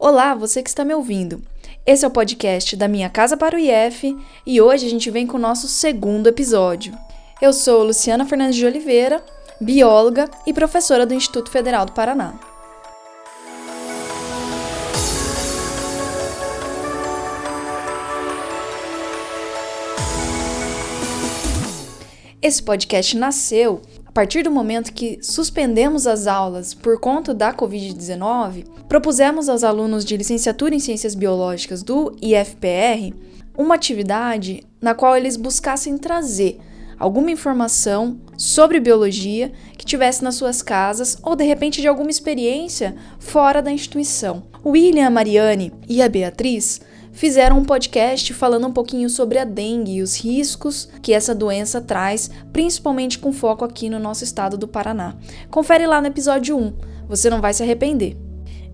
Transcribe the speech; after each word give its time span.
Olá, 0.00 0.32
você 0.32 0.62
que 0.62 0.68
está 0.68 0.84
me 0.84 0.94
ouvindo. 0.94 1.42
Esse 1.84 2.04
é 2.04 2.08
o 2.08 2.10
podcast 2.12 2.76
da 2.76 2.86
Minha 2.86 3.10
Casa 3.10 3.36
para 3.36 3.56
o 3.56 3.58
IF 3.58 4.16
e 4.46 4.60
hoje 4.60 4.86
a 4.86 4.88
gente 4.88 5.10
vem 5.10 5.26
com 5.26 5.36
o 5.36 5.40
nosso 5.40 5.66
segundo 5.66 6.28
episódio. 6.28 6.96
Eu 7.42 7.52
sou 7.52 7.82
Luciana 7.82 8.24
Fernandes 8.24 8.54
de 8.54 8.64
Oliveira, 8.64 9.20
bióloga 9.60 10.30
e 10.46 10.52
professora 10.52 11.04
do 11.04 11.14
Instituto 11.14 11.50
Federal 11.50 11.84
do 11.84 11.90
Paraná. 11.90 12.38
Esse 22.40 22.62
podcast 22.62 23.16
nasceu 23.16 23.82
partir 24.18 24.42
do 24.42 24.50
momento 24.50 24.92
que 24.92 25.20
suspendemos 25.22 26.04
as 26.04 26.26
aulas 26.26 26.74
por 26.74 26.98
conta 26.98 27.32
da 27.32 27.54
Covid-19, 27.54 28.64
propusemos 28.88 29.48
aos 29.48 29.62
alunos 29.62 30.04
de 30.04 30.16
licenciatura 30.16 30.74
em 30.74 30.80
Ciências 30.80 31.14
Biológicas 31.14 31.84
do 31.84 32.16
IFPR 32.20 33.14
uma 33.56 33.76
atividade 33.76 34.64
na 34.80 34.92
qual 34.92 35.16
eles 35.16 35.36
buscassem 35.36 35.96
trazer 35.96 36.58
alguma 36.98 37.30
informação 37.30 38.18
sobre 38.36 38.80
biologia 38.80 39.52
que 39.76 39.86
tivesse 39.86 40.24
nas 40.24 40.34
suas 40.34 40.62
casas 40.62 41.16
ou 41.22 41.36
de 41.36 41.44
repente 41.44 41.80
de 41.80 41.86
alguma 41.86 42.10
experiência 42.10 42.96
fora 43.20 43.62
da 43.62 43.70
instituição. 43.70 44.42
William, 44.66 45.06
a 45.06 45.10
Mariane 45.10 45.72
e 45.88 46.02
a 46.02 46.08
Beatriz 46.08 46.80
fizeram 47.12 47.58
um 47.58 47.64
podcast 47.64 48.32
falando 48.34 48.66
um 48.66 48.72
pouquinho 48.72 49.08
sobre 49.10 49.38
a 49.38 49.44
dengue 49.44 49.96
e 49.96 50.02
os 50.02 50.16
riscos 50.16 50.88
que 51.02 51.12
essa 51.12 51.34
doença 51.34 51.80
traz, 51.80 52.30
principalmente 52.52 53.18
com 53.18 53.32
foco 53.32 53.64
aqui 53.64 53.88
no 53.88 53.98
nosso 53.98 54.24
estado 54.24 54.56
do 54.56 54.68
Paraná. 54.68 55.16
Confere 55.50 55.86
lá 55.86 56.00
no 56.00 56.06
episódio 56.06 56.56
1, 56.56 56.72
você 57.08 57.28
não 57.28 57.40
vai 57.40 57.52
se 57.52 57.62
arrepender. 57.62 58.16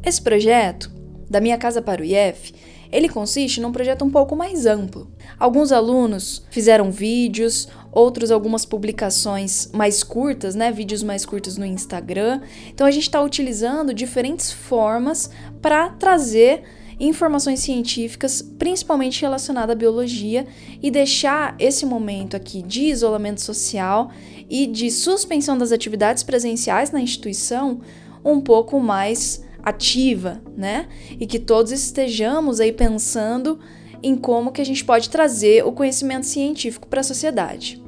Esse 0.05 0.21
projeto, 0.21 0.91
da 1.29 1.41
minha 1.41 1.57
casa 1.57 1.81
para 1.81 2.03
o 2.03 2.05
IF, 2.05 2.53
ele 2.95 3.09
consiste 3.09 3.61
num 3.61 3.73
projeto 3.73 4.05
um 4.05 4.11
pouco 4.11 4.37
mais 4.37 4.67
amplo. 4.67 5.11
Alguns 5.37 5.73
alunos 5.73 6.45
fizeram 6.49 6.93
vídeos, 6.93 7.67
outros 7.91 8.31
algumas 8.31 8.65
publicações 8.65 9.69
mais 9.73 10.05
curtas, 10.05 10.55
né, 10.55 10.71
vídeos 10.71 11.03
mais 11.03 11.27
curtos 11.27 11.57
no 11.57 11.67
Instagram. 11.67 12.41
Então 12.69 12.87
a 12.87 12.91
gente 12.93 13.03
está 13.03 13.21
utilizando 13.21 13.93
diferentes 13.93 14.53
formas 14.53 15.29
para 15.61 15.89
trazer 15.89 16.63
informações 17.07 17.61
científicas, 17.61 18.43
principalmente 18.43 19.21
relacionadas 19.21 19.73
à 19.73 19.79
biologia, 19.79 20.47
e 20.83 20.91
deixar 20.91 21.55
esse 21.59 21.85
momento 21.85 22.37
aqui 22.37 22.63
de 22.63 22.83
isolamento 22.85 23.41
social 23.41 24.11
e 24.49 24.67
de 24.67 24.91
suspensão 24.91 25.57
das 25.57 25.73
atividades 25.73 26.23
presenciais 26.23 26.91
na 26.91 27.01
instituição 27.01 27.81
um 28.25 28.41
pouco 28.41 28.81
mais 28.81 29.45
ativa, 29.63 30.43
né? 30.57 30.89
E 31.19 31.27
que 31.27 31.39
todos 31.39 31.73
estejamos 31.73 32.61
aí 32.61 32.73
pensando 32.73 33.59
em 34.03 34.17
como 34.17 34.53
que 34.53 34.61
a 34.61 34.67
gente 34.67 34.85
pode 34.85 35.09
trazer 35.09 35.65
o 35.65 35.73
conhecimento 35.73 36.27
científico 36.27 36.87
para 36.87 37.01
a 37.01 37.05
sociedade. 37.05 37.83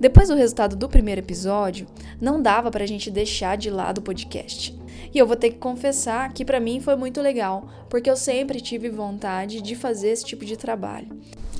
Depois 0.00 0.28
do 0.28 0.34
resultado 0.34 0.74
do 0.74 0.88
primeiro 0.88 1.20
episódio, 1.20 1.86
não 2.20 2.42
dava 2.42 2.70
para 2.70 2.82
a 2.82 2.86
gente 2.88 3.10
deixar 3.10 3.56
de 3.56 3.70
lado 3.70 3.98
o 3.98 4.02
podcast. 4.02 4.81
E 5.14 5.18
eu 5.18 5.26
vou 5.26 5.36
ter 5.36 5.50
que 5.50 5.58
confessar 5.58 6.32
que 6.32 6.44
para 6.44 6.60
mim 6.60 6.80
foi 6.80 6.96
muito 6.96 7.20
legal, 7.20 7.68
porque 7.88 8.10
eu 8.10 8.16
sempre 8.16 8.60
tive 8.60 8.88
vontade 8.88 9.60
de 9.60 9.74
fazer 9.74 10.08
esse 10.08 10.24
tipo 10.24 10.44
de 10.44 10.56
trabalho. 10.56 11.08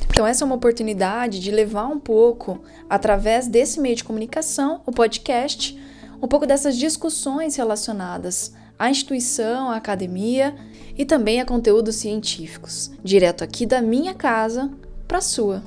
Então, 0.08 0.26
essa 0.26 0.44
é 0.44 0.46
uma 0.46 0.56
oportunidade 0.56 1.40
de 1.40 1.50
levar 1.50 1.86
um 1.86 1.98
pouco, 1.98 2.60
através 2.88 3.46
desse 3.46 3.80
meio 3.80 3.96
de 3.96 4.04
comunicação, 4.04 4.82
o 4.84 4.92
podcast, 4.92 5.78
um 6.20 6.28
pouco 6.28 6.46
dessas 6.46 6.76
discussões 6.76 7.56
relacionadas 7.56 8.52
à 8.78 8.90
instituição, 8.90 9.70
à 9.70 9.76
academia 9.76 10.54
e 10.96 11.04
também 11.04 11.40
a 11.40 11.46
conteúdos 11.46 11.96
científicos, 11.96 12.90
direto 13.02 13.42
aqui 13.42 13.64
da 13.64 13.80
minha 13.80 14.14
casa 14.14 14.70
para 15.08 15.18
a 15.18 15.22
sua. 15.22 15.62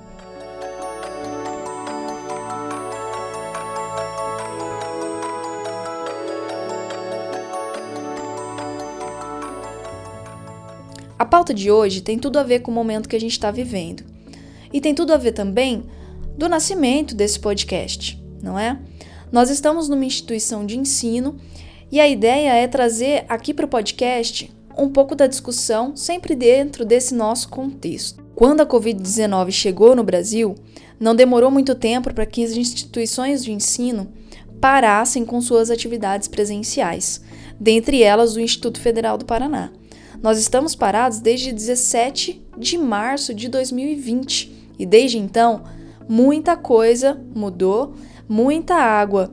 A 11.18 11.26
pauta 11.26 11.53
de 11.53 11.72
hoje 11.72 12.02
tem 12.02 12.20
tudo 12.20 12.38
a 12.38 12.44
ver 12.44 12.59
com 12.59 12.72
o 12.72 12.74
momento 12.74 13.08
que 13.08 13.16
a 13.16 13.20
gente 13.20 13.31
está 13.31 13.50
vivendo. 13.50 14.03
E 14.74 14.81
tem 14.81 14.94
tudo 14.94 15.14
a 15.14 15.18
ver 15.18 15.31
também 15.31 15.86
do 16.38 16.50
nascimento 16.50 17.16
desse 17.16 17.40
podcast, 17.40 18.22
não 18.44 18.59
é? 18.59 18.78
Nós 19.31 19.50
estamos 19.50 19.88
numa 19.88 20.03
instituição 20.03 20.66
de 20.66 20.78
ensino 20.78 21.38
e 21.90 22.00
a 22.00 22.08
ideia 22.08 22.53
é 22.53 22.68
trazer 22.68 23.26
aqui 23.30 23.53
para 23.53 23.66
o 23.66 23.70
podcast 23.70 24.53
um 24.78 24.90
pouco 24.90 25.16
da 25.16 25.26
discussão, 25.26 25.96
sempre 25.96 26.36
dentro 26.36 26.84
desse 26.84 27.16
nosso 27.16 27.47
contexto. 27.47 28.22
Quando 28.36 28.59
a 28.59 28.66
Covid-19 28.66 29.52
chegou 29.52 29.96
no 29.96 30.03
Brasil, 30.03 30.56
não 31.00 31.16
demorou 31.16 31.50
muito 31.50 31.74
tempo 31.74 32.14
para 32.14 32.26
que 32.26 32.44
as 32.44 32.52
instituições 32.52 33.44
de 33.44 33.53
ensino 33.53 34.12
parassem 34.59 35.24
com 35.24 35.40
suas 35.40 35.70
atividades 35.70 36.28
presenciais, 36.28 37.22
dentre 37.58 38.03
elas 38.03 38.36
o 38.36 38.40
Instituto 38.42 38.82
Federal 38.82 39.18
do 39.18 39.24
Paraná. 39.24 39.72
Nós 40.25 40.40
estamos 40.40 40.74
parados 40.74 41.19
desde 41.19 41.52
17 41.52 42.41
de 42.58 42.80
março 42.80 43.31
de 43.31 43.47
2020 43.47 44.72
e 44.80 44.84
desde 44.84 45.19
então 45.19 45.66
muita 46.09 46.58
coisa 46.58 47.22
mudou, 47.36 47.94
muita 48.28 48.74
água 48.74 49.31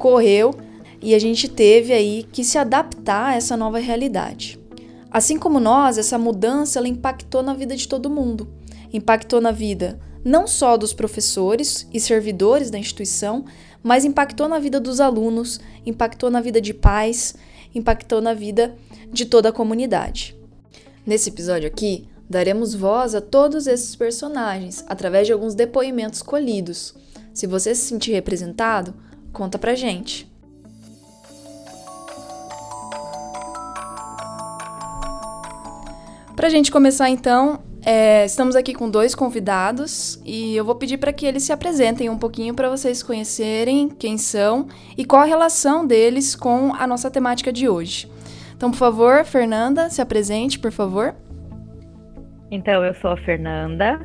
correu 0.00 0.52
e 1.00 1.14
a 1.14 1.18
gente 1.20 1.46
teve 1.46 1.92
aí 1.92 2.26
que 2.32 2.42
se 2.42 2.58
adaptar 2.58 3.26
a 3.26 3.34
essa 3.36 3.56
nova 3.56 3.78
realidade. 3.78 4.58
Assim 5.12 5.38
como 5.38 5.60
nós, 5.60 5.96
essa 5.96 6.18
mudança 6.18 6.80
ela 6.80 6.88
impactou 6.88 7.40
na 7.40 7.54
vida 7.54 7.76
de 7.76 7.86
todo 7.86 8.10
mundo. 8.10 8.48
Impactou 8.92 9.40
na 9.40 9.52
vida 9.52 9.96
não 10.24 10.48
só 10.48 10.76
dos 10.76 10.92
professores 10.92 11.86
e 11.94 12.00
servidores 12.00 12.68
da 12.68 12.78
instituição, 12.78 13.44
mas 13.80 14.04
impactou 14.04 14.48
na 14.48 14.58
vida 14.58 14.80
dos 14.80 14.98
alunos, 14.98 15.60
impactou 15.86 16.32
na 16.32 16.40
vida 16.40 16.60
de 16.60 16.74
pais, 16.74 17.36
impactou 17.72 18.20
na 18.20 18.34
vida 18.34 18.74
de 19.16 19.24
toda 19.24 19.48
a 19.48 19.52
comunidade. 19.52 20.36
Nesse 21.04 21.30
episódio 21.30 21.66
aqui, 21.66 22.06
daremos 22.28 22.74
voz 22.74 23.14
a 23.14 23.20
todos 23.20 23.66
esses 23.66 23.96
personagens 23.96 24.84
através 24.86 25.26
de 25.26 25.32
alguns 25.32 25.54
depoimentos 25.54 26.20
colhidos. 26.22 26.94
Se 27.32 27.46
você 27.46 27.74
se 27.74 27.86
sentir 27.86 28.12
representado, 28.12 28.94
conta 29.32 29.58
pra 29.58 29.74
gente. 29.74 30.30
Pra 36.34 36.50
gente 36.50 36.70
começar 36.70 37.08
então, 37.08 37.60
é, 37.82 38.26
estamos 38.26 38.54
aqui 38.54 38.74
com 38.74 38.90
dois 38.90 39.14
convidados 39.14 40.20
e 40.24 40.54
eu 40.54 40.64
vou 40.64 40.74
pedir 40.74 40.98
para 40.98 41.12
que 41.12 41.24
eles 41.24 41.44
se 41.44 41.52
apresentem 41.52 42.10
um 42.10 42.18
pouquinho 42.18 42.52
para 42.52 42.68
vocês 42.68 43.02
conhecerem 43.02 43.88
quem 43.88 44.18
são 44.18 44.66
e 44.98 45.06
qual 45.06 45.22
a 45.22 45.24
relação 45.24 45.86
deles 45.86 46.36
com 46.36 46.74
a 46.74 46.86
nossa 46.86 47.10
temática 47.10 47.50
de 47.50 47.66
hoje. 47.66 48.10
Então, 48.56 48.70
por 48.70 48.78
favor, 48.78 49.24
Fernanda, 49.24 49.90
se 49.90 50.00
apresente, 50.00 50.58
por 50.58 50.72
favor. 50.72 51.14
Então, 52.50 52.82
eu 52.82 52.94
sou 52.94 53.10
a 53.10 53.16
Fernanda, 53.16 54.00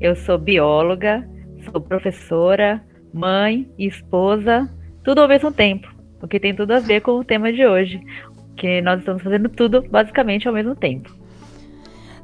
eu 0.00 0.14
sou 0.14 0.38
bióloga, 0.38 1.28
sou 1.64 1.80
professora, 1.80 2.80
mãe 3.12 3.68
e 3.76 3.86
esposa, 3.86 4.70
tudo 5.02 5.20
ao 5.20 5.28
mesmo 5.28 5.50
tempo, 5.50 5.88
o 6.22 6.28
que 6.28 6.38
tem 6.38 6.54
tudo 6.54 6.72
a 6.72 6.78
ver 6.78 7.00
com 7.00 7.12
o 7.12 7.24
tema 7.24 7.52
de 7.52 7.66
hoje, 7.66 8.00
que 8.56 8.80
nós 8.80 9.00
estamos 9.00 9.22
fazendo 9.22 9.48
tudo 9.48 9.82
basicamente 9.82 10.46
ao 10.46 10.54
mesmo 10.54 10.76
tempo. 10.76 11.12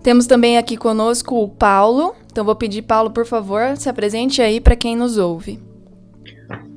Temos 0.02 0.28
também 0.28 0.56
aqui 0.56 0.76
conosco 0.76 1.42
o 1.42 1.48
Paulo. 1.48 2.14
Então 2.30 2.44
vou 2.44 2.54
pedir, 2.54 2.82
Paulo, 2.82 3.10
por 3.10 3.26
favor, 3.26 3.76
se 3.76 3.88
apresente 3.88 4.40
aí 4.40 4.60
para 4.60 4.76
quem 4.76 4.94
nos 4.94 5.18
ouve. 5.18 5.58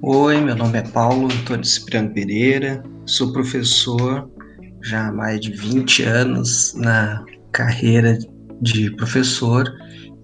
Oi, 0.02 0.42
meu 0.42 0.56
nome 0.56 0.80
é 0.80 0.82
Paulo 0.82 1.26
Antônio 1.26 1.64
Cipriano 1.64 2.10
Pereira, 2.10 2.82
sou 3.06 3.32
professor 3.32 4.28
já 4.82 5.08
há 5.08 5.12
mais 5.12 5.40
de 5.40 5.52
20 5.52 6.04
anos 6.04 6.74
na 6.76 7.24
carreira 7.52 8.18
de 8.62 8.92
professor. 8.96 9.72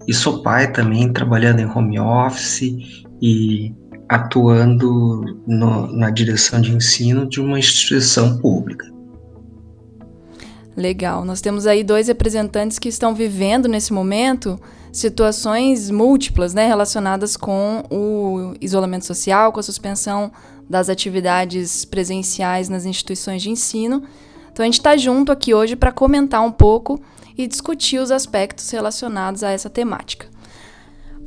E 0.06 0.14
sou 0.14 0.42
pai 0.42 0.70
também, 0.70 1.12
trabalhando 1.12 1.60
em 1.60 1.66
home 1.66 1.98
office 1.98 2.62
e 3.20 3.74
atuando 4.08 5.42
no, 5.46 5.92
na 5.96 6.10
direção 6.10 6.60
de 6.60 6.74
ensino 6.74 7.28
de 7.28 7.40
uma 7.40 7.58
instituição 7.58 8.38
pública. 8.38 8.86
Legal, 10.76 11.24
nós 11.24 11.40
temos 11.40 11.66
aí 11.66 11.82
dois 11.82 12.06
representantes 12.08 12.78
que 12.78 12.88
estão 12.88 13.14
vivendo 13.14 13.66
nesse 13.66 13.92
momento 13.92 14.60
situações 14.92 15.90
múltiplas, 15.90 16.54
né, 16.54 16.66
relacionadas 16.66 17.36
com 17.36 17.82
o 17.90 18.54
isolamento 18.60 19.06
social, 19.06 19.52
com 19.52 19.60
a 19.60 19.62
suspensão 19.62 20.30
das 20.68 20.88
atividades 20.88 21.84
presenciais 21.84 22.68
nas 22.68 22.84
instituições 22.84 23.42
de 23.42 23.50
ensino 23.50 24.02
então 24.56 24.64
a 24.64 24.66
gente 24.68 24.78
está 24.78 24.96
junto 24.96 25.30
aqui 25.30 25.52
hoje 25.52 25.76
para 25.76 25.92
comentar 25.92 26.40
um 26.40 26.50
pouco 26.50 26.98
e 27.36 27.46
discutir 27.46 27.98
os 27.98 28.10
aspectos 28.10 28.70
relacionados 28.70 29.42
a 29.42 29.50
essa 29.50 29.68
temática. 29.68 30.30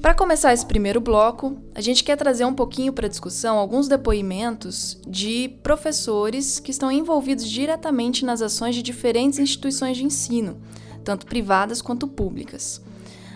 Para 0.02 0.16
começar 0.16 0.52
esse 0.52 0.66
primeiro 0.66 1.00
bloco, 1.00 1.56
a 1.76 1.80
gente 1.80 2.04
quer 2.04 2.16
trazer 2.16 2.44
um 2.46 2.56
pouquinho 2.56 2.92
para 2.92 3.08
discussão 3.08 3.60
alguns 3.60 3.88
depoimentos 3.88 5.00
de 5.08 5.48
professores 5.62 6.60
que 6.60 6.72
estão 6.72 6.92
envolvidos 6.92 7.48
diretamente 7.48 8.26
nas 8.26 8.42
ações 8.42 8.74
de 8.74 8.82
diferentes 8.82 9.38
instituições 9.38 9.96
de 9.96 10.06
ensino, 10.06 10.60
tanto 11.04 11.28
privadas 11.28 11.84
quanto 11.84 12.08
públicas. 12.08 12.82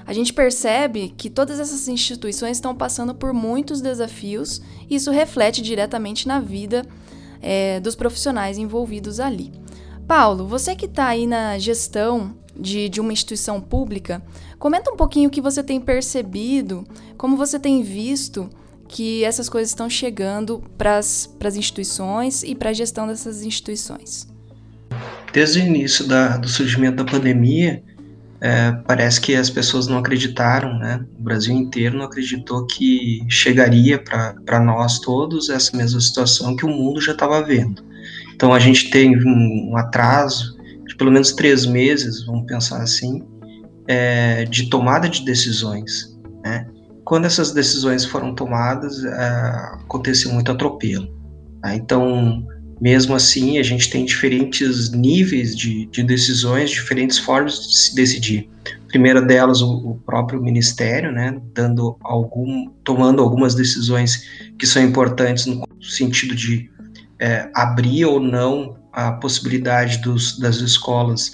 A 0.07 0.11
gente 0.11 0.33
percebe 0.33 1.13
que 1.15 1.29
todas 1.29 1.59
essas 1.59 1.87
instituições 1.87 2.57
estão 2.57 2.73
passando 2.73 3.13
por 3.13 3.31
muitos 3.31 3.79
desafios 3.79 4.59
e 4.89 4.95
isso 4.95 5.11
reflete 5.11 5.61
diretamente 5.61 6.27
na 6.27 6.39
vida 6.39 6.83
é, 7.39 7.79
dos 7.79 7.95
profissionais 7.95 8.57
envolvidos 8.57 9.19
ali. 9.19 9.61
Paulo, 10.07 10.47
você 10.47 10.75
que 10.75 10.85
está 10.85 11.07
aí 11.07 11.25
na 11.25 11.57
gestão 11.57 12.35
de, 12.55 12.89
de 12.89 12.99
uma 13.01 13.13
instituição 13.13 13.59
pública, 13.59 14.21
comenta 14.59 14.91
um 14.91 14.97
pouquinho 14.97 15.29
o 15.29 15.31
que 15.31 15.41
você 15.41 15.63
tem 15.63 15.79
percebido, 15.79 16.85
como 17.17 17.37
você 17.37 17.59
tem 17.59 17.81
visto 17.81 18.49
que 18.87 19.23
essas 19.23 19.49
coisas 19.49 19.69
estão 19.69 19.89
chegando 19.89 20.61
para 20.77 20.97
as 20.97 21.55
instituições 21.55 22.43
e 22.43 22.53
para 22.53 22.69
a 22.69 22.73
gestão 22.73 23.07
dessas 23.07 23.43
instituições. 23.43 24.27
Desde 25.31 25.59
o 25.59 25.63
início 25.63 26.07
da, 26.07 26.37
do 26.37 26.47
surgimento 26.47 27.03
da 27.03 27.11
pandemia, 27.11 27.81
é, 28.39 28.71
parece 28.85 29.19
que 29.19 29.35
as 29.35 29.49
pessoas 29.49 29.87
não 29.87 29.97
acreditaram, 29.97 30.77
né? 30.77 31.03
O 31.17 31.23
Brasil 31.23 31.55
inteiro 31.55 31.97
não 31.97 32.05
acreditou 32.05 32.67
que 32.67 33.25
chegaria 33.29 33.97
para 33.97 34.59
nós 34.59 34.99
todos 34.99 35.49
essa 35.49 35.75
mesma 35.75 35.99
situação 35.99 36.55
que 36.55 36.65
o 36.65 36.69
mundo 36.69 37.01
já 37.01 37.13
estava 37.13 37.41
vendo. 37.41 37.81
Então 38.43 38.53
a 38.53 38.59
gente 38.59 38.89
tem 38.89 39.17
um, 39.17 39.69
um 39.71 39.77
atraso 39.77 40.57
de 40.85 40.97
pelo 40.97 41.09
menos 41.09 41.31
três 41.31 41.65
meses, 41.65 42.25
vamos 42.25 42.45
pensar 42.45 42.81
assim, 42.83 43.23
é, 43.87 44.43
de 44.43 44.69
tomada 44.69 45.07
de 45.07 45.23
decisões. 45.23 46.19
Né? 46.43 46.67
Quando 47.05 47.23
essas 47.23 47.53
decisões 47.53 48.03
foram 48.03 48.35
tomadas, 48.35 49.01
é, 49.01 49.27
aconteceu 49.85 50.29
muito 50.33 50.51
atropelo. 50.51 51.07
Né? 51.63 51.75
Então, 51.77 52.45
mesmo 52.81 53.15
assim, 53.15 53.59
a 53.59 53.63
gente 53.63 53.89
tem 53.89 54.03
diferentes 54.03 54.91
níveis 54.91 55.55
de, 55.55 55.85
de, 55.85 56.03
decisões, 56.03 56.69
diferentes 56.69 57.17
formas 57.17 57.65
de 57.65 57.77
se 57.77 57.95
decidir. 57.95 58.49
Primeira 58.89 59.21
delas, 59.21 59.61
o, 59.61 59.91
o, 59.91 59.95
próprio 60.05 60.41
ministério, 60.41 61.13
né, 61.13 61.39
dando 61.53 61.95
algum, 62.01 62.69
tomando 62.83 63.21
algumas 63.21 63.55
decisões 63.55 64.27
que 64.59 64.67
são 64.67 64.83
importantes 64.83 65.45
no 65.45 65.65
sentido 65.81 66.35
de 66.35 66.72
é, 67.23 67.49
abrir 67.55 68.03
ou 68.03 68.19
não 68.19 68.75
a 68.91 69.13
possibilidade 69.13 69.99
dos, 69.99 70.37
das 70.37 70.57
escolas 70.57 71.31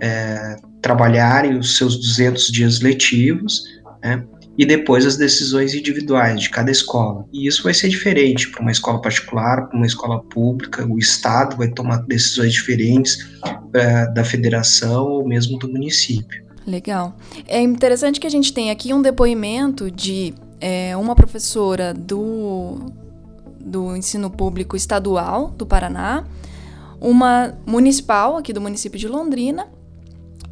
é, 0.00 0.54
trabalharem 0.80 1.58
os 1.58 1.76
seus 1.76 1.96
200 1.96 2.46
dias 2.46 2.80
letivos, 2.80 3.64
né? 4.00 4.24
e 4.56 4.64
depois 4.64 5.04
as 5.04 5.16
decisões 5.16 5.74
individuais 5.74 6.42
de 6.42 6.50
cada 6.50 6.70
escola. 6.70 7.26
E 7.32 7.48
isso 7.48 7.64
vai 7.64 7.74
ser 7.74 7.88
diferente 7.88 8.50
para 8.52 8.62
uma 8.62 8.70
escola 8.70 9.00
particular, 9.00 9.66
para 9.66 9.76
uma 9.76 9.86
escola 9.86 10.22
pública, 10.22 10.86
o 10.86 10.96
Estado 10.96 11.56
vai 11.56 11.68
tomar 11.68 11.96
decisões 12.06 12.52
diferentes 12.52 13.18
é, 13.74 14.06
da 14.12 14.24
federação 14.24 15.06
ou 15.06 15.26
mesmo 15.26 15.58
do 15.58 15.68
município. 15.68 16.44
Legal. 16.64 17.16
É 17.48 17.60
interessante 17.60 18.20
que 18.20 18.26
a 18.28 18.30
gente 18.30 18.52
tem 18.52 18.70
aqui 18.70 18.94
um 18.94 19.02
depoimento 19.02 19.90
de 19.90 20.34
é, 20.60 20.96
uma 20.96 21.16
professora 21.16 21.92
do, 21.92 22.92
do 23.64 23.96
ensino 23.96 24.30
público 24.30 24.76
estadual 24.76 25.50
do 25.50 25.64
Paraná, 25.64 26.24
uma 27.00 27.58
municipal 27.66 28.36
aqui 28.36 28.52
do 28.52 28.60
município 28.60 28.98
de 28.98 29.08
Londrina 29.08 29.68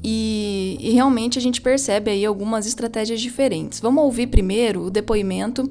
e, 0.02 0.78
e, 0.80 0.92
realmente 0.92 1.38
a 1.38 1.42
gente 1.42 1.60
percebe 1.60 2.10
aí 2.10 2.24
algumas 2.24 2.66
estratégias 2.66 3.20
diferentes. 3.20 3.80
Vamos 3.80 4.02
ouvir 4.02 4.28
primeiro 4.28 4.84
o 4.84 4.90
depoimento 4.90 5.70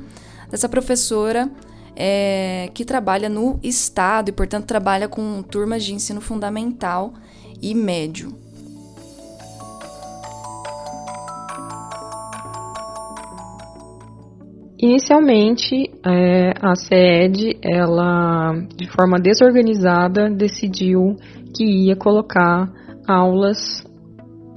dessa 0.50 0.70
professora 0.70 1.50
é, 1.96 2.70
que 2.74 2.86
trabalha 2.86 3.28
no 3.28 3.60
Estado 3.64 4.30
e, 4.30 4.32
portanto, 4.32 4.66
trabalha 4.66 5.08
com 5.08 5.42
turmas 5.42 5.84
de 5.84 5.94
ensino 5.94 6.22
fundamental 6.22 7.14
e 7.62 7.74
médio. 7.74 8.34
Inicialmente, 14.82 15.92
é, 16.06 16.54
a 16.62 16.74
SED, 16.74 17.60
ela, 17.62 18.54
de 18.78 18.90
forma 18.90 19.20
desorganizada, 19.20 20.30
decidiu 20.30 21.18
que 21.54 21.66
ia 21.66 21.98
colocar 21.98 22.72
aulas 23.06 23.84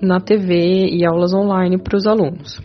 na 0.00 0.20
TV 0.20 0.86
e 0.92 1.04
aulas 1.04 1.34
online 1.34 1.76
para 1.76 1.96
os 1.96 2.06
alunos. 2.06 2.60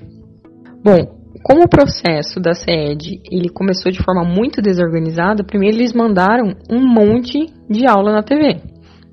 Bom, 0.83 1.17
como 1.43 1.63
o 1.63 1.69
processo 1.69 2.39
da 2.39 2.53
SED 2.53 3.21
ele 3.31 3.49
começou 3.49 3.91
de 3.91 4.03
forma 4.03 4.23
muito 4.23 4.61
desorganizada, 4.61 5.43
primeiro 5.43 5.77
eles 5.77 5.93
mandaram 5.93 6.53
um 6.69 6.85
monte 6.87 7.47
de 7.67 7.87
aula 7.87 8.11
na 8.11 8.21
TV. 8.21 8.61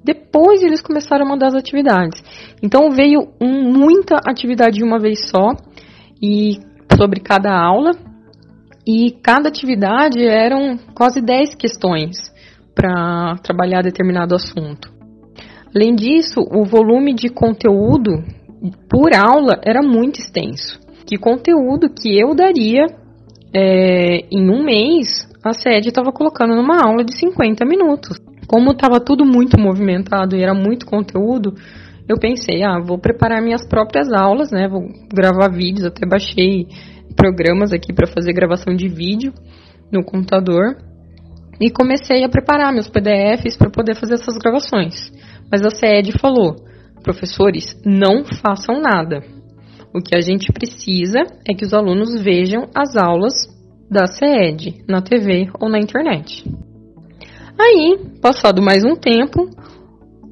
Depois 0.05 0.63
eles 0.63 0.83
começaram 0.83 1.25
a 1.25 1.29
mandar 1.29 1.47
as 1.47 1.55
atividades. 1.55 2.23
Então 2.63 2.91
veio 2.91 3.27
um, 3.41 3.73
muita 3.73 4.17
atividade 4.27 4.77
de 4.77 4.85
uma 4.85 4.99
vez 4.99 5.31
só 5.31 5.53
e 6.23 6.59
sobre 6.95 7.21
cada 7.21 7.51
aula 7.51 7.93
e 8.87 9.13
cada 9.23 9.49
atividade 9.49 10.23
eram 10.23 10.79
quase 10.95 11.21
10 11.21 11.55
questões 11.55 12.17
para 12.75 13.37
trabalhar 13.43 13.83
determinado 13.83 14.35
assunto. 14.35 14.93
Além 15.75 15.95
disso, 15.95 16.41
o 16.41 16.65
volume 16.65 17.15
de 17.15 17.29
conteúdo 17.29 18.23
por 18.89 19.15
aula 19.15 19.61
era 19.65 19.83
muito 19.83 20.21
extenso. 20.21 20.79
Que 21.07 21.17
conteúdo 21.17 21.91
que 21.91 22.19
eu 22.19 22.35
daria 22.35 22.87
é, 23.55 24.27
em 24.31 24.51
um 24.51 24.65
mês, 24.65 25.29
a 25.45 25.53
sede 25.53 25.89
estava 25.89 26.13
colocando 26.13 26.55
numa 26.55 26.83
aula 26.83 27.05
de 27.05 27.17
50 27.19 27.65
minutos. 27.65 28.19
Como 28.47 28.73
estava 28.73 29.01
tudo 29.01 29.25
muito 29.25 29.59
movimentado 29.59 30.37
e 30.37 30.43
era 30.43 30.55
muito 30.55 30.87
conteúdo, 30.87 31.55
eu 32.09 32.19
pensei, 32.19 32.63
ah, 32.63 32.79
vou 32.79 32.99
preparar 32.99 33.43
minhas 33.43 33.67
próprias 33.67 34.13
aulas, 34.13 34.51
né? 34.51 34.69
Vou 34.69 34.83
gravar 35.13 35.49
vídeos, 35.49 35.87
até 35.87 36.07
baixei 36.07 36.67
programas 37.17 37.73
aqui 37.73 37.93
para 37.93 38.07
fazer 38.07 38.33
gravação 38.33 38.75
de 38.75 38.89
vídeo 38.89 39.33
no 39.93 40.05
computador 40.05 40.77
e 41.61 41.71
comecei 41.71 42.25
a 42.25 42.29
preparar 42.29 42.73
meus 42.73 42.89
PDFs 42.89 43.57
para 43.57 43.71
poder 43.71 43.95
fazer 43.95 44.15
essas 44.15 44.37
gravações. 44.39 45.13
Mas 45.51 45.63
a 45.63 45.71
CED 45.71 46.19
falou: 46.19 46.57
professores, 47.03 47.81
não 47.85 48.25
façam 48.25 48.81
nada. 48.81 49.23
O 49.95 50.01
que 50.01 50.17
a 50.17 50.21
gente 50.21 50.53
precisa 50.53 51.21
é 51.49 51.55
que 51.55 51.65
os 51.65 51.73
alunos 51.73 52.21
vejam 52.21 52.69
as 52.75 52.97
aulas 52.97 53.33
da 53.89 54.07
CED 54.07 54.85
na 54.89 55.01
TV 55.01 55.49
ou 55.61 55.69
na 55.69 55.79
internet. 55.79 56.45
Aí, 57.57 57.97
passado 58.21 58.61
mais 58.61 58.83
um 58.85 58.97
tempo, 58.97 59.49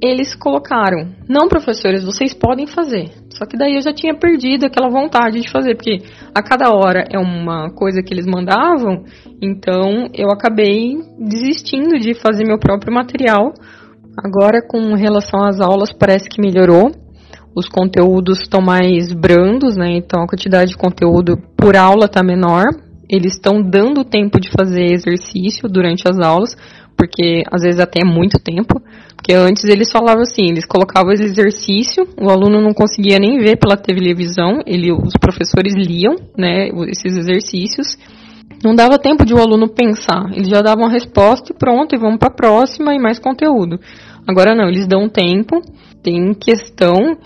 eles 0.03 0.35
colocaram: 0.35 1.15
não, 1.29 1.49
professores, 1.49 2.05
vocês 2.05 2.35
podem 2.35 2.67
fazer. 2.67 3.11
Só 3.31 3.47
que 3.47 3.57
daí 3.57 3.77
eu 3.77 3.83
já 3.83 3.93
tinha 3.93 4.15
perdido 4.15 4.67
aquela 4.67 4.89
vontade 4.89 5.41
de 5.41 5.51
fazer, 5.51 5.77
porque 5.77 6.03
a 6.35 6.43
cada 6.43 6.71
hora 6.73 7.05
é 7.11 7.19
uma 7.19 7.71
coisa 7.71 8.03
que 8.03 8.13
eles 8.13 8.27
mandavam, 8.27 9.05
então 9.41 10.09
eu 10.13 10.31
acabei 10.31 10.97
desistindo 11.19 11.99
de 11.99 12.15
fazer 12.15 12.45
meu 12.45 12.59
próprio 12.59 12.93
material. 12.93 13.53
Agora, 14.19 14.61
com 14.67 14.95
relação 14.95 15.43
às 15.45 15.61
aulas, 15.61 15.93
parece 15.93 16.29
que 16.29 16.41
melhorou. 16.41 16.91
Os 17.55 17.69
conteúdos 17.69 18.41
estão 18.41 18.61
mais 18.61 19.13
brandos, 19.13 19.77
né? 19.77 19.97
Então 19.97 20.23
a 20.23 20.27
quantidade 20.27 20.71
de 20.71 20.77
conteúdo 20.77 21.37
por 21.57 21.77
aula 21.77 22.07
está 22.07 22.23
menor. 22.23 22.65
Eles 23.09 23.35
estão 23.35 23.63
dando 23.63 24.05
tempo 24.05 24.41
de 24.41 24.51
fazer 24.51 24.85
exercício 24.93 25.69
durante 25.69 26.09
as 26.09 26.19
aulas, 26.19 26.57
porque 27.03 27.43
às 27.51 27.63
vezes 27.63 27.81
até 27.81 28.03
é 28.03 28.05
muito 28.05 28.39
tempo. 28.39 28.81
Porque 29.17 29.35
antes 29.35 29.65
eles 29.65 29.91
falavam 29.91 30.23
assim, 30.23 30.51
eles 30.51 30.65
colocavam 30.65 31.11
esse 31.13 31.25
exercício, 31.25 32.07
o 32.17 32.31
aluno 32.31 32.61
não 32.61 32.73
conseguia 32.73 33.19
nem 33.19 33.39
ver 33.39 33.57
pela 33.57 33.77
televisão, 33.77 34.61
ele, 34.65 34.93
os 34.93 35.15
professores 35.21 35.75
liam, 35.75 36.15
né, 36.39 36.69
esses 36.89 37.17
exercícios. 37.17 37.99
Não 38.63 38.73
dava 38.73 39.01
tempo 39.01 39.25
de 39.25 39.35
o 39.35 39.39
aluno 39.39 39.69
pensar, 39.69 40.31
eles 40.33 40.49
já 40.49 40.61
davam 40.63 40.87
a 40.87 40.91
resposta 40.91 41.53
e 41.53 41.59
pronto, 41.59 41.93
e 41.93 41.99
vamos 41.99 42.19
para 42.19 42.29
a 42.29 42.37
próxima 42.37 42.95
e 42.95 43.01
mais 43.01 43.19
conteúdo. 43.19 43.81
Agora 44.25 44.55
não, 44.55 44.69
eles 44.69 44.87
dão 44.87 45.09
tempo, 45.09 45.61
tem 46.05 46.33
questão 46.35 47.17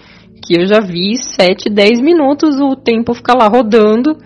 que 0.42 0.58
eu 0.58 0.66
já 0.66 0.80
vi 0.80 1.18
7, 1.18 1.68
10 1.68 2.00
minutos 2.00 2.58
o 2.60 2.76
tempo 2.76 3.12
ficar 3.12 3.34
lá 3.34 3.46
rodando 3.46 4.16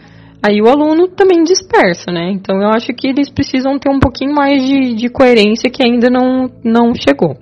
aí 0.42 0.60
o 0.60 0.68
aluno 0.68 1.08
também 1.08 1.42
dispersa, 1.42 2.10
né? 2.10 2.30
Então 2.32 2.60
eu 2.60 2.68
acho 2.68 2.92
que 2.94 3.08
eles 3.08 3.30
precisam 3.30 3.78
ter 3.78 3.90
um 3.90 3.98
pouquinho 3.98 4.34
mais 4.34 4.64
de, 4.64 4.94
de 4.94 5.08
coerência 5.08 5.70
que 5.70 5.84
ainda 5.84 6.08
não, 6.08 6.50
não 6.64 6.94
chegou. 6.94 7.36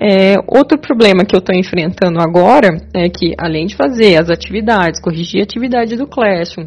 É, 0.00 0.36
outro 0.48 0.78
problema 0.78 1.24
que 1.24 1.34
eu 1.34 1.38
estou 1.38 1.54
enfrentando 1.54 2.20
agora 2.20 2.76
é 2.94 3.08
que, 3.08 3.34
além 3.38 3.66
de 3.66 3.76
fazer 3.76 4.16
as 4.16 4.30
atividades, 4.30 5.00
corrigir 5.00 5.40
a 5.40 5.44
atividade 5.44 5.96
do 5.96 6.06
Classroom, 6.06 6.66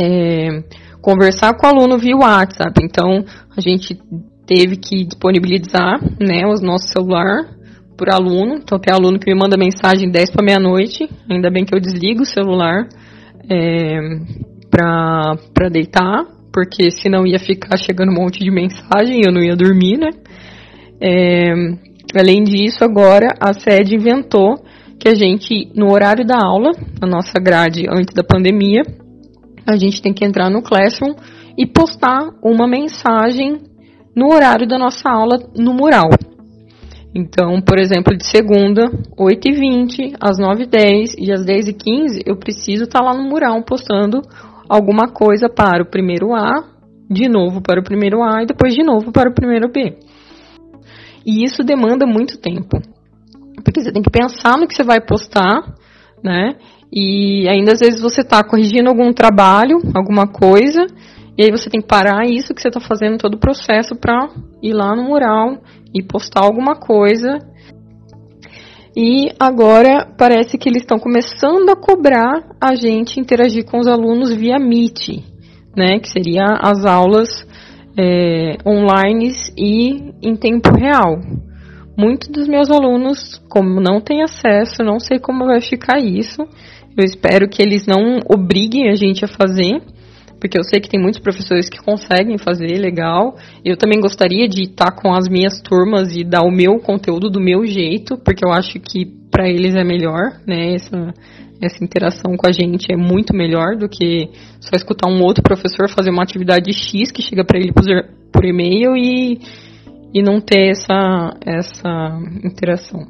é, 0.00 0.62
conversar 1.00 1.54
com 1.54 1.66
o 1.66 1.70
aluno 1.70 1.98
via 1.98 2.16
WhatsApp, 2.16 2.80
então 2.82 3.24
a 3.56 3.60
gente 3.60 3.96
teve 4.46 4.76
que 4.76 5.04
disponibilizar 5.04 6.00
né, 6.20 6.46
os 6.46 6.60
nossos 6.60 6.90
celular 6.90 7.44
por 7.96 8.10
aluno. 8.10 8.56
Então 8.56 8.78
tem 8.78 8.92
aluno 8.92 9.18
que 9.18 9.32
me 9.32 9.38
manda 9.38 9.56
mensagem 9.56 10.10
10 10.10 10.30
para 10.30 10.44
meia-noite, 10.44 11.08
ainda 11.30 11.50
bem 11.50 11.64
que 11.64 11.74
eu 11.74 11.80
desligo 11.80 12.22
o 12.22 12.26
celular 12.26 12.88
é, 13.48 13.98
para 14.70 15.68
deitar, 15.70 16.24
porque 16.52 16.90
senão 16.90 17.26
ia 17.26 17.38
ficar 17.38 17.76
chegando 17.76 18.10
um 18.10 18.22
monte 18.22 18.42
de 18.42 18.50
mensagem 18.50 19.20
e 19.20 19.26
eu 19.26 19.32
não 19.32 19.42
ia 19.42 19.56
dormir, 19.56 19.98
né? 19.98 20.10
É, 21.00 21.52
além 22.18 22.44
disso, 22.44 22.84
agora 22.84 23.28
a 23.40 23.52
sede 23.52 23.94
inventou 23.94 24.56
que 24.98 25.08
a 25.08 25.14
gente, 25.14 25.70
no 25.74 25.92
horário 25.92 26.24
da 26.24 26.38
aula, 26.38 26.72
na 27.00 27.06
nossa 27.06 27.38
grade 27.40 27.86
antes 27.88 28.14
da 28.14 28.22
pandemia, 28.22 28.82
a 29.66 29.76
gente 29.76 30.00
tem 30.00 30.12
que 30.12 30.24
entrar 30.24 30.50
no 30.50 30.62
Classroom 30.62 31.14
e 31.58 31.66
postar 31.66 32.30
uma 32.42 32.66
mensagem 32.66 33.60
no 34.14 34.32
horário 34.32 34.66
da 34.66 34.78
nossa 34.78 35.10
aula 35.10 35.38
no 35.56 35.74
mural. 35.74 36.10
Então, 37.14 37.60
por 37.60 37.78
exemplo, 37.78 38.16
de 38.16 38.26
segunda, 38.26 38.90
8h20, 39.16 40.16
às 40.20 40.36
9h10 40.38 41.14
e 41.16 41.32
às 41.32 41.44
10h15, 41.44 42.22
eu 42.26 42.36
preciso 42.36 42.84
estar 42.84 42.98
tá 42.98 43.04
lá 43.04 43.14
no 43.14 43.28
mural 43.28 43.62
postando 43.62 44.20
alguma 44.68 45.08
coisa 45.08 45.48
para 45.48 45.84
o 45.84 45.86
primeiro 45.86 46.34
A, 46.34 46.64
de 47.08 47.28
novo 47.28 47.60
para 47.60 47.80
o 47.80 47.84
primeiro 47.84 48.22
A 48.22 48.42
e 48.42 48.46
depois 48.46 48.74
de 48.74 48.82
novo 48.82 49.12
para 49.12 49.30
o 49.30 49.34
primeiro 49.34 49.70
B. 49.70 49.96
E 51.24 51.44
isso 51.44 51.62
demanda 51.62 52.04
muito 52.04 52.38
tempo. 52.38 52.80
Porque 53.64 53.80
você 53.80 53.92
tem 53.92 54.02
que 54.02 54.10
pensar 54.10 54.58
no 54.58 54.66
que 54.66 54.74
você 54.74 54.82
vai 54.82 55.00
postar, 55.00 55.74
né? 56.22 56.56
E 56.92 57.48
ainda 57.48 57.72
às 57.72 57.80
vezes 57.80 58.00
você 58.00 58.22
está 58.22 58.42
corrigindo 58.42 58.88
algum 58.88 59.12
trabalho, 59.12 59.78
alguma 59.94 60.26
coisa, 60.26 60.86
e 61.36 61.44
aí 61.44 61.50
você 61.50 61.68
tem 61.68 61.80
que 61.80 61.86
parar 61.86 62.26
isso 62.26 62.54
que 62.54 62.62
você 62.62 62.68
está 62.68 62.80
fazendo 62.80 63.18
todo 63.18 63.34
o 63.34 63.40
processo 63.40 63.96
para 63.96 64.28
ir 64.62 64.72
lá 64.72 64.94
no 64.94 65.04
mural 65.04 65.58
e 65.92 66.02
postar 66.02 66.44
alguma 66.44 66.76
coisa. 66.76 67.38
E 68.96 69.32
agora 69.40 70.06
parece 70.16 70.56
que 70.56 70.68
eles 70.68 70.82
estão 70.82 70.98
começando 70.98 71.68
a 71.68 71.76
cobrar 71.76 72.44
a 72.60 72.76
gente 72.76 73.18
interagir 73.18 73.64
com 73.64 73.78
os 73.78 73.88
alunos 73.88 74.32
via 74.32 74.56
Meet, 74.58 75.24
né? 75.76 75.98
Que 75.98 76.08
seria 76.08 76.46
as 76.62 76.84
aulas 76.84 77.44
é, 77.98 78.56
online 78.64 79.32
e 79.58 80.12
em 80.22 80.36
tempo 80.36 80.70
real. 80.76 81.20
Muitos 81.96 82.28
dos 82.28 82.46
meus 82.46 82.70
alunos, 82.70 83.42
como 83.48 83.80
não 83.80 84.00
têm 84.00 84.22
acesso, 84.22 84.84
não 84.84 85.00
sei 85.00 85.18
como 85.18 85.46
vai 85.46 85.60
ficar 85.60 85.98
isso. 85.98 86.42
Eu 86.96 87.04
espero 87.04 87.48
que 87.48 87.60
eles 87.60 87.86
não 87.86 88.20
obriguem 88.28 88.88
a 88.88 88.94
gente 88.94 89.24
a 89.24 89.28
fazer, 89.28 89.82
porque 90.44 90.58
eu 90.58 90.62
sei 90.62 90.78
que 90.78 90.90
tem 90.90 91.00
muitos 91.00 91.20
professores 91.20 91.70
que 91.70 91.78
conseguem 91.78 92.36
fazer 92.36 92.76
legal. 92.78 93.34
Eu 93.64 93.78
também 93.78 93.98
gostaria 93.98 94.46
de 94.46 94.64
estar 94.64 94.90
com 94.90 95.14
as 95.14 95.26
minhas 95.26 95.58
turmas 95.62 96.14
e 96.14 96.22
dar 96.22 96.42
o 96.42 96.50
meu 96.50 96.78
conteúdo 96.80 97.30
do 97.30 97.40
meu 97.40 97.64
jeito, 97.64 98.18
porque 98.18 98.44
eu 98.44 98.52
acho 98.52 98.78
que 98.78 99.06
para 99.30 99.48
eles 99.48 99.74
é 99.74 99.82
melhor, 99.82 100.38
né? 100.46 100.74
Essa, 100.74 101.14
essa 101.62 101.82
interação 101.82 102.36
com 102.36 102.46
a 102.46 102.52
gente 102.52 102.92
é 102.92 102.94
muito 102.96 103.34
melhor 103.34 103.78
do 103.78 103.88
que 103.88 104.28
só 104.60 104.76
escutar 104.76 105.08
um 105.08 105.22
outro 105.22 105.42
professor 105.42 105.88
fazer 105.88 106.10
uma 106.10 106.22
atividade 106.22 106.70
X 106.74 107.10
que 107.10 107.22
chega 107.22 107.42
para 107.42 107.58
ele 107.58 107.72
por, 107.72 107.86
por 108.30 108.44
e-mail 108.44 108.94
e, 108.98 109.40
e 110.12 110.22
não 110.22 110.42
ter 110.42 110.72
essa, 110.72 111.38
essa 111.40 112.20
interação. 112.44 113.00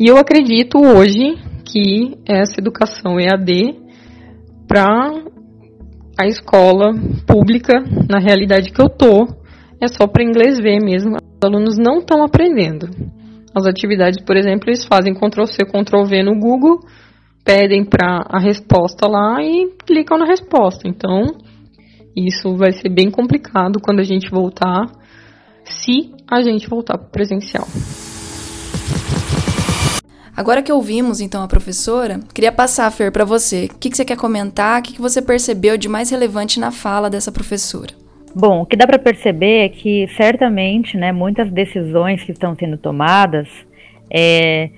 E 0.00 0.10
eu 0.10 0.16
acredito 0.16 0.76
hoje 0.76 1.36
que 1.64 2.18
essa 2.26 2.58
educação 2.58 3.20
EAD 3.20 3.76
para 4.66 5.33
a 6.18 6.26
escola 6.26 6.92
pública, 7.26 7.82
na 8.08 8.18
realidade 8.18 8.70
que 8.70 8.80
eu 8.80 8.88
tô, 8.88 9.26
é 9.80 9.88
só 9.88 10.06
para 10.06 10.24
inglês 10.24 10.58
ver 10.58 10.80
mesmo. 10.80 11.16
Os 11.16 11.42
alunos 11.42 11.76
não 11.76 11.98
estão 11.98 12.22
aprendendo. 12.22 12.88
As 13.54 13.66
atividades, 13.66 14.22
por 14.24 14.36
exemplo, 14.36 14.68
eles 14.68 14.84
fazem 14.84 15.14
Ctrl+C, 15.14 15.64
Ctrl+V 15.64 16.22
no 16.22 16.38
Google, 16.38 16.80
pedem 17.44 17.84
para 17.84 18.24
a 18.28 18.40
resposta 18.40 19.06
lá 19.06 19.42
e 19.42 19.70
clicam 19.86 20.18
na 20.18 20.24
resposta. 20.24 20.88
Então, 20.88 21.36
isso 22.16 22.56
vai 22.56 22.72
ser 22.72 22.88
bem 22.88 23.10
complicado 23.10 23.80
quando 23.80 24.00
a 24.00 24.04
gente 24.04 24.30
voltar, 24.30 24.86
se 25.64 26.12
a 26.28 26.42
gente 26.42 26.68
voltar 26.68 26.96
para 26.96 27.08
presencial. 27.08 27.66
Agora 30.36 30.62
que 30.62 30.72
ouvimos 30.72 31.20
então 31.20 31.42
a 31.42 31.48
professora, 31.48 32.18
queria 32.34 32.50
passar, 32.50 32.90
Fer, 32.90 33.12
para 33.12 33.24
você. 33.24 33.66
O 33.66 33.78
que, 33.78 33.88
que, 33.90 33.96
você 33.96 34.04
quer 34.04 34.16
comentar? 34.16 34.80
O 34.80 34.82
que, 34.82 34.94
que 34.94 35.00
você 35.00 35.22
percebeu 35.22 35.78
de 35.78 35.88
mais 35.88 36.10
relevante 36.10 36.58
na 36.58 36.72
fala 36.72 37.08
dessa 37.08 37.30
professora? 37.30 37.92
Bom, 38.34 38.62
o 38.62 38.66
que 38.66 38.76
dá 38.76 38.84
para 38.84 38.98
perceber 38.98 39.64
é 39.64 39.68
que 39.68 40.08
certamente, 40.16 40.96
né, 40.96 41.12
muitas 41.12 41.48
decisões 41.52 42.24
que 42.24 42.32
estão 42.32 42.56
sendo 42.56 42.76
tomadas 42.76 43.48
é, 44.10 44.70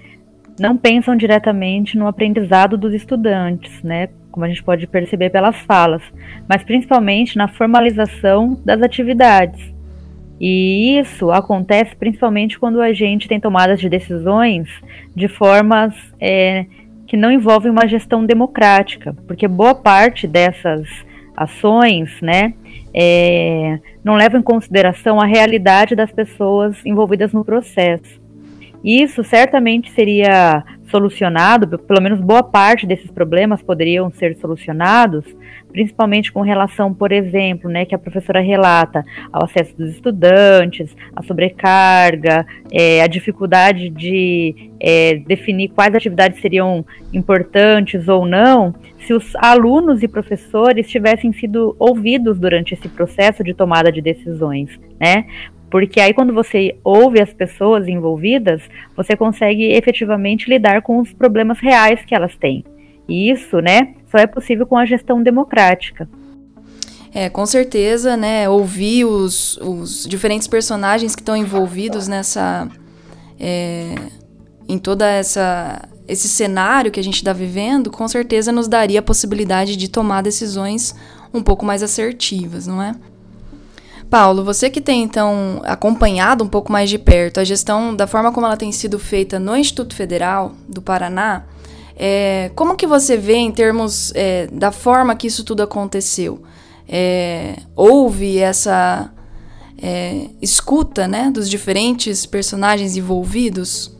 não 0.60 0.76
pensam 0.76 1.16
diretamente 1.16 1.96
no 1.96 2.06
aprendizado 2.06 2.76
dos 2.76 2.92
estudantes, 2.92 3.82
né, 3.82 4.10
como 4.30 4.44
a 4.44 4.48
gente 4.48 4.62
pode 4.62 4.86
perceber 4.86 5.30
pelas 5.30 5.56
falas, 5.60 6.02
mas 6.46 6.62
principalmente 6.64 7.38
na 7.38 7.48
formalização 7.48 8.60
das 8.62 8.82
atividades. 8.82 9.74
E 10.40 10.98
isso 10.98 11.30
acontece 11.30 11.96
principalmente 11.96 12.58
quando 12.58 12.80
a 12.80 12.92
gente 12.92 13.28
tem 13.28 13.40
tomadas 13.40 13.80
de 13.80 13.88
decisões 13.88 14.68
de 15.14 15.28
formas 15.28 15.94
é, 16.20 16.66
que 17.06 17.16
não 17.16 17.30
envolvem 17.30 17.70
uma 17.70 17.86
gestão 17.86 18.24
democrática, 18.26 19.16
porque 19.26 19.48
boa 19.48 19.74
parte 19.74 20.26
dessas 20.26 20.86
ações, 21.36 22.20
né, 22.20 22.54
é, 22.92 23.78
não 24.02 24.14
levam 24.14 24.40
em 24.40 24.42
consideração 24.42 25.20
a 25.20 25.26
realidade 25.26 25.94
das 25.94 26.10
pessoas 26.10 26.84
envolvidas 26.84 27.32
no 27.32 27.44
processo. 27.44 28.25
Isso 28.86 29.24
certamente 29.24 29.90
seria 29.90 30.62
solucionado, 30.84 31.76
pelo 31.76 32.00
menos 32.00 32.20
boa 32.20 32.44
parte 32.44 32.86
desses 32.86 33.10
problemas 33.10 33.60
poderiam 33.60 34.12
ser 34.12 34.36
solucionados, 34.36 35.24
principalmente 35.72 36.30
com 36.30 36.40
relação, 36.40 36.94
por 36.94 37.10
exemplo, 37.10 37.68
né, 37.68 37.84
que 37.84 37.96
a 37.96 37.98
professora 37.98 38.38
relata 38.38 39.04
ao 39.32 39.44
acesso 39.44 39.76
dos 39.76 39.90
estudantes, 39.90 40.94
a 41.16 41.22
sobrecarga, 41.24 42.46
é, 42.72 43.02
a 43.02 43.08
dificuldade 43.08 43.90
de 43.90 44.70
é, 44.78 45.16
definir 45.16 45.70
quais 45.70 45.92
atividades 45.92 46.40
seriam 46.40 46.86
importantes 47.12 48.06
ou 48.06 48.24
não, 48.24 48.72
se 49.04 49.12
os 49.12 49.34
alunos 49.36 50.04
e 50.04 50.08
professores 50.08 50.88
tivessem 50.88 51.32
sido 51.32 51.74
ouvidos 51.76 52.38
durante 52.38 52.74
esse 52.74 52.88
processo 52.88 53.42
de 53.42 53.52
tomada 53.52 53.90
de 53.90 54.00
decisões, 54.00 54.70
né? 55.00 55.26
Porque 55.70 56.00
aí, 56.00 56.14
quando 56.14 56.32
você 56.32 56.76
ouve 56.84 57.20
as 57.20 57.32
pessoas 57.32 57.88
envolvidas, 57.88 58.62
você 58.96 59.16
consegue 59.16 59.72
efetivamente 59.72 60.48
lidar 60.48 60.82
com 60.82 61.00
os 61.00 61.12
problemas 61.12 61.58
reais 61.58 62.04
que 62.04 62.14
elas 62.14 62.34
têm. 62.36 62.64
E 63.08 63.30
isso, 63.30 63.60
né, 63.60 63.94
só 64.10 64.18
é 64.18 64.26
possível 64.26 64.66
com 64.66 64.76
a 64.76 64.84
gestão 64.84 65.22
democrática. 65.22 66.08
É, 67.12 67.30
com 67.30 67.46
certeza, 67.46 68.16
né, 68.16 68.48
ouvir 68.48 69.04
os, 69.04 69.56
os 69.58 70.06
diferentes 70.06 70.46
personagens 70.46 71.14
que 71.14 71.22
estão 71.22 71.36
envolvidos 71.36 72.06
nessa. 72.08 72.68
É, 73.38 73.94
em 74.68 74.78
toda 74.78 75.08
essa 75.08 75.88
esse 76.08 76.28
cenário 76.28 76.90
que 76.90 77.00
a 77.00 77.02
gente 77.02 77.16
está 77.16 77.32
vivendo, 77.32 77.90
com 77.90 78.06
certeza 78.06 78.52
nos 78.52 78.68
daria 78.68 79.00
a 79.00 79.02
possibilidade 79.02 79.76
de 79.76 79.88
tomar 79.88 80.22
decisões 80.22 80.94
um 81.34 81.42
pouco 81.42 81.64
mais 81.64 81.82
assertivas, 81.82 82.66
não 82.66 82.80
é? 82.80 82.94
Paulo, 84.10 84.44
você 84.44 84.70
que 84.70 84.80
tem 84.80 85.02
então 85.02 85.60
acompanhado 85.64 86.44
um 86.44 86.48
pouco 86.48 86.70
mais 86.70 86.88
de 86.88 86.98
perto 86.98 87.40
a 87.40 87.44
gestão 87.44 87.94
da 87.94 88.06
forma 88.06 88.32
como 88.32 88.46
ela 88.46 88.56
tem 88.56 88.70
sido 88.70 88.98
feita 88.98 89.38
no 89.38 89.56
Instituto 89.56 89.94
Federal 89.94 90.54
do 90.68 90.80
Paraná, 90.80 91.44
é, 91.96 92.50
como 92.54 92.76
que 92.76 92.86
você 92.86 93.16
vê 93.16 93.36
em 93.36 93.50
termos 93.50 94.12
é, 94.14 94.46
da 94.52 94.70
forma 94.70 95.16
que 95.16 95.26
isso 95.26 95.42
tudo 95.42 95.62
aconteceu? 95.62 96.42
É, 96.88 97.56
houve 97.74 98.38
essa 98.38 99.10
é, 99.82 100.28
escuta 100.40 101.08
né, 101.08 101.30
dos 101.30 101.48
diferentes 101.48 102.26
personagens 102.26 102.96
envolvidos? 102.96 103.96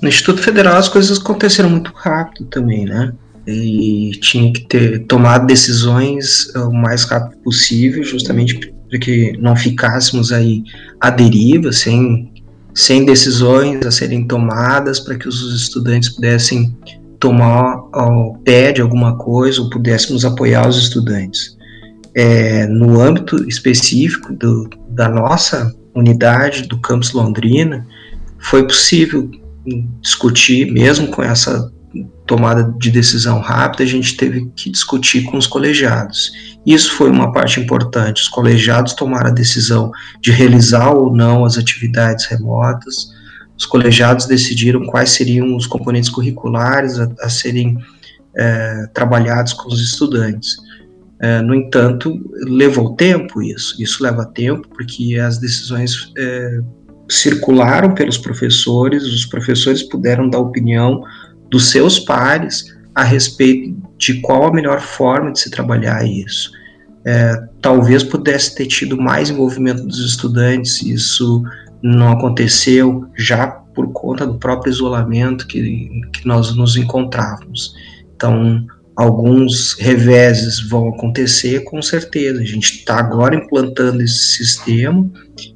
No 0.00 0.08
Instituto 0.08 0.42
Federal 0.42 0.76
as 0.76 0.88
coisas 0.88 1.18
aconteceram 1.18 1.70
muito 1.70 1.92
rápido 1.94 2.44
também, 2.46 2.84
né? 2.84 3.12
E 3.46 4.12
tinha 4.20 4.52
que 4.52 4.60
ter 4.66 5.00
tomado 5.06 5.46
decisões 5.46 6.54
o 6.54 6.70
mais 6.70 7.04
rápido 7.04 7.38
possível, 7.38 8.04
justamente 8.04 8.72
para 8.90 8.98
que 8.98 9.32
não 9.38 9.54
ficássemos 9.54 10.32
aí 10.32 10.64
à 11.00 11.08
deriva, 11.08 11.72
sem, 11.72 12.30
sem 12.74 13.04
decisões 13.04 13.86
a 13.86 13.90
serem 13.90 14.26
tomadas, 14.26 14.98
para 14.98 15.16
que 15.16 15.28
os 15.28 15.54
estudantes 15.54 16.08
pudessem 16.08 16.76
tomar 17.20 17.84
ao 17.92 18.34
pé 18.44 18.72
de 18.72 18.80
alguma 18.80 19.16
coisa 19.16 19.62
ou 19.62 19.70
pudéssemos 19.70 20.24
apoiar 20.24 20.68
os 20.68 20.76
estudantes. 20.76 21.56
É, 22.14 22.66
no 22.66 23.00
âmbito 23.00 23.48
específico 23.48 24.32
do, 24.32 24.68
da 24.88 25.08
nossa 25.08 25.72
unidade 25.94 26.66
do 26.66 26.78
campus 26.78 27.12
Londrina, 27.12 27.86
foi 28.38 28.66
possível 28.66 29.30
discutir, 30.00 30.72
mesmo 30.72 31.08
com 31.08 31.22
essa 31.22 31.70
tomada 32.26 32.74
de 32.78 32.90
decisão 32.90 33.40
rápida, 33.40 33.84
a 33.84 33.86
gente 33.86 34.16
teve 34.16 34.50
que 34.56 34.70
discutir 34.70 35.24
com 35.24 35.36
os 35.36 35.46
colegiados. 35.46 36.32
Isso 36.66 36.92
foi 36.92 37.10
uma 37.10 37.32
parte 37.32 37.58
importante. 37.60 38.22
Os 38.22 38.28
colegiados 38.28 38.92
tomaram 38.92 39.30
a 39.30 39.34
decisão 39.34 39.90
de 40.20 40.30
realizar 40.30 40.90
ou 40.90 41.14
não 41.14 41.44
as 41.44 41.56
atividades 41.56 42.26
remotas. 42.26 43.10
Os 43.56 43.64
colegiados 43.66 44.26
decidiram 44.26 44.84
quais 44.86 45.10
seriam 45.10 45.56
os 45.56 45.66
componentes 45.66 46.10
curriculares 46.10 46.98
a, 46.98 47.08
a 47.20 47.28
serem 47.28 47.78
é, 48.36 48.86
trabalhados 48.92 49.52
com 49.52 49.68
os 49.68 49.80
estudantes. 49.80 50.56
É, 51.20 51.40
no 51.42 51.54
entanto, 51.54 52.18
levou 52.46 52.94
tempo 52.94 53.42
isso. 53.42 53.80
Isso 53.82 54.02
leva 54.02 54.24
tempo 54.24 54.68
porque 54.68 55.16
as 55.16 55.38
decisões 55.38 56.12
é, 56.16 56.60
circularam 57.08 57.94
pelos 57.94 58.16
professores, 58.16 59.02
os 59.04 59.26
professores 59.26 59.82
puderam 59.82 60.28
dar 60.28 60.38
opinião 60.38 61.02
dos 61.50 61.70
seus 61.70 61.98
pares 61.98 62.64
a 62.94 63.02
respeito 63.02 63.76
de 64.00 64.14
qual 64.22 64.46
a 64.46 64.52
melhor 64.52 64.80
forma 64.80 65.30
de 65.30 65.38
se 65.38 65.50
trabalhar 65.50 66.04
isso. 66.04 66.50
É, 67.04 67.36
talvez 67.60 68.02
pudesse 68.02 68.54
ter 68.54 68.66
tido 68.66 68.96
mais 68.96 69.28
envolvimento 69.28 69.84
dos 69.84 69.98
estudantes, 69.98 70.82
isso 70.82 71.42
não 71.82 72.12
aconteceu 72.12 73.06
já 73.16 73.46
por 73.46 73.92
conta 73.92 74.26
do 74.26 74.38
próprio 74.38 74.70
isolamento 74.70 75.46
que, 75.46 75.88
que 76.12 76.26
nós 76.26 76.54
nos 76.56 76.76
encontrávamos. 76.76 77.74
Então, 78.16 78.66
alguns 78.96 79.74
reveses 79.78 80.60
vão 80.68 80.88
acontecer 80.88 81.60
com 81.64 81.80
certeza. 81.80 82.40
A 82.40 82.44
gente 82.44 82.78
está 82.78 82.98
agora 82.98 83.36
implantando 83.36 84.02
esse 84.02 84.36
sistema 84.36 85.10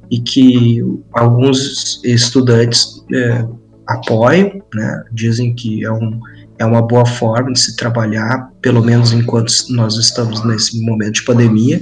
e 0.09 0.19
que 0.19 0.81
alguns 1.13 1.99
estudantes 2.03 3.03
é, 3.13 3.45
apoiam, 3.87 4.61
né, 4.73 5.03
dizem 5.11 5.53
que 5.53 5.83
é, 5.83 5.91
um, 5.91 6.19
é 6.57 6.65
uma 6.65 6.81
boa 6.81 7.05
forma 7.05 7.51
de 7.51 7.59
se 7.59 7.75
trabalhar, 7.75 8.49
pelo 8.61 8.83
menos 8.83 9.11
enquanto 9.11 9.51
nós 9.69 9.97
estamos 9.97 10.43
nesse 10.45 10.79
momento 10.81 11.13
de 11.13 11.23
pandemia, 11.23 11.81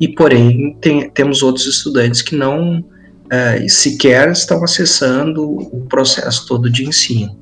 e 0.00 0.08
porém 0.08 0.76
tem, 0.80 1.08
temos 1.10 1.42
outros 1.42 1.66
estudantes 1.66 2.22
que 2.22 2.36
não 2.36 2.84
é, 3.30 3.66
sequer 3.68 4.30
estão 4.30 4.62
acessando 4.62 5.42
o 5.42 5.86
processo 5.88 6.46
todo 6.46 6.68
de 6.68 6.86
ensino. 6.86 7.36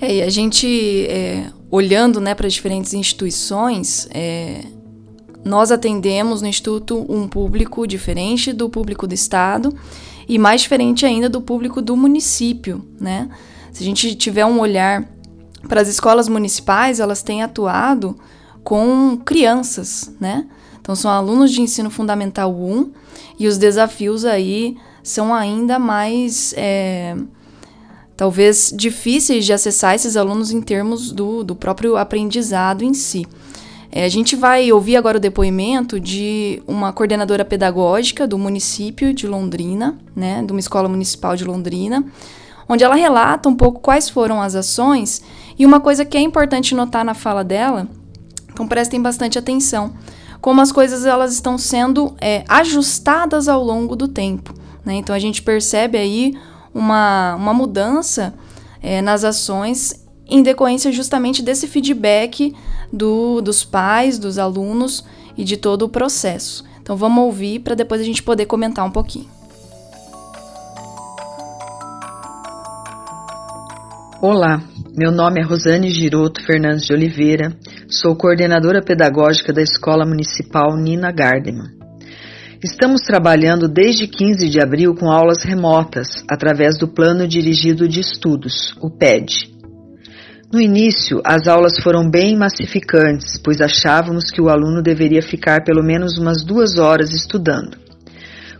É, 0.00 0.16
e 0.16 0.22
a 0.22 0.28
gente, 0.28 1.06
é, 1.08 1.46
olhando 1.70 2.20
né, 2.20 2.34
para 2.34 2.48
diferentes 2.48 2.92
instituições, 2.92 4.08
é, 4.12 4.62
nós 5.44 5.72
atendemos 5.72 6.42
no 6.42 6.48
Instituto 6.48 7.06
um 7.08 7.26
público 7.26 7.86
diferente 7.86 8.52
do 8.52 8.68
público 8.68 9.06
do 9.06 9.14
Estado 9.14 9.74
e 10.28 10.38
mais 10.38 10.62
diferente 10.62 11.06
ainda 11.06 11.28
do 11.28 11.40
público 11.40 11.80
do 11.80 11.96
município, 11.96 12.84
né? 13.00 13.28
Se 13.72 13.82
a 13.82 13.86
gente 13.86 14.14
tiver 14.14 14.44
um 14.44 14.60
olhar 14.60 15.08
para 15.68 15.80
as 15.80 15.88
escolas 15.88 16.28
municipais, 16.28 17.00
elas 17.00 17.22
têm 17.22 17.42
atuado 17.42 18.16
com 18.64 19.18
crianças, 19.24 20.12
né? 20.20 20.46
Então 20.80 20.94
são 20.94 21.10
alunos 21.10 21.52
de 21.52 21.60
ensino 21.60 21.90
fundamental 21.90 22.52
1 22.52 22.90
e 23.38 23.46
os 23.46 23.56
desafios 23.56 24.24
aí 24.24 24.76
são 25.02 25.32
ainda 25.32 25.78
mais 25.78 26.52
é, 26.56 27.16
talvez 28.16 28.72
difíceis 28.76 29.44
de 29.44 29.52
acessar 29.52 29.94
esses 29.94 30.16
alunos 30.16 30.50
em 30.50 30.60
termos 30.60 31.12
do, 31.12 31.42
do 31.44 31.54
próprio 31.54 31.96
aprendizado 31.96 32.82
em 32.82 32.94
si. 32.94 33.26
É, 33.90 34.04
a 34.04 34.08
gente 34.08 34.34
vai 34.34 34.72
ouvir 34.72 34.96
agora 34.96 35.18
o 35.18 35.20
depoimento 35.20 36.00
de 36.00 36.62
uma 36.66 36.92
coordenadora 36.92 37.44
pedagógica 37.44 38.26
do 38.26 38.38
município 38.38 39.12
de 39.12 39.26
Londrina, 39.26 39.98
né, 40.16 40.42
de 40.42 40.50
uma 40.50 40.60
escola 40.60 40.88
municipal 40.88 41.36
de 41.36 41.44
Londrina, 41.44 42.04
onde 42.68 42.82
ela 42.82 42.94
relata 42.94 43.48
um 43.48 43.54
pouco 43.54 43.80
quais 43.80 44.08
foram 44.08 44.40
as 44.40 44.54
ações 44.54 45.22
e 45.58 45.66
uma 45.66 45.80
coisa 45.80 46.04
que 46.04 46.16
é 46.16 46.20
importante 46.20 46.74
notar 46.74 47.04
na 47.04 47.14
fala 47.14 47.42
dela, 47.44 47.88
então 48.52 48.66
prestem 48.66 49.00
bastante 49.00 49.38
atenção, 49.38 49.92
como 50.40 50.60
as 50.60 50.72
coisas 50.72 51.06
elas 51.06 51.32
estão 51.32 51.56
sendo 51.56 52.14
é, 52.20 52.44
ajustadas 52.48 53.48
ao 53.48 53.62
longo 53.62 53.94
do 53.94 54.08
tempo. 54.08 54.54
Né? 54.84 54.94
Então 54.94 55.14
a 55.14 55.18
gente 55.18 55.42
percebe 55.42 55.96
aí 55.96 56.36
uma, 56.74 57.34
uma 57.36 57.54
mudança 57.54 58.34
é, 58.82 59.00
nas 59.00 59.24
ações 59.24 60.02
em 60.26 60.42
decorrência 60.42 60.90
justamente 60.90 61.42
desse 61.42 61.66
feedback 61.66 62.54
do, 62.92 63.40
dos 63.40 63.64
pais, 63.64 64.18
dos 64.18 64.38
alunos 64.38 65.04
e 65.36 65.44
de 65.44 65.56
todo 65.56 65.82
o 65.82 65.88
processo. 65.88 66.64
Então 66.80 66.96
vamos 66.96 67.22
ouvir 67.24 67.60
para 67.60 67.74
depois 67.74 68.00
a 68.00 68.04
gente 68.04 68.22
poder 68.22 68.46
comentar 68.46 68.84
um 68.84 68.90
pouquinho. 68.90 69.28
Olá, 74.24 74.62
meu 74.96 75.10
nome 75.10 75.40
é 75.40 75.44
Rosane 75.44 75.90
Giroto 75.90 76.40
Fernandes 76.46 76.86
de 76.86 76.92
Oliveira, 76.92 77.56
sou 77.90 78.14
coordenadora 78.14 78.80
pedagógica 78.80 79.52
da 79.52 79.60
Escola 79.60 80.06
Municipal 80.06 80.76
Nina 80.76 81.10
Gardeman. 81.10 81.72
Estamos 82.62 83.00
trabalhando 83.00 83.66
desde 83.66 84.06
15 84.06 84.48
de 84.48 84.60
abril 84.60 84.94
com 84.94 85.10
aulas 85.10 85.42
remotas, 85.42 86.24
através 86.30 86.78
do 86.78 86.86
Plano 86.86 87.26
Dirigido 87.26 87.88
de 87.88 87.98
Estudos, 87.98 88.76
o 88.80 88.88
PED. 88.88 89.52
No 90.52 90.60
início, 90.60 91.20
as 91.24 91.48
aulas 91.48 91.80
foram 91.80 92.08
bem 92.08 92.36
massificantes, 92.36 93.36
pois 93.42 93.60
achávamos 93.60 94.30
que 94.30 94.40
o 94.40 94.48
aluno 94.48 94.80
deveria 94.80 95.20
ficar 95.20 95.64
pelo 95.64 95.82
menos 95.82 96.16
umas 96.16 96.44
duas 96.44 96.78
horas 96.78 97.12
estudando. 97.12 97.76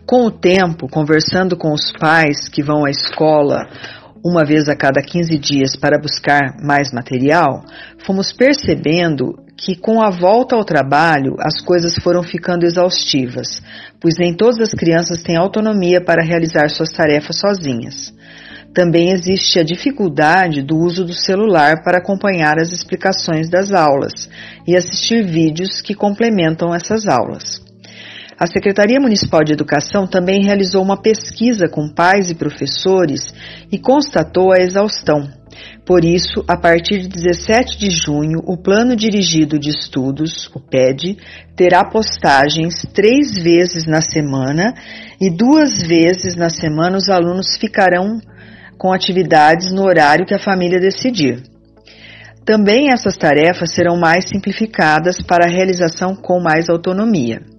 Com 0.05 0.27
o 0.27 0.31
tempo, 0.33 0.89
conversando 0.89 1.57
com 1.57 1.73
os 1.73 1.93
pais 1.93 2.49
que 2.49 2.65
vão 2.65 2.85
à 2.85 2.91
escola 2.91 3.69
uma 4.25 4.45
vez 4.45 4.69
a 4.69 4.77
cada 4.77 5.03
15 5.03 5.37
dias 5.39 5.75
para 5.75 5.99
buscar 5.99 6.57
mais 6.63 6.93
material, 6.93 7.65
fomos 8.07 8.33
percebendo 8.33 9.35
que 9.57 9.75
com 9.77 10.01
a 10.01 10.11
volta 10.11 10.55
ao 10.55 10.65
trabalho 10.65 11.35
as 11.41 11.61
coisas 11.61 11.95
foram 12.03 12.23
ficando 12.23 12.65
exaustivas, 12.65 13.61
pois 14.01 14.15
nem 14.19 14.35
todas 14.35 14.61
as 14.61 14.71
crianças 14.71 15.23
têm 15.23 15.37
autonomia 15.37 16.01
para 16.01 16.23
realizar 16.23 16.69
suas 16.71 16.91
tarefas 16.91 17.39
sozinhas. 17.39 18.13
Também 18.73 19.13
existe 19.13 19.59
a 19.59 19.65
dificuldade 19.65 20.63
do 20.63 20.79
uso 20.79 21.05
do 21.05 21.13
celular 21.13 21.83
para 21.83 21.99
acompanhar 21.99 22.59
as 22.59 22.73
explicações 22.73 23.51
das 23.51 23.73
aulas 23.73 24.31
e 24.67 24.77
assistir 24.77 25.27
vídeos 25.27 25.83
que 25.83 25.95
complementam 25.95 26.75
essas 26.75 27.07
aulas. 27.07 27.72
A 28.43 28.47
Secretaria 28.49 28.99
Municipal 28.99 29.45
de 29.45 29.53
Educação 29.53 30.05
também 30.05 30.43
realizou 30.43 30.83
uma 30.83 31.01
pesquisa 31.01 31.69
com 31.69 31.89
pais 31.89 32.29
e 32.29 32.35
professores 32.35 33.33
e 33.71 33.79
constatou 33.79 34.51
a 34.51 34.59
exaustão. 34.59 35.31
Por 35.87 36.05
isso, 36.05 36.45
a 36.49 36.57
partir 36.57 37.03
de 37.03 37.09
17 37.09 37.79
de 37.79 37.89
junho, 37.89 38.41
o 38.45 38.57
Plano 38.61 38.97
Dirigido 38.97 39.61
de 39.61 39.71
Estudos, 39.71 40.51
o 40.57 40.59
PED, 40.59 41.19
terá 41.55 41.85
postagens 41.85 42.85
três 42.93 43.41
vezes 43.41 43.87
na 43.87 44.01
semana 44.01 44.75
e 45.21 45.31
duas 45.31 45.81
vezes 45.81 46.35
na 46.35 46.51
semana 46.51 46.97
os 46.97 47.09
alunos 47.09 47.57
ficarão 47.57 48.19
com 48.77 48.93
atividades 48.93 49.71
no 49.71 49.85
horário 49.85 50.27
que 50.27 50.35
a 50.35 50.43
família 50.43 50.81
decidir. 50.81 51.45
Também 52.45 52.93
essas 52.93 53.17
tarefas 53.17 53.73
serão 53.73 53.97
mais 53.97 54.25
simplificadas 54.29 55.23
para 55.23 55.47
a 55.47 55.49
realização 55.49 56.17
com 56.17 56.41
mais 56.41 56.69
autonomia. 56.69 57.52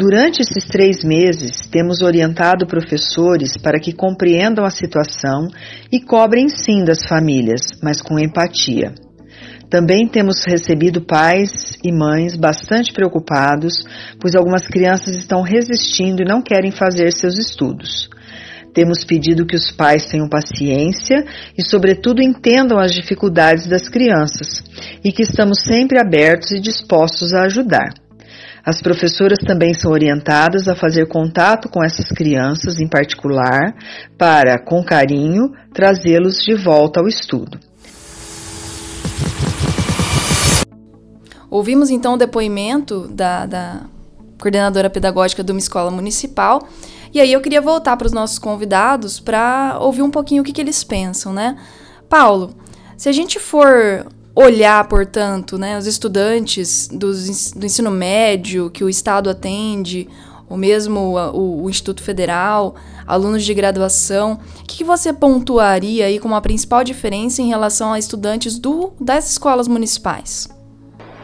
Durante 0.00 0.42
esses 0.42 0.68
três 0.68 1.02
meses, 1.02 1.66
temos 1.72 2.02
orientado 2.02 2.68
professores 2.68 3.56
para 3.60 3.80
que 3.80 3.92
compreendam 3.92 4.64
a 4.64 4.70
situação 4.70 5.48
e 5.90 5.98
cobrem 5.98 6.48
sim 6.48 6.84
das 6.84 7.04
famílias, 7.04 7.62
mas 7.82 8.00
com 8.00 8.16
empatia. 8.16 8.94
Também 9.68 10.06
temos 10.06 10.44
recebido 10.46 11.04
pais 11.04 11.76
e 11.82 11.90
mães 11.90 12.36
bastante 12.36 12.92
preocupados, 12.92 13.74
pois 14.20 14.36
algumas 14.36 14.68
crianças 14.68 15.16
estão 15.16 15.42
resistindo 15.42 16.22
e 16.22 16.28
não 16.28 16.40
querem 16.40 16.70
fazer 16.70 17.12
seus 17.12 17.36
estudos. 17.36 18.08
Temos 18.72 19.04
pedido 19.04 19.44
que 19.44 19.56
os 19.56 19.72
pais 19.72 20.06
tenham 20.06 20.28
paciência 20.28 21.26
e, 21.58 21.68
sobretudo, 21.68 22.22
entendam 22.22 22.78
as 22.78 22.94
dificuldades 22.94 23.66
das 23.66 23.88
crianças 23.88 24.62
e 25.04 25.10
que 25.10 25.22
estamos 25.22 25.58
sempre 25.64 25.98
abertos 25.98 26.52
e 26.52 26.60
dispostos 26.60 27.34
a 27.34 27.46
ajudar. 27.46 28.07
As 28.68 28.82
professoras 28.82 29.38
também 29.38 29.72
são 29.72 29.90
orientadas 29.90 30.68
a 30.68 30.76
fazer 30.76 31.08
contato 31.08 31.70
com 31.70 31.82
essas 31.82 32.06
crianças 32.08 32.78
em 32.78 32.86
particular 32.86 33.74
para, 34.18 34.62
com 34.62 34.84
carinho, 34.84 35.54
trazê-los 35.72 36.34
de 36.44 36.54
volta 36.54 37.00
ao 37.00 37.08
estudo. 37.08 37.58
Ouvimos 41.48 41.88
então 41.88 42.12
o 42.12 42.16
depoimento 42.18 43.08
da, 43.08 43.46
da 43.46 43.80
coordenadora 44.38 44.90
pedagógica 44.90 45.42
de 45.42 45.50
uma 45.50 45.58
escola 45.58 45.90
municipal 45.90 46.68
e 47.14 47.22
aí 47.22 47.32
eu 47.32 47.40
queria 47.40 47.62
voltar 47.62 47.96
para 47.96 48.06
os 48.06 48.12
nossos 48.12 48.38
convidados 48.38 49.18
para 49.18 49.78
ouvir 49.80 50.02
um 50.02 50.10
pouquinho 50.10 50.42
o 50.42 50.44
que, 50.44 50.52
que 50.52 50.60
eles 50.60 50.84
pensam, 50.84 51.32
né? 51.32 51.56
Paulo, 52.06 52.54
se 52.98 53.08
a 53.08 53.12
gente 53.12 53.38
for 53.38 54.04
olhar, 54.40 54.86
portanto, 54.86 55.58
né, 55.58 55.76
os 55.76 55.86
estudantes 55.86 56.88
dos, 56.92 57.50
do 57.50 57.66
ensino 57.66 57.90
médio 57.90 58.70
que 58.70 58.84
o 58.84 58.88
Estado 58.88 59.28
atende, 59.28 60.08
ou 60.48 60.56
mesmo 60.56 61.00
o, 61.16 61.64
o 61.64 61.70
Instituto 61.70 62.02
Federal, 62.02 62.76
alunos 63.04 63.44
de 63.44 63.52
graduação, 63.52 64.38
o 64.60 64.64
que, 64.64 64.78
que, 64.78 64.84
você 64.84 65.12
pontuaria 65.12 66.06
aí 66.06 66.20
como 66.20 66.36
a 66.36 66.40
principal 66.40 66.84
diferença 66.84 67.42
em 67.42 67.48
relação 67.48 67.92
a 67.92 67.98
estudantes 67.98 68.58
do, 68.60 68.92
das 69.00 69.28
escolas 69.32 69.66
municipais? 69.66 70.48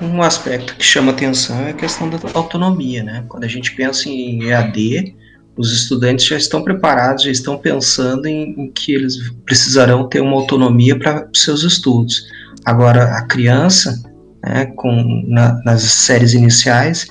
Um 0.03 0.20
aspecto 0.20 0.74
que 0.74 0.85
chama 0.85 1.12
atenção 1.12 1.57
é 1.61 1.70
a 1.70 1.74
questão 1.74 2.11
da 2.11 2.18
autonomia, 2.35 3.05
né? 3.05 3.24
Quando 3.29 3.44
a 3.44 3.48
gente 3.48 3.77
pensa 3.77 4.09
em 4.09 4.42
EAD, 4.42 5.14
os 5.57 5.72
estudantes 5.72 6.27
já 6.27 6.37
estão 6.37 6.64
preparados, 6.64 7.22
já 7.22 7.31
estão 7.31 7.57
pensando 7.57 8.27
em, 8.27 8.55
em 8.59 8.72
que 8.72 8.92
eles 8.92 9.31
precisarão 9.46 10.09
ter 10.09 10.20
uma 10.20 10.35
autonomia 10.35 10.98
para 10.98 11.29
seus 11.33 11.62
estudos. 11.62 12.24
Agora, 12.64 13.16
a 13.16 13.27
criança, 13.27 14.03
né, 14.44 14.66
com, 14.77 15.24
na, 15.27 15.61
nas 15.64 15.83
séries 15.83 16.35
iniciais, 16.35 17.07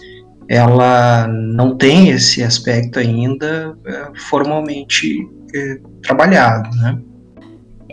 ela 0.50 1.28
não 1.28 1.78
tem 1.78 2.10
esse 2.10 2.44
aspecto 2.44 3.00
ainda 3.00 3.76
é, 3.86 4.20
formalmente 4.30 5.20
é, 5.56 5.78
trabalhado, 6.02 6.70
né? 6.78 7.00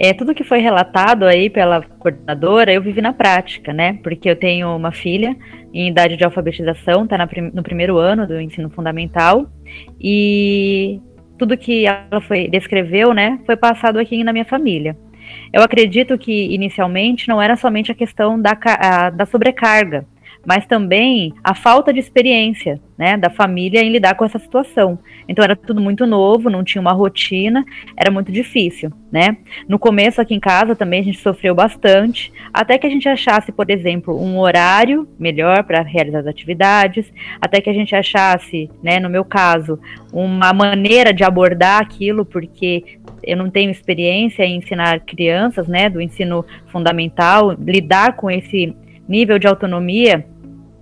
É, 0.02 0.14
tudo 0.14 0.34
que 0.34 0.42
foi 0.42 0.60
relatado 0.60 1.26
aí 1.26 1.50
pela 1.50 1.82
coordenadora, 1.82 2.72
eu 2.72 2.80
vivi 2.80 3.02
na 3.02 3.12
prática, 3.12 3.70
né? 3.70 3.98
Porque 4.02 4.30
eu 4.30 4.36
tenho 4.36 4.74
uma 4.74 4.90
filha 4.90 5.36
em 5.74 5.88
idade 5.88 6.16
de 6.16 6.24
alfabetização, 6.24 7.04
está 7.04 7.18
no 7.52 7.62
primeiro 7.62 7.98
ano 7.98 8.26
do 8.26 8.40
ensino 8.40 8.70
fundamental, 8.70 9.46
e 10.00 11.00
tudo 11.38 11.56
que 11.56 11.86
ela 11.86 12.20
foi, 12.26 12.48
descreveu, 12.48 13.14
né, 13.14 13.38
foi 13.46 13.56
passado 13.56 13.98
aqui 13.98 14.22
na 14.22 14.32
minha 14.32 14.44
família. 14.44 14.96
Eu 15.52 15.62
acredito 15.62 16.16
que 16.16 16.54
inicialmente 16.54 17.28
não 17.28 17.42
era 17.42 17.56
somente 17.56 17.90
a 17.90 17.94
questão 17.94 18.40
da, 18.40 18.56
a, 18.64 19.10
da 19.10 19.26
sobrecarga, 19.26 20.06
mas 20.44 20.66
também 20.66 21.34
a 21.44 21.54
falta 21.54 21.92
de 21.92 22.00
experiência 22.00 22.80
né, 22.96 23.16
da 23.16 23.30
família 23.30 23.82
em 23.82 23.90
lidar 23.90 24.14
com 24.14 24.24
essa 24.24 24.38
situação. 24.38 24.98
Então 25.26 25.42
era 25.42 25.56
tudo 25.56 25.80
muito 25.80 26.06
novo, 26.06 26.50
não 26.50 26.62
tinha 26.62 26.80
uma 26.82 26.92
rotina, 26.92 27.64
era 27.96 28.10
muito 28.10 28.30
difícil, 28.30 28.92
né? 29.10 29.38
No 29.66 29.78
começo 29.78 30.20
aqui 30.20 30.34
em 30.34 30.40
casa 30.40 30.76
também 30.76 31.00
a 31.00 31.04
gente 31.04 31.18
sofreu 31.18 31.54
bastante, 31.54 32.32
até 32.52 32.76
que 32.76 32.86
a 32.86 32.90
gente 32.90 33.08
achasse, 33.08 33.52
por 33.52 33.70
exemplo, 33.70 34.20
um 34.20 34.38
horário 34.38 35.08
melhor 35.18 35.64
para 35.64 35.82
realizar 35.82 36.20
as 36.20 36.26
atividades, 36.26 37.10
até 37.40 37.60
que 37.60 37.70
a 37.70 37.74
gente 37.74 37.94
achasse, 37.94 38.70
né, 38.82 39.00
no 39.00 39.08
meu 39.08 39.24
caso, 39.24 39.78
uma 40.12 40.52
maneira 40.52 41.12
de 41.12 41.24
abordar 41.24 41.80
aquilo, 41.80 42.24
porque 42.24 42.98
eu 43.22 43.36
não 43.36 43.50
tenho 43.50 43.70
experiência 43.70 44.42
em 44.44 44.56
ensinar 44.56 45.00
crianças, 45.00 45.66
né, 45.68 45.88
do 45.88 46.00
ensino 46.00 46.44
fundamental, 46.66 47.52
lidar 47.58 48.16
com 48.16 48.30
esse 48.30 48.74
nível 49.08 49.38
de 49.38 49.46
autonomia 49.46 50.26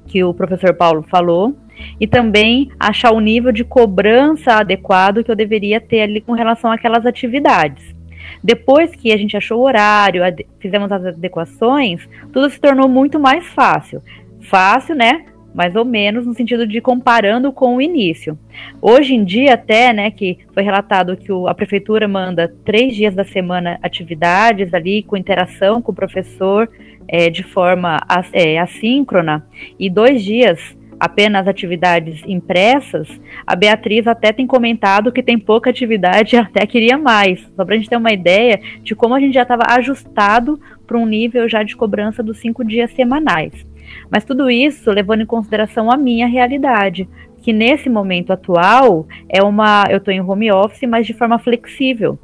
que 0.08 0.24
o 0.24 0.34
professor 0.34 0.74
Paulo 0.74 1.02
falou, 1.02 1.54
e 2.00 2.06
também 2.06 2.70
achar 2.78 3.12
o 3.12 3.20
nível 3.20 3.52
de 3.52 3.62
cobrança 3.62 4.54
adequado 4.54 5.22
que 5.22 5.30
eu 5.30 5.36
deveria 5.36 5.80
ter 5.80 6.00
ali 6.00 6.20
com 6.20 6.32
relação 6.32 6.72
àquelas 6.72 7.06
atividades. 7.06 7.94
Depois 8.42 8.94
que 8.94 9.12
a 9.12 9.16
gente 9.16 9.36
achou 9.36 9.60
o 9.60 9.64
horário, 9.64 10.22
fizemos 10.58 10.90
as 10.90 11.04
adequações, 11.04 12.08
tudo 12.32 12.50
se 12.50 12.60
tornou 12.60 12.88
muito 12.88 13.18
mais 13.18 13.46
fácil. 13.46 14.02
Fácil, 14.40 14.94
né? 14.94 15.24
Mais 15.54 15.74
ou 15.74 15.84
menos 15.84 16.26
no 16.26 16.34
sentido 16.34 16.66
de 16.66 16.80
comparando 16.80 17.52
com 17.52 17.76
o 17.76 17.82
início. 17.82 18.38
Hoje 18.80 19.14
em 19.14 19.24
dia, 19.24 19.54
até, 19.54 19.92
né, 19.92 20.10
que 20.10 20.38
foi 20.52 20.62
relatado 20.62 21.16
que 21.16 21.32
o, 21.32 21.48
a 21.48 21.54
prefeitura 21.54 22.06
manda 22.06 22.52
três 22.64 22.94
dias 22.94 23.14
da 23.14 23.24
semana 23.24 23.78
atividades 23.82 24.72
ali 24.74 25.02
com 25.02 25.16
interação 25.16 25.80
com 25.82 25.92
o 25.92 25.94
professor 25.94 26.68
é, 27.06 27.30
de 27.30 27.42
forma 27.42 27.98
é, 28.32 28.58
assíncrona 28.58 29.46
e 29.78 29.88
dois 29.88 30.22
dias 30.22 30.76
apenas 31.00 31.46
atividades 31.46 32.22
impressas, 32.26 33.08
a 33.46 33.54
Beatriz 33.54 34.06
até 34.06 34.32
tem 34.32 34.46
comentado 34.46 35.12
que 35.12 35.22
tem 35.22 35.38
pouca 35.38 35.70
atividade 35.70 36.34
e 36.34 36.38
até 36.38 36.66
queria 36.66 36.98
mais. 36.98 37.40
Só 37.56 37.64
para 37.64 37.74
a 37.74 37.78
gente 37.78 37.88
ter 37.88 37.96
uma 37.96 38.12
ideia 38.12 38.60
de 38.82 38.94
como 38.94 39.14
a 39.14 39.20
gente 39.20 39.34
já 39.34 39.42
estava 39.42 39.62
ajustado 39.68 40.60
para 40.86 40.98
um 40.98 41.06
nível 41.06 41.48
já 41.48 41.62
de 41.62 41.76
cobrança 41.76 42.22
dos 42.22 42.38
cinco 42.38 42.64
dias 42.64 42.90
semanais. 42.92 43.67
Mas 44.10 44.24
tudo 44.24 44.50
isso 44.50 44.90
levando 44.90 45.22
em 45.22 45.26
consideração 45.26 45.90
a 45.90 45.96
minha 45.96 46.26
realidade, 46.26 47.08
que 47.42 47.52
nesse 47.52 47.88
momento 47.88 48.32
atual 48.32 49.06
é 49.28 49.42
uma, 49.42 49.84
eu 49.90 49.98
estou 49.98 50.12
em 50.12 50.20
home 50.20 50.50
office, 50.50 50.88
mas 50.88 51.06
de 51.06 51.14
forma 51.14 51.38
flexível. 51.38 52.18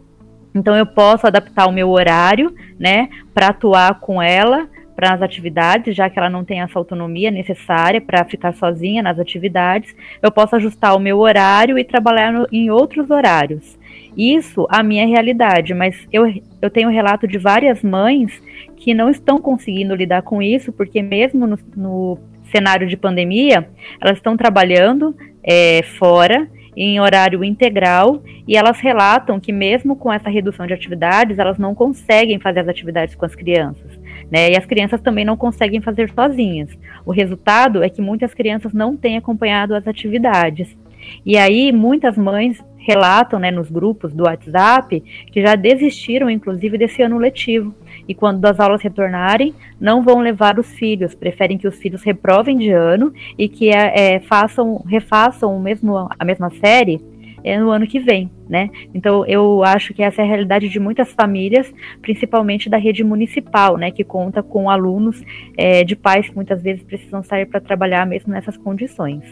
Então 0.55 0.77
eu 0.77 0.87
posso 0.87 1.27
adaptar 1.27 1.67
o 1.67 1.73
meu 1.73 1.91
horário, 1.91 2.55
né, 2.79 3.09
para 3.33 3.49
atuar 3.49 4.01
com 4.01 4.23
ela 4.23 4.69
para 4.95 5.13
as 5.13 5.23
atividades, 5.23 5.97
já 5.97 6.09
que 6.09 6.19
ela 6.19 6.31
não 6.31 6.45
tem 6.45 6.61
essa 6.61 6.79
autonomia 6.79 7.31
necessária 7.31 8.01
para 8.01 8.25
ficar 8.25 8.55
sozinha 8.55 9.03
nas 9.03 9.19
atividades, 9.19 9.95
eu 10.23 10.31
posso 10.31 10.55
ajustar 10.57 10.97
o 10.97 11.01
meu 11.01 11.19
horário 11.19 11.79
e 11.79 11.85
trabalhar 11.85 12.33
no, 12.33 12.47
em 12.53 12.71
outros 12.71 13.11
horários. 13.11 13.77
Isso 14.17 14.67
a 14.71 14.83
minha 14.83 15.07
realidade, 15.07 15.75
mas 15.75 15.97
eu, 16.13 16.33
eu 16.63 16.71
tenho 16.71 16.89
relato 16.89 17.27
de 17.27 17.39
várias 17.39 17.83
mães 17.83 18.41
que 18.85 18.93
não 18.93 19.09
estão 19.09 19.39
conseguindo 19.39 19.95
lidar 19.95 20.21
com 20.21 20.43
isso, 20.43 20.71
porque 20.71 21.01
mesmo 21.01 21.47
no, 21.47 21.59
no 21.75 22.19
cenário 22.53 22.87
de 22.87 22.99
pandemia, 22.99 23.67
elas 23.99 24.19
estão 24.19 24.37
trabalhando 24.37 25.17
é, 25.43 25.83
fora 25.99 26.47
em 26.77 27.01
horário 27.01 27.43
integral 27.43 28.23
e 28.47 28.59
elas 28.59 28.79
relatam 28.81 29.41
que 29.41 29.51
mesmo 29.51 29.97
com 29.97 30.13
essa 30.13 30.29
redução 30.29 30.67
de 30.67 30.75
atividades, 30.75 31.39
elas 31.39 31.57
não 31.57 31.75
conseguem 31.75 32.39
fazer 32.39 32.61
as 32.61 32.69
atividades 32.69 33.15
com 33.15 33.25
as 33.25 33.35
crianças. 33.35 33.99
Né? 34.31 34.51
E 34.51 34.57
as 34.59 34.67
crianças 34.67 35.01
também 35.01 35.25
não 35.25 35.35
conseguem 35.39 35.81
fazer 35.81 36.11
sozinhas. 36.11 36.69
O 37.07 37.11
resultado 37.11 37.83
é 37.83 37.89
que 37.89 38.03
muitas 38.03 38.35
crianças 38.35 38.75
não 38.75 38.95
têm 38.95 39.17
acompanhado 39.17 39.75
as 39.75 39.89
atividades. 39.89 40.77
E 41.25 41.39
aí 41.39 41.73
muitas 41.73 42.19
mães 42.19 42.63
relatam 42.77 43.39
né, 43.39 43.51
nos 43.51 43.71
grupos 43.71 44.13
do 44.13 44.25
WhatsApp 44.25 45.01
que 45.33 45.41
já 45.41 45.55
desistiram, 45.55 46.29
inclusive, 46.29 46.77
desse 46.77 47.01
ano 47.01 47.17
letivo. 47.17 47.75
E 48.09 48.15
quando 48.15 48.45
as 48.45 48.61
aulas 48.61 48.83
retornarem, 48.83 49.55
não 49.81 50.03
vão 50.03 50.21
levar 50.21 50.59
os 50.59 50.73
filhos, 50.73 51.15
preferem 51.15 51.59
que 51.59 51.69
os 51.69 51.77
filhos 51.77 52.03
reprovem 52.03 52.57
de 52.57 52.71
ano 52.71 53.13
e 53.39 53.49
que 53.49 53.71
é, 53.71 54.15
é, 54.15 54.21
façam, 54.21 54.83
refaçam 54.87 55.57
o 55.57 55.61
mesmo, 55.61 56.09
a 56.19 56.25
mesma 56.25 56.51
série 56.51 57.01
é, 57.45 57.59
no 57.59 57.71
ano 57.71 57.87
que 57.87 58.01
vem, 58.01 58.31
né? 58.49 58.71
Então 58.95 59.25
eu 59.27 59.63
acho 59.63 59.93
que 59.93 60.03
essa 60.03 60.23
é 60.23 60.25
a 60.25 60.29
realidade 60.29 60.69
de 60.69 60.81
muitas 60.81 61.13
famílias, 61.13 61.71
principalmente 62.01 62.71
da 62.71 62.79
rede 62.79 63.05
municipal, 63.05 63.77
né? 63.77 63.91
Que 63.91 64.03
conta 64.03 64.43
com 64.43 64.71
alunos 64.71 65.23
é, 65.57 65.85
de 65.85 65.95
pais 65.95 66.29
que 66.29 66.35
muitas 66.35 66.63
vezes 66.63 66.83
precisam 66.83 67.23
sair 67.23 67.45
para 67.45 67.61
trabalhar 67.61 68.07
mesmo 68.07 68.33
nessas 68.33 68.57
condições. 68.57 69.23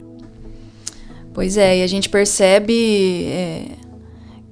Pois 1.33 1.57
é, 1.57 1.79
e 1.79 1.83
a 1.83 1.87
gente 1.87 2.11
percebe 2.11 3.25
é, 3.27 3.65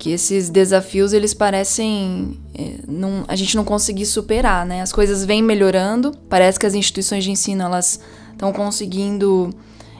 que 0.00 0.10
esses 0.10 0.48
desafios 0.48 1.12
eles 1.12 1.34
parecem 1.34 2.38
é, 2.54 2.76
não, 2.88 3.22
a 3.28 3.36
gente 3.36 3.54
não 3.54 3.64
conseguir 3.64 4.06
superar, 4.06 4.64
né? 4.64 4.80
As 4.80 4.90
coisas 4.90 5.26
vêm 5.26 5.42
melhorando, 5.42 6.12
parece 6.26 6.58
que 6.58 6.64
as 6.64 6.74
instituições 6.74 7.22
de 7.22 7.30
ensino 7.30 7.62
elas 7.62 8.00
estão 8.32 8.50
conseguindo 8.50 9.50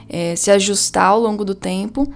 é, 0.09 0.35
se 0.35 0.49
ajustar 0.49 1.09
ao 1.09 1.19
longo 1.19 1.45
do 1.45 1.53
tempo, 1.53 2.11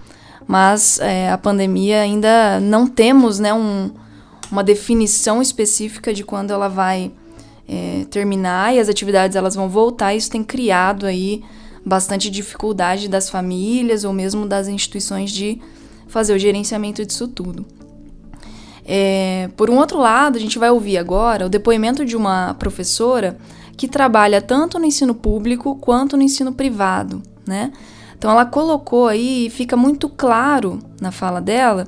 mas 0.48 1.00
é, 1.00 1.32
a 1.32 1.38
pandemia 1.38 2.02
ainda 2.02 2.60
não 2.60 2.88
temos, 2.88 3.38
né, 3.38 3.54
um, 3.54 3.92
uma 4.52 4.64
definição 4.64 5.40
específica 5.40 6.12
de 6.12 6.24
quando 6.24 6.52
ela 6.52 6.68
vai 6.68 7.12
é, 7.70 8.06
terminar 8.10 8.74
e 8.74 8.80
as 8.80 8.90
atividades 8.90 9.38
elas 9.38 9.54
vão 9.54 9.70
voltar. 9.70 10.16
Isso 10.16 10.32
tem 10.32 10.44
criado 10.44 11.06
aí 11.06 11.44
bastante 11.86 12.32
dificuldade 12.32 13.08
das 13.08 13.30
famílias 13.30 14.04
ou 14.04 14.12
mesmo 14.12 14.48
das 14.48 14.68
instituições 14.68 15.30
de 15.30 15.62
fazer 16.08 16.34
o 16.34 16.40
gerenciamento 16.40 17.06
disso 17.06 17.28
tudo. 17.28 17.66
É, 18.86 19.50
por 19.58 19.70
um 19.70 19.78
outro 19.78 19.98
lado, 19.98 20.38
a 20.38 20.42
gente 20.42 20.60
vai 20.60 20.70
ouvir 20.70 20.98
agora 20.98 21.48
o 21.48 21.50
depoimento 21.50 22.06
de 22.06 22.16
uma 22.16 22.54
professora 22.54 23.38
que 23.76 23.88
trabalha 23.88 24.42
tanto 24.42 24.78
no 24.78 24.86
ensino 24.86 25.14
público 25.16 25.76
quanto 25.76 26.16
no 26.16 26.24
ensino 26.24 26.54
privado, 26.54 27.22
né? 27.46 27.72
Então 28.18 28.32
ela 28.32 28.46
colocou 28.46 29.08
aí, 29.08 29.50
fica 29.50 29.76
muito 29.76 30.08
claro 30.08 30.80
na 31.02 31.12
fala 31.12 31.42
dela, 31.42 31.88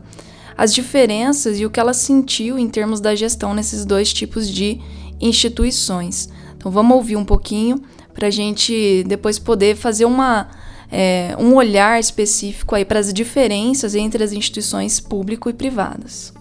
as 0.58 0.73
diferenças 0.73 1.60
e 1.60 1.65
o 1.65 1.69
que 1.69 1.80
ela 1.80 1.93
sentiu 1.93 2.58
em 2.58 2.67
termos 2.67 2.99
da 2.99 3.15
gestão 3.15 3.53
nesses 3.53 3.86
dois 3.86 4.12
tipos 4.12 4.49
de 4.49 4.82
instituições. 5.21 6.30
Então 6.58 6.71
vamos 6.71 6.97
ouvir 6.97 7.15
um 7.15 7.23
pouquinho 7.23 7.82
para 8.13 8.27
a 8.27 8.32
gente 8.32 9.03
depois 9.08 9.38
poder 9.38 9.75
fazer 9.75 10.06
uma, 10.06 10.49
é, 10.91 11.36
um 11.38 11.56
olhar 11.56 12.00
específico 12.00 12.76
aí 12.76 12.86
para 12.86 13.00
as 13.00 13.13
diferenças 13.13 13.95
entre 13.95 14.23
as 14.23 14.32
instituições 14.32 15.00
público 15.00 15.50
e 15.50 15.54
privadas. 15.54 16.34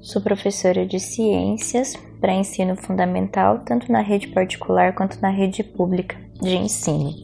Sou 0.00 0.20
professora 0.20 0.84
de 0.84 0.98
ciências 0.98 1.94
para 2.20 2.34
ensino 2.34 2.74
fundamental, 2.76 3.60
tanto 3.60 3.90
na 3.92 4.00
rede 4.00 4.28
particular 4.28 4.92
quanto 4.92 5.20
na 5.20 5.30
rede 5.30 5.62
pública 5.62 6.16
de 6.40 6.56
ensino. 6.56 7.14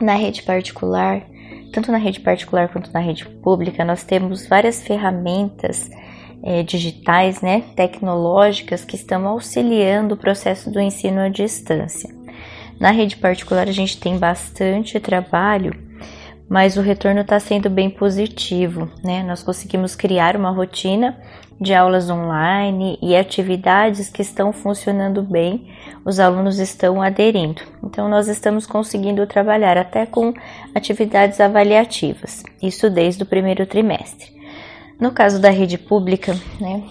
Na 0.00 0.14
rede 0.14 0.42
particular, 0.44 1.26
tanto 1.72 1.90
na 1.90 1.98
rede 1.98 2.20
particular 2.20 2.68
quanto 2.68 2.92
na 2.92 3.00
rede 3.00 3.26
pública, 3.26 3.84
nós 3.84 4.04
temos 4.04 4.46
várias 4.46 4.82
ferramentas 4.84 5.90
é, 6.42 6.62
digitais, 6.62 7.40
né, 7.40 7.62
tecnológicas 7.74 8.84
que 8.84 8.96
estão 8.96 9.26
auxiliando 9.26 10.14
o 10.14 10.18
processo 10.18 10.70
do 10.70 10.80
ensino 10.80 11.20
à 11.20 11.28
distância. 11.28 12.14
Na 12.80 12.90
rede 12.90 13.16
particular 13.16 13.68
a 13.68 13.72
gente 13.72 13.98
tem 13.98 14.18
bastante 14.18 14.98
trabalho, 14.98 15.72
mas 16.48 16.76
o 16.76 16.82
retorno 16.82 17.20
está 17.20 17.40
sendo 17.40 17.70
bem 17.70 17.88
positivo, 17.88 18.90
né? 19.02 19.22
Nós 19.22 19.42
conseguimos 19.42 19.94
criar 19.94 20.36
uma 20.36 20.50
rotina 20.50 21.18
de 21.60 21.72
aulas 21.72 22.10
online 22.10 22.98
e 23.00 23.16
atividades 23.16 24.08
que 24.08 24.22
estão 24.22 24.52
funcionando 24.52 25.22
bem, 25.22 25.72
os 26.04 26.18
alunos 26.18 26.58
estão 26.58 27.00
aderindo. 27.00 27.62
Então, 27.82 28.08
nós 28.08 28.28
estamos 28.28 28.66
conseguindo 28.66 29.26
trabalhar 29.26 29.78
até 29.78 30.04
com 30.04 30.34
atividades 30.74 31.40
avaliativas, 31.40 32.42
isso 32.62 32.90
desde 32.90 33.22
o 33.22 33.26
primeiro 33.26 33.66
trimestre. 33.66 34.33
No 34.98 35.10
caso 35.10 35.40
da 35.40 35.50
rede 35.50 35.76
pública, 35.76 36.36
né, 36.60 36.82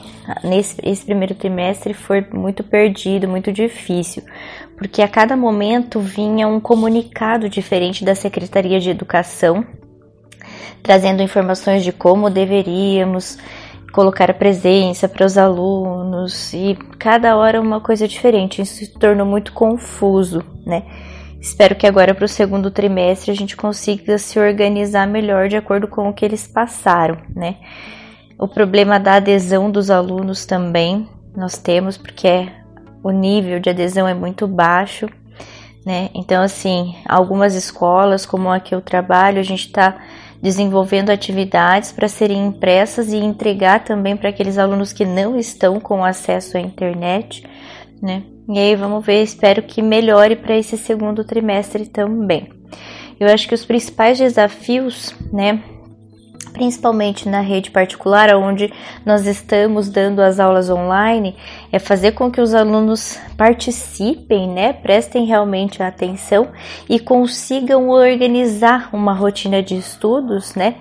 nesse 0.43 0.75
esse 0.83 1.05
primeiro 1.05 1.33
trimestre 1.33 1.93
foi 1.93 2.25
muito 2.33 2.63
perdido, 2.63 3.29
muito 3.29 3.51
difícil, 3.51 4.23
porque 4.77 5.01
a 5.01 5.07
cada 5.07 5.37
momento 5.37 5.99
vinha 5.99 6.47
um 6.47 6.59
comunicado 6.59 7.47
diferente 7.47 8.03
da 8.03 8.13
Secretaria 8.13 8.79
de 8.79 8.89
Educação, 8.89 9.65
trazendo 10.81 11.21
informações 11.23 11.83
de 11.83 11.93
como 11.93 12.29
deveríamos 12.29 13.37
colocar 13.93 14.29
a 14.29 14.33
presença 14.33 15.07
para 15.07 15.25
os 15.25 15.37
alunos 15.37 16.51
e 16.53 16.75
cada 16.99 17.37
hora 17.37 17.61
uma 17.61 17.79
coisa 17.79 18.07
diferente. 18.07 18.61
Isso 18.61 18.73
se 18.75 18.99
tornou 18.99 19.25
muito 19.25 19.53
confuso, 19.53 20.43
né? 20.65 20.83
Espero 21.43 21.75
que 21.75 21.85
agora 21.85 22.15
para 22.15 22.23
o 22.23 22.27
segundo 22.29 22.71
trimestre 22.71 23.29
a 23.29 23.35
gente 23.35 23.57
consiga 23.57 24.17
se 24.17 24.39
organizar 24.39 25.05
melhor 25.05 25.49
de 25.49 25.57
acordo 25.57 25.89
com 25.89 26.07
o 26.07 26.13
que 26.13 26.23
eles 26.23 26.47
passaram, 26.47 27.17
né? 27.35 27.57
O 28.39 28.47
problema 28.47 28.97
da 28.97 29.15
adesão 29.15 29.69
dos 29.69 29.91
alunos 29.91 30.45
também 30.45 31.05
nós 31.35 31.57
temos, 31.57 31.97
porque 31.97 32.47
o 33.03 33.11
nível 33.11 33.59
de 33.59 33.69
adesão 33.69 34.07
é 34.07 34.13
muito 34.13 34.47
baixo, 34.47 35.09
né? 35.85 36.09
Então, 36.15 36.41
assim, 36.41 36.95
algumas 37.05 37.55
escolas, 37.55 38.25
como 38.25 38.49
a 38.49 38.61
que 38.61 38.73
eu 38.73 38.79
trabalho, 38.79 39.41
a 39.41 39.43
gente 39.43 39.67
está 39.67 39.97
desenvolvendo 40.41 41.09
atividades 41.09 41.91
para 41.91 42.07
serem 42.07 42.47
impressas 42.47 43.11
e 43.11 43.17
entregar 43.17 43.83
também 43.83 44.15
para 44.15 44.29
aqueles 44.29 44.57
alunos 44.57 44.93
que 44.93 45.03
não 45.03 45.37
estão 45.37 45.77
com 45.81 46.05
acesso 46.05 46.55
à 46.55 46.61
internet, 46.61 47.45
né? 48.01 48.23
E 48.47 48.59
aí 48.59 48.75
vamos 48.75 49.05
ver, 49.05 49.23
espero 49.23 49.63
que 49.63 49.81
melhore 49.81 50.35
para 50.35 50.57
esse 50.57 50.77
segundo 50.77 51.23
trimestre 51.23 51.85
também. 51.85 52.49
Eu 53.19 53.27
acho 53.29 53.47
que 53.47 53.55
os 53.55 53.65
principais 53.65 54.17
desafios, 54.17 55.15
né, 55.31 55.63
principalmente 56.51 57.27
na 57.27 57.39
rede 57.39 57.71
particular, 57.71 58.35
onde 58.35 58.71
nós 59.05 59.25
estamos 59.25 59.89
dando 59.89 60.21
as 60.21 60.39
aulas 60.39 60.69
online, 60.69 61.35
é 61.71 61.79
fazer 61.79 62.11
com 62.11 62.29
que 62.29 62.41
os 62.41 62.53
alunos 62.53 63.19
participem, 63.37 64.49
né, 64.49 64.73
prestem 64.73 65.25
realmente 65.25 65.81
atenção 65.81 66.49
e 66.89 66.99
consigam 66.99 67.89
organizar 67.89 68.89
uma 68.93 69.13
rotina 69.13 69.63
de 69.63 69.77
estudos, 69.77 70.53
né, 70.53 70.75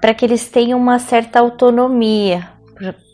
para 0.00 0.12
que 0.12 0.24
eles 0.24 0.48
tenham 0.48 0.78
uma 0.78 0.98
certa 0.98 1.40
autonomia, 1.40 2.48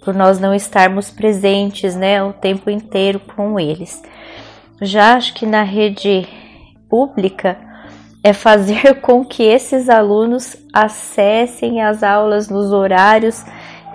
por 0.05 0.15
nós 0.15 0.39
não 0.39 0.55
estarmos 0.55 1.11
presentes, 1.11 1.95
né, 1.95 2.23
o 2.23 2.33
tempo 2.33 2.71
inteiro 2.71 3.21
com 3.21 3.59
eles. 3.59 4.03
Já 4.81 5.15
acho 5.15 5.35
que 5.35 5.45
na 5.45 5.63
rede 5.63 6.27
pública 6.89 7.59
é 8.23 8.33
fazer 8.33 8.95
com 9.03 9.25
que 9.25 9.43
esses 9.43 9.89
alunos 9.89 10.57
acessem 10.73 11.83
as 11.83 12.03
aulas 12.03 12.49
nos 12.49 12.73
horários 12.73 13.45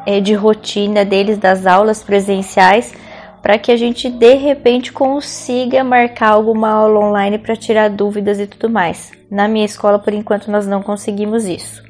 é, 0.06 0.20
de 0.20 0.34
rotina 0.34 1.06
deles 1.06 1.38
das 1.38 1.66
aulas 1.66 2.04
presenciais, 2.04 2.94
para 3.42 3.58
que 3.58 3.72
a 3.72 3.76
gente 3.76 4.10
de 4.10 4.36
repente 4.36 4.92
consiga 4.94 5.84
marcar 5.84 6.32
alguma 6.32 6.70
aula 6.70 7.00
online 7.00 7.38
para 7.38 7.56
tirar 7.56 7.90
dúvidas 7.90 8.40
e 8.40 8.48
tudo 8.48 8.70
mais. 8.70 9.12
Na 9.30 9.48
minha 9.48 9.66
escola, 9.66 10.00
por 10.00 10.14
enquanto, 10.14 10.50
nós 10.50 10.66
não 10.66 10.82
conseguimos 10.82 11.46
isso. 11.46 11.84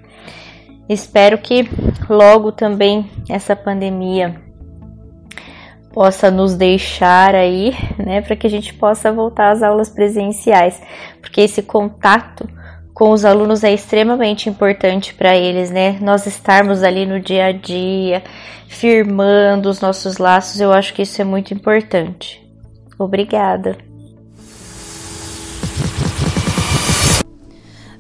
Espero 0.94 1.38
que 1.38 1.68
logo 2.10 2.52
também 2.52 3.10
essa 3.30 3.56
pandemia 3.56 4.42
possa 5.94 6.32
nos 6.32 6.56
deixar 6.56 7.36
aí, 7.36 7.72
né, 7.98 8.22
para 8.22 8.36
que 8.36 8.48
a 8.48 8.50
gente 8.50 8.74
possa 8.74 9.12
voltar 9.12 9.52
às 9.52 9.62
aulas 9.62 9.90
presenciais, 9.90 10.82
porque 11.22 11.42
esse 11.42 11.62
contato 11.62 12.50
com 12.94 13.12
os 13.12 13.24
alunos 13.26 13.64
é 13.64 13.74
extremamente 13.74 14.50
importante 14.50 15.14
para 15.14 15.36
eles, 15.36 15.72
né? 15.72 15.98
Nós 16.00 16.28
estarmos 16.28 16.84
ali 16.84 17.06
no 17.06 17.20
dia 17.20 17.46
a 17.46 17.52
dia, 17.52 18.24
firmando 18.68 19.70
os 19.70 19.82
nossos 19.82 20.18
laços, 20.18 20.62
eu 20.62 20.72
acho 20.72 20.94
que 20.94 21.02
isso 21.02 21.20
é 21.22 21.26
muito 21.26 21.54
importante. 21.54 22.42
Obrigada. 23.00 23.93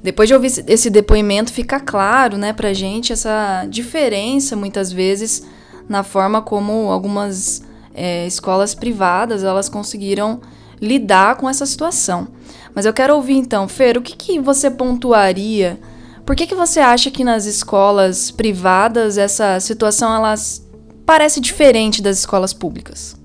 Depois 0.03 0.27
de 0.27 0.35
ouvir 0.35 0.51
esse 0.67 0.89
depoimento, 0.89 1.53
fica 1.53 1.79
claro, 1.79 2.37
né, 2.37 2.51
pra 2.51 2.73
gente 2.73 3.13
essa 3.13 3.65
diferença, 3.69 4.53
muitas 4.53 4.91
vezes, 4.91 5.43
na 5.87 6.03
forma 6.03 6.41
como 6.41 6.91
algumas 6.91 7.63
é, 7.93 8.27
escolas 8.27 8.75
privadas 8.75 9.45
elas 9.45 9.69
conseguiram 9.69 10.41
lidar 10.81 11.37
com 11.37 11.49
essa 11.49 11.65
situação. 11.65 12.27
Mas 12.75 12.85
eu 12.85 12.91
quero 12.93 13.15
ouvir 13.15 13.37
então, 13.37 13.65
Fer, 13.69 13.97
o 13.97 14.01
que, 14.01 14.15
que 14.15 14.39
você 14.41 14.69
pontuaria? 14.69 15.79
Por 16.25 16.35
que, 16.35 16.47
que 16.47 16.55
você 16.55 16.81
acha 16.81 17.09
que 17.09 17.23
nas 17.23 17.45
escolas 17.45 18.29
privadas 18.29 19.17
essa 19.17 19.57
situação 19.61 20.13
elas 20.13 20.67
parece 21.05 21.39
diferente 21.39 22.01
das 22.01 22.17
escolas 22.19 22.53
públicas? 22.53 23.15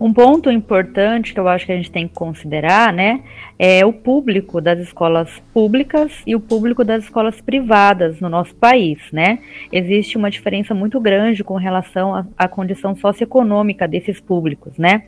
Um 0.00 0.12
ponto 0.12 0.50
importante 0.50 1.34
que 1.34 1.40
eu 1.40 1.48
acho 1.48 1.66
que 1.66 1.72
a 1.72 1.76
gente 1.76 1.90
tem 1.90 2.06
que 2.06 2.14
considerar, 2.14 2.92
né, 2.92 3.20
é 3.58 3.84
o 3.84 3.92
público 3.92 4.60
das 4.60 4.78
escolas 4.78 5.42
públicas 5.52 6.12
e 6.24 6.36
o 6.36 6.40
público 6.40 6.84
das 6.84 7.04
escolas 7.04 7.40
privadas 7.40 8.20
no 8.20 8.28
nosso 8.28 8.54
país, 8.54 9.00
né? 9.12 9.40
Existe 9.72 10.16
uma 10.16 10.30
diferença 10.30 10.72
muito 10.72 11.00
grande 11.00 11.42
com 11.42 11.56
relação 11.56 12.24
à, 12.36 12.46
condição 12.46 12.94
socioeconômica 12.94 13.88
desses 13.88 14.20
públicos, 14.20 14.78
né? 14.78 15.02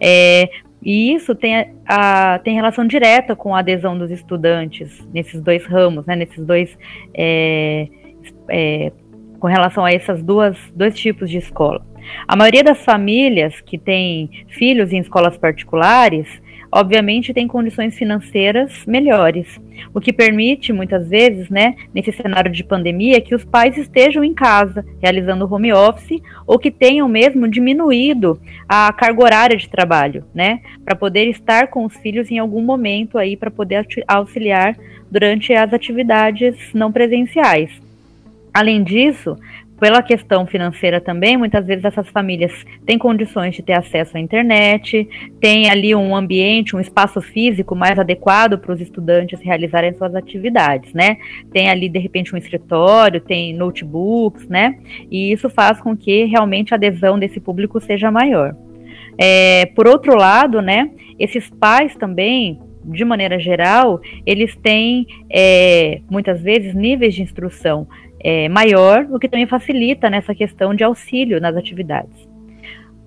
É, 0.00 0.48
e 0.82 1.12
isso 1.14 1.34
tem, 1.34 1.74
a, 1.86 2.38
tem 2.38 2.54
relação 2.54 2.86
direta 2.86 3.36
com 3.36 3.54
a 3.54 3.58
adesão 3.58 3.98
dos 3.98 4.10
estudantes 4.10 5.06
nesses 5.12 5.42
dois 5.42 5.66
ramos, 5.66 6.06
né? 6.06 6.16
Nesses 6.16 6.42
dois 6.42 6.78
é, 7.12 7.88
é, 8.48 8.92
com 9.38 9.46
relação 9.46 9.84
a 9.84 9.92
essas 9.92 10.22
duas 10.22 10.56
dois 10.74 10.98
tipos 10.98 11.28
de 11.28 11.36
escola. 11.36 11.89
A 12.26 12.36
maioria 12.36 12.64
das 12.64 12.84
famílias 12.84 13.60
que 13.60 13.78
têm 13.78 14.44
filhos 14.48 14.92
em 14.92 14.98
escolas 14.98 15.36
particulares, 15.36 16.26
obviamente 16.72 17.34
tem 17.34 17.48
condições 17.48 17.96
financeiras 17.96 18.84
melhores, 18.86 19.60
o 19.92 20.00
que 20.00 20.12
permite 20.12 20.72
muitas 20.72 21.08
vezes, 21.08 21.48
né, 21.48 21.74
nesse 21.92 22.12
cenário 22.12 22.50
de 22.50 22.62
pandemia, 22.62 23.20
que 23.20 23.34
os 23.34 23.44
pais 23.44 23.76
estejam 23.76 24.22
em 24.22 24.32
casa 24.32 24.84
realizando 25.02 25.52
home 25.52 25.72
office 25.72 26.22
ou 26.46 26.58
que 26.58 26.70
tenham 26.70 27.08
mesmo 27.08 27.48
diminuído 27.48 28.40
a 28.68 28.92
carga 28.92 29.24
horária 29.24 29.56
de 29.56 29.68
trabalho, 29.68 30.24
né, 30.34 30.60
para 30.84 30.94
poder 30.94 31.24
estar 31.24 31.68
com 31.68 31.84
os 31.84 31.96
filhos 31.96 32.30
em 32.30 32.38
algum 32.38 32.62
momento 32.62 33.18
aí 33.18 33.36
para 33.36 33.50
poder 33.50 33.86
auxiliar 34.06 34.76
durante 35.10 35.52
as 35.52 35.72
atividades 35.72 36.56
não 36.72 36.92
presenciais. 36.92 37.70
Além 38.52 38.82
disso, 38.82 39.36
pela 39.80 40.02
questão 40.02 40.46
financeira 40.46 41.00
também, 41.00 41.38
muitas 41.38 41.66
vezes 41.66 41.84
essas 41.84 42.06
famílias 42.10 42.52
têm 42.84 42.98
condições 42.98 43.56
de 43.56 43.62
ter 43.62 43.72
acesso 43.72 44.16
à 44.16 44.20
internet, 44.20 45.08
tem 45.40 45.70
ali 45.70 45.94
um 45.94 46.14
ambiente, 46.14 46.76
um 46.76 46.80
espaço 46.80 47.22
físico 47.22 47.74
mais 47.74 47.98
adequado 47.98 48.58
para 48.58 48.72
os 48.72 48.80
estudantes 48.80 49.40
realizarem 49.40 49.94
suas 49.94 50.14
atividades, 50.14 50.92
né? 50.92 51.16
Tem 51.50 51.70
ali, 51.70 51.88
de 51.88 51.98
repente, 51.98 52.34
um 52.34 52.38
escritório, 52.38 53.20
tem 53.20 53.54
notebooks, 53.54 54.46
né? 54.48 54.78
E 55.10 55.32
isso 55.32 55.48
faz 55.48 55.80
com 55.80 55.96
que 55.96 56.24
realmente 56.24 56.74
a 56.74 56.76
adesão 56.76 57.18
desse 57.18 57.40
público 57.40 57.80
seja 57.80 58.10
maior. 58.10 58.54
É, 59.16 59.66
por 59.74 59.88
outro 59.88 60.14
lado, 60.14 60.60
né, 60.60 60.90
esses 61.18 61.48
pais 61.50 61.94
também, 61.96 62.60
de 62.84 63.04
maneira 63.04 63.38
geral, 63.38 64.00
eles 64.26 64.56
têm 64.56 65.06
é, 65.30 66.00
muitas 66.10 66.40
vezes 66.42 66.74
níveis 66.74 67.14
de 67.14 67.22
instrução 67.22 67.86
é, 68.20 68.48
maior, 68.48 69.06
o 69.10 69.18
que 69.18 69.28
também 69.28 69.46
facilita 69.46 70.10
nessa 70.10 70.34
questão 70.34 70.74
de 70.74 70.84
auxílio 70.84 71.40
nas 71.40 71.56
atividades. 71.56 72.28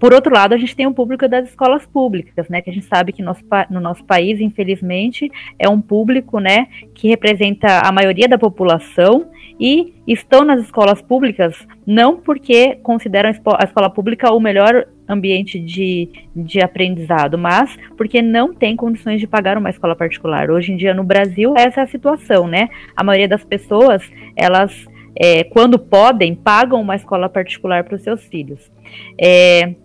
Por 0.04 0.14
outro 0.14 0.34
lado, 0.34 0.54
a 0.54 0.58
gente 0.58 0.76
tem 0.76 0.86
o 0.86 0.94
público 0.94 1.30
das 1.30 1.48
escolas 1.48 1.86
públicas, 1.86 2.50
né, 2.50 2.62
que 2.62 2.70
a 2.70 2.74
gente 2.74 2.86
sabe 2.88 3.14
que 3.14 3.24
nosso, 3.24 3.42
no 3.70 3.80
nosso 3.80 4.04
país, 4.04 4.42
infelizmente, 4.42 5.32
é 5.58 5.70
um 5.70 5.80
público, 5.80 6.40
né, 6.40 6.68
que 6.94 7.08
representa 7.08 7.80
a 7.80 7.90
maioria 7.90 8.28
da 8.28 8.38
população 8.38 9.28
e 9.58 9.94
estão 10.06 10.44
nas 10.44 10.62
escolas 10.62 11.02
públicas 11.02 11.56
não 11.88 12.18
porque 12.18 12.76
consideram 12.84 13.30
a 13.30 13.64
escola 13.64 13.90
pública 13.90 14.34
o 14.34 14.42
melhor 14.42 14.88
ambiente 15.08 15.58
de, 15.58 16.10
de 16.36 16.60
aprendizado, 16.60 17.38
mas 17.38 17.78
porque 17.96 18.22
não 18.22 18.54
tem 18.54 18.76
condições 18.76 19.22
de 19.22 19.28
pagar 19.28 19.58
uma 19.58 19.70
escola 19.70 19.96
particular. 19.96 20.52
Hoje 20.52 20.74
em 20.74 20.76
dia, 20.76 20.94
no 20.94 21.06
Brasil, 21.06 21.54
essa 21.56 21.80
é 21.80 21.84
a 21.84 21.88
situação, 21.88 22.46
né? 22.46 22.68
A 22.94 23.06
maioria 23.06 23.28
das 23.30 23.46
pessoas, 23.46 24.04
elas 24.36 24.86
é, 25.16 25.44
quando 25.44 25.78
podem, 25.78 26.36
pagam 26.36 26.82
uma 26.82 26.96
escola 26.96 27.30
particular 27.30 27.84
para 27.84 27.96
os 27.96 28.02
seus 28.02 28.24
filhos. 28.26 28.72
É, 29.20 29.76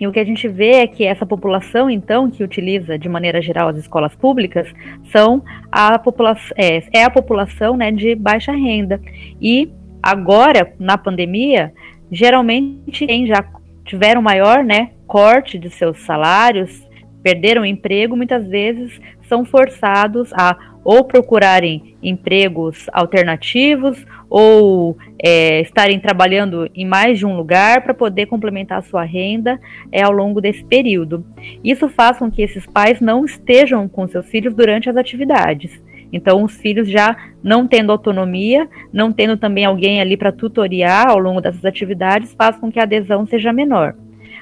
e 0.00 0.06
o 0.06 0.12
que 0.12 0.20
a 0.20 0.24
gente 0.24 0.46
vê 0.46 0.74
é 0.74 0.86
que 0.86 1.04
essa 1.04 1.26
população, 1.26 1.90
então, 1.90 2.30
que 2.30 2.44
utiliza 2.44 2.98
de 2.98 3.08
maneira 3.08 3.42
geral 3.42 3.68
as 3.68 3.76
escolas 3.76 4.14
públicas, 4.14 4.68
são 5.10 5.42
a 5.72 5.98
população, 5.98 6.54
é, 6.56 6.82
é 6.92 7.04
a 7.04 7.10
população 7.10 7.76
né, 7.76 7.90
de 7.90 8.14
baixa 8.14 8.52
renda. 8.52 9.00
E 9.40 9.72
agora, 10.00 10.72
na 10.78 10.96
pandemia, 10.96 11.72
geralmente 12.12 13.06
quem 13.06 13.26
já 13.26 13.44
tiveram 13.84 14.22
maior 14.22 14.62
né, 14.62 14.90
corte 15.06 15.58
de 15.58 15.68
seus 15.70 15.98
salários 16.02 16.86
perderam 17.22 17.62
o 17.62 17.66
emprego, 17.66 18.16
muitas 18.16 18.46
vezes 18.46 19.00
são 19.28 19.44
forçados 19.44 20.32
a 20.32 20.56
ou 20.84 21.04
procurarem 21.04 21.96
empregos 22.02 22.86
alternativos 22.92 24.06
ou 24.30 24.96
é, 25.22 25.60
estarem 25.60 25.98
trabalhando 25.98 26.68
em 26.74 26.86
mais 26.86 27.18
de 27.18 27.26
um 27.26 27.36
lugar 27.36 27.82
para 27.82 27.94
poder 27.94 28.26
complementar 28.26 28.78
a 28.78 28.82
sua 28.82 29.04
renda 29.04 29.58
é, 29.90 30.02
ao 30.02 30.12
longo 30.12 30.40
desse 30.40 30.64
período. 30.64 31.24
Isso 31.64 31.88
faz 31.88 32.18
com 32.18 32.30
que 32.30 32.42
esses 32.42 32.66
pais 32.66 33.00
não 33.00 33.24
estejam 33.24 33.88
com 33.88 34.06
seus 34.06 34.28
filhos 34.28 34.54
durante 34.54 34.88
as 34.90 34.96
atividades. 34.96 35.80
Então, 36.12 36.42
os 36.42 36.56
filhos 36.56 36.88
já 36.88 37.16
não 37.42 37.66
tendo 37.66 37.92
autonomia, 37.92 38.68
não 38.92 39.12
tendo 39.12 39.36
também 39.36 39.64
alguém 39.64 40.00
ali 40.00 40.16
para 40.16 40.32
tutoriar 40.32 41.08
ao 41.08 41.18
longo 41.18 41.40
dessas 41.40 41.64
atividades, 41.64 42.34
faz 42.34 42.56
com 42.56 42.72
que 42.72 42.80
a 42.80 42.84
adesão 42.84 43.26
seja 43.26 43.52
menor. 43.52 43.94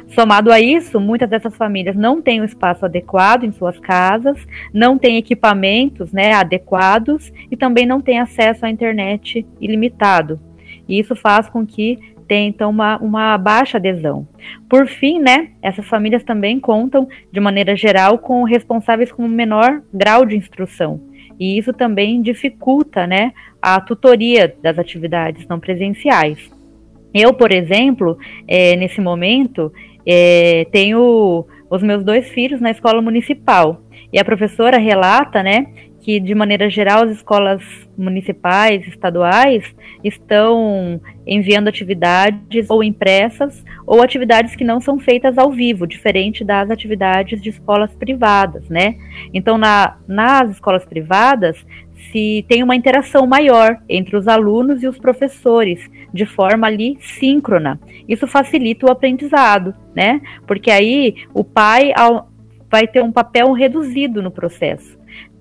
Somado 0.09 0.53
a 0.53 0.61
isso, 0.61 1.01
muitas 1.01 1.29
dessas 1.29 1.55
famílias 1.57 1.97
não 1.97 2.23
têm 2.23 2.41
o 2.41 2.43
um 2.43 2.47
espaço 2.47 2.85
adequado 2.85 3.45
em 3.45 3.53
suas 3.53 3.79
casas, 3.79 4.39
não 4.73 4.97
têm 4.97 5.17
equipamentos 5.17 6.13
né, 6.13 6.33
adequados 6.33 7.33
e 7.51 7.57
também 7.57 7.85
não 7.85 8.01
têm 8.01 8.21
acesso 8.21 8.65
à 8.65 8.71
internet 8.71 9.45
ilimitado. 9.61 10.41
E 10.89 10.99
isso 10.99 11.17
faz 11.17 11.49
com 11.49 11.67
que 11.67 11.99
tenha 12.27 12.49
então 12.49 12.71
uma, 12.71 12.99
uma 12.99 13.39
baixa 13.39 13.79
adesão. 13.79 14.27
Por 14.69 14.87
fim, 14.87 15.19
né, 15.19 15.51
essas 15.61 15.87
famílias 15.87 16.25
também 16.25 16.59
contam, 16.59 17.09
de 17.33 17.41
maneira 17.41 17.77
geral, 17.77 18.19
com 18.19 18.45
responsáveis 18.45 19.13
com 19.13 19.27
menor 19.27 19.83
grau 19.93 20.25
de 20.25 20.37
instrução. 20.37 21.01
E 21.39 21.59
isso 21.59 21.73
também 21.73 22.23
dificulta 22.23 23.07
né, 23.07 23.33
a 23.61 23.81
tutoria 23.81 24.55
das 24.63 24.79
atividades 24.79 25.47
não 25.47 25.61
presenciais. 25.61 26.51
Eu, 27.13 27.33
por 27.33 27.53
exemplo, 27.53 28.19
é, 28.47 28.77
nesse 28.77 29.01
momento, 29.01 29.73
é, 30.07 30.67
tenho 30.71 31.45
os 31.69 31.83
meus 31.83 32.05
dois 32.05 32.29
filhos 32.29 32.61
na 32.61 32.71
escola 32.71 33.03
municipal. 33.03 33.83
E 34.13 34.19
a 34.19 34.25
professora 34.25 34.79
relata, 34.79 35.43
né, 35.43 35.67
que 36.01 36.21
de 36.21 36.35
maneira 36.35 36.71
geral 36.71 37.03
as 37.03 37.11
escolas 37.11 37.61
municipais, 37.99 38.87
estaduais, 38.87 39.65
estão 40.05 41.01
enviando 41.27 41.67
atividades 41.67 42.71
ou 42.71 42.85
impressas 42.85 43.65
ou 43.85 44.01
atividades 44.01 44.55
que 44.55 44.63
não 44.63 44.81
são 44.81 45.01
feitas 45.01 45.37
ao 45.37 45.51
vivo, 45.51 45.85
diferente 45.85 46.45
das 46.45 46.71
atividades 46.71 47.43
de 47.43 47.51
escolas 47.51 47.93
privadas, 47.95 48.69
né? 48.69 48.97
Então, 49.35 49.59
na, 49.59 49.97
nas 50.07 50.53
escolas 50.53 50.85
privadas, 50.85 51.57
se 52.11 52.45
tem 52.49 52.63
uma 52.63 52.77
interação 52.77 53.27
maior 53.27 53.79
entre 53.89 54.17
os 54.17 54.27
alunos 54.29 54.83
e 54.83 54.89
os 54.89 54.99
professores, 54.99 55.81
de 56.13 56.25
forma 56.25 56.67
ali 56.67 56.99
síncrona. 57.01 57.79
Isso 58.09 58.27
facilita 58.27 58.87
o 58.87 58.91
aprendizado, 58.91 59.75
né? 59.95 60.21
Porque 60.47 60.71
aí 60.71 61.15
o 61.35 61.45
pai 61.45 61.93
vai 62.71 62.87
ter 62.87 63.03
um 63.03 63.13
papel 63.13 63.53
reduzido 63.53 64.23
no 64.23 64.31
processo. 64.31 64.96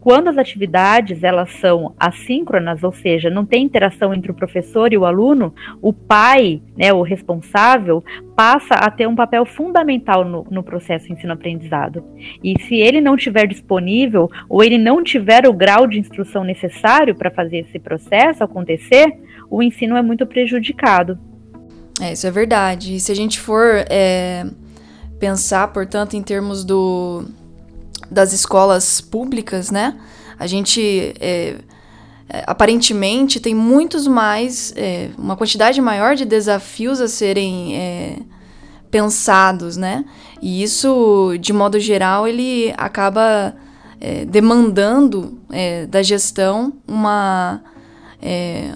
Quando 0.05 0.27
as 0.27 0.37
atividades 0.37 1.23
elas 1.23 1.49
são 1.53 1.95
assíncronas, 1.99 2.83
ou 2.83 2.93
seja, 2.93 3.27
não 3.27 3.43
tem 3.43 3.63
interação 3.63 4.13
entre 4.13 4.29
o 4.29 4.35
professor 4.35 4.93
e 4.93 4.97
o 4.99 5.03
aluno, 5.03 5.51
o 5.81 5.91
pai, 5.91 6.61
né, 6.77 6.93
o 6.93 7.01
responsável, 7.01 8.03
passa 8.35 8.75
a 8.75 8.91
ter 8.91 9.07
um 9.07 9.15
papel 9.15 9.47
fundamental 9.47 10.23
no, 10.23 10.45
no 10.51 10.61
processo 10.61 11.11
ensino-aprendizado. 11.11 12.03
E 12.43 12.53
se 12.61 12.75
ele 12.75 13.01
não 13.01 13.17
tiver 13.17 13.47
disponível 13.47 14.29
ou 14.47 14.63
ele 14.63 14.77
não 14.77 15.03
tiver 15.03 15.47
o 15.47 15.53
grau 15.53 15.87
de 15.87 15.97
instrução 15.97 16.43
necessário 16.43 17.15
para 17.15 17.31
fazer 17.31 17.65
esse 17.67 17.79
processo 17.79 18.43
acontecer, 18.43 19.11
o 19.49 19.63
ensino 19.63 19.97
é 19.97 20.03
muito 20.03 20.27
prejudicado. 20.27 21.17
É, 21.99 22.13
isso 22.13 22.27
é 22.27 22.31
verdade. 22.31 22.93
E 22.93 22.99
se 22.99 23.11
a 23.11 23.15
gente 23.15 23.39
for 23.39 23.83
é, 23.89 24.45
pensar, 25.19 25.67
portanto, 25.69 26.15
em 26.15 26.21
termos 26.21 26.63
do 26.63 27.25
das 28.09 28.33
escolas 28.33 29.01
públicas, 29.01 29.71
né? 29.71 29.97
A 30.37 30.47
gente 30.47 31.13
é, 31.19 31.55
é, 32.27 32.43
aparentemente 32.47 33.39
tem 33.39 33.53
muitos 33.53 34.07
mais, 34.07 34.73
é, 34.75 35.09
uma 35.17 35.35
quantidade 35.35 35.79
maior 35.79 36.15
de 36.15 36.25
desafios 36.25 36.99
a 36.99 37.07
serem 37.07 37.75
é, 37.75 38.17
pensados, 38.89 39.77
né? 39.77 40.05
E 40.41 40.63
isso, 40.63 41.37
de 41.39 41.53
modo 41.53 41.79
geral, 41.79 42.27
ele 42.27 42.73
acaba 42.77 43.55
é, 44.01 44.25
demandando 44.25 45.39
é, 45.51 45.85
da 45.85 46.01
gestão 46.01 46.73
uma 46.87 47.61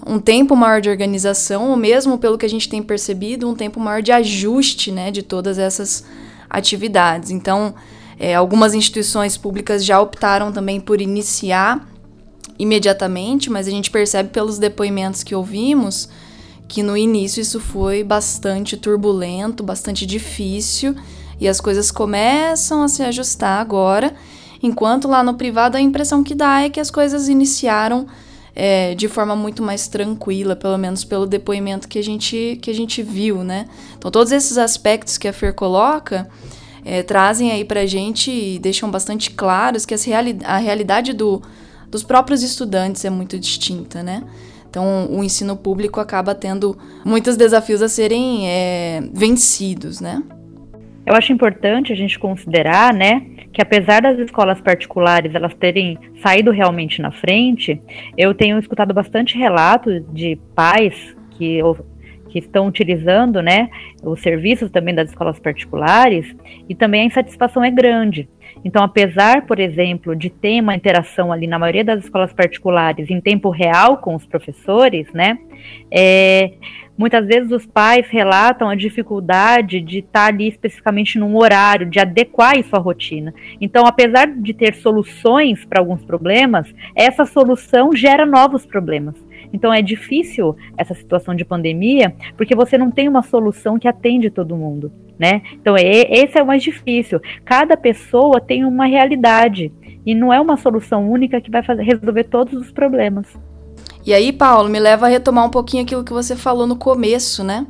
um 0.06 0.20
tempo 0.20 0.56
maior 0.56 0.80
de 0.80 0.92
organização, 0.92 1.72
ou 1.72 1.76
mesmo 1.76 2.20
pelo 2.20 2.38
que 2.38 2.46
a 2.46 2.50
gente 2.50 2.70
tem 2.70 2.84
percebido, 2.84 3.50
um 3.50 3.56
tempo 3.56 3.80
maior 3.80 4.00
de 4.00 4.12
ajuste, 4.12 4.92
né, 4.92 5.10
de 5.10 5.24
todas 5.24 5.58
essas 5.58 6.06
atividades. 6.48 7.32
Então, 7.32 7.74
é, 8.20 8.36
algumas 8.36 8.74
instituições 8.74 9.38
públicas 9.38 9.86
já 9.86 10.00
optaram 10.02 10.52
também 10.52 10.80
por 10.80 11.00
iniciar 11.00 11.88
imediatamente, 12.60 13.50
mas 13.50 13.66
a 13.68 13.72
gente 13.72 13.90
percebe 13.90 14.30
pelos 14.30 14.60
depoimentos 14.60 15.24
que 15.24 15.34
ouvimos 15.34 16.10
que 16.68 16.84
no 16.84 16.96
início 16.96 17.42
isso 17.42 17.60
foi 17.60 18.04
bastante 18.04 18.78
turbulento, 18.78 19.64
bastante 19.64 20.06
difícil 20.06 20.96
e 21.40 21.48
as 21.48 21.62
coisas 21.62 21.90
começam 21.90 22.84
a 22.84 22.88
se 22.90 23.02
ajustar 23.02 23.60
agora, 23.60 24.14
enquanto 24.62 25.08
lá 25.08 25.24
no 25.24 25.36
privado 25.36 25.78
a 25.78 25.82
impressão 25.82 26.22
que 26.22 26.36
dá 26.36 26.62
é 26.62 26.70
que 26.70 26.80
as 26.80 26.92
coisas 26.92 27.30
iniciaram 27.30 28.06
é, 28.54 28.94
de 28.94 29.08
forma 29.08 29.36
muito 29.36 29.64
mais 29.64 29.88
tranquila, 29.88 30.56
pelo 30.56 30.78
menos 30.78 31.06
pelo 31.06 31.26
depoimento 31.26 31.88
que 31.88 31.98
a 31.98 32.04
gente, 32.04 32.60
que 32.62 32.70
a 32.70 32.74
gente 32.74 33.02
viu, 33.02 33.44
né? 33.44 33.68
Então, 33.98 34.12
todos 34.12 34.34
esses 34.34 34.58
aspectos 34.58 35.18
que 35.18 35.30
a 35.30 35.34
Fer 35.34 35.54
coloca 35.54 36.28
é, 36.90 37.04
trazem 37.04 37.52
aí 37.52 37.64
pra 37.64 37.86
gente 37.86 38.32
e 38.32 38.58
deixam 38.58 38.90
bastante 38.90 39.30
claros 39.30 39.86
que 39.86 39.96
reali 39.96 40.40
a 40.44 40.58
realidade 40.58 41.14
do, 41.14 41.40
dos 41.88 42.04
próprios 42.04 42.42
estudantes 42.42 43.06
é 43.06 43.12
muito 43.12 43.38
distinta, 43.38 44.02
né? 44.02 44.24
Então, 44.68 45.08
o 45.12 45.24
ensino 45.24 45.56
público 45.56 46.00
acaba 46.00 46.34
tendo 46.34 46.76
muitos 47.06 47.38
desafios 47.38 47.84
a 47.84 47.90
serem 47.90 48.48
é, 48.48 49.02
vencidos, 49.14 50.02
né? 50.02 50.24
Eu 51.06 51.16
acho 51.16 51.32
importante 51.32 51.94
a 51.94 51.96
gente 51.96 52.18
considerar, 52.18 52.94
né, 52.94 53.22
que 53.52 53.62
apesar 53.62 54.02
das 54.02 54.20
escolas 54.20 54.62
particulares 54.62 55.34
elas 55.34 55.54
terem 55.56 55.98
saído 56.22 56.52
realmente 56.52 57.02
na 57.02 57.10
frente, 57.10 57.82
eu 58.16 58.34
tenho 58.34 58.60
escutado 58.60 58.94
bastante 58.94 59.38
relatos 59.38 60.04
de 60.14 60.40
pais 60.56 60.94
que 61.32 61.60
que 62.30 62.40
estão 62.40 62.68
utilizando 62.68 63.42
né, 63.42 63.70
os 64.04 64.22
serviços 64.22 64.70
também 64.72 64.96
das 64.96 65.10
escolas 65.10 65.40
particulares 65.40 66.36
e 66.68 66.76
também 66.76 67.02
a 67.02 67.06
insatisfação 67.06 67.64
é 67.64 67.72
grande. 67.72 68.30
Então, 68.64 68.84
apesar, 68.84 69.46
por 69.46 69.60
exemplo, 69.60 70.16
de 70.16 70.30
ter 70.30 70.62
uma 70.62 70.76
interação 70.76 71.32
ali 71.32 71.48
na 71.48 71.58
maioria 71.58 71.84
das 71.84 72.04
escolas 72.04 72.34
particulares 72.34 73.10
em 73.10 73.22
tempo 73.22 73.50
real 73.50 73.98
com 73.98 74.16
os 74.16 74.26
professores, 74.26 75.08
né, 75.14 75.38
é, 75.92 76.54
muitas 76.98 77.26
vezes 77.26 77.52
os 77.52 77.66
pais 77.66 78.08
relatam 78.10 78.68
a 78.68 78.76
dificuldade 78.76 79.80
de 79.80 80.00
estar 80.00 80.26
ali 80.26 80.50
especificamente 80.50 81.18
num 81.18 81.38
horário, 81.38 81.90
de 81.90 82.00
adequar 82.00 82.58
isso 82.58 82.76
à 82.76 82.80
rotina. 82.80 83.34
Então, 83.62 83.86
apesar 83.86 84.28
de 84.28 84.54
ter 84.54 84.76
soluções 84.76 85.64
para 85.64 85.80
alguns 85.80 86.04
problemas, 86.04 86.68
essa 86.94 87.26
solução 87.26 87.96
gera 87.96 88.26
novos 88.26 88.66
problemas. 88.66 89.16
Então 89.52 89.74
é 89.74 89.82
difícil 89.82 90.56
essa 90.78 90.94
situação 90.94 91.36
de 91.36 91.44
pandemia, 91.44 92.16
porque 92.38 92.56
você 92.56 92.78
não 92.78 92.92
tem 92.92 93.08
uma 93.08 93.24
solução 93.24 93.80
que 93.80 93.88
atende 93.88 94.30
todo 94.30 94.56
mundo, 94.56 94.92
né? 95.18 95.42
Então 95.54 95.76
é, 95.76 95.84
esse 95.84 96.38
é 96.38 96.44
o 96.44 96.48
mais 96.48 96.64
difícil. 96.64 97.20
Cada 97.44 97.76
pessoa 97.76 98.40
tem 98.40 98.64
uma 98.64 98.86
realidade 98.86 99.72
e 100.06 100.16
não 100.16 100.32
é 100.32 100.40
uma 100.40 100.58
solução 100.58 101.10
única 101.10 101.42
que 101.42 101.52
vai 101.52 101.64
fazer, 101.64 101.84
resolver 101.84 102.26
todos 102.26 102.54
os 102.54 102.72
problemas. 102.72 103.28
E 104.06 104.14
aí, 104.14 104.32
Paulo, 104.32 104.70
me 104.70 104.80
leva 104.80 105.06
a 105.06 105.10
retomar 105.10 105.46
um 105.46 105.50
pouquinho 105.50 105.84
aquilo 105.84 106.04
que 106.04 106.14
você 106.14 106.36
falou 106.36 106.66
no 106.66 106.76
começo, 106.76 107.44
né? 107.44 107.68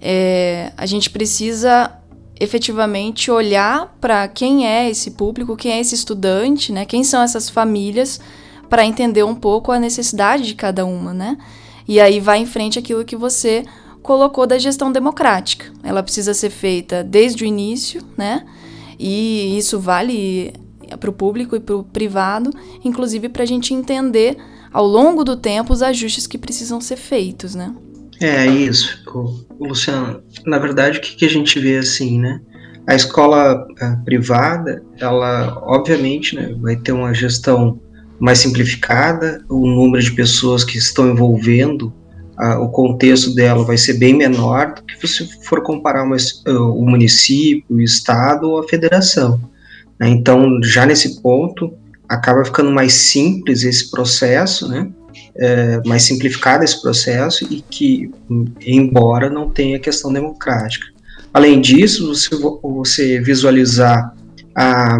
É, 0.00 0.72
a 0.76 0.86
gente 0.86 1.10
precisa 1.10 1.90
efetivamente 2.38 3.30
olhar 3.30 3.96
para 4.00 4.26
quem 4.28 4.66
é 4.66 4.88
esse 4.88 5.10
público, 5.10 5.56
quem 5.56 5.72
é 5.72 5.80
esse 5.80 5.94
estudante, 5.94 6.72
né? 6.72 6.84
Quem 6.84 7.04
são 7.04 7.22
essas 7.22 7.50
famílias 7.50 8.20
para 8.70 8.86
entender 8.86 9.24
um 9.24 9.34
pouco 9.34 9.72
a 9.72 9.78
necessidade 9.80 10.44
de 10.44 10.54
cada 10.54 10.86
uma, 10.86 11.12
né? 11.12 11.36
E 11.86 12.00
aí 12.00 12.20
vai 12.20 12.38
em 12.38 12.46
frente 12.46 12.78
aquilo 12.78 13.04
que 13.04 13.16
você 13.16 13.64
colocou 14.00 14.46
da 14.46 14.56
gestão 14.56 14.92
democrática. 14.92 15.66
Ela 15.82 16.02
precisa 16.02 16.32
ser 16.32 16.50
feita 16.50 17.02
desde 17.02 17.42
o 17.42 17.46
início, 17.46 18.00
né? 18.16 18.46
E 18.96 19.58
isso 19.58 19.80
vale 19.80 20.52
para 21.00 21.10
o 21.10 21.12
público 21.12 21.56
e 21.56 21.60
para 21.60 21.76
o 21.76 21.84
privado, 21.84 22.50
inclusive 22.84 23.28
para 23.28 23.42
a 23.42 23.46
gente 23.46 23.74
entender 23.74 24.36
ao 24.72 24.86
longo 24.86 25.24
do 25.24 25.36
tempo 25.36 25.72
os 25.72 25.82
ajustes 25.82 26.26
que 26.26 26.38
precisam 26.38 26.80
ser 26.80 26.96
feitos, 26.96 27.54
né? 27.54 27.74
É 28.20 28.46
isso, 28.46 29.02
Luciano. 29.58 30.22
Na 30.46 30.58
verdade, 30.58 30.98
o 30.98 31.00
que, 31.00 31.24
a 31.24 31.28
gente 31.28 31.58
vê 31.58 31.78
assim, 31.78 32.20
né? 32.20 32.40
A 32.86 32.94
escola 32.94 33.66
a, 33.80 33.96
privada, 34.04 34.82
ela 34.98 35.58
obviamente 35.64 36.36
né, 36.36 36.54
vai 36.60 36.76
ter 36.76 36.92
uma 36.92 37.14
gestão 37.14 37.80
mais 38.20 38.38
simplificada, 38.38 39.42
o 39.48 39.66
número 39.66 40.02
de 40.02 40.12
pessoas 40.12 40.62
que 40.62 40.78
estão 40.78 41.10
envolvendo 41.10 41.92
o 42.58 42.68
contexto 42.68 43.34
dela 43.34 43.64
vai 43.64 43.76
ser 43.76 43.94
bem 43.94 44.14
menor 44.16 44.74
do 44.74 44.82
que 44.82 45.06
se 45.06 45.28
for 45.44 45.62
comparar 45.62 46.04
uma, 46.04 46.16
o 46.46 46.88
município, 46.88 47.64
o 47.68 47.80
estado 47.80 48.48
ou 48.48 48.60
a 48.60 48.68
federação. 48.68 49.40
Né? 49.98 50.08
Então, 50.08 50.62
já 50.62 50.86
nesse 50.86 51.20
ponto, 51.20 51.72
acaba 52.08 52.44
ficando 52.44 52.70
mais 52.72 52.92
simples 52.94 53.62
esse 53.62 53.90
processo, 53.90 54.68
né? 54.68 54.88
É, 55.36 55.80
mais 55.86 56.04
simplificado 56.04 56.64
esse 56.64 56.80
processo 56.80 57.44
e 57.52 57.62
que, 57.62 58.10
embora 58.64 59.28
não 59.28 59.50
tenha 59.50 59.78
questão 59.78 60.12
democrática. 60.12 60.86
Além 61.32 61.60
disso, 61.60 62.08
você, 62.08 62.30
você 62.62 63.20
visualizar 63.20 64.14
a, 64.54 64.98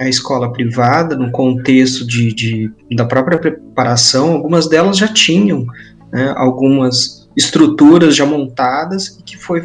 a 0.00 0.08
escola 0.08 0.50
privada 0.50 1.14
no 1.14 1.30
contexto 1.30 2.06
de, 2.06 2.32
de, 2.32 2.72
da 2.96 3.04
própria 3.04 3.38
preparação, 3.38 4.32
algumas 4.32 4.66
delas 4.66 4.96
já 4.96 5.06
tinham 5.06 5.66
né, 6.10 6.32
algumas 6.38 7.28
estruturas 7.36 8.16
já 8.16 8.24
montadas 8.24 9.18
e 9.18 9.22
que 9.22 9.36
foi 9.36 9.62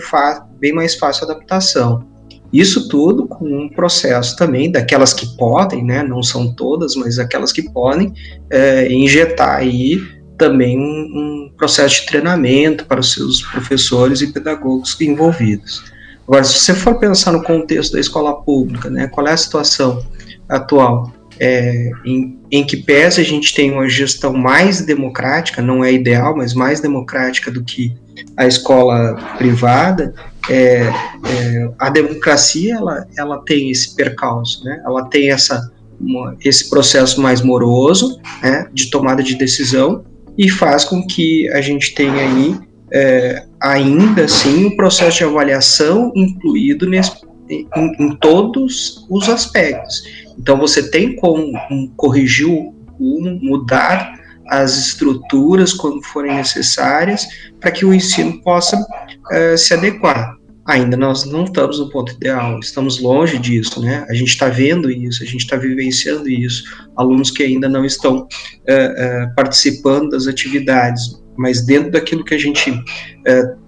bem 0.59 0.73
mais 0.73 0.95
fácil 0.95 1.25
a 1.25 1.31
adaptação. 1.31 2.05
Isso 2.51 2.89
tudo 2.89 3.27
com 3.27 3.45
um 3.45 3.69
processo 3.69 4.35
também 4.35 4.69
daquelas 4.69 5.13
que 5.13 5.25
podem, 5.37 5.83
né, 5.83 6.03
não 6.03 6.21
são 6.21 6.53
todas, 6.53 6.95
mas 6.95 7.17
aquelas 7.17 7.53
que 7.53 7.71
podem 7.71 8.13
é, 8.49 8.91
injetar 8.91 9.59
aí 9.59 10.01
também 10.37 10.77
um, 10.77 10.81
um, 10.83 11.51
processo 11.55 12.01
de 12.01 12.07
treinamento 12.07 12.85
para 12.85 12.99
os 12.99 13.13
seus 13.13 13.41
professores 13.41 14.19
e 14.19 14.33
pedagogos 14.33 14.99
envolvidos. 14.99 15.81
Agora, 16.27 16.43
se 16.43 16.59
você 16.59 16.73
for 16.73 16.95
pensar 16.95 17.31
no 17.31 17.41
contexto 17.41 17.93
da 17.93 18.01
escola 18.01 18.41
pública, 18.41 18.89
né, 18.89 19.07
qual 19.07 19.25
é 19.27 19.31
a 19.31 19.37
situação 19.37 20.03
atual? 20.49 21.11
É, 21.37 21.91
em, 22.05 22.39
em 22.49 22.63
que 22.63 22.77
pese 22.77 23.19
a 23.19 23.23
gente 23.23 23.53
tem 23.53 23.71
uma 23.71 23.89
gestão 23.89 24.33
mais 24.33 24.81
democrática, 24.81 25.61
não 25.61 25.83
é 25.83 25.91
ideal, 25.91 26.35
mas 26.35 26.53
mais 26.53 26.79
democrática 26.79 27.51
do 27.51 27.61
que 27.61 27.93
a 28.37 28.47
escola 28.47 29.15
privada, 29.37 30.13
é, 30.49 30.83
é, 30.83 31.69
a 31.79 31.89
democracia 31.89 32.75
ela, 32.75 33.07
ela 33.17 33.37
tem 33.45 33.69
esse 33.69 33.95
percalço, 33.95 34.63
né? 34.63 34.81
ela 34.85 35.05
tem 35.05 35.31
essa, 35.31 35.71
uma, 35.99 36.35
esse 36.43 36.69
processo 36.69 37.21
mais 37.21 37.41
moroso 37.41 38.19
né, 38.41 38.67
de 38.73 38.89
tomada 38.89 39.23
de 39.23 39.35
decisão 39.35 40.05
e 40.37 40.49
faz 40.49 40.83
com 40.83 41.05
que 41.05 41.49
a 41.49 41.61
gente 41.61 41.95
tenha 41.95 42.13
aí 42.13 42.57
é, 42.91 43.45
ainda 43.59 44.25
assim 44.25 44.65
um 44.65 44.75
processo 44.75 45.17
de 45.17 45.23
avaliação 45.23 46.11
incluído 46.15 46.87
nesse, 46.87 47.11
em, 47.49 47.67
em, 47.99 48.15
todos 48.17 49.05
os 49.09 49.27
aspectos. 49.29 50.03
Então 50.37 50.57
você 50.57 50.89
tem 50.89 51.15
como 51.15 51.51
corrigir 51.95 52.47
o 52.47 52.73
rumo, 52.97 53.39
mudar 53.41 54.13
as 54.47 54.77
estruturas 54.77 55.73
quando 55.73 56.03
forem 56.03 56.35
necessárias 56.35 57.25
para 57.59 57.71
que 57.71 57.85
o 57.85 57.93
ensino 57.93 58.41
possa 58.41 58.77
uh, 58.79 59.57
se 59.57 59.73
adequar. 59.73 60.35
Ainda 60.67 60.97
nós 60.97 61.25
não 61.25 61.43
estamos 61.43 61.79
no 61.79 61.89
ponto 61.89 62.11
ideal, 62.13 62.59
estamos 62.59 62.99
longe 62.99 63.37
disso, 63.37 63.79
né? 63.79 64.03
A 64.09 64.13
gente 64.15 64.29
está 64.29 64.47
vendo 64.47 64.89
isso, 64.89 65.21
a 65.21 65.25
gente 65.25 65.41
está 65.41 65.55
vivenciando 65.55 66.27
isso. 66.27 66.63
Alunos 66.97 67.29
que 67.29 67.43
ainda 67.43 67.69
não 67.69 67.85
estão 67.85 68.21
uh, 68.21 68.23
uh, 68.23 69.35
participando 69.35 70.09
das 70.09 70.25
atividades, 70.25 71.21
mas 71.37 71.63
dentro 71.63 71.91
daquilo 71.91 72.23
que 72.23 72.33
a 72.33 72.37
gente 72.37 72.73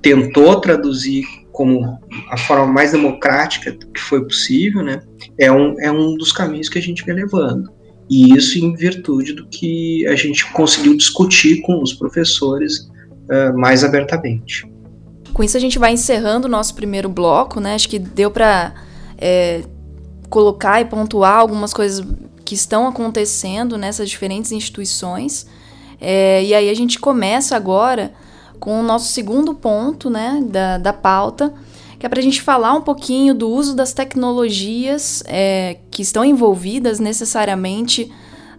tentou 0.02 0.62
traduzir 0.62 1.24
como 1.52 2.00
a 2.30 2.38
forma 2.38 2.66
mais 2.68 2.94
democrática 2.94 3.74
que 3.94 4.00
foi 4.00 4.24
possível, 4.24 4.84
né? 4.84 5.02
É 5.40 5.52
um, 5.52 5.80
é 5.80 5.92
um 5.92 6.16
dos 6.16 6.32
caminhos 6.32 6.70
que 6.70 6.78
a 6.78 6.82
gente 6.82 7.04
vem 7.06 7.16
levando. 7.16 7.72
E 8.10 8.34
isso 8.36 8.58
em 8.58 8.74
virtude 8.74 9.34
do 9.34 9.46
que 9.48 10.08
a 10.08 10.16
gente 10.16 10.52
conseguiu 10.54 10.96
discutir 10.96 11.62
com 11.62 11.82
os 11.82 11.94
professores 11.94 12.90
uh, 13.30 13.58
mais 13.58 13.84
abertamente. 13.84 14.70
Com 15.34 15.44
isso 15.44 15.58
a 15.58 15.60
gente 15.60 15.78
vai 15.78 15.94
encerrando 15.94 16.48
o 16.48 16.50
nosso 16.50 16.74
primeiro 16.74 17.10
bloco, 17.10 17.60
né? 17.60 17.76
Acho 17.76 17.90
que 17.90 18.00
deu 18.00 18.32
para 18.32 18.74
é, 19.18 19.62
colocar 20.30 20.82
e 20.82 20.86
pontuar 20.86 21.36
algumas 21.36 21.74
coisas 21.74 22.06
que 22.44 22.56
estão 22.56 22.88
acontecendo 22.88 23.78
nessas 23.78 24.10
diferentes 24.10 24.52
instituições. 24.52 25.46
É, 26.00 26.44
e 26.44 26.54
aí 26.54 26.70
a 26.70 26.74
gente 26.74 26.98
começa 26.98 27.56
agora 27.56 28.14
com 28.60 28.80
o 28.80 28.84
nosso 28.84 29.12
segundo 29.12 29.54
ponto 29.54 30.10
né, 30.10 30.42
da, 30.48 30.78
da 30.78 30.94
pauta, 30.94 31.54
que 32.00 32.06
é 32.06 32.10
para 32.10 32.20
a 32.20 32.24
gente 32.24 32.42
falar 32.42 32.74
um 32.74 32.82
pouquinho 32.82 33.34
do 33.34 33.50
uso 33.50 33.76
das 33.76 33.94
tecnologias 33.94 35.24
é, 35.26 35.78
que 35.90 36.02
estão 36.02 36.24
envolvidas 36.24 37.00
necessariamente 37.00 38.12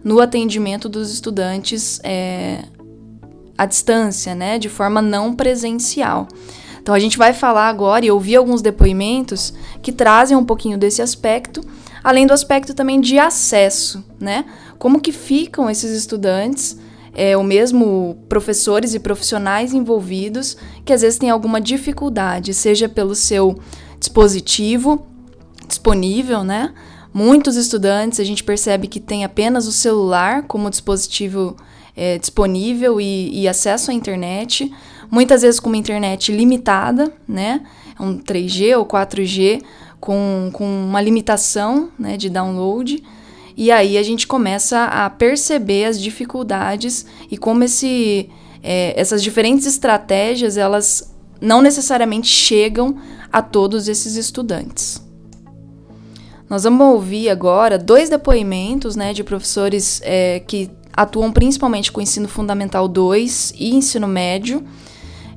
no 0.03 0.19
atendimento 0.19 0.89
dos 0.89 1.11
estudantes 1.11 1.99
é, 2.03 2.63
à 3.57 3.65
distância, 3.65 4.35
né, 4.35 4.59
de 4.59 4.69
forma 4.69 5.01
não 5.01 5.33
presencial. 5.33 6.27
Então 6.81 6.95
a 6.95 6.99
gente 6.99 7.17
vai 7.17 7.33
falar 7.33 7.67
agora 7.67 8.05
e 8.05 8.11
ouvir 8.11 8.35
alguns 8.35 8.61
depoimentos 8.61 9.53
que 9.81 9.91
trazem 9.91 10.35
um 10.35 10.45
pouquinho 10.45 10.77
desse 10.77 11.01
aspecto, 11.01 11.61
além 12.03 12.25
do 12.25 12.33
aspecto 12.33 12.73
também 12.73 12.99
de 12.99 13.19
acesso, 13.19 14.03
né? 14.19 14.45
Como 14.77 15.01
que 15.01 15.11
ficam 15.11 15.69
esses 15.69 15.91
estudantes 15.91 16.79
é, 17.19 17.35
ou 17.35 17.43
mesmo 17.43 18.17
professores 18.29 18.93
e 18.93 18.99
profissionais 18.99 19.73
envolvidos 19.73 20.55
que 20.85 20.93
às 20.93 21.01
vezes 21.01 21.19
têm 21.19 21.29
alguma 21.29 21.59
dificuldade, 21.59 22.53
seja 22.53 22.87
pelo 22.87 23.13
seu 23.13 23.59
dispositivo 23.99 25.05
disponível, 25.67 26.45
né? 26.45 26.73
Muitos 27.13 27.57
estudantes 27.57 28.21
a 28.21 28.23
gente 28.23 28.41
percebe 28.41 28.87
que 28.87 29.01
tem 29.01 29.25
apenas 29.25 29.67
o 29.67 29.71
celular 29.73 30.43
como 30.43 30.69
dispositivo 30.69 31.57
é, 31.93 32.17
disponível 32.17 33.01
e, 33.01 33.41
e, 33.41 33.49
acesso 33.49 33.91
à 33.91 33.93
internet, 33.93 34.71
muitas 35.11 35.41
vezes 35.41 35.59
com 35.59 35.67
uma 35.67 35.75
internet 35.75 36.31
limitada, 36.31 37.11
né? 37.27 37.63
Um 37.99 38.17
3G 38.17 38.77
ou 38.77 38.85
4G 38.85 39.61
com, 39.99 40.49
com 40.53 40.63
uma 40.63 41.01
limitação 41.01 41.89
né, 41.99 42.15
de 42.15 42.29
download. 42.29 43.03
E 43.59 43.73
aí 43.73 43.97
a 43.97 44.03
gente 44.03 44.25
começa 44.25 44.85
a 44.85 45.09
perceber 45.09 45.83
as 45.83 45.99
dificuldades 45.99 47.05
e 47.29 47.37
como 47.37 47.61
esse, 47.65 48.29
é, 48.63 48.97
essas 48.97 49.21
diferentes 49.21 49.67
estratégias 49.67 50.55
elas 50.55 51.13
não 51.41 51.61
necessariamente 51.61 52.29
chegam 52.29 52.95
a 53.29 53.41
todos 53.41 53.89
esses 53.89 54.15
estudantes. 54.15 55.05
Nós 56.49 56.63
vamos 56.63 56.87
ouvir 56.87 57.27
agora 57.27 57.77
dois 57.77 58.09
depoimentos 58.09 58.95
né, 58.95 59.11
de 59.11 59.25
professores 59.25 59.99
é, 60.05 60.39
que 60.39 60.71
atuam 60.93 61.29
principalmente 61.29 61.91
com 61.91 61.99
ensino 61.99 62.29
fundamental 62.29 62.87
2 62.87 63.55
e 63.59 63.75
ensino 63.75 64.07
médio, 64.07 64.63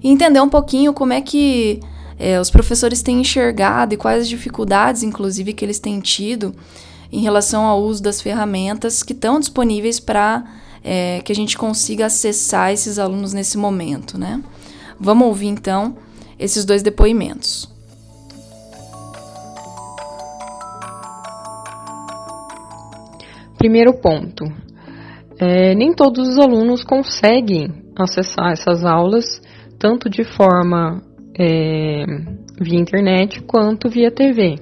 e 0.01 0.09
entender 0.09 0.41
um 0.41 0.49
pouquinho 0.49 0.93
como 0.93 1.13
é 1.13 1.21
que 1.21 1.81
é, 2.21 2.39
os 2.41 2.51
professores 2.51 3.03
têm 3.03 3.21
enxergado 3.21 3.95
e 3.95 3.97
quais 3.97 4.23
as 4.23 4.29
dificuldades, 4.29 5.03
inclusive, 5.03 5.53
que 5.53 5.65
eles 5.65 5.81
têm 5.81 5.99
tido 5.99 6.55
em 7.13 7.21
relação 7.21 7.65
ao 7.67 7.83
uso 7.83 8.03
das 8.03 8.23
ferramentas 8.23 9.03
que 9.03 9.13
estão 9.13 9.39
disponíveis 9.39 10.01
para 10.01 10.45
é, 10.83 11.21
que 11.21 11.31
a 11.31 11.35
gente 11.35 11.57
consiga 11.57 12.07
acessar 12.07 12.73
esses 12.73 12.99
alunos 12.99 13.33
nesse 13.33 13.59
momento, 13.59 14.19
né? 14.19 14.43
Vamos 14.99 15.29
ouvir 15.29 15.49
então 15.49 15.97
esses 16.39 16.65
dois 16.65 16.83
depoimentos. 16.83 17.71
Primeiro 23.59 23.93
ponto: 23.95 24.45
é, 25.39 25.75
nem 25.75 25.95
todos 25.95 26.29
os 26.29 26.39
alunos 26.39 26.83
conseguem 26.83 27.73
acessar 27.97 28.53
essas 28.53 28.85
aulas 28.85 29.41
tanto 29.79 30.09
de 30.09 30.25
forma 30.25 31.03
é, 31.39 32.05
via 32.61 32.79
internet 32.79 33.43
quanto 33.43 33.89
via 33.89 34.11
TV. 34.11 34.57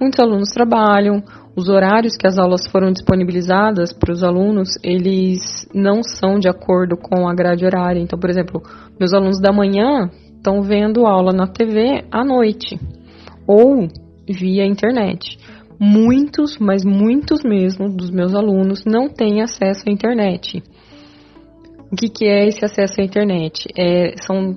Muitos 0.00 0.18
alunos 0.18 0.50
trabalham, 0.50 1.22
os 1.56 1.70
horários 1.70 2.16
que 2.16 2.26
as 2.26 2.36
aulas 2.36 2.66
foram 2.70 2.92
disponibilizadas 2.92 3.90
para 3.90 4.12
os 4.12 4.22
alunos, 4.22 4.68
eles 4.84 5.66
não 5.74 6.02
são 6.02 6.38
de 6.38 6.48
acordo 6.48 6.98
com 6.98 7.26
a 7.26 7.34
grade 7.34 7.64
horária. 7.64 7.98
Então, 7.98 8.18
por 8.18 8.28
exemplo, 8.28 8.62
meus 9.00 9.14
alunos 9.14 9.40
da 9.40 9.52
manhã 9.52 10.10
estão 10.36 10.60
vendo 10.60 11.06
aula 11.06 11.32
na 11.32 11.46
TV 11.46 12.04
à 12.12 12.22
noite 12.22 12.78
ou 13.48 13.88
via 14.28 14.66
internet. 14.66 15.38
Muitos, 15.80 16.58
mas 16.58 16.84
muitos 16.84 17.42
mesmo 17.42 17.88
dos 17.88 18.10
meus 18.10 18.34
alunos 18.34 18.84
não 18.84 19.08
têm 19.08 19.40
acesso 19.40 19.84
à 19.88 19.92
internet. 19.92 20.62
O 21.90 21.96
que, 21.96 22.10
que 22.10 22.26
é 22.26 22.46
esse 22.46 22.64
acesso 22.64 23.00
à 23.00 23.04
internet? 23.04 23.66
É, 23.78 24.14
são 24.26 24.54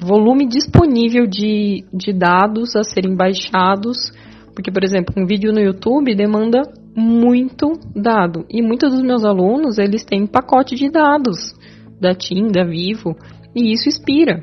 volume 0.00 0.48
disponível 0.48 1.24
de, 1.26 1.84
de 1.94 2.12
dados 2.12 2.74
a 2.74 2.82
serem 2.82 3.14
baixados 3.14 4.10
porque, 4.54 4.70
por 4.70 4.84
exemplo, 4.84 5.14
um 5.16 5.26
vídeo 5.26 5.52
no 5.52 5.60
YouTube 5.60 6.14
demanda 6.14 6.62
muito 6.94 7.72
dado. 7.94 8.44
E 8.50 8.62
muitos 8.62 8.92
dos 8.92 9.02
meus 9.02 9.24
alunos, 9.24 9.78
eles 9.78 10.04
têm 10.04 10.26
pacote 10.26 10.74
de 10.74 10.90
dados 10.90 11.54
da 12.00 12.14
TIM, 12.14 12.48
da 12.48 12.64
Vivo, 12.64 13.16
e 13.54 13.72
isso 13.72 13.88
expira. 13.88 14.42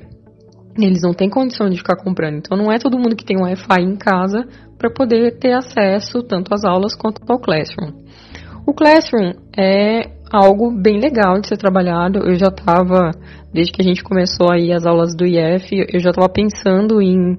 Eles 0.78 1.02
não 1.04 1.14
têm 1.14 1.30
condição 1.30 1.70
de 1.70 1.78
ficar 1.78 1.98
comprando. 1.98 2.38
Então, 2.38 2.58
não 2.58 2.72
é 2.72 2.80
todo 2.80 2.98
mundo 2.98 3.16
que 3.16 3.26
tem 3.26 3.38
Wi-Fi 3.38 3.82
em 3.82 3.98
casa 3.98 4.48
para 4.78 4.90
poder 4.90 5.38
ter 5.38 5.54
acesso 5.54 6.24
tanto 6.24 6.54
às 6.54 6.64
aulas 6.64 6.96
quanto 6.96 7.22
ao 7.28 7.40
Classroom. 7.40 7.92
O 8.66 8.74
Classroom 8.74 9.34
é 9.58 10.12
algo 10.32 10.72
bem 10.72 11.00
legal 11.00 11.40
de 11.42 11.48
ser 11.48 11.58
trabalhado. 11.58 12.20
Eu 12.20 12.36
já 12.36 12.48
estava, 12.48 13.12
desde 13.52 13.74
que 13.74 13.82
a 13.82 13.86
gente 13.86 14.04
começou 14.04 14.52
aí 14.52 14.72
as 14.72 14.86
aulas 14.86 15.16
do 15.16 15.26
IF, 15.26 15.86
eu 15.92 16.00
já 16.00 16.12
estava 16.12 16.30
pensando 16.30 17.02
em 17.02 17.38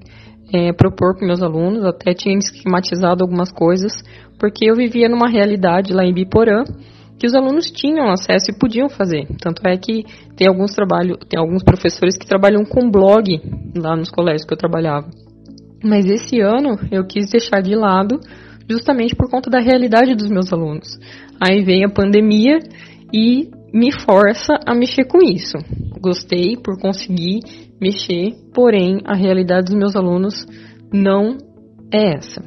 é, 0.52 0.72
propor 0.72 1.16
para 1.16 1.26
meus 1.26 1.42
alunos, 1.42 1.84
até 1.84 2.12
tinha 2.12 2.36
esquematizado 2.36 3.22
algumas 3.22 3.52
coisas, 3.52 3.92
porque 4.38 4.70
eu 4.70 4.74
vivia 4.74 5.08
numa 5.08 5.28
realidade 5.28 5.92
lá 5.92 6.04
em 6.04 6.12
Biporã 6.12 6.64
que 7.18 7.26
os 7.26 7.34
alunos 7.34 7.70
tinham 7.70 8.10
acesso 8.10 8.50
e 8.50 8.58
podiam 8.58 8.88
fazer. 8.88 9.28
Tanto 9.40 9.60
é 9.66 9.76
que 9.76 10.04
tem 10.36 10.48
alguns 10.48 10.72
trabalhos, 10.74 11.18
tem 11.28 11.38
alguns 11.38 11.62
professores 11.62 12.16
que 12.16 12.26
trabalham 12.26 12.64
com 12.64 12.90
blog 12.90 13.38
lá 13.76 13.94
nos 13.94 14.10
colégios 14.10 14.46
que 14.46 14.54
eu 14.54 14.58
trabalhava. 14.58 15.06
Mas 15.84 16.06
esse 16.06 16.40
ano 16.40 16.78
eu 16.90 17.06
quis 17.06 17.30
deixar 17.30 17.60
de 17.60 17.74
lado 17.74 18.18
justamente 18.68 19.14
por 19.14 19.30
conta 19.30 19.50
da 19.50 19.60
realidade 19.60 20.14
dos 20.14 20.30
meus 20.30 20.50
alunos. 20.50 20.98
Aí 21.38 21.62
vem 21.62 21.84
a 21.84 21.90
pandemia 21.90 22.58
e 23.12 23.50
me 23.72 23.90
força 23.92 24.54
a 24.66 24.74
mexer 24.74 25.04
com 25.04 25.18
isso. 25.22 25.58
Gostei 26.00 26.56
por 26.56 26.78
conseguir 26.80 27.40
mexer, 27.80 28.32
porém 28.52 29.00
a 29.04 29.14
realidade 29.14 29.66
dos 29.66 29.76
meus 29.76 29.96
alunos 29.96 30.46
não 30.92 31.38
é 31.92 32.16
essa. 32.16 32.42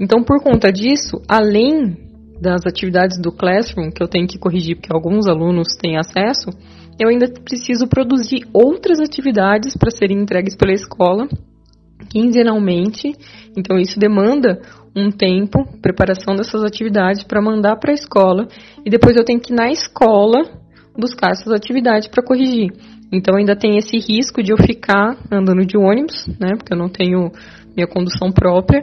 Então, 0.00 0.22
por 0.22 0.42
conta 0.42 0.70
disso, 0.70 1.22
além 1.28 1.96
das 2.40 2.66
atividades 2.66 3.18
do 3.20 3.32
Classroom 3.32 3.90
que 3.90 4.02
eu 4.02 4.08
tenho 4.08 4.26
que 4.26 4.38
corrigir 4.38 4.76
porque 4.76 4.92
alguns 4.92 5.26
alunos 5.26 5.68
têm 5.80 5.96
acesso, 5.96 6.50
eu 6.98 7.08
ainda 7.08 7.28
preciso 7.28 7.86
produzir 7.86 8.46
outras 8.52 9.00
atividades 9.00 9.76
para 9.76 9.90
serem 9.90 10.20
entregues 10.20 10.54
pela 10.54 10.72
escola 10.72 11.28
quinzenalmente. 12.08 13.12
Então, 13.56 13.78
isso 13.78 13.98
demanda 13.98 14.60
um 14.96 15.10
tempo, 15.10 15.66
preparação 15.82 16.34
dessas 16.34 16.64
atividades 16.64 17.22
para 17.22 17.42
mandar 17.42 17.76
para 17.76 17.92
a 17.92 17.94
escola 17.94 18.48
e 18.84 18.88
depois 18.88 19.14
eu 19.14 19.24
tenho 19.24 19.38
que 19.38 19.52
ir 19.52 19.56
na 19.56 19.70
escola 19.70 20.42
buscar 20.98 21.32
essas 21.32 21.52
atividades 21.52 22.08
para 22.08 22.24
corrigir. 22.24 22.72
Então 23.12 23.36
ainda 23.36 23.54
tem 23.54 23.76
esse 23.76 23.98
risco 23.98 24.42
de 24.42 24.52
eu 24.52 24.56
ficar 24.56 25.16
andando 25.30 25.64
de 25.66 25.76
ônibus, 25.76 26.26
né? 26.40 26.56
Porque 26.56 26.72
eu 26.72 26.78
não 26.78 26.88
tenho 26.88 27.30
minha 27.76 27.86
condução 27.86 28.32
própria. 28.32 28.82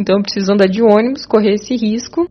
Então 0.00 0.16
eu 0.16 0.22
preciso 0.22 0.52
andar 0.52 0.66
de 0.66 0.82
ônibus, 0.82 1.26
correr 1.26 1.54
esse 1.54 1.76
risco. 1.76 2.26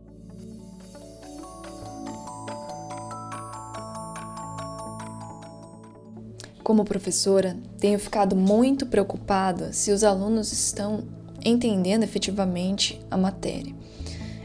Como 6.62 6.84
professora, 6.84 7.56
tenho 7.78 7.98
ficado 7.98 8.36
muito 8.36 8.86
preocupada 8.86 9.72
se 9.72 9.90
os 9.90 10.04
alunos 10.04 10.52
estão 10.52 11.02
entendendo 11.44 12.04
efetivamente 12.04 13.00
a 13.10 13.16
matéria. 13.16 13.74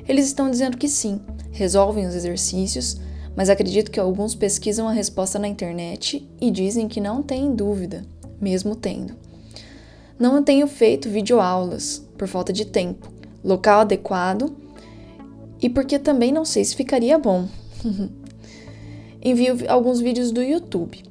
Eles 0.08 0.26
estão 0.26 0.50
dizendo 0.50 0.78
que 0.78 0.90
sim, 0.90 1.22
resolvem 1.52 2.08
os 2.08 2.16
exercícios, 2.16 2.98
mas 3.36 3.52
acredito 3.52 3.92
que 3.92 4.00
alguns 4.00 4.34
pesquisam 4.34 4.88
a 4.88 4.92
resposta 4.92 5.38
na 5.38 5.48
internet 5.48 6.28
e 6.42 6.50
dizem 6.50 6.88
que 6.88 7.00
não 7.00 7.22
têm 7.22 7.54
dúvida, 7.54 8.04
mesmo 8.42 8.76
tendo. 8.76 9.14
Não 10.18 10.42
tenho 10.42 10.68
feito 10.68 11.10
videoaulas 11.10 12.04
por 12.18 12.28
falta 12.28 12.52
de 12.52 12.66
tempo, 12.66 13.12
local 13.44 13.82
adequado 13.82 14.56
e 15.62 15.70
porque 15.70 16.00
também 16.00 16.32
não 16.32 16.44
sei 16.44 16.66
se 16.66 16.76
ficaria 16.76 17.20
bom. 17.20 17.48
Envio 19.22 19.58
alguns 19.70 20.00
vídeos 20.00 20.32
do 20.32 20.42
YouTube. 20.42 21.07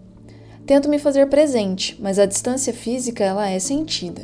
Tento 0.67 0.89
me 0.89 0.99
fazer 0.99 1.29
presente, 1.29 1.97
mas 2.01 2.19
a 2.19 2.27
distância 2.27 2.73
física 2.73 3.23
ela 3.23 3.49
é 3.49 3.57
sentida. 3.61 4.23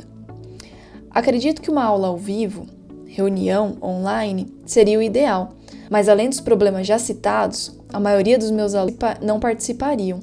Acredito 1.09 1.61
que 1.61 1.71
uma 1.71 1.85
aula 1.85 2.09
ao 2.09 2.17
vivo, 2.17 2.67
reunião 3.05 3.77
online, 3.81 4.53
seria 4.65 4.99
o 4.99 5.01
ideal, 5.01 5.53
mas 5.89 6.09
além 6.09 6.27
dos 6.27 6.41
problemas 6.41 6.85
já 6.85 6.99
citados, 6.99 7.79
a 7.93 7.99
maioria 7.99 8.37
dos 8.37 8.51
meus 8.51 8.75
alunos 8.75 8.99
não 9.21 9.39
participariam, 9.39 10.19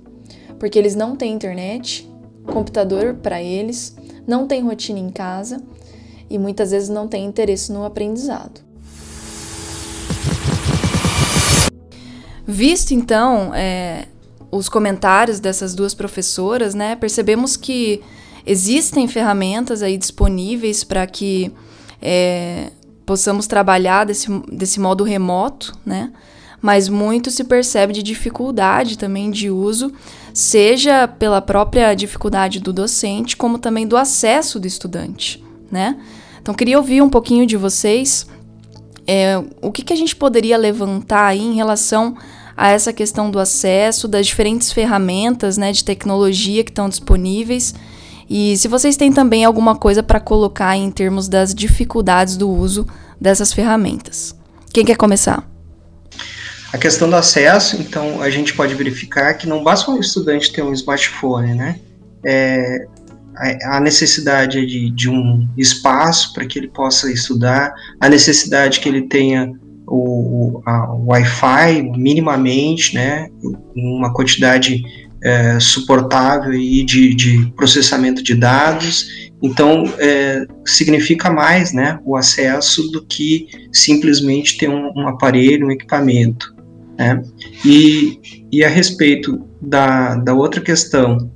porque 0.58 0.78
eles 0.78 0.94
não 0.94 1.16
têm 1.16 1.32
internet, 1.32 2.06
computador 2.44 3.14
para 3.14 3.42
eles, 3.42 3.96
não 4.26 4.46
têm 4.46 4.60
rotina 4.60 4.98
em 4.98 5.08
casa 5.08 5.62
e 6.28 6.38
muitas 6.38 6.70
vezes 6.70 6.90
não 6.90 7.08
têm 7.08 7.24
interesse 7.24 7.72
no 7.72 7.82
aprendizado. 7.82 8.60
Visto 12.46 12.90
então 12.90 13.54
é, 13.54 14.06
os 14.50 14.68
comentários 14.68 15.38
dessas 15.38 15.74
duas 15.74 15.94
professoras, 15.94 16.74
né, 16.74 16.96
percebemos 16.96 17.56
que 17.56 18.02
existem 18.46 19.06
ferramentas 19.06 19.82
aí 19.82 19.96
disponíveis 19.96 20.82
para 20.82 21.06
que 21.06 21.52
é, 22.00 22.70
possamos 23.04 23.46
trabalhar 23.46 24.04
desse, 24.04 24.28
desse 24.50 24.80
modo 24.80 25.04
remoto, 25.04 25.76
né? 25.84 26.12
Mas 26.62 26.88
muito 26.88 27.30
se 27.30 27.42
percebe 27.42 27.92
de 27.92 28.02
dificuldade 28.02 28.98
também 28.98 29.30
de 29.30 29.50
uso, 29.50 29.92
seja 30.34 31.08
pela 31.08 31.40
própria 31.40 31.94
dificuldade 31.94 32.60
do 32.60 32.72
docente, 32.72 33.36
como 33.36 33.58
também 33.58 33.86
do 33.86 33.96
acesso 33.96 34.60
do 34.60 34.66
estudante, 34.66 35.42
né? 35.70 35.98
Então, 36.40 36.54
queria 36.54 36.78
ouvir 36.78 37.02
um 37.02 37.08
pouquinho 37.08 37.46
de 37.46 37.56
vocês 37.56 38.26
é, 39.06 39.42
o 39.60 39.72
que, 39.72 39.82
que 39.82 39.92
a 39.92 39.96
gente 39.96 40.14
poderia 40.14 40.56
levantar 40.56 41.26
aí 41.26 41.40
em 41.40 41.54
relação 41.54 42.16
a 42.60 42.68
essa 42.68 42.92
questão 42.92 43.30
do 43.30 43.38
acesso, 43.38 44.06
das 44.06 44.26
diferentes 44.26 44.70
ferramentas 44.70 45.56
né, 45.56 45.72
de 45.72 45.82
tecnologia 45.82 46.62
que 46.62 46.70
estão 46.70 46.90
disponíveis 46.90 47.74
e 48.28 48.54
se 48.58 48.68
vocês 48.68 48.98
têm 48.98 49.10
também 49.10 49.46
alguma 49.46 49.74
coisa 49.74 50.02
para 50.02 50.20
colocar 50.20 50.76
em 50.76 50.90
termos 50.90 51.26
das 51.26 51.54
dificuldades 51.54 52.36
do 52.36 52.50
uso 52.50 52.86
dessas 53.18 53.50
ferramentas. 53.50 54.36
Quem 54.74 54.84
quer 54.84 54.96
começar? 54.96 55.42
A 56.70 56.76
questão 56.76 57.08
do 57.08 57.16
acesso, 57.16 57.80
então, 57.80 58.20
a 58.22 58.28
gente 58.28 58.54
pode 58.54 58.74
verificar 58.74 59.34
que 59.34 59.48
não 59.48 59.64
basta 59.64 59.90
um 59.90 59.98
estudante 59.98 60.52
ter 60.52 60.62
um 60.62 60.72
smartphone, 60.74 61.54
né? 61.54 61.80
É, 62.24 62.86
a 63.64 63.80
necessidade 63.80 64.64
de, 64.66 64.90
de 64.90 65.08
um 65.08 65.48
espaço 65.56 66.32
para 66.34 66.44
que 66.44 66.58
ele 66.58 66.68
possa 66.68 67.10
estudar, 67.10 67.74
a 67.98 68.08
necessidade 68.08 68.78
que 68.78 68.88
ele 68.88 69.08
tenha 69.08 69.52
o, 69.90 70.62
o 70.64 71.06
Wi-Fi 71.08 71.82
minimamente, 71.96 72.94
né, 72.94 73.28
uma 73.74 74.12
quantidade 74.12 74.82
é, 75.22 75.58
suportável 75.58 76.54
e 76.54 76.84
de, 76.84 77.14
de, 77.14 77.52
processamento 77.56 78.22
de 78.22 78.34
dados. 78.34 79.30
Então, 79.42 79.84
é, 79.98 80.46
significa 80.64 81.30
mais 81.30 81.72
né, 81.72 81.98
o 82.04 82.16
acesso 82.16 82.90
do 82.90 83.04
que 83.04 83.48
simplesmente 83.72 84.56
ter 84.56 84.68
um, 84.68 84.92
um 84.96 85.08
aparelho, 85.08 85.66
um 85.66 85.70
equipamento. 85.70 86.54
Né? 86.96 87.22
E, 87.64 88.46
e 88.52 88.64
a 88.64 88.68
respeito 88.68 89.44
da, 89.60 90.14
da 90.14 90.34
outra 90.34 90.60
questão, 90.60 91.30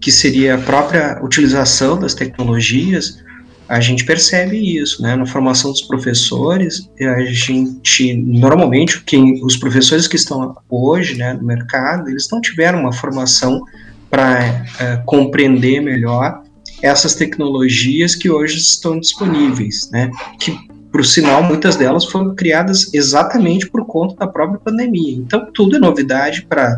que 0.00 0.12
seria 0.12 0.56
a 0.56 0.58
própria 0.58 1.20
utilização 1.22 1.98
das 1.98 2.14
tecnologias, 2.14 3.22
a 3.70 3.78
gente 3.78 4.04
percebe 4.04 4.56
isso, 4.76 5.00
né? 5.00 5.14
Na 5.14 5.24
formação 5.24 5.70
dos 5.70 5.82
professores, 5.82 6.90
a 7.00 7.20
gente 7.20 8.16
normalmente 8.16 9.00
quem 9.04 9.44
os 9.44 9.56
professores 9.56 10.08
que 10.08 10.16
estão 10.16 10.56
hoje, 10.68 11.16
né, 11.16 11.34
no 11.34 11.44
mercado, 11.44 12.10
eles 12.10 12.28
não 12.32 12.40
tiveram 12.40 12.80
uma 12.80 12.92
formação 12.92 13.62
para 14.10 14.66
é, 14.80 14.96
compreender 15.06 15.80
melhor 15.80 16.42
essas 16.82 17.14
tecnologias 17.14 18.16
que 18.16 18.28
hoje 18.28 18.58
estão 18.58 18.98
disponíveis, 18.98 19.88
né? 19.92 20.10
Que 20.40 20.58
por 20.90 21.06
sinal 21.06 21.40
muitas 21.40 21.76
delas 21.76 22.04
foram 22.04 22.34
criadas 22.34 22.92
exatamente 22.92 23.70
por 23.70 23.86
conta 23.86 24.16
da 24.16 24.26
própria 24.26 24.58
pandemia. 24.58 25.14
Então 25.14 25.46
tudo 25.54 25.76
é 25.76 25.78
novidade 25.78 26.42
para 26.42 26.76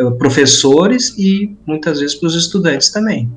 uh, 0.00 0.10
professores 0.18 1.16
e 1.16 1.56
muitas 1.64 2.00
vezes 2.00 2.16
para 2.16 2.26
os 2.26 2.34
estudantes 2.34 2.90
também. 2.90 3.30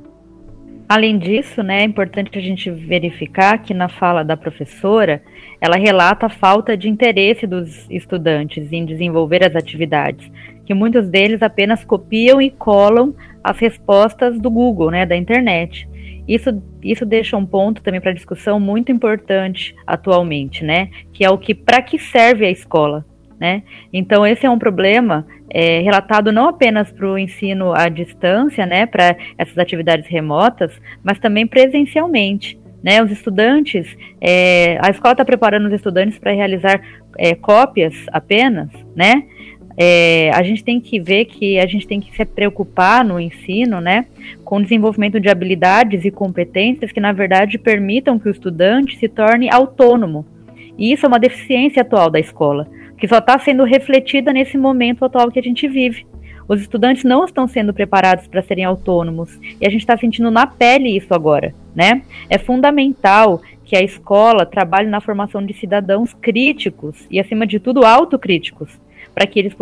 Além 0.87 1.17
disso, 1.17 1.63
né, 1.63 1.81
é 1.81 1.83
importante 1.83 2.37
a 2.37 2.41
gente 2.41 2.69
verificar 2.69 3.57
que 3.57 3.73
na 3.73 3.89
fala 3.89 4.23
da 4.23 4.37
professora, 4.37 5.21
ela 5.59 5.77
relata 5.77 6.27
a 6.27 6.29
falta 6.29 6.77
de 6.77 6.87
interesse 6.87 7.47
dos 7.47 7.89
estudantes 7.89 8.71
em 8.71 8.85
desenvolver 8.85 9.43
as 9.43 9.55
atividades, 9.55 10.31
que 10.63 10.75
muitos 10.75 11.09
deles 11.09 11.41
apenas 11.41 11.83
copiam 11.83 12.39
e 12.39 12.51
colam 12.51 13.15
as 13.43 13.57
respostas 13.57 14.39
do 14.39 14.51
Google, 14.51 14.91
né, 14.91 15.07
da 15.07 15.15
internet. 15.15 15.89
Isso, 16.27 16.61
isso 16.83 17.03
deixa 17.03 17.35
um 17.35 17.45
ponto 17.45 17.81
também 17.81 17.99
para 17.99 18.13
discussão 18.13 18.59
muito 18.59 18.91
importante 18.91 19.75
atualmente, 19.87 20.63
né, 20.63 20.89
que 21.11 21.25
é 21.25 21.29
o 21.31 21.37
que 21.37 21.55
para 21.55 21.81
que 21.81 21.97
serve 21.97 22.45
a 22.45 22.51
escola, 22.51 23.03
né? 23.45 23.61
Então 23.93 24.25
esse 24.25 24.43
é 24.43 24.49
um 24.49 24.57
problema 24.57 25.23
é, 25.51 25.79
relatado 25.81 26.31
não 26.31 26.49
apenas 26.49 26.91
para 26.91 27.07
o 27.07 27.15
ensino 27.15 27.73
à 27.73 27.87
distância, 27.89 28.65
né, 28.65 28.87
para 28.87 29.15
essas 29.37 29.55
atividades 29.59 30.07
remotas, 30.07 30.71
mas 31.03 31.19
também 31.19 31.45
presencialmente. 31.45 32.57
Né, 32.83 33.01
os 33.01 33.11
estudantes, 33.11 33.87
é, 34.21 34.77
a 34.79 34.91
escola 34.91 35.13
está 35.13 35.25
preparando 35.25 35.65
os 35.65 35.73
estudantes 35.73 36.19
para 36.19 36.31
realizar 36.31 36.79
é, 37.17 37.33
cópias 37.33 37.95
apenas, 38.11 38.69
né? 38.95 39.23
É, 39.75 40.29
a 40.31 40.43
gente 40.43 40.63
tem 40.63 40.79
que 40.79 40.99
ver 40.99 41.25
que 41.25 41.59
a 41.59 41.65
gente 41.65 41.87
tem 41.87 41.99
que 41.99 42.15
se 42.15 42.23
preocupar 42.23 43.03
no 43.03 43.19
ensino, 43.19 43.81
né, 43.81 44.05
com 44.43 44.57
o 44.57 44.61
desenvolvimento 44.61 45.19
de 45.19 45.27
habilidades 45.29 46.05
e 46.05 46.11
competências 46.11 46.91
que, 46.91 46.99
na 46.99 47.11
verdade, 47.11 47.57
permitam 47.57 48.19
que 48.19 48.29
o 48.29 48.31
estudante 48.31 48.97
se 48.97 49.09
torne 49.09 49.49
autônomo. 49.49 50.23
E 50.77 50.93
isso 50.93 51.05
é 51.05 51.09
uma 51.09 51.19
deficiência 51.19 51.81
atual 51.81 52.09
da 52.11 52.19
escola 52.19 52.67
que 52.97 53.07
só 53.07 53.17
está 53.17 53.37
sendo 53.39 53.63
refletida 53.63 54.31
nesse 54.31 54.57
momento 54.57 55.05
atual 55.05 55.31
que 55.31 55.39
a 55.39 55.43
gente 55.43 55.67
vive. 55.67 56.05
Os 56.47 56.61
estudantes 56.61 57.03
não 57.03 57.25
estão 57.25 57.47
sendo 57.47 57.73
preparados 57.73 58.27
para 58.27 58.41
serem 58.41 58.65
autônomos 58.65 59.39
e 59.59 59.65
a 59.65 59.69
gente 59.69 59.81
está 59.81 59.97
sentindo 59.97 60.29
na 60.29 60.45
pele 60.45 60.95
isso 60.95 61.13
agora. 61.13 61.53
né? 61.75 62.03
É 62.29 62.37
fundamental 62.37 63.41
que 63.65 63.75
a 63.75 63.81
escola 63.81 64.45
trabalhe 64.45 64.87
na 64.87 65.01
formação 65.01 65.45
de 65.45 65.53
cidadãos 65.53 66.13
críticos 66.13 67.05
e, 67.09 67.19
acima 67.19 67.45
de 67.45 67.59
tudo, 67.59 67.83
autocríticos, 67.83 68.69
para 69.13 69.25
que 69.25 69.39
eles 69.39 69.53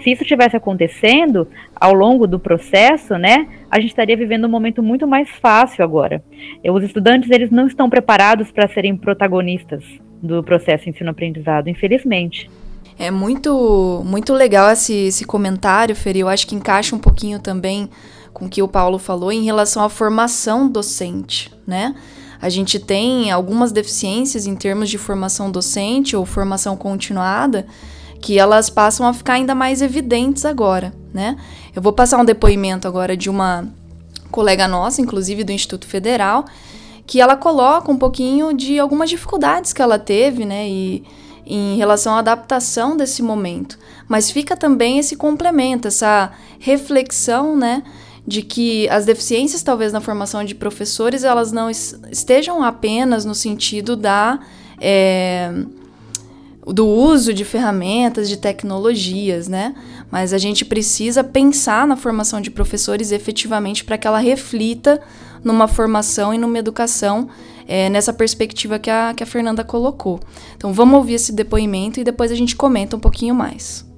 se 0.00 0.10
isso 0.10 0.22
estivesse 0.22 0.56
acontecendo 0.56 1.46
ao 1.76 1.92
longo 1.92 2.26
do 2.26 2.38
processo, 2.38 3.18
né, 3.18 3.46
a 3.70 3.78
gente 3.78 3.90
estaria 3.90 4.16
vivendo 4.16 4.46
um 4.46 4.50
momento 4.50 4.82
muito 4.82 5.06
mais 5.06 5.28
fácil 5.28 5.84
agora. 5.84 6.22
Os 6.64 6.82
estudantes 6.82 7.30
eles 7.30 7.50
não 7.50 7.66
estão 7.66 7.90
preparados 7.90 8.50
para 8.50 8.68
serem 8.68 8.96
protagonistas 8.96 9.84
do 10.22 10.42
processo 10.42 10.88
ensino-aprendizado, 10.88 11.68
infelizmente. 11.68 12.48
É 13.00 13.10
muito 13.10 14.02
muito 14.04 14.34
legal 14.34 14.70
esse, 14.70 14.92
esse 14.92 15.24
comentário, 15.24 15.96
Feri. 15.96 16.18
Eu 16.18 16.28
acho 16.28 16.46
que 16.46 16.54
encaixa 16.54 16.94
um 16.94 16.98
pouquinho 16.98 17.40
também 17.40 17.88
com 18.30 18.44
o 18.44 18.48
que 18.48 18.62
o 18.62 18.68
Paulo 18.68 18.98
falou 18.98 19.32
em 19.32 19.42
relação 19.42 19.82
à 19.82 19.88
formação 19.88 20.68
docente, 20.68 21.50
né? 21.66 21.94
A 22.42 22.50
gente 22.50 22.78
tem 22.78 23.30
algumas 23.30 23.72
deficiências 23.72 24.46
em 24.46 24.54
termos 24.54 24.90
de 24.90 24.98
formação 24.98 25.50
docente 25.50 26.14
ou 26.14 26.26
formação 26.26 26.76
continuada 26.76 27.66
que 28.20 28.38
elas 28.38 28.68
passam 28.68 29.06
a 29.06 29.14
ficar 29.14 29.32
ainda 29.32 29.54
mais 29.54 29.80
evidentes 29.80 30.44
agora, 30.44 30.92
né? 31.10 31.38
Eu 31.74 31.80
vou 31.80 31.94
passar 31.94 32.18
um 32.18 32.24
depoimento 32.24 32.86
agora 32.86 33.16
de 33.16 33.30
uma 33.30 33.66
colega 34.30 34.68
nossa, 34.68 35.00
inclusive 35.00 35.42
do 35.42 35.52
Instituto 35.52 35.86
Federal, 35.86 36.44
que 37.06 37.18
ela 37.18 37.34
coloca 37.34 37.90
um 37.90 37.96
pouquinho 37.96 38.52
de 38.52 38.78
algumas 38.78 39.08
dificuldades 39.08 39.72
que 39.72 39.80
ela 39.80 39.98
teve, 39.98 40.44
né? 40.44 40.68
E 40.68 41.02
em 41.52 41.76
relação 41.76 42.14
à 42.14 42.18
adaptação 42.18 42.96
desse 42.96 43.22
momento. 43.22 43.78
Mas 44.08 44.30
fica 44.30 44.56
também 44.56 44.98
esse 44.98 45.16
complemento, 45.16 45.88
essa 45.88 46.30
reflexão, 46.58 47.56
né? 47.56 47.82
de 48.26 48.42
que 48.42 48.88
as 48.90 49.06
deficiências 49.06 49.62
talvez 49.62 49.92
na 49.92 50.00
formação 50.00 50.44
de 50.44 50.54
professores 50.54 51.24
elas 51.24 51.50
não 51.50 51.68
estejam 51.70 52.62
apenas 52.62 53.24
no 53.24 53.34
sentido 53.34 53.96
da 53.96 54.38
é, 54.80 55.52
do 56.66 56.86
uso 56.86 57.34
de 57.34 57.44
ferramentas, 57.44 58.28
de 58.28 58.36
tecnologias, 58.36 59.48
né? 59.48 59.74
Mas 60.10 60.32
a 60.32 60.38
gente 60.38 60.64
precisa 60.64 61.24
pensar 61.24 61.86
na 61.86 61.96
formação 61.96 62.40
de 62.40 62.50
professores 62.50 63.10
efetivamente 63.10 63.84
para 63.84 63.98
que 63.98 64.06
ela 64.06 64.18
reflita 64.18 65.00
numa 65.42 65.66
formação 65.66 66.32
e 66.32 66.38
numa 66.38 66.58
educação 66.58 67.28
é, 67.70 67.88
nessa 67.88 68.12
perspectiva 68.12 68.80
que 68.80 68.90
a, 68.90 69.14
que 69.14 69.22
a 69.22 69.26
Fernanda 69.26 69.62
colocou. 69.62 70.18
Então 70.56 70.72
vamos 70.72 70.96
ouvir 70.96 71.14
esse 71.14 71.32
depoimento 71.32 72.00
e 72.00 72.04
depois 72.04 72.32
a 72.32 72.34
gente 72.34 72.56
comenta 72.56 72.96
um 72.96 73.00
pouquinho 73.00 73.32
mais. 73.32 73.88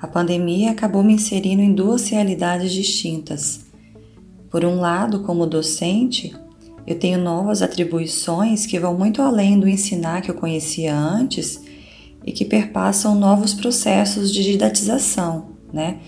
A 0.00 0.06
pandemia 0.06 0.70
acabou 0.70 1.02
me 1.02 1.12
inserindo 1.12 1.60
em 1.60 1.74
duas 1.74 2.08
realidades 2.08 2.72
distintas. 2.72 3.66
Por 4.50 4.64
um 4.64 4.80
lado, 4.80 5.20
como 5.24 5.46
docente, 5.46 6.34
eu 6.86 6.98
tenho 6.98 7.18
novas 7.18 7.60
atribuições 7.60 8.64
que 8.64 8.80
vão 8.80 8.96
muito 8.96 9.20
além 9.20 9.60
do 9.60 9.68
ensinar 9.68 10.22
que 10.22 10.30
eu 10.30 10.34
conhecia 10.34 10.96
antes 10.96 11.60
e 12.24 12.32
que 12.32 12.46
perpassam 12.46 13.14
novos 13.14 13.52
processos 13.52 14.32
de 14.32 14.42
didatização, 14.42 15.48
né? 15.70 15.98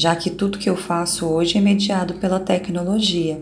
Já 0.00 0.16
que 0.16 0.30
tudo 0.30 0.56
que 0.56 0.70
eu 0.70 0.78
faço 0.78 1.26
hoje 1.26 1.58
é 1.58 1.60
mediado 1.60 2.14
pela 2.14 2.40
tecnologia. 2.40 3.38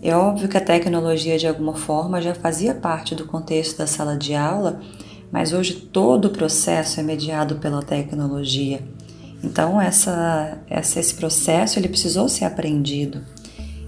É 0.00 0.14
óbvio 0.14 0.48
que 0.48 0.56
a 0.56 0.60
tecnologia 0.60 1.36
de 1.36 1.48
alguma 1.48 1.74
forma 1.74 2.22
já 2.22 2.32
fazia 2.32 2.72
parte 2.72 3.12
do 3.12 3.26
contexto 3.26 3.78
da 3.78 3.86
sala 3.88 4.16
de 4.16 4.36
aula, 4.36 4.80
mas 5.32 5.52
hoje 5.52 5.74
todo 5.74 6.26
o 6.26 6.30
processo 6.30 7.00
é 7.00 7.02
mediado 7.02 7.56
pela 7.56 7.82
tecnologia. 7.82 8.84
Então 9.42 9.80
essa, 9.80 10.58
essa, 10.70 11.00
esse 11.00 11.14
processo 11.14 11.76
ele 11.76 11.88
precisou 11.88 12.28
ser 12.28 12.44
aprendido. 12.44 13.22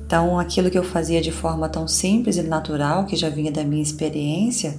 Então 0.05 0.41
aquilo 0.41 0.68
que 0.68 0.78
eu 0.78 0.82
fazia 0.82 1.20
de 1.20 1.30
forma 1.30 1.68
tão 1.68 1.87
simples 1.87 2.37
e 2.37 2.43
natural, 2.43 3.07
que 3.07 3.14
já 3.14 3.28
vinha 3.28 3.53
da 3.53 3.62
minha 3.62 3.84
experiência, 3.84 4.76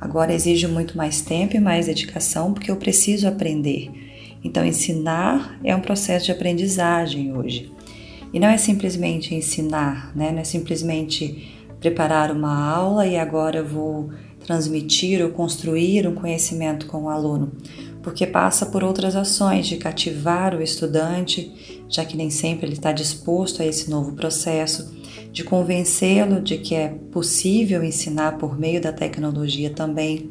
agora 0.00 0.32
exige 0.32 0.68
muito 0.68 0.96
mais 0.96 1.20
tempo 1.20 1.56
e 1.56 1.60
mais 1.60 1.86
dedicação 1.86 2.54
porque 2.54 2.70
eu 2.70 2.76
preciso 2.76 3.26
aprender. 3.26 4.05
Então 4.46 4.64
ensinar 4.64 5.58
é 5.64 5.74
um 5.74 5.80
processo 5.80 6.26
de 6.26 6.32
aprendizagem 6.32 7.36
hoje. 7.36 7.72
E 8.32 8.38
não 8.38 8.46
é 8.46 8.56
simplesmente 8.56 9.34
ensinar, 9.34 10.14
né? 10.14 10.30
não 10.30 10.38
é 10.38 10.44
simplesmente 10.44 11.52
preparar 11.80 12.30
uma 12.30 12.70
aula 12.70 13.06
e 13.06 13.16
agora 13.16 13.58
eu 13.58 13.66
vou 13.66 14.10
transmitir 14.46 15.20
ou 15.20 15.30
construir 15.30 16.06
um 16.06 16.14
conhecimento 16.14 16.86
com 16.86 17.04
o 17.04 17.08
aluno, 17.08 17.52
porque 18.02 18.24
passa 18.24 18.66
por 18.66 18.84
outras 18.84 19.16
ações 19.16 19.66
de 19.66 19.76
cativar 19.76 20.54
o 20.54 20.62
estudante, 20.62 21.82
já 21.88 22.04
que 22.04 22.16
nem 22.16 22.30
sempre 22.30 22.66
ele 22.66 22.74
está 22.74 22.92
disposto 22.92 23.62
a 23.62 23.66
esse 23.66 23.90
novo 23.90 24.12
processo, 24.12 24.94
de 25.32 25.42
convencê-lo 25.42 26.40
de 26.40 26.58
que 26.58 26.74
é 26.76 26.88
possível 27.10 27.82
ensinar 27.82 28.38
por 28.38 28.56
meio 28.56 28.80
da 28.80 28.92
tecnologia 28.92 29.70
também, 29.70 30.30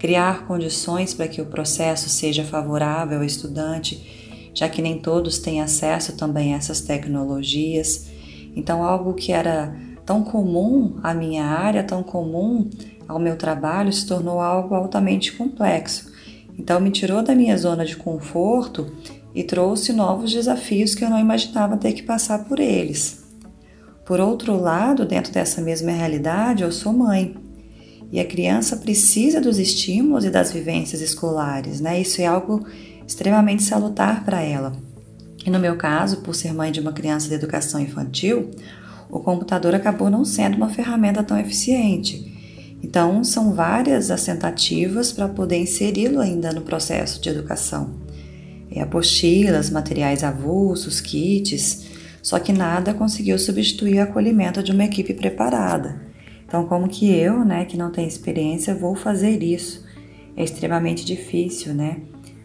criar 0.00 0.46
condições 0.46 1.12
para 1.12 1.28
que 1.28 1.42
o 1.42 1.46
processo 1.46 2.08
seja 2.08 2.42
favorável 2.42 3.18
ao 3.18 3.24
estudante, 3.24 4.50
já 4.54 4.66
que 4.66 4.80
nem 4.80 4.98
todos 4.98 5.38
têm 5.38 5.60
acesso 5.60 6.16
também 6.16 6.54
a 6.54 6.56
essas 6.56 6.80
tecnologias. 6.80 8.08
Então, 8.56 8.82
algo 8.82 9.12
que 9.12 9.30
era 9.30 9.76
tão 10.06 10.24
comum 10.24 10.98
à 11.02 11.12
minha 11.12 11.44
área, 11.44 11.84
tão 11.84 12.02
comum 12.02 12.70
ao 13.06 13.18
meu 13.18 13.36
trabalho 13.36 13.92
se 13.92 14.06
tornou 14.06 14.40
algo 14.40 14.74
altamente 14.74 15.34
complexo. 15.34 16.10
Então, 16.58 16.80
me 16.80 16.90
tirou 16.90 17.22
da 17.22 17.34
minha 17.34 17.56
zona 17.58 17.84
de 17.84 17.94
conforto 17.94 18.90
e 19.34 19.44
trouxe 19.44 19.92
novos 19.92 20.32
desafios 20.32 20.94
que 20.94 21.04
eu 21.04 21.10
não 21.10 21.20
imaginava 21.20 21.76
ter 21.76 21.92
que 21.92 22.02
passar 22.02 22.44
por 22.46 22.58
eles. 22.58 23.22
Por 24.06 24.18
outro 24.18 24.58
lado, 24.58 25.04
dentro 25.04 25.30
dessa 25.30 25.60
mesma 25.60 25.92
realidade, 25.92 26.62
eu 26.62 26.72
sou 26.72 26.90
mãe. 26.90 27.36
E 28.12 28.18
a 28.18 28.24
criança 28.24 28.76
precisa 28.76 29.40
dos 29.40 29.58
estímulos 29.58 30.24
e 30.24 30.30
das 30.30 30.52
vivências 30.52 31.00
escolares, 31.00 31.80
né? 31.80 32.00
Isso 32.00 32.20
é 32.20 32.26
algo 32.26 32.66
extremamente 33.06 33.62
salutar 33.62 34.24
para 34.24 34.40
ela. 34.40 34.72
E 35.44 35.50
no 35.50 35.58
meu 35.58 35.76
caso, 35.76 36.18
por 36.18 36.34
ser 36.34 36.52
mãe 36.52 36.72
de 36.72 36.80
uma 36.80 36.92
criança 36.92 37.28
de 37.28 37.34
educação 37.34 37.80
infantil, 37.80 38.50
o 39.08 39.20
computador 39.20 39.74
acabou 39.74 40.10
não 40.10 40.24
sendo 40.24 40.56
uma 40.56 40.68
ferramenta 40.68 41.22
tão 41.22 41.38
eficiente. 41.38 42.78
Então, 42.82 43.22
são 43.22 43.52
várias 43.52 44.10
as 44.10 44.24
tentativas 44.24 45.12
para 45.12 45.28
poder 45.28 45.58
inseri-lo 45.58 46.20
ainda 46.20 46.52
no 46.52 46.62
processo 46.62 47.20
de 47.20 47.28
educação. 47.28 47.90
É, 48.70 48.80
apostilas, 48.80 49.70
materiais 49.70 50.22
avulsos, 50.22 51.00
kits, 51.00 51.86
só 52.22 52.38
que 52.38 52.52
nada 52.52 52.94
conseguiu 52.94 53.38
substituir 53.38 53.98
o 53.98 54.02
acolhimento 54.02 54.62
de 54.62 54.72
uma 54.72 54.84
equipe 54.84 55.12
preparada. 55.12 56.09
Então, 56.50 56.66
como 56.66 56.88
que 56.88 57.08
eu, 57.08 57.44
né, 57.44 57.64
que 57.64 57.76
não 57.76 57.92
tenho 57.92 58.08
experiência, 58.08 58.74
vou 58.74 58.96
fazer 58.96 59.40
isso? 59.40 59.86
É 60.36 60.42
extremamente 60.42 61.04
difícil, 61.04 61.72
né? 61.72 61.98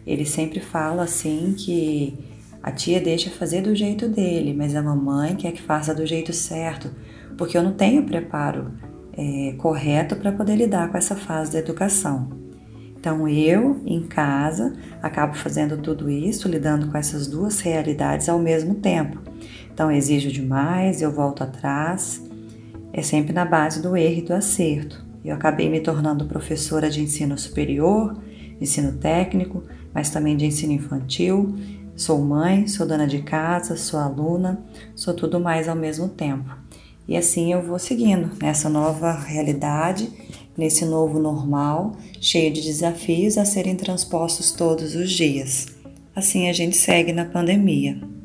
Ele 0.06 0.24
sempre 0.24 0.60
fala 0.60 1.02
assim 1.02 1.56
que 1.58 2.16
a 2.62 2.70
tia 2.70 3.00
deixa 3.00 3.30
fazer 3.30 3.62
do 3.62 3.74
jeito 3.74 4.08
dele, 4.08 4.54
mas 4.56 4.76
a 4.76 4.82
mamãe 4.82 5.34
quer 5.34 5.50
que 5.50 5.60
faça 5.60 5.92
do 5.92 6.06
jeito 6.06 6.32
certo, 6.32 6.88
porque 7.36 7.58
eu 7.58 7.64
não 7.64 7.72
tenho 7.72 8.04
preparo 8.04 8.70
é, 9.12 9.56
correto 9.58 10.14
para 10.14 10.30
poder 10.30 10.54
lidar 10.54 10.88
com 10.88 10.96
essa 10.96 11.16
fase 11.16 11.54
da 11.54 11.58
educação. 11.58 12.30
Então, 12.96 13.26
eu, 13.26 13.80
em 13.84 14.02
casa, 14.02 14.72
acabo 15.02 15.34
fazendo 15.34 15.78
tudo 15.78 16.08
isso, 16.08 16.48
lidando 16.48 16.92
com 16.92 16.96
essas 16.96 17.26
duas 17.26 17.58
realidades 17.58 18.28
ao 18.28 18.38
mesmo 18.38 18.76
tempo. 18.76 19.18
Então, 19.68 19.90
exijo 19.90 20.30
demais, 20.30 21.02
eu 21.02 21.10
volto 21.10 21.42
atrás, 21.42 22.24
é 22.96 23.02
sempre 23.02 23.30
na 23.30 23.44
base 23.44 23.82
do 23.82 23.94
erro 23.94 24.20
e 24.20 24.22
do 24.22 24.32
acerto. 24.32 25.04
Eu 25.22 25.34
acabei 25.34 25.68
me 25.68 25.80
tornando 25.80 26.24
professora 26.24 26.88
de 26.88 27.02
ensino 27.02 27.36
superior, 27.36 28.16
ensino 28.58 28.92
técnico, 28.92 29.62
mas 29.92 30.08
também 30.08 30.34
de 30.34 30.46
ensino 30.46 30.72
infantil. 30.72 31.54
Sou 31.94 32.18
mãe, 32.18 32.66
sou 32.66 32.86
dona 32.86 33.06
de 33.06 33.20
casa, 33.20 33.76
sou 33.76 34.00
aluna, 34.00 34.64
sou 34.94 35.12
tudo 35.12 35.38
mais 35.38 35.68
ao 35.68 35.76
mesmo 35.76 36.08
tempo. 36.08 36.56
E 37.06 37.18
assim 37.18 37.52
eu 37.52 37.60
vou 37.60 37.78
seguindo 37.78 38.30
nessa 38.40 38.70
nova 38.70 39.12
realidade, 39.12 40.10
nesse 40.56 40.86
novo 40.86 41.18
normal, 41.18 41.96
cheio 42.18 42.50
de 42.50 42.62
desafios 42.62 43.36
a 43.36 43.44
serem 43.44 43.76
transpostos 43.76 44.52
todos 44.52 44.94
os 44.94 45.10
dias. 45.10 45.66
Assim 46.14 46.48
a 46.48 46.52
gente 46.54 46.78
segue 46.78 47.12
na 47.12 47.26
pandemia. 47.26 48.15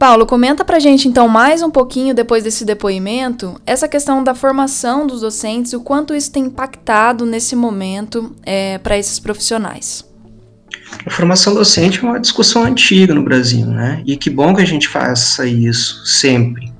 Paulo, 0.00 0.24
comenta 0.24 0.64
pra 0.64 0.78
gente 0.78 1.06
então 1.06 1.28
mais 1.28 1.62
um 1.62 1.70
pouquinho 1.70 2.14
depois 2.14 2.42
desse 2.42 2.64
depoimento 2.64 3.60
essa 3.66 3.86
questão 3.86 4.24
da 4.24 4.34
formação 4.34 5.06
dos 5.06 5.20
docentes, 5.20 5.74
o 5.74 5.80
quanto 5.82 6.14
isso 6.14 6.32
tem 6.32 6.44
impactado 6.44 7.26
nesse 7.26 7.54
momento 7.54 8.34
é, 8.42 8.78
para 8.78 8.96
esses 8.96 9.18
profissionais. 9.18 10.02
A 11.04 11.10
formação 11.10 11.52
docente 11.52 11.98
é 11.98 12.02
uma 12.02 12.18
discussão 12.18 12.64
antiga 12.64 13.14
no 13.14 13.22
Brasil, 13.22 13.66
né? 13.66 14.02
E 14.06 14.16
que 14.16 14.30
bom 14.30 14.54
que 14.54 14.62
a 14.62 14.66
gente 14.66 14.88
faça 14.88 15.46
isso 15.46 16.06
sempre. 16.06 16.72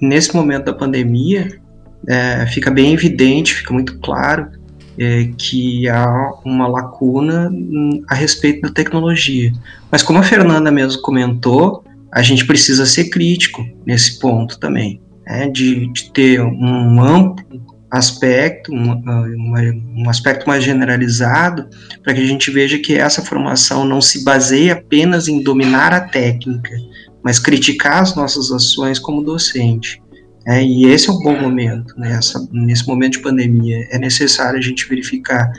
Nesse 0.00 0.34
momento 0.34 0.64
da 0.64 0.72
pandemia, 0.72 1.60
é, 2.06 2.46
fica 2.46 2.70
bem 2.70 2.94
evidente, 2.94 3.56
fica 3.56 3.74
muito 3.74 3.98
claro 3.98 4.48
é, 4.98 5.28
que 5.36 5.86
há 5.86 6.32
uma 6.46 6.66
lacuna 6.66 7.52
a 8.08 8.14
respeito 8.14 8.62
da 8.62 8.70
tecnologia. 8.70 9.52
Mas 9.90 10.02
como 10.02 10.18
a 10.18 10.22
Fernanda 10.22 10.70
mesmo 10.70 11.02
comentou, 11.02 11.84
a 12.12 12.22
gente 12.22 12.46
precisa 12.46 12.86
ser 12.86 13.10
crítico 13.10 13.64
nesse 13.86 14.18
ponto 14.18 14.58
também, 14.58 15.00
né, 15.26 15.48
de, 15.48 15.92
de, 15.92 16.12
ter 16.12 16.40
um 16.40 17.02
amplo 17.02 17.46
aspecto, 17.90 18.72
um, 18.72 18.92
uma, 18.92 19.60
um 19.96 20.10
aspecto 20.10 20.46
mais 20.46 20.62
generalizado, 20.62 21.68
para 22.02 22.14
que 22.14 22.20
a 22.20 22.26
gente 22.26 22.50
veja 22.50 22.78
que 22.78 22.94
essa 22.94 23.22
formação 23.22 23.84
não 23.84 24.00
se 24.00 24.24
baseia 24.24 24.74
apenas 24.74 25.28
em 25.28 25.42
dominar 25.42 25.92
a 25.92 26.00
técnica, 26.00 26.76
mas 27.22 27.38
criticar 27.38 28.02
as 28.02 28.14
nossas 28.14 28.50
ações 28.50 28.98
como 28.98 29.22
docente. 29.22 30.02
É, 30.46 30.62
e 30.62 30.86
esse 30.86 31.10
é 31.10 31.12
um 31.12 31.18
bom 31.20 31.38
momento, 31.38 31.94
né? 31.98 32.12
Essa, 32.12 32.46
nesse 32.50 32.86
momento 32.86 33.14
de 33.14 33.18
pandemia, 33.20 33.86
é 33.90 33.98
necessário 33.98 34.58
a 34.58 34.62
gente 34.62 34.88
verificar 34.88 35.50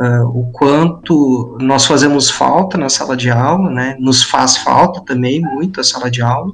uh, 0.00 0.26
o 0.28 0.50
quanto 0.52 1.56
nós 1.60 1.84
fazemos 1.84 2.30
falta 2.30 2.76
na 2.76 2.88
sala 2.88 3.16
de 3.16 3.30
aula, 3.30 3.70
né? 3.70 3.96
Nos 3.98 4.22
faz 4.22 4.56
falta 4.56 5.00
também 5.02 5.40
muito 5.40 5.80
a 5.80 5.84
sala 5.84 6.10
de 6.10 6.22
aula, 6.22 6.52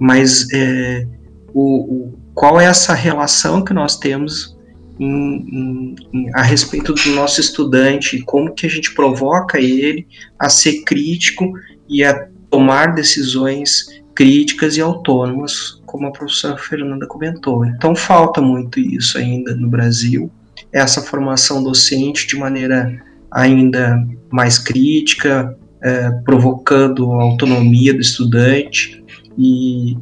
mas 0.00 0.46
é, 0.52 1.06
o, 1.52 1.94
o, 1.94 2.18
qual 2.34 2.60
é 2.60 2.64
essa 2.64 2.94
relação 2.94 3.64
que 3.64 3.72
nós 3.72 3.96
temos 3.96 4.56
em, 4.98 5.94
em, 6.12 6.30
a 6.34 6.42
respeito 6.42 6.92
do 6.92 7.10
nosso 7.10 7.40
estudante, 7.40 8.22
como 8.22 8.54
que 8.54 8.66
a 8.66 8.70
gente 8.70 8.94
provoca 8.94 9.60
ele 9.60 10.06
a 10.38 10.48
ser 10.48 10.82
crítico 10.84 11.52
e 11.88 12.02
a 12.04 12.28
tomar 12.50 12.94
decisões 12.94 13.86
críticas 14.14 14.76
e 14.76 14.80
autônomas, 14.80 15.80
como 15.86 16.08
a 16.08 16.10
professora 16.10 16.56
Fernanda 16.56 17.06
comentou. 17.06 17.64
Então 17.64 17.94
falta 17.94 18.40
muito 18.40 18.80
isso 18.80 19.16
ainda 19.16 19.54
no 19.54 19.68
Brasil, 19.68 20.30
essa 20.72 21.02
formação 21.02 21.62
docente 21.62 22.26
de 22.26 22.36
maneira 22.36 23.02
ainda 23.30 24.02
mais 24.30 24.58
crítica, 24.58 25.56
é, 25.82 26.10
provocando 26.24 27.12
a 27.12 27.22
autonomia 27.22 27.94
do 27.94 28.00
estudante 28.00 29.02
e 29.36 29.96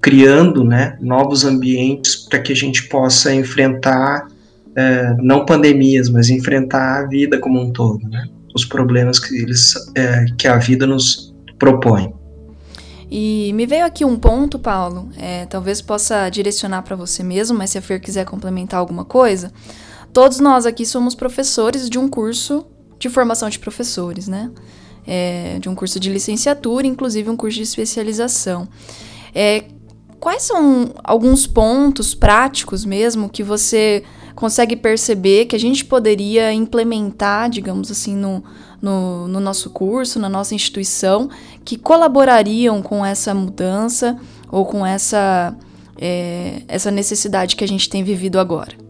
criando 0.00 0.62
né, 0.62 0.96
novos 1.00 1.44
ambientes 1.44 2.14
para 2.14 2.38
que 2.38 2.52
a 2.52 2.56
gente 2.56 2.88
possa 2.88 3.34
enfrentar 3.34 4.28
é, 4.76 5.16
não 5.18 5.44
pandemias, 5.44 6.08
mas 6.08 6.30
enfrentar 6.30 7.00
a 7.00 7.06
vida 7.06 7.38
como 7.38 7.60
um 7.60 7.72
todo, 7.72 8.06
né? 8.08 8.28
os 8.54 8.64
problemas 8.64 9.18
que, 9.18 9.34
eles, 9.34 9.74
é, 9.94 10.26
que 10.38 10.46
a 10.46 10.56
vida 10.56 10.86
nos 10.86 11.34
propõe. 11.58 12.12
E 13.10 13.52
me 13.54 13.66
veio 13.66 13.86
aqui 13.86 14.04
um 14.04 14.16
ponto, 14.16 14.58
Paulo, 14.58 15.08
é, 15.16 15.46
talvez 15.46 15.80
possa 15.80 16.28
direcionar 16.28 16.82
para 16.82 16.96
você 16.96 17.22
mesmo, 17.22 17.56
mas 17.56 17.70
se 17.70 17.78
a 17.78 17.82
Fer 17.82 18.00
quiser 18.00 18.24
complementar 18.24 18.80
alguma 18.80 19.04
coisa, 19.04 19.52
todos 20.16 20.40
nós 20.40 20.64
aqui 20.64 20.86
somos 20.86 21.14
professores 21.14 21.90
de 21.90 21.98
um 21.98 22.08
curso 22.08 22.64
de 22.98 23.10
formação 23.10 23.50
de 23.50 23.58
professores, 23.58 24.26
né? 24.26 24.50
É, 25.06 25.58
de 25.60 25.68
um 25.68 25.74
curso 25.74 26.00
de 26.00 26.08
licenciatura, 26.08 26.86
inclusive 26.86 27.28
um 27.28 27.36
curso 27.36 27.58
de 27.58 27.64
especialização. 27.64 28.66
É, 29.34 29.64
quais 30.18 30.40
são 30.40 30.94
alguns 31.04 31.46
pontos 31.46 32.14
práticos 32.14 32.82
mesmo 32.82 33.28
que 33.28 33.42
você 33.42 34.04
consegue 34.34 34.74
perceber 34.74 35.44
que 35.44 35.54
a 35.54 35.60
gente 35.60 35.84
poderia 35.84 36.50
implementar, 36.50 37.50
digamos 37.50 37.90
assim, 37.90 38.16
no, 38.16 38.42
no, 38.80 39.28
no 39.28 39.38
nosso 39.38 39.68
curso, 39.68 40.18
na 40.18 40.30
nossa 40.30 40.54
instituição, 40.54 41.28
que 41.62 41.76
colaborariam 41.76 42.80
com 42.80 43.04
essa 43.04 43.34
mudança 43.34 44.18
ou 44.50 44.64
com 44.64 44.86
essa, 44.86 45.54
é, 45.98 46.62
essa 46.68 46.90
necessidade 46.90 47.54
que 47.54 47.62
a 47.62 47.68
gente 47.68 47.90
tem 47.90 48.02
vivido 48.02 48.40
agora? 48.40 48.85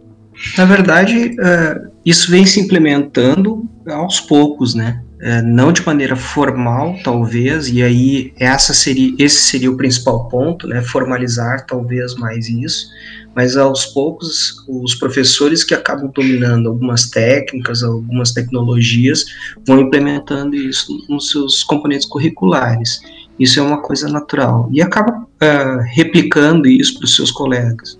Na 0.56 0.64
verdade, 0.64 1.36
uh, 1.38 1.90
isso 2.04 2.30
vem 2.30 2.44
se 2.44 2.60
implementando 2.60 3.68
aos 3.88 4.20
poucos, 4.20 4.74
né? 4.74 5.02
Uh, 5.16 5.42
não 5.46 5.72
de 5.72 5.84
maneira 5.84 6.14
formal, 6.14 6.96
talvez, 7.02 7.68
e 7.68 7.82
aí 7.82 8.32
essa 8.38 8.74
seria, 8.74 9.14
esse 9.18 9.40
seria 9.44 9.70
o 9.70 9.76
principal 9.76 10.28
ponto, 10.28 10.66
né? 10.66 10.82
Formalizar 10.82 11.64
talvez 11.66 12.14
mais 12.16 12.48
isso, 12.48 12.86
mas 13.34 13.56
aos 13.56 13.86
poucos 13.86 14.64
os 14.68 14.94
professores 14.94 15.64
que 15.64 15.74
acabam 15.74 16.10
dominando 16.14 16.68
algumas 16.68 17.08
técnicas, 17.08 17.82
algumas 17.82 18.32
tecnologias, 18.32 19.24
vão 19.66 19.80
implementando 19.80 20.54
isso 20.54 21.04
nos 21.08 21.30
seus 21.30 21.62
componentes 21.62 22.06
curriculares. 22.06 23.00
Isso 23.38 23.60
é 23.60 23.62
uma 23.62 23.82
coisa 23.82 24.08
natural 24.08 24.68
e 24.72 24.80
acaba 24.80 25.18
uh, 25.18 25.82
replicando 25.94 26.66
isso 26.66 26.98
para 26.98 27.04
os 27.04 27.14
seus 27.14 27.30
colegas. 27.30 27.98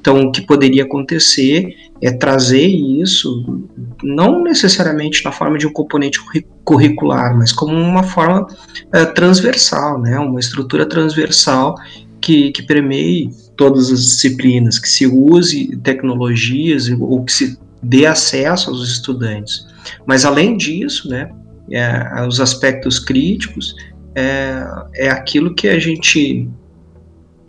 Então, 0.00 0.22
o 0.22 0.32
que 0.32 0.40
poderia 0.42 0.84
acontecer 0.84 1.74
é 2.00 2.10
trazer 2.10 2.66
isso, 2.66 3.64
não 4.02 4.42
necessariamente 4.42 5.24
na 5.24 5.32
forma 5.32 5.58
de 5.58 5.66
um 5.66 5.72
componente 5.72 6.20
curricular, 6.64 7.36
mas 7.36 7.52
como 7.52 7.74
uma 7.74 8.02
forma 8.02 8.42
uh, 8.42 9.14
transversal, 9.14 10.00
né? 10.00 10.18
uma 10.18 10.38
estrutura 10.38 10.86
transversal 10.86 11.74
que, 12.20 12.52
que 12.52 12.62
permeie 12.62 13.30
todas 13.56 13.90
as 13.90 14.04
disciplinas, 14.04 14.78
que 14.78 14.88
se 14.88 15.06
use 15.06 15.76
tecnologias 15.82 16.88
ou 16.88 17.24
que 17.24 17.32
se 17.32 17.58
dê 17.82 18.06
acesso 18.06 18.70
aos 18.70 18.88
estudantes. 18.88 19.66
Mas 20.06 20.24
além 20.24 20.56
disso, 20.56 21.08
né, 21.08 21.30
é, 21.70 22.26
os 22.26 22.40
aspectos 22.40 22.98
críticos 22.98 23.74
é, 24.14 24.64
é 24.94 25.10
aquilo 25.10 25.54
que 25.54 25.68
a 25.68 25.78
gente 25.78 26.48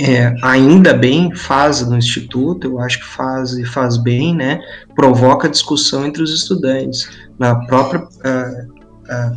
é, 0.02 0.34
ainda 0.42 0.94
bem 0.94 1.36
faz 1.36 1.88
no 1.88 1.98
instituto, 1.98 2.68
eu 2.68 2.80
acho 2.80 3.00
que 3.00 3.06
faz 3.06 3.54
e 3.54 3.66
faz 3.66 3.98
bem, 3.98 4.34
né, 4.34 4.60
provoca 4.96 5.50
discussão 5.50 6.06
entre 6.06 6.24
os 6.24 6.34
estudantes. 6.34 7.10
Na 7.38 7.56
própria 7.56 8.08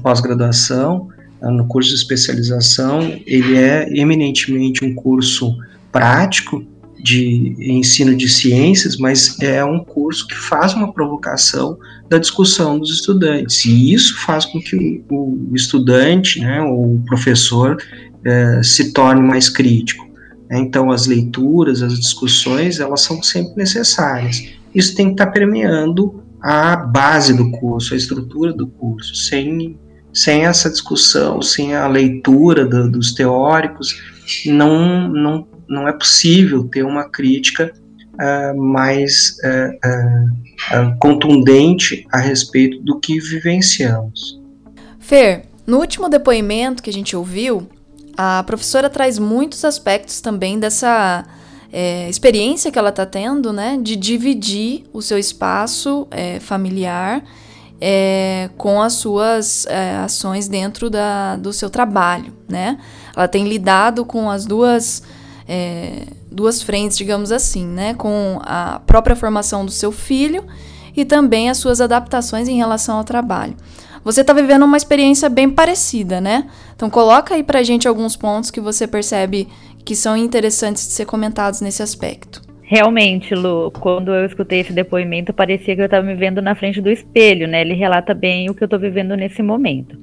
pós-graduação, 0.02 1.08
no 1.40 1.66
curso 1.66 1.90
de 1.90 1.96
especialização, 1.96 3.00
ele 3.26 3.56
é 3.56 3.88
eminentemente 3.90 4.84
um 4.84 4.94
curso 4.94 5.56
prático 5.90 6.64
de 7.02 7.56
ensino 7.58 8.14
de 8.14 8.28
ciências, 8.28 8.96
mas 8.96 9.36
é 9.40 9.64
um 9.64 9.82
curso 9.82 10.26
que 10.28 10.36
faz 10.36 10.72
uma 10.72 10.92
provocação 10.92 11.76
da 12.08 12.18
discussão 12.18 12.78
dos 12.78 12.90
estudantes. 12.90 13.64
E 13.64 13.92
isso 13.92 14.20
faz 14.20 14.44
com 14.44 14.60
que 14.60 15.02
o, 15.10 15.50
estudante, 15.52 16.38
né, 16.38 16.62
o 16.62 17.02
professor, 17.06 17.76
é, 18.24 18.62
se 18.62 18.92
torne 18.92 19.20
mais 19.20 19.48
crítico. 19.48 20.11
Então, 20.58 20.90
as 20.90 21.06
leituras, 21.06 21.82
as 21.82 21.98
discussões, 21.98 22.78
elas 22.78 23.00
são 23.02 23.22
sempre 23.22 23.56
necessárias. 23.56 24.50
Isso 24.74 24.94
tem 24.94 25.06
que 25.06 25.12
estar 25.12 25.28
permeando 25.28 26.22
a 26.40 26.76
base 26.76 27.34
do 27.34 27.50
curso, 27.52 27.94
a 27.94 27.96
estrutura 27.96 28.52
do 28.52 28.66
curso. 28.66 29.14
Sem, 29.14 29.78
sem 30.12 30.44
essa 30.44 30.68
discussão, 30.68 31.40
sem 31.40 31.74
a 31.74 31.86
leitura 31.88 32.66
do, 32.66 32.90
dos 32.90 33.12
teóricos, 33.14 34.00
não, 34.46 35.08
não 35.08 35.46
não 35.72 35.88
é 35.88 35.92
possível 35.92 36.64
ter 36.64 36.84
uma 36.84 37.08
crítica 37.08 37.72
uh, 38.14 38.56
mais 38.56 39.36
uh, 39.42 40.78
uh, 40.78 40.98
contundente 40.98 42.06
a 42.12 42.18
respeito 42.18 42.78
do 42.82 43.00
que 43.00 43.18
vivenciamos. 43.18 44.38
Fer, 44.98 45.46
no 45.66 45.78
último 45.78 46.10
depoimento 46.10 46.82
que 46.82 46.90
a 46.90 46.92
gente 46.92 47.16
ouviu, 47.16 47.66
a 48.16 48.42
professora 48.44 48.90
traz 48.90 49.18
muitos 49.18 49.64
aspectos 49.64 50.20
também 50.20 50.58
dessa 50.58 51.24
é, 51.72 52.08
experiência 52.08 52.70
que 52.70 52.78
ela 52.78 52.90
está 52.90 53.06
tendo, 53.06 53.52
né, 53.52 53.78
de 53.80 53.96
dividir 53.96 54.84
o 54.92 55.00
seu 55.00 55.18
espaço 55.18 56.06
é, 56.10 56.38
familiar 56.38 57.24
é, 57.84 58.48
com 58.56 58.80
as 58.80 58.92
suas 58.92 59.66
é, 59.66 59.96
ações 59.96 60.46
dentro 60.46 60.88
da, 60.88 61.34
do 61.34 61.52
seu 61.52 61.68
trabalho, 61.68 62.32
né? 62.48 62.78
Ela 63.16 63.26
tem 63.26 63.48
lidado 63.48 64.04
com 64.04 64.30
as 64.30 64.46
duas 64.46 65.02
é, 65.48 66.06
duas 66.30 66.62
frentes, 66.62 66.96
digamos 66.96 67.32
assim, 67.32 67.66
né? 67.66 67.94
Com 67.94 68.40
a 68.44 68.80
própria 68.86 69.16
formação 69.16 69.64
do 69.64 69.72
seu 69.72 69.90
filho 69.90 70.44
e 70.96 71.04
também 71.04 71.50
as 71.50 71.58
suas 71.58 71.80
adaptações 71.80 72.46
em 72.46 72.56
relação 72.56 72.98
ao 72.98 73.04
trabalho. 73.04 73.56
Você 74.04 74.22
está 74.22 74.32
vivendo 74.32 74.64
uma 74.64 74.76
experiência 74.76 75.28
bem 75.28 75.48
parecida, 75.48 76.20
né? 76.20 76.48
Então 76.74 76.90
coloca 76.90 77.34
aí 77.34 77.42
pra 77.42 77.62
gente 77.62 77.86
alguns 77.86 78.16
pontos 78.16 78.50
que 78.50 78.60
você 78.60 78.86
percebe 78.86 79.46
que 79.84 79.94
são 79.94 80.16
interessantes 80.16 80.86
de 80.86 80.92
ser 80.92 81.06
comentados 81.06 81.60
nesse 81.60 81.82
aspecto. 81.82 82.42
Realmente, 82.62 83.34
Lu, 83.34 83.70
quando 83.70 84.12
eu 84.14 84.24
escutei 84.24 84.60
esse 84.60 84.72
depoimento, 84.72 85.32
parecia 85.32 85.74
que 85.74 85.82
eu 85.82 85.86
estava 85.86 86.06
me 86.06 86.14
vendo 86.14 86.40
na 86.40 86.54
frente 86.54 86.80
do 86.80 86.90
espelho, 86.90 87.46
né? 87.46 87.60
Ele 87.60 87.74
relata 87.74 88.14
bem 88.14 88.48
o 88.48 88.54
que 88.54 88.62
eu 88.62 88.66
estou 88.66 88.78
vivendo 88.78 89.14
nesse 89.14 89.42
momento. 89.42 89.96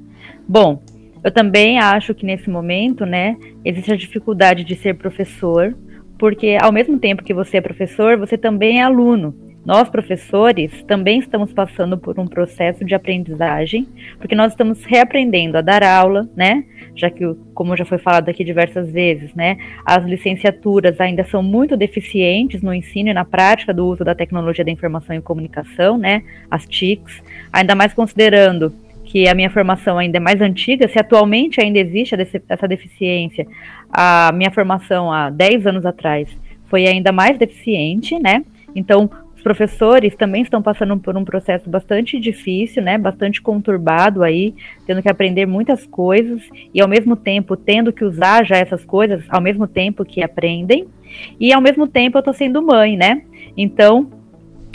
Bom, 0.48 0.80
eu 1.22 1.30
também 1.30 1.78
acho 1.78 2.14
que 2.14 2.24
nesse 2.24 2.48
momento, 2.48 3.04
né, 3.04 3.36
existe 3.64 3.92
a 3.92 3.96
dificuldade 3.96 4.64
de 4.64 4.74
ser 4.76 4.94
professor, 4.94 5.76
porque 6.18 6.56
ao 6.60 6.72
mesmo 6.72 6.98
tempo 6.98 7.24
que 7.24 7.34
você 7.34 7.58
é 7.58 7.60
professor, 7.60 8.16
você 8.16 8.38
também 8.38 8.80
é 8.80 8.82
aluno. 8.82 9.34
Nós 9.64 9.88
professores 9.90 10.70
também 10.84 11.18
estamos 11.18 11.52
passando 11.52 11.98
por 11.98 12.18
um 12.18 12.26
processo 12.26 12.84
de 12.84 12.94
aprendizagem, 12.94 13.86
porque 14.18 14.34
nós 14.34 14.52
estamos 14.52 14.82
reaprendendo 14.84 15.58
a 15.58 15.60
dar 15.60 15.82
aula, 15.82 16.28
né? 16.34 16.64
Já 16.96 17.10
que, 17.10 17.24
como 17.54 17.76
já 17.76 17.84
foi 17.84 17.98
falado 17.98 18.28
aqui 18.28 18.42
diversas 18.42 18.90
vezes, 18.90 19.34
né, 19.34 19.58
as 19.84 20.04
licenciaturas 20.04 21.00
ainda 21.00 21.24
são 21.24 21.42
muito 21.42 21.76
deficientes 21.76 22.62
no 22.62 22.74
ensino 22.74 23.10
e 23.10 23.14
na 23.14 23.24
prática 23.24 23.72
do 23.72 23.86
uso 23.86 24.04
da 24.04 24.14
tecnologia 24.14 24.64
da 24.64 24.70
informação 24.70 25.14
e 25.14 25.20
comunicação, 25.20 25.98
né? 25.98 26.22
As 26.50 26.66
TICs, 26.66 27.22
ainda 27.52 27.74
mais 27.74 27.92
considerando 27.92 28.72
que 29.04 29.28
a 29.28 29.34
minha 29.34 29.50
formação 29.50 29.98
ainda 29.98 30.18
é 30.18 30.20
mais 30.20 30.40
antiga, 30.40 30.88
se 30.88 30.98
atualmente 30.98 31.60
ainda 31.60 31.78
existe 31.78 32.14
essa 32.48 32.68
deficiência, 32.68 33.46
a 33.92 34.30
minha 34.32 34.50
formação 34.50 35.12
há 35.12 35.28
10 35.30 35.66
anos 35.66 35.84
atrás 35.84 36.28
foi 36.68 36.86
ainda 36.86 37.10
mais 37.10 37.36
deficiente, 37.36 38.18
né? 38.20 38.44
Então, 38.74 39.10
os 39.40 39.42
professores 39.42 40.14
também 40.14 40.42
estão 40.42 40.60
passando 40.60 40.98
por 40.98 41.16
um 41.16 41.24
processo 41.24 41.68
bastante 41.68 42.20
difícil, 42.20 42.82
né? 42.82 42.98
Bastante 42.98 43.40
conturbado 43.40 44.22
aí, 44.22 44.54
tendo 44.86 45.00
que 45.00 45.08
aprender 45.08 45.46
muitas 45.46 45.86
coisas 45.86 46.42
e 46.74 46.80
ao 46.82 46.86
mesmo 46.86 47.16
tempo 47.16 47.56
tendo 47.56 47.90
que 47.90 48.04
usar 48.04 48.44
já 48.44 48.58
essas 48.58 48.84
coisas 48.84 49.24
ao 49.30 49.40
mesmo 49.40 49.66
tempo 49.66 50.04
que 50.04 50.22
aprendem. 50.22 50.86
E 51.40 51.54
ao 51.54 51.60
mesmo 51.62 51.88
tempo 51.88 52.18
eu 52.18 52.20
estou 52.20 52.34
sendo 52.34 52.62
mãe, 52.62 52.98
né? 52.98 53.22
Então, 53.56 54.10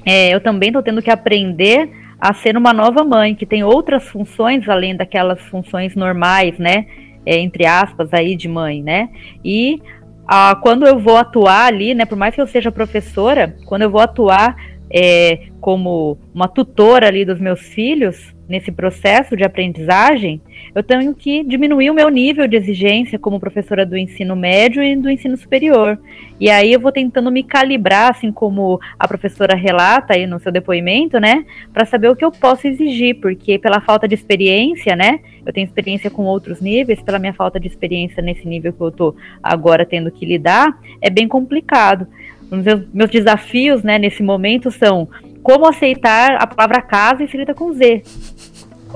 é, 0.04 0.34
eu 0.34 0.42
também 0.42 0.70
estou 0.70 0.82
tendo 0.82 1.02
que 1.02 1.12
aprender 1.12 1.88
a 2.20 2.34
ser 2.34 2.58
uma 2.58 2.74
nova 2.74 3.04
mãe, 3.04 3.36
que 3.36 3.46
tem 3.46 3.64
outras 3.64 4.10
funções 4.10 4.68
além 4.68 4.96
daquelas 4.96 5.40
funções 5.44 5.96
normais, 5.96 6.58
né? 6.58 6.88
É, 7.24 7.38
entre 7.38 7.68
aspas, 7.68 8.12
aí 8.12 8.36
de 8.36 8.48
mãe, 8.48 8.82
né? 8.82 9.10
E 9.44 9.80
ah, 10.28 10.56
quando 10.62 10.86
eu 10.88 10.98
vou 10.98 11.18
atuar 11.18 11.66
ali, 11.66 11.94
né? 11.94 12.06
Por 12.06 12.18
mais 12.18 12.34
que 12.34 12.42
eu 12.42 12.48
seja 12.48 12.72
professora, 12.72 13.56
quando 13.66 13.84
eu 13.84 13.90
vou 13.90 14.02
atuar 14.02 14.56
é, 14.90 15.48
como 15.60 16.18
uma 16.34 16.48
tutora 16.48 17.08
ali 17.08 17.26
dos 17.26 17.40
meus 17.40 17.62
filhos, 17.62 18.36
nesse 18.48 18.72
processo 18.72 19.36
de 19.36 19.44
aprendizagem, 19.44 20.40
eu 20.74 20.84
tenho 20.84 21.14
que 21.16 21.44
diminuir 21.44 21.90
o 21.90 21.94
meu 21.94 22.10
nível 22.10 22.48
de 22.48 22.56
exigência 22.56 23.18
como 23.18 23.40
professora 23.40 23.86
do 23.86 23.98
ensino 23.98 24.36
médio 24.36 24.84
e 24.84 24.96
do 24.96 25.10
ensino 25.10 25.36
superior. 25.36 25.98
E 26.40 26.50
aí 26.50 26.72
eu 26.72 26.80
vou 26.80 26.92
tentando 26.92 27.32
me 27.32 27.44
calibrar, 27.44 28.12
assim 28.12 28.32
como 28.32 28.80
a 29.00 29.08
professora 29.08 29.56
relata 29.56 30.14
aí 30.14 30.28
no 30.28 30.40
seu 30.40 30.52
depoimento, 30.52 31.20
né, 31.20 31.46
para 31.74 31.86
saber 31.86 32.10
o 32.10 32.16
que 32.16 32.24
eu 32.24 32.32
posso 32.32 32.68
exigir, 32.68 33.20
porque 33.20 33.58
pela 33.58 33.82
falta 33.82 34.08
de 34.08 34.14
experiência, 34.14 34.96
né, 34.96 35.20
eu 35.46 35.52
tenho 35.52 35.66
experiência 35.66 36.10
com 36.10 36.24
outros 36.24 36.62
níveis, 36.62 37.02
pela 37.02 37.20
minha 37.20 37.34
falta 37.34 37.60
de 37.60 37.68
experiência 37.68 38.22
nesse 38.22 38.48
nível 38.48 38.74
que 38.74 38.82
eu 38.82 38.92
tô 38.92 39.16
agora 39.42 39.86
tendo 39.86 40.12
que 40.12 40.26
lidar, 40.26 40.78
é 41.02 41.10
bem 41.10 41.28
complicado. 41.28 42.08
Meus, 42.52 42.82
meus 42.94 43.10
desafios, 43.10 43.84
né, 43.84 43.98
nesse 43.98 44.22
momento 44.22 44.72
são 44.72 45.08
como 45.42 45.68
aceitar 45.68 46.38
a 46.42 46.48
palavra 46.48 46.82
casa 46.82 47.24
escrita 47.24 47.54
com 47.54 47.74
Z. 47.74 48.04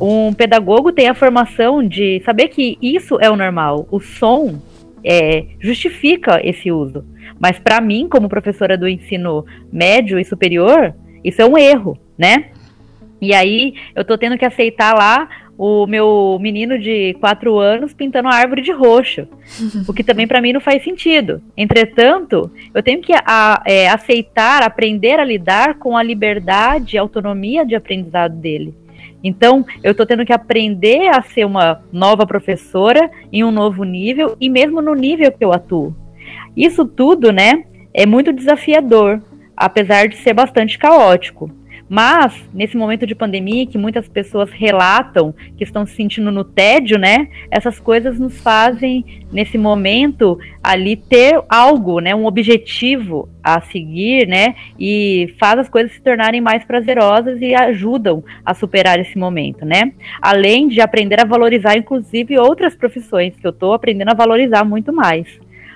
Um 0.02 0.34
pedagogo 0.34 0.92
tem 0.92 1.10
a 1.10 1.14
formação 1.14 1.86
de 1.86 2.22
saber 2.26 2.48
que 2.48 2.78
isso 2.82 3.18
é 3.20 3.30
o 3.30 3.36
normal. 3.36 3.88
O 3.92 4.00
som 4.00 4.60
é, 5.04 5.46
justifica 5.60 6.40
esse 6.44 6.72
uso. 6.72 7.04
Mas 7.40 7.60
para 7.60 7.82
mim, 7.82 8.08
como 8.10 8.30
professora 8.30 8.78
do 8.78 8.88
ensino 8.88 9.46
médio 9.72 10.20
e 10.20 10.26
superior, 10.26 10.94
isso 11.24 11.42
é 11.42 11.46
um 11.46 11.58
erro, 11.58 11.98
né? 12.18 12.52
E 13.22 13.34
aí 13.34 13.74
eu 13.96 14.06
tô 14.06 14.18
tendo 14.18 14.38
que 14.38 14.46
aceitar 14.46 14.96
lá 14.96 15.28
o 15.62 15.86
meu 15.86 16.38
menino 16.40 16.80
de 16.80 17.14
quatro 17.16 17.60
anos 17.60 17.94
pintando 17.94 18.30
a 18.30 18.34
árvore 18.34 18.62
de 18.62 18.72
roxo, 18.72 19.28
o 19.86 19.94
que 19.94 20.06
também 20.06 20.26
para 20.26 20.40
mim 20.40 20.54
não 20.54 20.62
faz 20.62 20.82
sentido. 20.82 21.42
Entretanto, 21.58 22.50
eu 22.74 22.82
tenho 22.82 23.02
que 23.02 23.12
a, 23.14 23.62
é, 23.66 23.90
aceitar, 23.90 24.64
aprender 24.64 25.20
a 25.20 25.26
lidar 25.26 25.78
com 25.78 25.98
a 25.98 26.02
liberdade 26.02 26.96
e 26.96 26.98
autonomia 26.98 27.66
de 27.66 27.76
aprendizado 27.76 28.38
dele. 28.38 28.74
Então, 29.22 29.66
eu 29.84 29.92
estou 29.92 30.06
tendo 30.06 30.26
que 30.26 30.32
aprender 30.32 31.10
a 31.10 31.22
ser 31.22 31.44
uma 31.44 31.82
nova 31.92 32.26
professora 32.26 33.12
em 33.30 33.44
um 33.44 33.52
novo 33.52 33.84
nível 33.84 34.38
e 34.40 34.50
mesmo 34.50 34.82
no 34.82 34.94
nível 34.96 35.30
que 35.30 35.44
eu 35.44 35.52
atuo. 35.52 35.94
Isso 36.56 36.86
tudo, 36.86 37.34
né, 37.34 37.66
é 37.94 38.06
muito 38.06 38.32
desafiador, 38.32 39.22
apesar 39.58 40.08
de 40.08 40.16
ser 40.16 40.32
bastante 40.32 40.80
caótico. 40.80 41.52
Mas, 41.90 42.48
nesse 42.54 42.78
momento 42.78 43.08
de 43.08 43.16
pandemia, 43.16 43.66
que 43.66 43.78
muitas 43.78 44.08
pessoas 44.08 44.52
relatam 44.52 45.34
que 45.58 45.64
estão 45.64 45.88
se 45.88 45.96
sentindo 45.96 46.32
no 46.32 46.44
tédio, 46.44 47.00
né? 47.00 47.30
Essas 47.50 47.80
coisas 47.80 48.20
nos 48.20 48.40
fazem, 48.40 49.26
nesse 49.32 49.58
momento, 49.58 50.38
ali 50.64 50.96
ter 50.96 51.42
algo, 51.50 52.00
né? 52.00 52.14
Um 52.14 52.26
objetivo 52.26 53.28
a 53.44 53.60
seguir, 53.60 54.28
né? 54.28 54.54
E 54.80 55.34
faz 55.40 55.62
as 55.62 55.70
coisas 55.70 55.92
se 55.94 56.02
tornarem 56.02 56.40
mais 56.40 56.64
prazerosas 56.64 57.42
e 57.42 57.56
ajudam 57.56 58.24
a 58.46 58.54
superar 58.54 59.00
esse 59.00 59.18
momento, 59.18 59.66
né? 59.66 59.92
Além 60.22 60.68
de 60.68 60.82
aprender 60.82 61.20
a 61.20 61.26
valorizar, 61.26 61.76
inclusive, 61.76 62.38
outras 62.38 62.76
profissões, 62.76 63.34
que 63.36 63.48
eu 63.48 63.52
estou 63.52 63.74
aprendendo 63.74 64.12
a 64.12 64.16
valorizar 64.16 64.64
muito 64.64 64.94
mais 64.94 65.28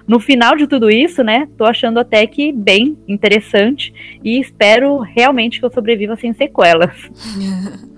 no 0.08 0.20
final 0.20 0.56
de 0.56 0.68
tudo 0.68 0.90
isso, 0.90 1.24
né, 1.24 1.48
tô 1.58 1.66
achando 1.66 2.00
até 2.00 2.28
que 2.28 2.52
bem 2.52 2.98
interessante 3.08 3.94
e 4.24 4.40
espero 4.40 5.00
realmente 5.00 5.60
que 5.60 5.66
eu 5.66 5.72
sobreviva 5.72 6.16
sem 6.16 6.34
sequelas. 6.34 6.94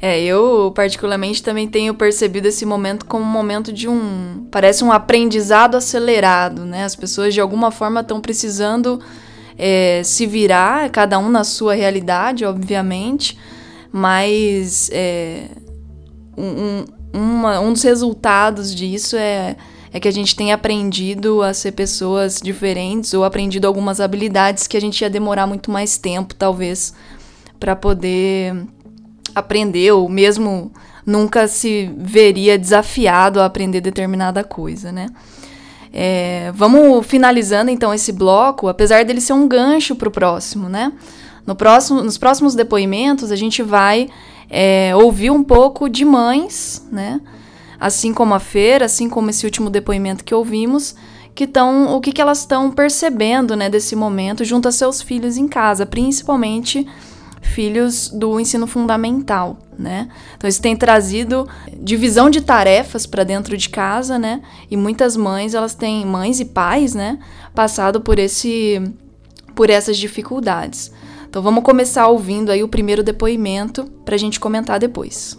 É, 0.00 0.20
eu 0.22 0.70
particularmente 0.76 1.42
também 1.42 1.66
tenho 1.66 1.92
percebido 1.94 2.46
esse 2.46 2.64
momento 2.64 3.04
como 3.04 3.24
um 3.24 3.28
momento 3.28 3.72
de 3.72 3.88
um. 3.88 4.46
Parece 4.50 4.84
um 4.84 4.92
aprendizado 4.92 5.76
acelerado, 5.76 6.64
né? 6.64 6.84
As 6.84 6.94
pessoas 6.94 7.34
de 7.34 7.40
alguma 7.40 7.70
forma 7.70 8.00
estão 8.00 8.20
precisando 8.20 9.00
é, 9.56 10.02
se 10.04 10.24
virar, 10.24 10.88
cada 10.90 11.18
um 11.18 11.28
na 11.28 11.42
sua 11.42 11.74
realidade, 11.74 12.44
obviamente, 12.44 13.36
mas 13.90 14.88
é, 14.92 15.48
um, 16.36 16.84
uma, 17.12 17.58
um 17.58 17.72
dos 17.72 17.82
resultados 17.82 18.72
disso 18.72 19.16
é 19.16 19.56
é 19.92 19.98
que 19.98 20.08
a 20.08 20.12
gente 20.12 20.36
tem 20.36 20.52
aprendido 20.52 21.42
a 21.42 21.54
ser 21.54 21.72
pessoas 21.72 22.40
diferentes 22.40 23.14
ou 23.14 23.24
aprendido 23.24 23.66
algumas 23.66 24.00
habilidades 24.00 24.66
que 24.66 24.76
a 24.76 24.80
gente 24.80 25.00
ia 25.00 25.10
demorar 25.10 25.46
muito 25.46 25.70
mais 25.70 25.96
tempo, 25.96 26.34
talvez, 26.34 26.94
para 27.58 27.74
poder 27.74 28.54
aprender, 29.34 29.92
ou 29.92 30.08
mesmo 30.08 30.72
nunca 31.06 31.48
se 31.48 31.90
veria 31.96 32.58
desafiado 32.58 33.40
a 33.40 33.46
aprender 33.46 33.80
determinada 33.80 34.44
coisa, 34.44 34.92
né? 34.92 35.08
É, 35.92 36.52
vamos 36.54 37.06
finalizando 37.06 37.70
então 37.70 37.94
esse 37.94 38.12
bloco, 38.12 38.68
apesar 38.68 39.04
dele 39.04 39.20
ser 39.20 39.32
um 39.32 39.48
gancho 39.48 39.94
para 39.94 40.08
o 40.08 40.12
próximo, 40.12 40.68
né? 40.68 40.92
No 41.46 41.56
próximo, 41.56 42.02
nos 42.02 42.18
próximos 42.18 42.54
depoimentos 42.54 43.32
a 43.32 43.36
gente 43.36 43.62
vai 43.62 44.10
é, 44.50 44.94
ouvir 44.94 45.30
um 45.30 45.42
pouco 45.42 45.88
de 45.88 46.04
mães, 46.04 46.86
né? 46.92 47.20
Assim 47.80 48.12
como 48.12 48.34
a 48.34 48.40
feira, 48.40 48.86
assim 48.86 49.08
como 49.08 49.30
esse 49.30 49.44
último 49.44 49.70
depoimento 49.70 50.24
que 50.24 50.34
ouvimos, 50.34 50.94
que 51.34 51.44
estão 51.44 51.94
o 51.94 52.00
que, 52.00 52.12
que 52.12 52.20
elas 52.20 52.40
estão 52.40 52.70
percebendo, 52.70 53.54
né, 53.54 53.70
desse 53.70 53.94
momento 53.94 54.44
junto 54.44 54.66
a 54.66 54.72
seus 54.72 55.00
filhos 55.00 55.36
em 55.36 55.46
casa, 55.46 55.86
principalmente 55.86 56.86
filhos 57.40 58.08
do 58.08 58.40
ensino 58.40 58.66
fundamental, 58.66 59.58
né? 59.78 60.08
Então 60.36 60.48
isso 60.48 60.60
tem 60.60 60.76
trazido 60.76 61.48
divisão 61.80 62.28
de 62.28 62.40
tarefas 62.40 63.06
para 63.06 63.24
dentro 63.24 63.56
de 63.56 63.68
casa, 63.68 64.18
né? 64.18 64.42
E 64.70 64.76
muitas 64.76 65.16
mães, 65.16 65.54
elas 65.54 65.74
têm 65.74 66.04
mães 66.04 66.40
e 66.40 66.44
pais, 66.44 66.94
né, 66.94 67.18
passado 67.54 68.00
por 68.00 68.18
esse 68.18 68.82
por 69.54 69.70
essas 69.70 69.96
dificuldades. 69.96 70.92
Então 71.28 71.42
vamos 71.42 71.64
começar 71.64 72.06
ouvindo 72.08 72.50
aí 72.50 72.62
o 72.62 72.68
primeiro 72.68 73.02
depoimento 73.02 73.84
para 74.04 74.14
a 74.14 74.18
gente 74.18 74.40
comentar 74.40 74.78
depois. 74.78 75.38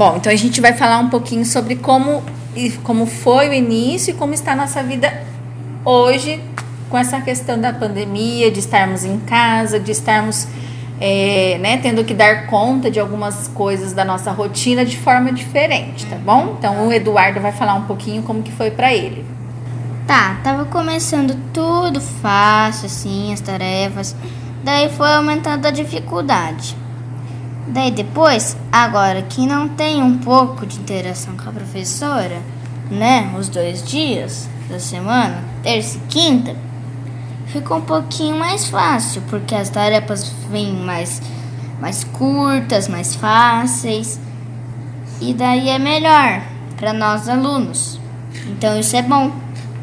Bom, 0.00 0.16
então 0.16 0.32
a 0.32 0.36
gente 0.36 0.62
vai 0.62 0.72
falar 0.72 0.98
um 0.98 1.10
pouquinho 1.10 1.44
sobre 1.44 1.76
como, 1.76 2.22
como 2.84 3.04
foi 3.04 3.50
o 3.50 3.52
início 3.52 4.12
e 4.12 4.14
como 4.14 4.32
está 4.32 4.52
a 4.52 4.56
nossa 4.56 4.82
vida 4.82 5.12
hoje 5.84 6.42
com 6.88 6.96
essa 6.96 7.20
questão 7.20 7.60
da 7.60 7.70
pandemia, 7.70 8.50
de 8.50 8.60
estarmos 8.60 9.04
em 9.04 9.18
casa, 9.18 9.78
de 9.78 9.92
estarmos 9.92 10.48
é, 10.98 11.58
né, 11.58 11.76
tendo 11.76 12.02
que 12.02 12.14
dar 12.14 12.46
conta 12.46 12.90
de 12.90 12.98
algumas 12.98 13.46
coisas 13.48 13.92
da 13.92 14.02
nossa 14.02 14.30
rotina 14.30 14.86
de 14.86 14.96
forma 14.96 15.30
diferente, 15.34 16.06
tá 16.06 16.16
bom? 16.16 16.56
Então 16.58 16.88
o 16.88 16.90
Eduardo 16.90 17.38
vai 17.38 17.52
falar 17.52 17.74
um 17.74 17.82
pouquinho 17.82 18.22
como 18.22 18.42
que 18.42 18.52
foi 18.52 18.70
para 18.70 18.94
ele. 18.94 19.22
Tá, 20.06 20.40
tava 20.42 20.64
começando 20.64 21.38
tudo 21.52 22.00
fácil, 22.00 22.86
assim, 22.86 23.34
as 23.34 23.40
tarefas. 23.42 24.16
Daí 24.64 24.88
foi 24.88 25.12
aumentando 25.12 25.66
a 25.66 25.70
dificuldade. 25.70 26.74
Daí 27.72 27.92
depois, 27.92 28.56
agora 28.72 29.22
que 29.22 29.46
não 29.46 29.68
tem 29.68 30.02
um 30.02 30.18
pouco 30.18 30.66
de 30.66 30.80
interação 30.80 31.36
com 31.36 31.48
a 31.48 31.52
professora, 31.52 32.38
né, 32.90 33.32
os 33.38 33.48
dois 33.48 33.82
dias 33.84 34.48
da 34.68 34.80
semana, 34.80 35.44
terça 35.62 35.96
e 35.96 36.00
quinta, 36.08 36.56
ficou 37.46 37.78
um 37.78 37.82
pouquinho 37.82 38.36
mais 38.36 38.66
fácil, 38.66 39.22
porque 39.30 39.54
as 39.54 39.70
tarefas 39.70 40.32
vêm 40.50 40.72
mais, 40.74 41.22
mais 41.80 42.02
curtas, 42.02 42.88
mais 42.88 43.14
fáceis, 43.14 44.18
e 45.20 45.32
daí 45.32 45.68
é 45.68 45.78
melhor 45.78 46.42
para 46.76 46.92
nós 46.92 47.28
alunos, 47.28 48.00
Então 48.48 48.78
isso 48.80 48.96
é 48.96 49.02
bom. 49.02 49.30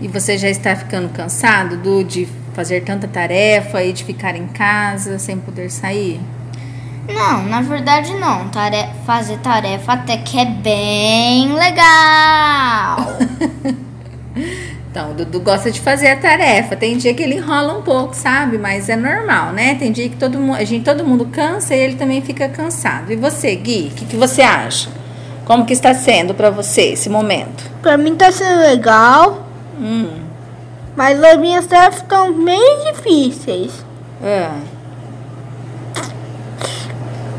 E 0.02 0.08
você 0.10 0.38
já 0.38 0.50
está 0.50 0.76
ficando 0.76 1.10
cansado 1.10 1.78
do 1.78 2.04
de 2.04 2.28
fazer 2.54 2.82
tanta 2.82 3.08
tarefa 3.08 3.82
e 3.84 3.94
de 3.94 4.04
ficar 4.04 4.36
em 4.36 4.48
casa 4.48 5.18
sem 5.18 5.38
poder 5.38 5.70
sair? 5.70 6.20
Não, 7.08 7.43
na 7.43 7.62
verdade 7.62 8.14
não. 8.16 8.49
Tarefa, 8.49 8.93
fazer 9.05 9.38
tarefa 9.39 9.93
até 9.93 10.18
que 10.18 10.39
é 10.39 10.45
bem 10.45 11.53
legal. 11.53 13.18
então, 14.91 15.12
o 15.12 15.14
Dudu 15.14 15.39
gosta 15.39 15.72
de 15.72 15.80
fazer 15.80 16.10
a 16.10 16.18
tarefa. 16.18 16.76
Tem 16.76 16.97
dia 16.97 17.14
que 17.14 17.24
ele 17.24 17.36
enrola 17.36 17.78
um 17.78 17.82
pouco, 17.82 18.14
sabe? 18.14 18.58
Mas 18.58 18.89
é 18.89 18.95
normal, 18.95 19.53
né? 19.53 19.76
Tem 19.76 19.91
dia 19.91 20.10
que 20.10 20.18
todo 20.18 20.38
mundo, 20.38 20.58
a 20.58 20.64
gente, 20.64 20.84
todo 20.84 21.05
mundo 21.05 21.26
cansa 21.26 21.76
e 21.76 21.80
ele 21.80 21.95
também 21.95 22.22
fica 22.22 22.49
cansado. 22.49 23.12
E 23.12 23.16
você, 23.16 23.55
Gui, 23.55 23.91
o 23.91 23.95
que, 23.95 24.05
que 24.05 24.16
você 24.16 24.41
acha? 24.41 24.89
Como 25.45 25.66
que 25.66 25.74
está 25.74 25.93
sendo 25.93 26.34
para 26.34 26.49
você 26.49 26.93
esse 26.93 27.10
momento? 27.10 27.72
Para 27.82 27.97
mim 27.97 28.14
está 28.14 28.32
sendo 28.32 28.60
legal. 28.60 29.47
Hum. 29.80 30.28
Mas 30.95 31.24
as 31.24 31.38
minhas 31.39 31.66
tarefas 31.68 32.01
estão 32.01 32.34
bem 32.43 32.91
difíceis. 32.91 33.86
É. 34.22 34.49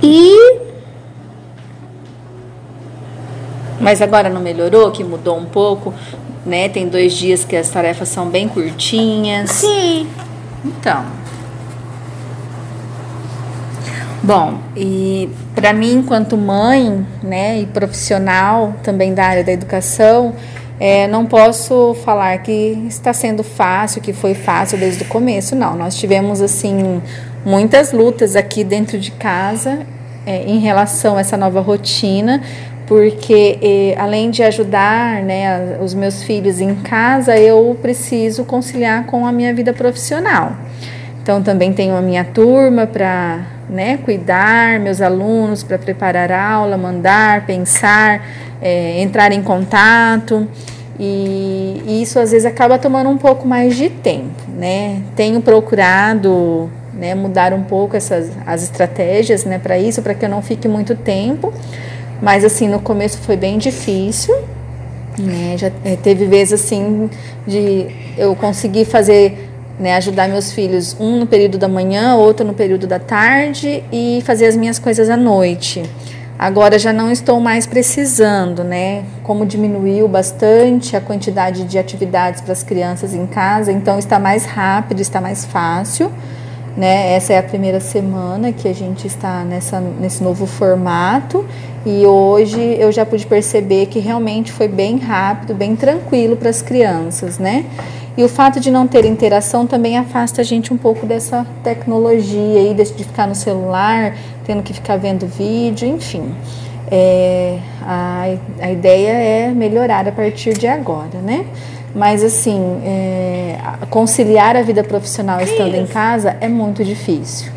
E. 0.03 0.61
Mas 3.81 4.03
agora 4.03 4.29
não 4.29 4.41
melhorou, 4.41 4.91
que 4.91 5.05
mudou 5.05 5.37
um 5.39 5.45
pouco, 5.45 5.95
né? 6.45 6.69
Tem 6.69 6.89
dois 6.89 7.13
dias 7.13 7.45
que 7.45 7.57
as 7.57 7.69
tarefas 7.71 8.09
são 8.09 8.29
bem 8.29 8.49
curtinhas. 8.49 9.51
Sim. 9.51 10.09
Então. 10.65 11.05
Bom, 14.23 14.59
e 14.77 15.31
para 15.55 15.73
mim, 15.73 15.95
enquanto 15.95 16.37
mãe, 16.37 17.07
né, 17.23 17.61
e 17.61 17.67
profissional 17.67 18.75
também 18.83 19.15
da 19.15 19.25
área 19.25 19.45
da 19.45 19.53
educação, 19.53 20.35
é, 20.81 21.09
não 21.09 21.25
posso 21.25 21.95
falar 22.05 22.37
que 22.39 22.53
está 22.89 23.13
sendo 23.13 23.43
fácil, 23.43 24.01
que 24.03 24.13
foi 24.13 24.35
fácil 24.35 24.77
desde 24.77 25.03
o 25.03 25.07
começo, 25.07 25.57
não. 25.57 25.75
Nós 25.77 25.97
tivemos, 25.97 26.41
assim, 26.41 27.01
muitas 27.45 27.93
lutas 27.93 28.37
aqui 28.37 28.65
dentro 28.65 28.99
de 28.99 29.11
casa 29.11 29.81
é, 30.27 30.45
em 30.45 30.59
relação 30.59 31.17
a 31.17 31.21
essa 31.21 31.37
nova 31.37 31.61
rotina, 31.61 32.43
porque 32.87 33.95
além 33.99 34.31
de 34.31 34.43
ajudar 34.43 35.23
né, 35.23 35.77
os 35.81 35.93
meus 35.93 36.23
filhos 36.23 36.61
em 36.61 36.75
casa, 36.75 37.37
eu 37.37 37.77
preciso 37.83 38.45
conciliar 38.45 39.05
com 39.05 39.27
a 39.27 39.33
minha 39.33 39.53
vida 39.53 39.73
profissional. 39.73 40.53
Então 41.23 41.43
também 41.43 41.73
tenho 41.73 41.95
a 41.95 42.01
minha 42.01 42.25
turma 42.25 42.87
para 42.87 43.41
né, 43.69 43.99
cuidar, 43.99 44.81
meus 44.81 45.01
alunos 45.03 45.63
para 45.63 45.79
preparar 45.79 46.33
aula, 46.33 46.77
mandar, 46.79 47.45
pensar, 47.45 48.27
é, 48.63 49.01
entrar 49.03 49.33
em 49.33 49.43
contato. 49.43 50.49
E, 50.99 51.83
e, 51.87 52.03
isso 52.03 52.19
às 52.19 52.33
vezes 52.33 52.47
acaba 52.47 52.79
tomando 52.79 53.09
um 53.09 53.19
pouco 53.19 53.47
mais 53.47 53.77
de 53.77 53.89
tempo, 53.89 54.43
né? 54.57 55.01
Tenho 55.15 55.41
procurado 55.41 56.69
né, 56.99 57.15
mudar 57.15 57.53
um 57.55 57.63
pouco 57.63 57.97
essas 57.97 58.31
as 58.47 58.63
estratégias, 58.63 59.45
né, 59.45 59.59
para 59.59 59.79
isso, 59.79 60.03
para 60.03 60.15
que 60.15 60.25
eu 60.25 60.29
não 60.29 60.43
fique 60.43 60.67
muito 60.67 60.95
tempo. 60.95 61.53
Mas 62.21 62.45
assim, 62.45 62.69
no 62.69 62.81
começo 62.81 63.19
foi 63.19 63.37
bem 63.37 63.59
difícil, 63.59 64.35
né? 65.19 65.57
Já 65.57 65.71
é, 65.85 65.97
teve 65.97 66.27
vezes 66.27 66.61
assim 66.61 67.09
de 67.47 67.87
eu 68.17 68.35
conseguir 68.35 68.85
fazer 68.85 69.49
né, 69.79 69.95
ajudar 69.97 70.29
meus 70.29 70.53
filhos, 70.53 70.97
um 70.99 71.19
no 71.19 71.27
período 71.27 71.57
da 71.57 71.69
manhã, 71.69 72.17
outro 72.17 72.45
no 72.45 72.53
período 72.53 72.87
da 72.87 72.99
tarde 72.99 73.85
e 73.93 74.21
fazer 74.25 74.47
as 74.47 74.57
minhas 74.57 74.79
coisas 74.79 75.09
à 75.09 75.17
noite. 75.17 75.83
Agora 76.39 76.79
já 76.79 76.93
não 76.93 77.11
estou 77.11 77.41
mais 77.41 77.67
precisando, 77.67 78.63
né? 78.63 79.05
Como 79.25 79.45
diminuiu 79.45 80.07
bastante 80.07 80.97
a 80.97 81.01
quantidade 81.01 81.65
de 81.65 81.79
atividades 81.79 82.41
para 82.41 82.53
as 82.53 82.63
crianças 82.63 83.13
em 83.13 83.27
casa, 83.27 83.73
então 83.73 83.99
está 83.99 84.21
mais 84.21 84.45
rápido, 84.45 85.01
está 85.01 85.21
mais 85.21 85.45
fácil, 85.45 86.13
né? 86.79 87.15
Essa 87.15 87.33
é 87.33 87.39
a 87.39 87.43
primeira 87.43 87.81
semana 87.81 88.53
que 88.53 88.69
a 88.69 88.73
gente 88.73 89.05
está 89.05 89.43
nessa, 89.43 89.81
nesse 89.81 90.23
novo 90.23 90.47
formato 90.47 91.45
e 91.85 92.07
hoje 92.07 92.61
eu 92.79 92.93
já 92.93 93.05
pude 93.05 93.27
perceber 93.27 93.87
que 93.87 93.99
realmente 93.99 94.53
foi 94.53 94.69
bem 94.69 94.97
rápido, 94.97 95.55
bem 95.55 95.75
tranquilo 95.75 96.37
para 96.37 96.49
as 96.49 96.63
crianças, 96.63 97.37
né? 97.37 97.65
E 98.17 98.23
o 98.23 98.29
fato 98.29 98.61
de 98.61 98.71
não 98.71 98.87
ter 98.87 99.05
interação 99.05 99.67
também 99.67 99.99
afasta 99.99 100.41
a 100.41 100.45
gente 100.45 100.73
um 100.73 100.77
pouco 100.77 101.05
dessa 101.05 101.45
tecnologia 101.65 102.61
aí, 102.61 102.75
de 102.75 102.85
ficar 102.85 103.27
no 103.27 103.35
celular, 103.35 104.17
tendo 104.45 104.63
que 104.63 104.73
ficar 104.73 104.97
vendo 104.97 105.27
vídeo, 105.27 105.89
enfim. 105.89 106.33
É, 106.91 107.59
a, 107.83 108.25
a 108.61 108.71
ideia 108.71 109.11
é 109.11 109.49
melhorar 109.49 110.07
a 110.07 110.13
partir 110.13 110.57
de 110.57 110.67
agora, 110.67 111.19
né? 111.23 111.45
Mas 111.99 112.23
assim, 112.23 112.81
é, 112.85 113.59
conciliar 113.91 114.55
a 114.55 114.63
vida 114.63 114.85
profissional 114.85 115.41
estando 115.41 115.75
em 115.75 115.85
casa 115.85 116.37
é 116.41 116.47
muito 116.47 116.85
difícil. 116.85 117.51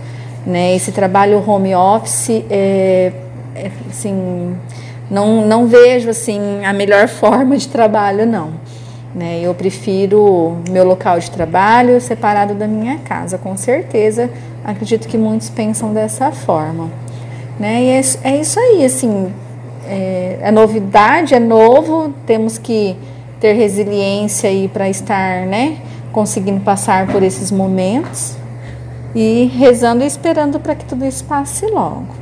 Né? 0.44 0.76
Esse 0.76 0.92
trabalho 0.92 1.48
home 1.48 1.76
office, 1.76 2.44
é, 2.50 3.12
é, 3.54 3.70
assim, 3.88 4.58
não, 5.12 5.46
não 5.46 5.68
vejo 5.68 6.10
assim 6.10 6.66
a 6.66 6.74
melhor 6.74 7.06
forma 7.22 7.56
de 7.56 7.68
trabalho, 7.68 8.26
não. 8.26 8.54
Né? 9.14 9.42
Eu 9.44 9.54
prefiro 9.54 10.58
meu 10.72 10.86
local 10.86 11.20
de 11.20 11.30
trabalho 11.30 12.02
separado 12.02 12.56
da 12.56 12.68
minha 12.68 12.98
casa, 12.98 13.38
com 13.38 13.56
certeza. 13.56 14.28
Acredito 14.66 15.08
que 15.08 15.20
muitos 15.20 15.52
pensam 15.52 15.94
dessa 15.94 16.32
forma. 16.32 16.90
Né? 17.60 17.84
E 17.84 17.90
é, 17.90 18.02
é 18.24 18.38
isso 18.38 18.60
aí, 18.60 18.84
assim, 18.84 19.32
é, 19.88 20.40
é, 20.42 20.52
novidade, 20.52 21.36
é 21.36 21.40
novo, 21.40 22.12
temos 22.26 22.58
que 22.58 22.98
ter 23.42 23.54
resiliência 23.54 24.50
aí 24.50 24.70
para 24.70 24.88
estar, 24.88 25.48
né, 25.48 25.82
conseguindo 26.14 26.62
passar 26.62 27.12
por 27.12 27.24
esses 27.24 27.52
momentos 27.52 28.38
e 29.16 29.46
rezando 29.46 30.04
e 30.04 30.08
esperando 30.08 30.60
para 30.60 30.76
que 30.76 30.86
tudo 30.86 31.04
isso 31.04 31.26
passe 31.26 31.66
logo. 31.66 32.22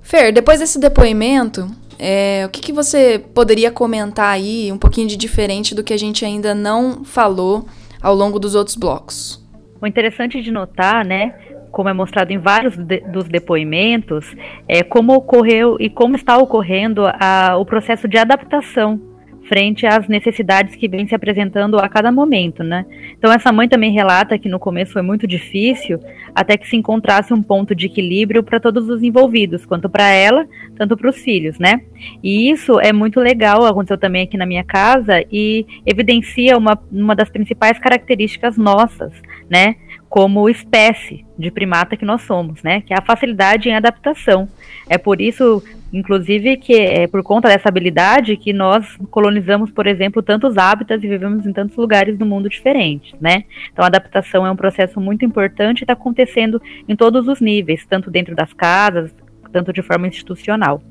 Fer, 0.00 0.32
depois 0.32 0.60
desse 0.60 0.78
depoimento, 0.78 1.68
é, 1.98 2.44
o 2.46 2.48
que, 2.48 2.60
que 2.60 2.72
você 2.72 3.22
poderia 3.34 3.70
comentar 3.70 4.30
aí, 4.30 4.72
um 4.72 4.78
pouquinho 4.78 5.06
de 5.06 5.16
diferente 5.16 5.74
do 5.74 5.84
que 5.84 5.92
a 5.92 5.98
gente 5.98 6.24
ainda 6.24 6.54
não 6.54 7.04
falou 7.04 7.66
ao 8.00 8.14
longo 8.14 8.38
dos 8.38 8.54
outros 8.54 8.76
blocos? 8.76 9.44
O 9.80 9.86
interessante 9.86 10.40
de 10.40 10.50
notar, 10.50 11.04
né, 11.04 11.34
como 11.74 11.88
é 11.88 11.92
mostrado 11.92 12.32
em 12.32 12.38
vários 12.38 12.76
de, 12.76 13.00
dos 13.00 13.24
depoimentos, 13.24 14.34
é 14.68 14.84
como 14.84 15.12
ocorreu 15.12 15.76
e 15.80 15.90
como 15.90 16.14
está 16.14 16.38
ocorrendo 16.38 17.02
a, 17.04 17.56
o 17.58 17.64
processo 17.66 18.06
de 18.06 18.16
adaptação 18.16 19.00
frente 19.48 19.84
às 19.86 20.08
necessidades 20.08 20.74
que 20.76 20.88
vem 20.88 21.06
se 21.06 21.14
apresentando 21.14 21.78
a 21.78 21.86
cada 21.88 22.10
momento, 22.10 22.62
né? 22.62 22.86
Então 23.18 23.30
essa 23.30 23.52
mãe 23.52 23.68
também 23.68 23.92
relata 23.92 24.38
que 24.38 24.48
no 24.48 24.58
começo 24.58 24.92
foi 24.92 25.02
muito 25.02 25.26
difícil, 25.26 25.98
até 26.34 26.56
que 26.56 26.66
se 26.66 26.76
encontrasse 26.76 27.34
um 27.34 27.42
ponto 27.42 27.74
de 27.74 27.86
equilíbrio 27.86 28.42
para 28.42 28.58
todos 28.58 28.88
os 28.88 29.02
envolvidos, 29.02 29.66
quanto 29.66 29.88
para 29.88 30.08
ela, 30.08 30.46
tanto 30.76 30.96
para 30.96 31.10
os 31.10 31.18
filhos, 31.18 31.58
né? 31.58 31.82
E 32.22 32.50
isso 32.50 32.80
é 32.80 32.92
muito 32.92 33.20
legal, 33.20 33.66
aconteceu 33.66 33.98
também 33.98 34.22
aqui 34.22 34.36
na 34.36 34.46
minha 34.46 34.64
casa 34.64 35.22
e 35.30 35.66
evidencia 35.84 36.56
uma, 36.56 36.78
uma 36.90 37.14
das 37.14 37.28
principais 37.28 37.78
características 37.78 38.56
nossas, 38.56 39.12
né? 39.50 39.76
Como 40.14 40.48
espécie 40.48 41.26
de 41.36 41.50
primata 41.50 41.96
que 41.96 42.04
nós 42.04 42.22
somos, 42.22 42.62
né? 42.62 42.82
Que 42.82 42.94
é 42.94 42.96
a 42.96 43.02
facilidade 43.02 43.68
em 43.68 43.74
adaptação. 43.74 44.48
É 44.88 44.96
por 44.96 45.20
isso 45.20 45.60
Inclusive 45.94 46.56
que 46.56 46.74
é 46.74 47.06
por 47.06 47.22
conta 47.22 47.46
dessa 47.46 47.68
habilidade 47.68 48.36
que 48.36 48.52
nós 48.52 48.84
colonizamos, 49.12 49.70
por 49.70 49.86
exemplo, 49.86 50.24
tantos 50.24 50.58
hábitats 50.58 51.04
e 51.04 51.08
vivemos 51.08 51.46
em 51.46 51.52
tantos 51.52 51.76
lugares 51.76 52.18
do 52.18 52.26
mundo 52.26 52.48
diferentes, 52.48 53.14
né? 53.20 53.44
Então 53.72 53.84
a 53.84 53.86
adaptação 53.86 54.44
é 54.44 54.50
um 54.50 54.56
processo 54.56 55.00
muito 55.00 55.24
importante 55.24 55.82
e 55.82 55.84
está 55.84 55.92
acontecendo 55.92 56.60
em 56.88 56.96
todos 56.96 57.28
os 57.28 57.40
níveis, 57.40 57.86
tanto 57.88 58.10
dentro 58.10 58.34
das 58.34 58.52
casas, 58.52 59.14
tanto 59.52 59.72
de 59.72 59.82
forma 59.82 60.08
institucional. 60.08 60.82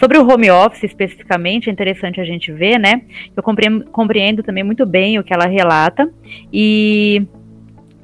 Sobre 0.00 0.18
o 0.18 0.28
home 0.28 0.50
office 0.50 0.82
especificamente, 0.82 1.70
é 1.70 1.72
interessante 1.72 2.20
a 2.20 2.24
gente 2.24 2.50
ver, 2.50 2.76
né? 2.76 3.02
Eu 3.36 3.44
compreendo, 3.92 4.42
também 4.42 4.64
muito 4.64 4.84
bem 4.84 5.16
o 5.16 5.22
que 5.22 5.32
ela 5.32 5.46
relata 5.46 6.10
e 6.52 7.24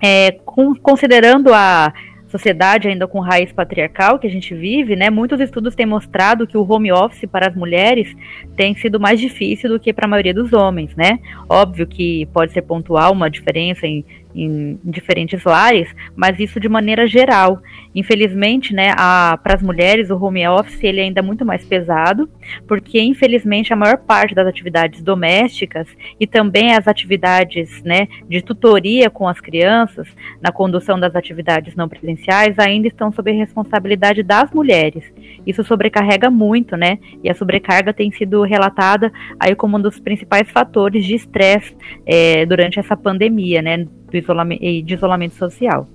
é, 0.00 0.32
com, 0.44 0.74
considerando 0.74 1.52
a 1.52 1.92
sociedade 2.28 2.88
ainda 2.88 3.06
com 3.06 3.20
raiz 3.20 3.52
patriarcal 3.52 4.18
que 4.18 4.26
a 4.26 4.30
gente 4.30 4.54
vive, 4.54 4.96
né, 4.96 5.10
muitos 5.10 5.40
estudos 5.40 5.74
têm 5.74 5.86
mostrado 5.86 6.46
que 6.46 6.58
o 6.58 6.70
home 6.70 6.92
office 6.92 7.28
para 7.30 7.48
as 7.48 7.54
mulheres 7.54 8.14
tem 8.56 8.74
sido 8.74 8.98
mais 9.00 9.20
difícil 9.20 9.70
do 9.70 9.80
que 9.80 9.92
para 9.92 10.06
a 10.06 10.08
maioria 10.08 10.34
dos 10.34 10.52
homens, 10.52 10.94
né? 10.96 11.18
Óbvio 11.48 11.86
que 11.86 12.26
pode 12.26 12.52
ser 12.52 12.62
pontual 12.62 13.12
uma 13.12 13.30
diferença 13.30 13.86
em, 13.86 14.04
em 14.42 14.78
diferentes 14.84 15.42
lares, 15.44 15.88
mas 16.14 16.38
isso 16.38 16.60
de 16.60 16.68
maneira 16.68 17.06
geral. 17.06 17.60
Infelizmente, 17.94 18.74
né, 18.74 18.94
para 18.94 19.54
as 19.54 19.62
mulheres, 19.62 20.10
o 20.10 20.22
home 20.22 20.46
office 20.46 20.82
ele 20.82 21.00
é 21.00 21.04
ainda 21.04 21.22
muito 21.22 21.44
mais 21.44 21.64
pesado, 21.64 22.28
porque 22.68 23.00
infelizmente 23.00 23.72
a 23.72 23.76
maior 23.76 23.98
parte 23.98 24.34
das 24.34 24.46
atividades 24.46 25.02
domésticas 25.02 25.88
e 26.20 26.26
também 26.26 26.74
as 26.74 26.86
atividades 26.86 27.82
né, 27.82 28.08
de 28.28 28.42
tutoria 28.42 29.08
com 29.08 29.26
as 29.26 29.40
crianças, 29.40 30.06
na 30.40 30.52
condução 30.52 30.98
das 31.00 31.14
atividades 31.14 31.74
não 31.74 31.88
presenciais, 31.88 32.58
ainda 32.58 32.88
estão 32.88 33.10
sob 33.12 33.30
a 33.30 33.34
responsabilidade 33.34 34.22
das 34.22 34.50
mulheres. 34.50 35.04
Isso 35.46 35.64
sobrecarrega 35.64 36.28
muito, 36.30 36.76
né? 36.76 36.98
E 37.22 37.30
a 37.30 37.34
sobrecarga 37.34 37.92
tem 37.92 38.10
sido 38.10 38.42
relatada 38.42 39.12
aí 39.38 39.54
como 39.54 39.76
um 39.76 39.80
dos 39.80 39.98
principais 40.00 40.50
fatores 40.50 41.04
de 41.04 41.14
estresse 41.14 41.74
é, 42.04 42.44
durante 42.46 42.78
essa 42.78 42.96
pandemia, 42.96 43.62
né? 43.62 43.86
Do 44.10 44.16
isolamento, 44.16 44.62
de 44.62 44.94
isolamento 44.94 45.34
social. 45.34 45.86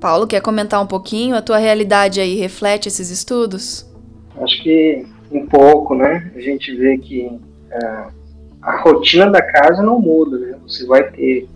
Paulo, 0.00 0.26
quer 0.26 0.40
comentar 0.40 0.82
um 0.82 0.86
pouquinho? 0.86 1.36
A 1.36 1.42
tua 1.42 1.58
realidade 1.58 2.20
aí 2.20 2.34
reflete 2.34 2.88
esses 2.88 3.08
estudos? 3.10 3.88
Acho 4.36 4.62
que 4.62 5.06
um 5.30 5.46
pouco, 5.46 5.94
né? 5.94 6.32
A 6.34 6.40
gente 6.40 6.74
vê 6.74 6.98
que 6.98 7.26
uh, 7.26 8.12
a 8.60 8.80
rotina 8.82 9.30
da 9.30 9.40
casa 9.40 9.82
não 9.82 10.00
muda, 10.00 10.38
né? 10.38 10.58
Você 10.66 10.84
vai 10.86 11.04
ter 11.10 11.48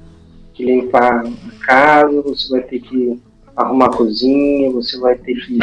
que 0.54 0.64
limpar 0.64 1.26
a 1.26 1.66
casa, 1.66 2.22
você 2.22 2.48
vai 2.50 2.62
ter 2.62 2.80
que 2.80 3.20
arrumar 3.56 3.86
a 3.86 3.96
cozinha, 3.96 4.70
você 4.70 4.98
vai 4.98 5.16
ter 5.16 5.34
que 5.34 5.58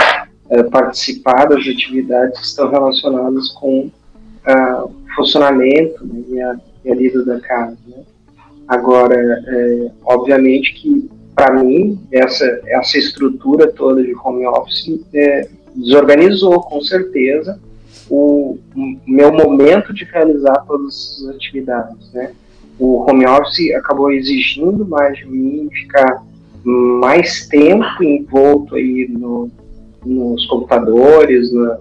uh, 0.50 0.70
participar 0.70 1.46
das 1.46 1.66
atividades 1.66 2.40
que 2.40 2.46
estão 2.46 2.70
relacionadas 2.70 3.50
com 3.50 3.86
uh, 3.86 4.84
o 4.84 5.16
funcionamento 5.16 6.06
né? 6.06 6.24
e, 6.28 6.42
a, 6.42 6.56
e 6.86 6.92
a 6.92 6.96
lida 6.96 7.24
da 7.24 7.40
casa, 7.40 7.78
né? 7.88 8.04
Agora, 8.68 9.16
é, 9.16 9.92
obviamente 10.06 10.74
que 10.74 11.10
para 11.36 11.64
mim, 11.64 12.00
essa, 12.12 12.46
essa 12.66 12.98
estrutura 12.98 13.72
toda 13.72 14.04
de 14.04 14.14
home 14.24 14.46
office 14.46 15.04
é, 15.14 15.48
desorganizou, 15.76 16.62
com 16.62 16.80
certeza, 16.82 17.60
o, 18.10 18.60
o, 18.76 19.00
meu 19.08 19.32
momento 19.32 19.94
de 19.94 20.04
realizar 20.06 20.64
todas 20.68 21.24
as 21.24 21.36
atividades, 21.36 22.12
né? 22.14 22.32
O 22.78 23.10
home 23.10 23.26
office 23.26 23.74
acabou 23.76 24.12
exigindo 24.12 24.86
mais 24.86 25.18
de 25.18 25.26
mim, 25.28 25.70
ficar 25.72 26.24
mais 26.64 27.48
tempo 27.48 28.04
envolto 28.04 28.76
aí 28.76 29.08
no, 29.10 29.50
nos 30.06 30.46
computadores, 30.48 31.52
no 31.52 31.78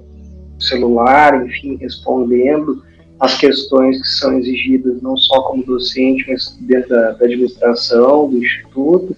celular, 0.58 1.46
enfim, 1.46 1.76
respondendo 1.76 2.82
as 3.22 3.38
questões 3.38 4.02
que 4.02 4.08
são 4.08 4.36
exigidas 4.36 5.00
não 5.00 5.16
só 5.16 5.42
como 5.42 5.64
docente, 5.64 6.24
mas 6.28 6.58
dentro 6.60 6.88
da, 6.88 7.12
da 7.12 7.24
administração, 7.24 8.28
do 8.28 8.36
instituto, 8.38 9.16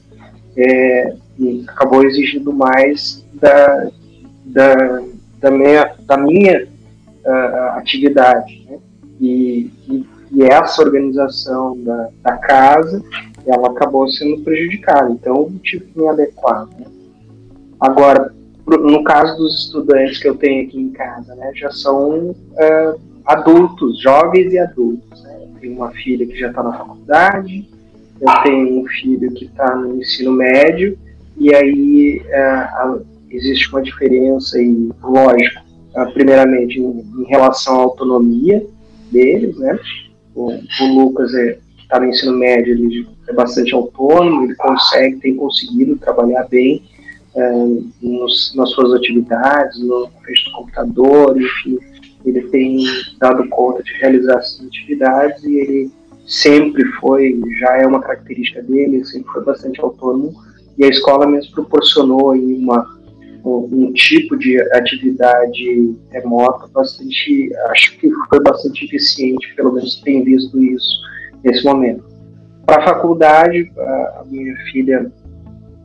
é, 0.59 1.17
acabou 1.69 2.05
exigindo 2.05 2.53
mais 2.53 3.25
da, 3.33 3.91
da, 4.45 5.03
da 5.41 5.51
minha, 5.51 5.95
da 6.01 6.19
minha 6.19 6.69
uh, 7.25 7.79
atividade. 7.79 8.67
Né? 8.69 8.79
E, 9.23 9.71
e, 9.89 10.07
e, 10.33 10.43
essa 10.43 10.83
organização 10.83 11.83
da, 11.83 12.09
da 12.23 12.37
casa, 12.37 13.03
ela 13.47 13.71
acabou 13.71 14.07
sendo 14.11 14.43
prejudicada. 14.43 15.11
Então, 15.13 15.35
eu 15.35 15.61
tive 15.63 15.87
que 15.87 15.99
me 15.99 16.07
adequar. 16.09 16.67
Né? 16.79 16.85
Agora, 17.81 18.35
no 18.67 19.03
caso 19.03 19.35
dos 19.39 19.65
estudantes 19.65 20.19
que 20.19 20.29
eu 20.29 20.35
tenho 20.35 20.67
aqui 20.67 20.79
em 20.79 20.91
casa, 20.91 21.35
né, 21.37 21.53
já 21.55 21.71
são 21.71 22.31
uh, 22.31 23.14
adultos, 23.25 24.01
jovens 24.01 24.53
e 24.53 24.59
adultos. 24.59 25.23
Né? 25.23 25.49
Tenho 25.61 25.77
uma 25.77 25.91
filha 25.91 26.27
que 26.27 26.39
já 26.39 26.49
está 26.49 26.63
na 26.63 26.73
faculdade, 26.73 27.69
eu 28.21 28.43
tenho 28.43 28.81
um 28.81 28.87
filho 28.87 29.33
que 29.33 29.47
está 29.47 29.75
no 29.75 30.01
ensino 30.01 30.33
médio, 30.33 30.99
e 31.37 31.55
aí 31.55 32.23
uh, 32.23 33.05
existe 33.31 33.69
uma 33.71 33.83
diferença 33.83 34.57
aí, 34.57 34.91
lógico, 35.03 35.63
uh, 35.97 36.13
primeiramente 36.13 36.79
em, 36.79 37.01
em, 37.01 37.25
relação 37.27 37.81
à 37.81 37.83
autonomia 37.83 38.65
deles, 39.11 39.57
né? 39.59 39.79
O, 40.35 40.53
o 40.53 40.95
Lucas 40.95 41.35
é, 41.35 41.59
que 41.77 41.83
está 41.83 41.99
no 41.99 42.07
ensino 42.07 42.37
médio, 42.37 42.75
ele 42.75 43.07
é 43.29 43.33
bastante 43.33 43.75
autônomo, 43.75 44.45
ele 44.45 44.55
consegue, 44.55 45.17
tem 45.17 45.37
conseguido 45.37 45.97
trabalhar 45.97 46.47
bem 46.49 46.83
uh, 47.35 47.91
nos, 48.01 48.55
nas 48.55 48.71
suas 48.71 48.93
atividades, 48.95 49.81
no 49.81 50.09
frente 50.23 50.45
do 50.45 50.53
computador, 50.53 51.41
enfim, 51.41 51.79
ele 52.25 52.43
tem 52.49 52.85
dado 53.19 53.49
conta 53.49 53.83
de 53.83 53.93
realizar 53.95 54.39
essas 54.39 54.67
atividades 54.67 55.43
e 55.45 55.57
ele 55.57 55.91
sempre 56.27 56.85
foi, 57.01 57.39
já 57.61 57.77
é 57.77 57.87
uma 57.87 58.01
característica 58.01 58.63
dele, 58.63 59.05
sempre 59.05 59.31
foi 59.33 59.45
bastante 59.45 59.81
autônomo, 59.81 60.35
e 60.79 60.85
a 60.85 60.89
escola 60.89 61.27
mesmo 61.27 61.53
proporcionou 61.53 62.33
uma, 62.35 62.99
um, 63.45 63.69
um 63.71 63.93
tipo 63.93 64.37
de 64.37 64.61
atividade 64.73 65.95
remota 66.11 66.67
bastante, 66.73 67.55
acho 67.71 67.99
que 67.99 68.11
foi 68.29 68.41
bastante 68.43 68.85
eficiente, 68.87 69.55
pelo 69.55 69.73
menos 69.73 70.01
tem 70.01 70.25
visto 70.25 70.63
isso 70.63 71.01
nesse 71.45 71.65
momento. 71.65 72.05
Para 72.65 72.83
a 72.83 72.87
faculdade, 72.87 73.71
a 73.77 74.25
minha 74.27 74.57
filha 74.73 75.13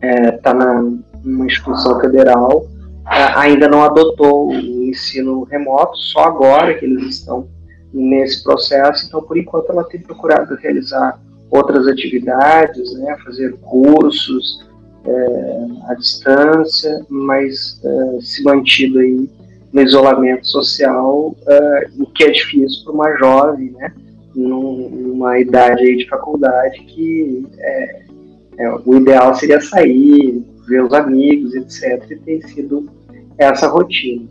está 0.02 0.52
é, 0.52 1.26
numa 1.26 1.46
instituição 1.46 2.00
federal, 2.00 2.66
ainda 3.10 3.68
não 3.68 3.84
adotou 3.84 4.50
o 4.50 4.54
ensino 4.54 5.44
remoto, 5.44 5.98
só 5.98 6.26
agora 6.26 6.78
que 6.78 6.86
eles 6.86 7.04
estão 7.16 7.48
nesse 7.92 8.44
processo. 8.44 9.08
Então, 9.08 9.22
por 9.22 9.38
enquanto, 9.38 9.72
ela 9.72 9.84
tem 9.84 10.00
procurado 10.00 10.56
realizar 10.56 11.20
outras 11.50 11.88
atividades, 11.88 12.94
né, 13.00 13.18
fazer 13.26 13.56
cursos 13.62 14.64
é, 15.04 15.68
à 15.88 15.96
distância, 15.96 17.04
mas 17.10 17.82
é, 17.84 18.22
se 18.22 18.44
mantido 18.44 19.00
aí 19.00 19.28
no 19.74 19.82
isolamento 19.82 20.48
social, 20.48 21.36
é, 21.48 21.88
o 22.00 22.06
que 22.06 22.24
é 22.24 22.32
difícil 22.32 22.84
para 22.84 22.94
uma 22.94 23.18
jovem, 23.18 23.72
né, 23.72 23.92
numa 24.36 25.40
idade 25.40 25.82
aí 25.82 25.98
de 25.98 26.08
faculdade 26.08 26.80
que 26.82 27.48
é, 27.58 28.02
é, 28.60 28.76
o 28.86 28.96
ideal 28.96 29.34
seria 29.34 29.60
sair, 29.60 30.44
ver 30.68 30.84
os 30.84 30.94
amigos, 30.94 31.56
etc. 31.56 32.12
E 32.12 32.16
tem 32.18 32.42
sido 32.42 32.88
essa 33.40 33.68
rotina. 33.68 34.28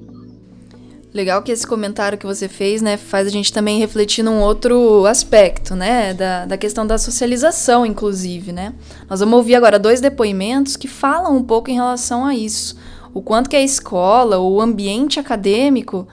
Legal 1.12 1.42
que 1.42 1.50
esse 1.50 1.66
comentário 1.66 2.18
que 2.18 2.26
você 2.26 2.46
fez, 2.48 2.82
né, 2.82 2.98
faz 2.98 3.26
a 3.26 3.30
gente 3.30 3.50
também 3.52 3.78
refletir 3.78 4.22
num 4.22 4.40
outro 4.40 5.06
aspecto, 5.06 5.74
né, 5.74 6.12
da, 6.12 6.44
da 6.44 6.56
questão 6.58 6.86
da 6.86 6.98
socialização, 6.98 7.86
inclusive, 7.86 8.52
né. 8.52 8.74
Nós 9.08 9.20
vamos 9.20 9.36
ouvir 9.36 9.54
agora 9.54 9.78
dois 9.78 10.00
depoimentos 10.00 10.76
que 10.76 10.86
falam 10.86 11.34
um 11.34 11.42
pouco 11.42 11.70
em 11.70 11.74
relação 11.74 12.26
a 12.26 12.34
isso. 12.34 12.76
O 13.14 13.22
quanto 13.22 13.48
que 13.48 13.56
a 13.56 13.62
escola, 13.62 14.38
o 14.38 14.60
ambiente 14.60 15.18
acadêmico, 15.18 16.06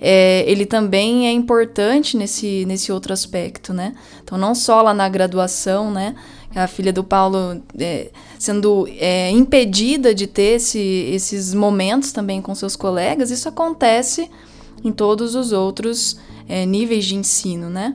é, 0.00 0.44
ele 0.46 0.64
também 0.64 1.26
é 1.26 1.32
importante 1.32 2.16
nesse, 2.16 2.64
nesse 2.66 2.92
outro 2.92 3.12
aspecto, 3.12 3.74
né. 3.74 3.94
Então, 4.22 4.38
não 4.38 4.54
só 4.54 4.80
lá 4.80 4.94
na 4.94 5.08
graduação, 5.08 5.90
né, 5.90 6.14
a 6.56 6.66
filha 6.66 6.92
do 6.92 7.04
Paulo 7.04 7.62
é, 7.78 8.10
sendo 8.38 8.88
é, 8.98 9.30
impedida 9.30 10.14
de 10.14 10.26
ter 10.26 10.56
esse, 10.56 10.78
esses 10.78 11.52
momentos 11.52 12.12
também 12.12 12.40
com 12.40 12.54
seus 12.54 12.74
colegas, 12.74 13.30
isso 13.30 13.48
acontece 13.48 14.30
em 14.82 14.90
todos 14.90 15.34
os 15.34 15.52
outros 15.52 16.18
é, 16.48 16.64
níveis 16.64 17.04
de 17.04 17.14
ensino, 17.14 17.68
né? 17.68 17.94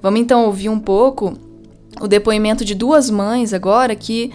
Vamos 0.00 0.20
então 0.20 0.44
ouvir 0.44 0.68
um 0.68 0.78
pouco 0.78 1.36
o 2.00 2.06
depoimento 2.06 2.64
de 2.64 2.74
duas 2.74 3.10
mães 3.10 3.52
agora 3.52 3.96
que 3.96 4.32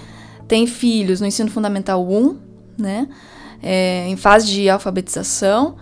têm 0.47 0.67
filhos 0.67 1.22
no 1.22 1.28
ensino 1.28 1.49
fundamental 1.49 2.05
1, 2.05 2.38
né? 2.78 3.07
É, 3.63 4.05
em 4.07 4.17
fase 4.17 4.47
de 4.47 4.69
alfabetização 4.69 5.76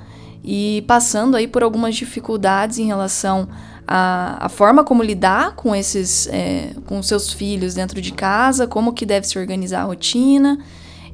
e 0.44 0.84
passando 0.86 1.36
aí 1.36 1.48
por 1.48 1.64
algumas 1.64 1.96
dificuldades 1.96 2.78
em 2.78 2.86
relação 2.86 3.48
a, 3.48 3.69
a 3.92 4.50
forma 4.50 4.84
como 4.84 5.02
lidar 5.02 5.56
com 5.56 5.76
esses, 5.76 6.28
é, 6.28 6.76
com 6.86 7.02
seus 7.02 7.34
filhos 7.34 7.74
dentro 7.74 8.00
de 8.00 8.14
casa, 8.14 8.68
como 8.68 8.94
que 8.94 9.04
deve 9.04 9.26
se 9.26 9.40
organizar 9.40 9.82
a 9.82 9.86
rotina 9.86 10.60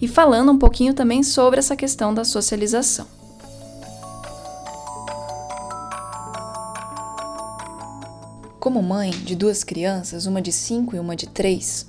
e 0.02 0.10
falando 0.10 0.52
um 0.52 0.60
pouquinho 0.60 0.94
também 0.94 1.24
sobre 1.24 1.58
essa 1.58 1.74
questão 1.74 2.14
da 2.14 2.26
socialização. 2.26 3.08
Como 8.60 8.84
mãe 8.84 9.12
de 9.12 9.38
duas 9.38 9.64
crianças, 9.64 10.26
uma 10.26 10.42
de 10.42 10.52
5 10.52 10.98
e 10.98 11.00
uma 11.00 11.16
de 11.16 11.28
3, 11.28 11.88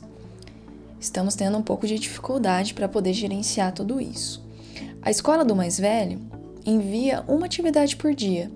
estamos 1.01 1.35
tendo 1.35 1.59
um 1.59 1.63
pouco 1.63 1.85
de 1.85 1.99
dificuldade 1.99 2.75
para 2.75 2.87
poder 2.87 3.13
gerenciar 3.13 3.73
tudo 3.73 4.01
isso. 4.01 4.41
A 5.03 5.11
escola 5.11 5.45
do 5.45 5.57
mais 5.57 5.81
velho 5.81 6.21
envia 6.65 7.25
uma 7.27 7.47
atividade 7.47 7.97
por 7.97 8.15
dia. 8.15 8.53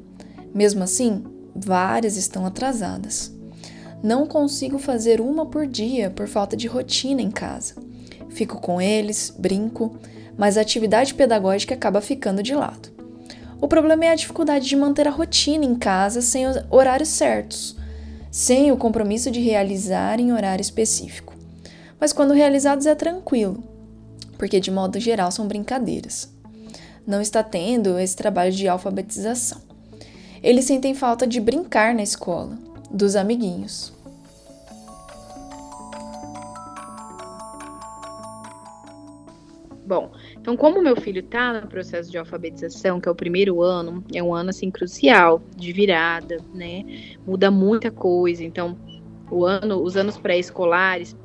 Mesmo 0.55 0.85
assim, 0.85 1.25
Várias 1.55 2.17
estão 2.17 2.47
atrasadas. 2.47 3.33
Não 4.03 4.27
consigo 4.27 4.79
fazer 4.79 5.21
uma 5.21 5.47
por 5.47 5.67
dia 5.67 6.11
por 6.11 6.27
falta 6.27 6.57
de 6.57 6.67
rotina 6.67 7.21
em 7.21 7.31
casa. 7.31 7.75
Fico 8.31 8.61
com 8.61 8.81
eles, 8.81 9.35
brinco, 9.37 9.99
mas 10.39 10.57
a 10.57 10.63
atividade 10.63 11.15
pedagógica 11.15 11.75
acaba 11.75 12.01
ficando 12.01 12.43
de 12.43 12.55
lado. 12.55 12.89
O 13.61 13.69
problema 13.69 14.07
é 14.07 14.09
a 14.09 14.15
dificuldade 14.15 14.67
de 14.67 14.75
manter 14.75 15.07
a 15.07 15.11
rotina 15.11 15.67
em 15.67 15.75
casa 15.75 16.23
sem 16.23 16.47
os 16.47 16.57
horários 16.71 17.11
certos, 17.11 17.77
sem 18.31 18.73
o 18.73 18.77
compromisso 18.77 19.31
de 19.31 19.41
realizar 19.41 20.19
em 20.19 20.33
horário 20.33 20.63
específico. 20.63 21.35
mas 22.01 22.15
quando 22.15 22.33
realizados 22.33 22.87
é 22.87 22.95
tranquilo, 22.95 23.63
porque 24.39 24.59
de 24.59 24.71
modo 24.71 24.99
geral 24.99 25.31
são 25.31 25.47
brincadeiras. 25.47 26.33
Não 27.07 27.21
está 27.21 27.43
tendo 27.43 27.99
esse 27.99 28.17
trabalho 28.17 28.53
de 28.53 28.67
alfabetização. 28.67 29.61
Eles 30.43 30.65
sentem 30.65 30.95
falta 30.95 31.27
de 31.27 31.39
brincar 31.39 31.95
na 31.95 32.03
escola, 32.03 32.59
dos 32.91 33.15
amiguinhos. 33.15 33.93
Bom, 39.87 40.13
então 40.41 40.57
como 40.57 40.81
meu 40.81 40.97
filho 40.97 41.19
está 41.19 41.61
no 41.61 41.67
processo 41.67 42.11
de 42.11 42.17
alfabetização, 42.17 43.01
que 43.01 43.09
é 43.09 43.13
o 43.13 43.15
primeiro 43.15 43.61
ano, 43.61 44.03
é 44.15 44.23
um 44.23 44.33
ano 44.33 44.51
assim 44.51 44.71
crucial, 44.71 45.43
de 45.57 45.73
virada, 45.73 46.39
né? 46.55 46.85
Muda 47.27 47.51
muita 47.51 47.91
coisa. 47.91 48.43
Então, 48.43 48.79
o 49.31 49.45
ano, 49.45 49.83
os 49.83 49.97
anos 49.97 50.17
pré-escolares, 50.17 51.17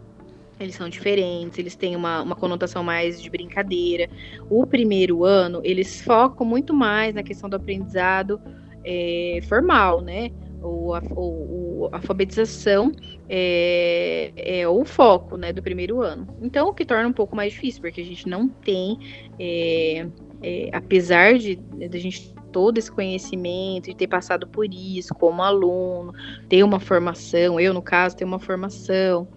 eles 0.60 0.76
são 0.76 0.90
diferentes, 0.90 1.58
eles 1.60 1.76
têm 1.76 1.96
uma, 1.96 2.22
uma 2.22 2.36
conotação 2.36 2.84
mais 2.84 3.22
de 3.22 3.30
brincadeira. 3.30 4.10
O 4.50 4.66
primeiro 4.66 5.24
ano, 5.24 5.62
eles 5.64 6.02
focam 6.02 6.46
muito 6.46 6.74
mais 6.74 7.14
na 7.14 7.24
questão 7.24 7.50
do 7.50 7.56
aprendizado 7.56 8.42
é, 8.86 9.40
formal, 9.48 10.02
né? 10.02 10.32
ou 10.66 10.96
a, 10.96 11.02
ou, 11.12 11.90
a 11.92 11.98
alfabetização 11.98 12.92
é, 13.30 14.32
é, 14.36 14.68
o 14.68 14.84
foco 14.84 15.38
né, 15.38 15.54
do 15.54 15.62
primeiro 15.62 16.02
ano. 16.02 16.28
Então, 16.42 16.70
o 16.70 16.74
que 16.74 16.86
torna 16.86 17.08
um 17.08 17.14
pouco 17.14 17.36
mais 17.36 17.54
difícil, 17.54 17.82
porque 17.82 18.02
a 18.02 18.06
gente 18.06 18.28
não 18.28 18.48
tem, 18.48 18.98
é, 19.40 20.08
é, 20.42 20.70
apesar 20.74 21.38
de, 21.38 21.56
de 21.56 21.98
a 21.98 22.00
gente 22.00 22.34
todo 22.52 22.78
esse 22.78 22.90
conhecimento, 22.90 23.90
de 23.90 23.96
ter 23.96 24.08
passado 24.08 24.48
por 24.48 24.66
isso 24.74 25.14
como 25.14 25.42
aluno, 25.42 26.14
ter 26.48 26.64
uma 26.64 26.80
formação, 26.80 27.60
eu 27.60 27.74
no 27.74 27.82
caso 27.82 28.16
tenho 28.16 28.30
uma 28.30 28.40
formação, 28.40 29.28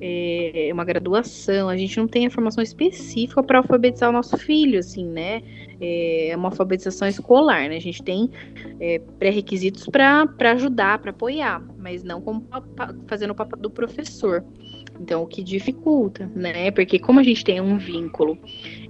é, 0.00 0.70
uma 0.72 0.84
graduação, 0.84 1.68
a 1.68 1.76
gente 1.76 1.96
não 1.96 2.08
tem 2.08 2.26
a 2.26 2.30
formação 2.30 2.62
específica 2.62 3.42
para 3.42 3.58
alfabetizar 3.58 4.10
o 4.10 4.12
nosso 4.12 4.36
filho, 4.36 4.78
assim, 4.78 5.06
né? 5.06 5.42
É 5.80 6.32
uma 6.36 6.48
alfabetização 6.48 7.06
escolar, 7.06 7.68
né? 7.68 7.76
A 7.76 7.80
gente 7.80 8.02
tem 8.02 8.30
é, 8.80 9.00
pré-requisitos 9.18 9.86
para 9.86 10.28
ajudar, 10.52 10.98
para 10.98 11.10
apoiar, 11.10 11.62
mas 11.78 12.02
não 12.02 12.20
como 12.20 12.46
fazendo 13.06 13.30
o 13.30 13.34
papel 13.34 13.58
do 13.58 13.70
professor. 13.70 14.44
Então, 15.00 15.22
o 15.22 15.26
que 15.26 15.42
dificulta, 15.42 16.30
né? 16.34 16.70
Porque 16.70 16.98
como 16.98 17.20
a 17.20 17.22
gente 17.22 17.44
tem 17.44 17.60
um 17.60 17.78
vínculo 17.78 18.38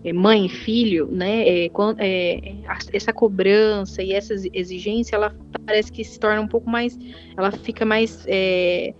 é, 0.05 0.13
mãe 0.13 0.47
e 0.47 0.49
filho, 0.49 1.09
né? 1.11 1.47
É, 1.47 1.71
é, 1.99 2.55
essa 2.93 3.13
cobrança 3.13 4.03
e 4.03 4.13
essa 4.13 4.35
exigência, 4.53 5.17
ela 5.17 5.35
parece 5.65 5.91
que 5.91 6.05
se 6.05 6.19
torna 6.19 6.41
um 6.41 6.49
pouco 6.49 6.69
mais, 6.69 6.99
ela 7.37 7.51
fica 7.51 7.85
mais 7.85 8.25
é, 8.29 8.95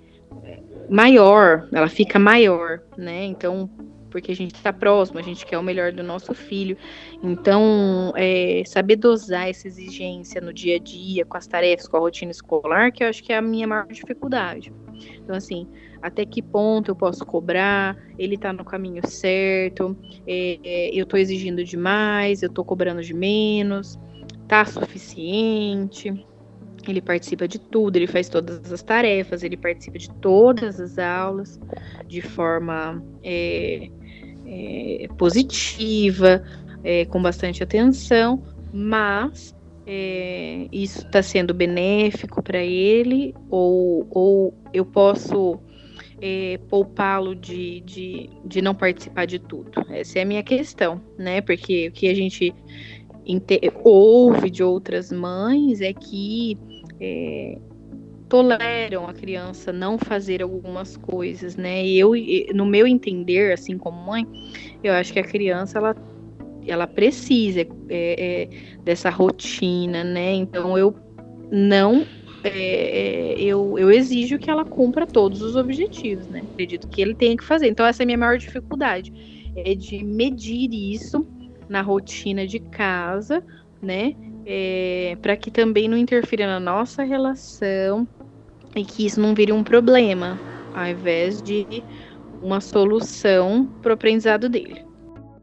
maior, 0.89 1.69
ela 1.73 1.89
fica 1.89 2.19
maior, 2.19 2.81
né? 2.97 3.25
Então, 3.25 3.71
porque 4.15 4.31
a 4.31 4.37
gente 4.37 4.55
está 4.55 4.73
próximo, 4.73 5.19
a 5.19 5.23
gente 5.23 5.45
quer 5.45 5.59
o 5.59 5.63
melhor 5.63 5.91
do 5.91 6.03
nosso 6.03 6.33
filho. 6.35 6.77
Então, 7.21 8.13
é, 8.15 8.63
saber 8.65 8.95
dosar 8.95 9.49
essa 9.49 9.67
exigência 9.67 10.41
no 10.41 10.53
dia 10.53 10.77
a 10.77 10.79
dia, 10.79 11.25
com 11.25 11.37
as 11.37 11.49
tarefas, 11.49 11.89
com 11.89 11.97
a 11.97 12.01
rotina 12.01 12.31
escolar, 12.31 12.93
que 12.93 13.03
eu 13.03 13.09
acho 13.09 13.25
que 13.25 13.33
é 13.33 13.37
a 13.37 13.43
minha 13.43 13.67
maior 13.67 13.89
dificuldade. 13.89 14.73
Então, 15.21 15.35
assim, 15.35 15.67
até 16.01 16.25
que 16.25 16.41
ponto 16.41 16.93
eu 16.93 16.95
posso 16.95 17.27
cobrar? 17.27 17.97
Ele 18.17 18.37
está 18.37 18.53
no 18.53 18.65
caminho 18.65 19.05
certo? 19.05 19.97
É, 20.27 20.61
é, 20.63 20.91
eu 20.95 21.03
estou 21.03 21.19
exigindo 21.19 21.65
demais? 21.65 22.41
Eu 22.41 22.49
estou 22.49 22.65
cobrando 22.65 23.03
de 23.03 23.13
menos? 23.13 23.99
Tá 24.47 24.65
suficiente? 24.65 26.25
Ele 26.91 27.01
participa 27.01 27.47
de 27.49 27.59
tudo, 27.59 27.97
ele 27.97 28.07
faz 28.07 28.29
todas 28.29 28.73
as 28.73 28.83
tarefas, 28.83 29.43
ele 29.43 29.57
participa 29.57 29.99
de 29.99 30.11
todas 30.11 30.81
as 30.81 30.99
aulas 30.99 31.61
de 32.07 32.21
forma 32.21 33.03
é, 33.23 33.91
é, 34.47 35.09
positiva, 35.17 36.43
é, 36.83 37.05
com 37.07 37.21
bastante 37.21 37.63
atenção, 37.63 38.43
mas 38.73 39.55
é, 39.87 40.67
isso 40.73 41.01
está 41.01 41.23
sendo 41.23 41.53
benéfico 41.55 42.43
para 42.43 42.63
ele, 42.63 43.35
ou, 43.51 44.07
ou 44.11 44.55
eu 44.73 44.85
posso 44.85 45.59
é, 46.21 46.59
poupá-lo 46.69 47.35
de, 47.35 47.81
de, 47.81 48.31
de 48.45 48.63
não 48.63 48.75
participar 48.75 49.27
de 49.27 49.39
tudo? 49.39 49.71
Essa 49.91 50.21
é 50.21 50.23
a 50.23 50.27
minha 50.27 50.43
questão, 50.43 51.01
né? 51.19 51.41
Porque 51.41 51.89
o 51.89 51.93
que 51.93 52.09
a 52.09 52.15
gente 52.15 52.55
ouve 53.83 54.51
de 54.51 54.63
outras 54.63 55.11
mães 55.11 55.81
é 55.81 55.93
que 55.93 56.59
é, 57.01 57.59
toleram 58.29 59.07
a 59.07 59.13
criança 59.13 59.73
não 59.73 59.99
fazer 59.99 60.43
algumas 60.43 60.97
coisas, 60.97 61.57
né? 61.57 61.85
E 61.85 61.99
eu, 61.99 62.13
no 62.55 62.67
meu 62.67 62.87
entender, 62.87 63.53
assim 63.53 63.79
como 63.79 64.05
mãe, 64.05 64.27
eu 64.83 64.93
acho 64.93 65.13
que 65.13 65.19
a 65.19 65.25
criança 65.25 65.79
ela, 65.79 65.97
ela 66.67 66.87
precisa 66.87 67.61
é, 67.61 67.67
é, 67.89 68.49
dessa 68.83 69.11
rotina, 69.11 70.03
né? 70.03 70.35
Então 70.35 70.77
eu 70.77 70.95
não 71.51 72.07
é, 72.43 73.35
eu, 73.39 73.79
eu 73.79 73.91
exijo 73.91 74.39
que 74.39 74.51
ela 74.51 74.65
cumpra 74.65 75.07
todos 75.07 75.41
os 75.41 75.57
objetivos, 75.57 76.29
né? 76.29 76.43
Acredito 76.53 76.89
que 76.89 77.01
ele 77.01 77.15
tenha 77.15 77.37
que 77.37 77.45
fazer. 77.45 77.69
Então 77.69 77.87
essa 77.87 78.03
é 78.03 78.05
a 78.05 78.07
minha 78.07 78.19
maior 78.19 78.37
dificuldade, 78.37 79.13
é 79.57 79.75
de 79.75 80.05
medir 80.05 80.73
isso 80.73 81.27
na 81.69 81.81
rotina 81.81 82.47
de 82.47 82.59
casa, 82.59 83.43
né? 83.81 84.15
É, 84.47 85.17
para 85.23 85.37
que 85.37 85.51
também 85.51 85.89
não 85.89 85.97
interfira 85.97 86.47
na 86.47 86.61
nossa 86.61 87.03
relação 87.03 88.07
e 88.77 88.85
que 88.85 89.07
isso 89.07 89.21
não 89.21 89.35
vire 89.35 89.53
um 89.53 89.65
problema, 89.65 90.39
ao 90.75 90.87
invés 90.87 91.43
de 91.43 91.83
uma 92.43 92.61
solução 92.61 93.67
para 93.81 93.91
o 93.91 93.95
aprendizado 93.95 94.49
dele. 94.49 94.85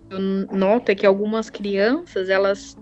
Eu 0.10 0.20
noto 0.58 0.94
que 0.96 1.06
algumas 1.06 1.50
crianças, 1.50 2.30
elas, 2.30 2.78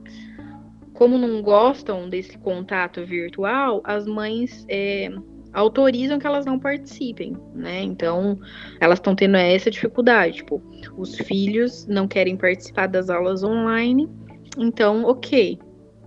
como 0.94 1.18
não 1.18 1.41
gostam 1.41 2.10
desse 2.10 2.38
contato 2.40 3.06
virtual, 3.06 3.82
as 3.86 4.08
mães 4.08 4.66
é, 4.68 5.12
autorizam 5.54 6.18
que 6.18 6.26
elas 6.26 6.46
não 6.46 6.60
participem, 6.60 7.38
né? 7.54 7.84
Então, 7.84 8.40
elas 8.80 8.98
estão 8.98 9.16
tendo 9.16 9.38
essa 9.38 9.70
dificuldade. 9.70 10.38
Tipo, 10.38 10.62
os 10.98 11.16
filhos 11.16 11.86
não 11.86 12.08
querem 12.08 12.36
participar 12.36 12.88
das 12.88 13.10
aulas 13.10 13.44
online, 13.44 14.10
então, 14.58 15.06
ok, 15.06 15.60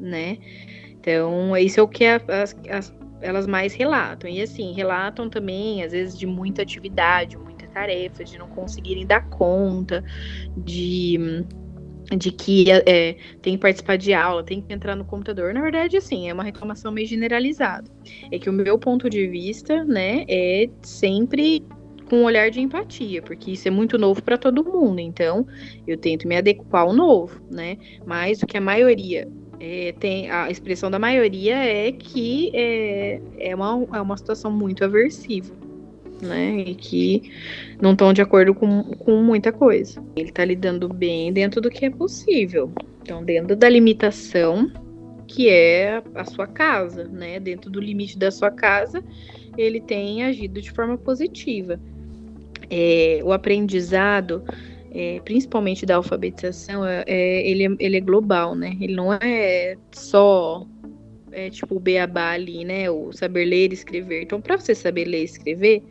né? 0.02 0.38
Então, 1.00 1.56
isso 1.56 1.80
é 1.80 1.82
o 1.82 1.88
que 1.88 2.04
as, 2.04 2.56
as, 2.70 2.94
elas 3.20 3.46
mais 3.46 3.72
relatam. 3.72 4.28
E 4.28 4.40
assim, 4.40 4.72
relatam 4.72 5.28
também, 5.28 5.82
às 5.82 5.92
vezes, 5.92 6.18
de 6.18 6.26
muita 6.26 6.62
atividade, 6.62 7.36
muita 7.36 7.66
tarefa, 7.68 8.22
de 8.24 8.38
não 8.38 8.48
conseguirem 8.48 9.06
dar 9.06 9.28
conta, 9.30 10.04
de 10.56 11.44
de 12.18 12.30
que 12.30 12.70
é, 12.70 13.16
tem 13.40 13.54
que 13.54 13.58
participar 13.58 13.96
de 13.96 14.12
aula, 14.12 14.42
tem 14.42 14.60
que 14.60 14.72
entrar 14.72 14.94
no 14.94 15.04
computador. 15.04 15.54
Na 15.54 15.62
verdade, 15.62 15.96
assim, 15.96 16.28
é 16.28 16.32
uma 16.34 16.42
reclamação 16.42 16.92
meio 16.92 17.06
generalizada. 17.06 17.90
É 18.30 18.38
que 18.38 18.50
o 18.50 18.52
meu 18.52 18.78
ponto 18.78 19.08
de 19.08 19.26
vista, 19.28 19.84
né, 19.84 20.24
é 20.28 20.68
sempre 20.82 21.64
com 22.10 22.16
um 22.16 22.24
olhar 22.24 22.50
de 22.50 22.60
empatia, 22.60 23.22
porque 23.22 23.52
isso 23.52 23.66
é 23.66 23.70
muito 23.70 23.96
novo 23.96 24.22
para 24.22 24.36
todo 24.36 24.64
mundo. 24.64 24.98
Então, 24.98 25.46
eu 25.86 25.96
tento 25.96 26.28
me 26.28 26.36
adequar 26.36 26.82
ao 26.82 26.92
novo, 26.92 27.40
né? 27.50 27.78
Mas 28.04 28.42
o 28.42 28.46
que 28.46 28.58
a 28.58 28.60
maioria 28.60 29.26
é, 29.64 29.92
tem 29.92 30.28
a 30.28 30.50
expressão 30.50 30.90
da 30.90 30.98
maioria 30.98 31.54
é 31.54 31.92
que 31.92 32.50
é, 32.52 33.20
é, 33.38 33.54
uma, 33.54 33.86
é 33.94 34.00
uma 34.00 34.16
situação 34.16 34.50
muito 34.50 34.84
aversiva, 34.84 35.54
né? 36.20 36.64
E 36.66 36.74
que 36.74 37.30
não 37.80 37.92
estão 37.92 38.12
de 38.12 38.20
acordo 38.20 38.52
com, 38.56 38.82
com 38.82 39.22
muita 39.22 39.52
coisa. 39.52 40.02
Ele 40.16 40.30
está 40.30 40.44
lidando 40.44 40.88
bem 40.88 41.32
dentro 41.32 41.60
do 41.60 41.70
que 41.70 41.84
é 41.84 41.90
possível. 41.90 42.72
Então, 43.02 43.24
dentro 43.24 43.54
da 43.54 43.68
limitação 43.68 44.68
que 45.28 45.48
é 45.48 46.02
a 46.16 46.24
sua 46.24 46.48
casa, 46.48 47.04
né? 47.04 47.38
Dentro 47.38 47.70
do 47.70 47.80
limite 47.80 48.18
da 48.18 48.32
sua 48.32 48.50
casa, 48.50 49.00
ele 49.56 49.80
tem 49.80 50.24
agido 50.24 50.60
de 50.60 50.72
forma 50.72 50.98
positiva. 50.98 51.78
É, 52.68 53.20
o 53.22 53.32
aprendizado 53.32 54.42
é, 54.94 55.20
principalmente 55.24 55.86
da 55.86 55.96
alfabetização, 55.96 56.84
é, 56.84 57.02
é, 57.06 57.48
ele, 57.48 57.66
é, 57.66 57.70
ele 57.78 57.96
é 57.96 58.00
global, 58.00 58.54
né? 58.54 58.76
Ele 58.78 58.94
não 58.94 59.12
é 59.12 59.76
só 59.90 60.66
é, 61.32 61.48
tipo 61.48 61.76
o 61.76 61.80
beabá 61.80 62.32
ali, 62.32 62.62
né? 62.64 62.90
O 62.90 63.10
saber 63.10 63.46
ler 63.46 63.70
e 63.70 63.74
escrever. 63.74 64.22
Então, 64.22 64.40
para 64.40 64.58
você 64.58 64.74
saber 64.74 65.06
ler 65.06 65.22
e 65.22 65.24
escrever, 65.24 65.82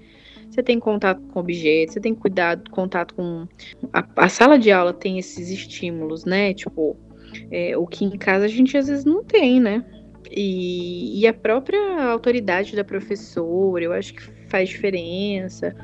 você 0.49 0.61
tem 0.61 0.79
contato 0.79 1.19
com 1.19 1.39
objetos, 1.39 1.95
você 1.95 1.99
tem 1.99 2.13
cuidado, 2.13 2.69
contato 2.69 3.15
com. 3.15 3.47
A, 3.91 4.07
a 4.17 4.29
sala 4.29 4.59
de 4.59 4.71
aula 4.71 4.93
tem 4.93 5.17
esses 5.17 5.49
estímulos, 5.49 6.23
né? 6.23 6.53
Tipo, 6.53 6.95
é, 7.49 7.75
o 7.75 7.87
que 7.87 8.05
em 8.05 8.11
casa 8.11 8.45
a 8.45 8.49
gente 8.49 8.77
às 8.77 8.87
vezes 8.87 9.03
não 9.03 9.23
tem, 9.23 9.59
né? 9.59 9.83
E, 10.29 11.19
e 11.19 11.27
a 11.27 11.33
própria 11.33 12.03
autoridade 12.03 12.75
da 12.75 12.83
professora, 12.83 13.83
eu 13.83 13.93
acho 13.93 14.13
que 14.13 14.21
faz 14.47 14.69
diferença 14.69 15.75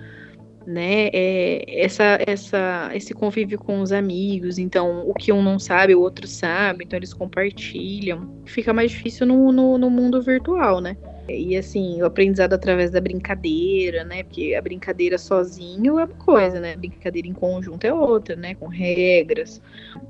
né? 0.68 1.10
É, 1.14 1.64
essa, 1.82 2.20
essa, 2.28 2.92
esse 2.94 3.14
convívio 3.14 3.58
com 3.58 3.80
os 3.80 3.94
amigos. 3.94 4.58
Então, 4.58 5.08
o 5.08 5.14
que 5.14 5.32
um 5.32 5.42
não 5.42 5.58
sabe, 5.58 5.96
o 5.96 6.02
outro 6.02 6.28
sabe. 6.28 6.84
Então, 6.84 7.00
eles 7.00 7.14
compartilham. 7.14 8.30
Fica 8.46 8.74
mais 8.74 8.92
difícil 8.92 9.26
no, 9.26 9.54
no, 9.54 9.78
no 9.78 9.90
mundo 9.90 10.22
virtual, 10.22 10.82
né? 10.82 10.98
E 11.30 11.58
assim, 11.58 12.02
o 12.02 12.06
aprendizado 12.06 12.54
através 12.54 12.92
da 12.92 13.00
brincadeira, 13.00 14.04
né? 14.04 14.24
Porque 14.24 14.56
a 14.56 14.62
brincadeira 14.62 15.18
sozinho 15.18 16.00
é 16.00 16.04
uma 16.04 16.08
coisa, 16.08 16.60
né? 16.60 16.74
A 16.74 16.78
brincadeira 16.78 17.28
em 17.28 17.34
conjunto 17.34 17.86
é 17.86 17.94
outra, 17.94 18.36
né? 18.36 18.56
Com 18.56 18.68
regras, 18.68 19.62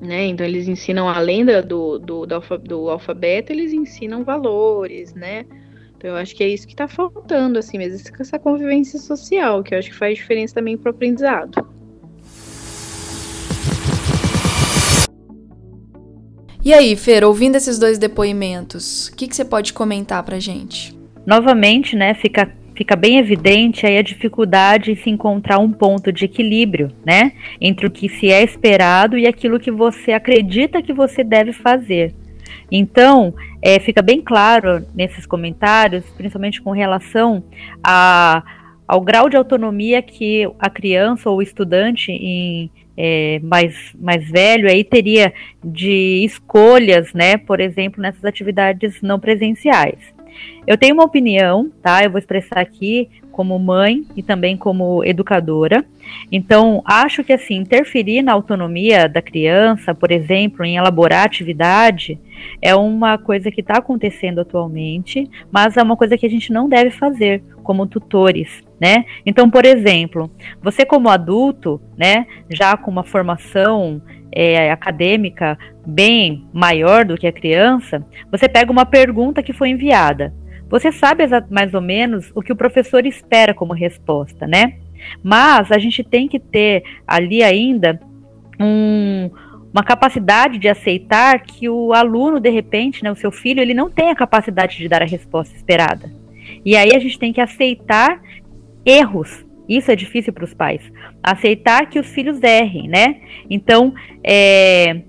né? 0.02 0.26
Então 0.26 0.46
eles 0.46 0.68
ensinam 0.68 1.08
além 1.08 1.46
do, 1.46 2.00
do, 2.00 2.26
do, 2.26 2.36
alfa, 2.36 2.58
do 2.58 2.90
alfabeto, 2.90 3.52
eles 3.52 3.74
ensinam 3.74 4.24
valores, 4.24 5.14
né? 5.14 5.46
Então 5.98 6.12
eu 6.12 6.16
acho 6.16 6.36
que 6.36 6.44
é 6.44 6.48
isso 6.48 6.68
que 6.68 6.74
está 6.74 6.88
faltando, 6.88 7.58
assim, 7.58 7.80
mesmo 7.80 8.00
essa 8.20 8.38
convivência 8.38 9.00
social, 9.00 9.64
que 9.64 9.74
eu 9.74 9.80
acho 9.80 9.90
que 9.90 9.96
faz 9.96 10.16
diferença 10.16 10.54
também 10.54 10.78
para 10.78 10.92
o 10.92 10.94
aprendizado. 10.94 11.68
E 16.64 16.74
aí, 16.74 16.96
Fer, 16.96 17.24
ouvindo 17.24 17.56
esses 17.56 17.80
dois 17.80 17.98
depoimentos, 17.98 19.08
o 19.08 19.16
que, 19.16 19.28
que 19.28 19.36
você 19.36 19.46
pode 19.46 19.74
comentar 19.74 20.22
pra 20.22 20.38
gente? 20.38 20.96
Novamente, 21.26 21.96
né, 21.96 22.14
fica, 22.14 22.52
fica 22.76 22.96
bem 22.96 23.18
evidente 23.18 23.86
aí 23.86 23.98
a 23.98 24.02
dificuldade 24.04 24.92
em 24.92 24.96
se 24.96 25.10
encontrar 25.10 25.58
um 25.60 25.72
ponto 25.72 26.12
de 26.12 26.26
equilíbrio, 26.26 26.92
né, 27.06 27.32
entre 27.60 27.88
o 27.88 27.92
que 27.92 28.08
se 28.08 28.30
é 28.32 28.44
esperado 28.44 29.18
e 29.18 29.26
aquilo 29.26 29.60
que 29.60 29.72
você 29.72 30.12
acredita 30.12 30.82
que 30.82 30.94
você 30.94 31.24
deve 31.24 31.54
fazer. 31.54 32.14
Então, 32.72 33.34
é, 33.62 33.80
fica 33.80 34.02
bem 34.02 34.22
claro 34.22 34.86
nesses 34.94 35.26
comentários, 35.26 36.04
principalmente 36.18 36.62
com 36.62 36.72
relação 36.72 37.44
a, 37.84 38.44
ao 38.88 39.02
grau 39.02 39.30
de 39.30 39.38
autonomia 39.38 40.02
que 40.02 40.50
a 40.60 40.70
criança 40.70 41.30
ou 41.30 41.38
o 41.38 41.42
estudante 41.42 42.12
em, 42.12 42.70
é, 42.98 43.40
mais, 43.44 43.94
mais 44.00 44.30
velho 44.30 44.70
aí 44.70 44.84
teria 44.84 45.34
de 45.64 46.24
escolhas, 46.26 47.14
né, 47.14 47.38
por 47.38 47.60
exemplo, 47.60 48.02
nessas 48.02 48.26
atividades 48.26 49.02
não 49.02 49.20
presenciais. 49.20 50.00
Eu 50.66 50.78
tenho 50.78 50.94
uma 50.94 51.06
opinião, 51.06 51.72
tá? 51.82 52.04
Eu 52.04 52.12
vou 52.12 52.20
expressar 52.20 52.60
aqui 52.60 53.10
como 53.38 53.60
mãe 53.60 54.04
e 54.16 54.24
também 54.24 54.58
como 54.58 55.06
educadora. 55.06 55.86
Então, 56.32 56.82
acho 56.84 57.24
que 57.24 57.32
assim, 57.32 57.58
interferir 57.58 58.24
na 58.24 58.34
autonomia 58.34 59.08
da 59.08 59.22
criança, 59.22 59.94
por 59.94 60.12
exemplo, 60.12 60.66
em 60.66 60.76
elaborar 60.76 61.24
atividade, 61.24 62.20
é 62.60 62.74
uma 62.74 63.16
coisa 63.16 63.52
que 63.52 63.62
está 63.62 63.78
acontecendo 63.78 64.42
atualmente, 64.42 65.30
mas 65.52 65.78
é 65.78 65.84
uma 65.84 65.96
coisa 65.96 66.18
que 66.18 66.26
a 66.26 66.30
gente 66.30 66.52
não 66.52 66.68
deve 66.68 66.90
fazer 66.90 67.44
como 67.62 67.86
tutores, 67.86 68.64
né? 68.82 69.06
Então, 69.24 69.52
por 69.52 69.66
exemplo, 69.66 70.32
você 70.60 70.84
como 70.84 71.08
adulto, 71.08 71.80
né, 71.96 72.26
já 72.50 72.76
com 72.76 72.90
uma 72.90 73.04
formação 73.04 74.02
é, 74.32 74.72
acadêmica 74.72 75.60
bem 75.86 76.44
maior 76.52 77.06
do 77.06 77.16
que 77.16 77.28
a 77.28 77.32
criança, 77.32 78.04
você 78.32 78.50
pega 78.50 78.72
uma 78.72 78.86
pergunta 78.86 79.44
que 79.44 79.54
foi 79.54 79.70
enviada. 79.70 80.34
Você 80.70 80.92
sabe 80.92 81.24
mais 81.50 81.74
ou 81.74 81.82
menos 81.82 82.32
o 82.36 82.42
que 82.42 82.52
o 82.52 82.56
professor 82.56 83.06
espera 83.06 83.54
como 83.54 83.74
resposta, 83.74 84.46
né? 84.46 84.78
Mas 85.24 85.72
a 85.72 85.78
gente 85.78 86.04
tem 86.04 86.28
que 86.28 86.40
ter 86.40 86.84
ali 87.08 87.44
ainda 87.44 88.00
um, 88.60 89.30
uma 89.74 89.84
capacidade 89.84 90.58
de 90.58 90.68
aceitar 90.68 91.42
que 91.42 91.70
o 91.70 91.94
aluno, 91.94 92.40
de 92.40 92.50
repente, 92.50 93.04
né, 93.04 93.12
o 93.12 93.16
seu 93.16 93.32
filho, 93.32 93.62
ele 93.62 93.74
não 93.74 93.90
tem 93.90 94.10
a 94.10 94.16
capacidade 94.16 94.78
de 94.78 94.88
dar 94.90 95.02
a 95.02 95.06
resposta 95.06 95.56
esperada. 95.56 96.12
E 96.66 96.76
aí 96.76 96.96
a 96.96 97.00
gente 97.00 97.20
tem 97.20 97.32
que 97.32 97.42
aceitar 97.42 98.22
erros. 98.86 99.46
Isso 99.68 99.92
é 99.92 99.96
difícil 99.96 100.32
para 100.34 100.46
os 100.46 100.54
pais. 100.54 100.82
Aceitar 101.22 101.90
que 101.90 102.00
os 102.00 102.08
filhos 102.08 102.42
errem, 102.42 102.88
né? 102.88 103.22
Então, 103.50 103.94
é, 104.24 105.02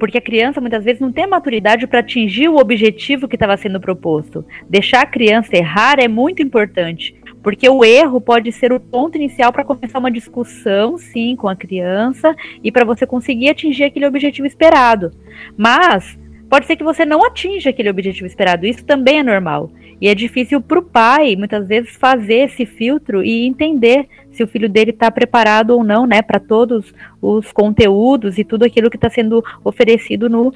porque 0.00 0.16
a 0.16 0.22
criança 0.22 0.62
muitas 0.62 0.82
vezes 0.82 0.98
não 0.98 1.12
tem 1.12 1.26
maturidade 1.26 1.86
para 1.86 2.00
atingir 2.00 2.48
o 2.48 2.56
objetivo 2.56 3.28
que 3.28 3.36
estava 3.36 3.56
sendo 3.58 3.78
proposto. 3.78 4.44
Deixar 4.68 5.02
a 5.02 5.06
criança 5.06 5.54
errar 5.54 6.00
é 6.00 6.08
muito 6.08 6.42
importante, 6.42 7.14
porque 7.42 7.68
o 7.68 7.84
erro 7.84 8.18
pode 8.18 8.50
ser 8.50 8.72
o 8.72 8.80
ponto 8.80 9.16
inicial 9.16 9.52
para 9.52 9.62
começar 9.62 9.98
uma 9.98 10.10
discussão, 10.10 10.96
sim, 10.96 11.36
com 11.36 11.48
a 11.48 11.54
criança 11.54 12.34
e 12.64 12.72
para 12.72 12.84
você 12.84 13.06
conseguir 13.06 13.50
atingir 13.50 13.84
aquele 13.84 14.06
objetivo 14.06 14.46
esperado. 14.46 15.12
Mas 15.56 16.18
pode 16.48 16.66
ser 16.66 16.76
que 16.76 16.82
você 16.82 17.04
não 17.04 17.22
atinja 17.22 17.68
aquele 17.68 17.90
objetivo 17.90 18.26
esperado, 18.26 18.66
isso 18.66 18.84
também 18.84 19.18
é 19.18 19.22
normal. 19.22 19.70
E 20.00 20.08
é 20.08 20.14
difícil 20.14 20.60
para 20.60 20.78
o 20.78 20.82
pai, 20.82 21.36
muitas 21.36 21.68
vezes, 21.68 21.94
fazer 21.96 22.46
esse 22.46 22.64
filtro 22.64 23.22
e 23.22 23.46
entender 23.46 24.08
se 24.32 24.42
o 24.42 24.46
filho 24.46 24.68
dele 24.68 24.90
está 24.90 25.10
preparado 25.10 25.70
ou 25.70 25.84
não, 25.84 26.06
né, 26.06 26.22
para 26.22 26.40
todos 26.40 26.94
os 27.20 27.52
conteúdos 27.52 28.38
e 28.38 28.44
tudo 28.44 28.64
aquilo 28.64 28.88
que 28.88 28.96
está 28.96 29.10
sendo 29.10 29.44
oferecido 29.62 30.28
no, 30.28 30.52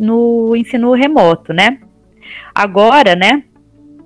no 0.00 0.54
ensino 0.54 0.92
remoto, 0.92 1.52
né. 1.52 1.80
Agora, 2.54 3.16
né, 3.16 3.42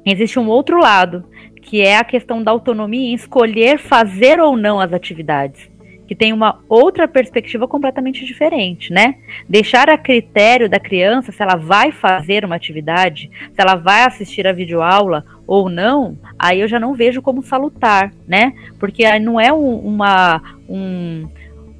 existe 0.07 0.39
um 0.39 0.49
outro 0.49 0.79
lado, 0.79 1.25
que 1.63 1.83
é 1.83 1.99
a 1.99 2.05
questão 2.05 2.43
da 2.43 2.51
autonomia 2.51 3.11
em 3.11 3.15
escolher 3.15 3.79
fazer 3.79 4.41
ou 4.41 4.57
não 4.57 4.81
as 4.81 4.93
atividades 4.93 5.69
que 6.09 6.15
tem 6.15 6.33
uma 6.33 6.61
outra 6.71 7.07
perspectiva 7.07 7.69
completamente 7.69 8.25
diferente, 8.25 8.91
né? 8.91 9.17
Deixar 9.47 9.91
a 9.91 9.99
critério 9.99 10.67
da 10.67 10.81
criança 10.81 11.31
se 11.31 11.43
ela 11.43 11.55
vai 11.55 11.93
fazer 11.93 12.47
uma 12.47 12.57
atividade, 12.57 13.31
se 13.53 13.61
ela 13.61 13.75
vai 13.75 14.05
assistir 14.05 14.47
a 14.47 14.53
videoaula 14.53 15.23
ou 15.47 15.69
não, 15.69 16.17
aí 16.39 16.61
eu 16.61 16.67
já 16.67 16.81
não 16.81 16.95
vejo 16.95 17.21
como 17.21 17.43
salutar, 17.43 18.11
né? 18.27 18.55
Porque 18.81 19.05
aí 19.05 19.21
não 19.21 19.39
é 19.39 19.53
um, 19.53 19.77
uma, 19.81 20.41
um, 20.67 21.29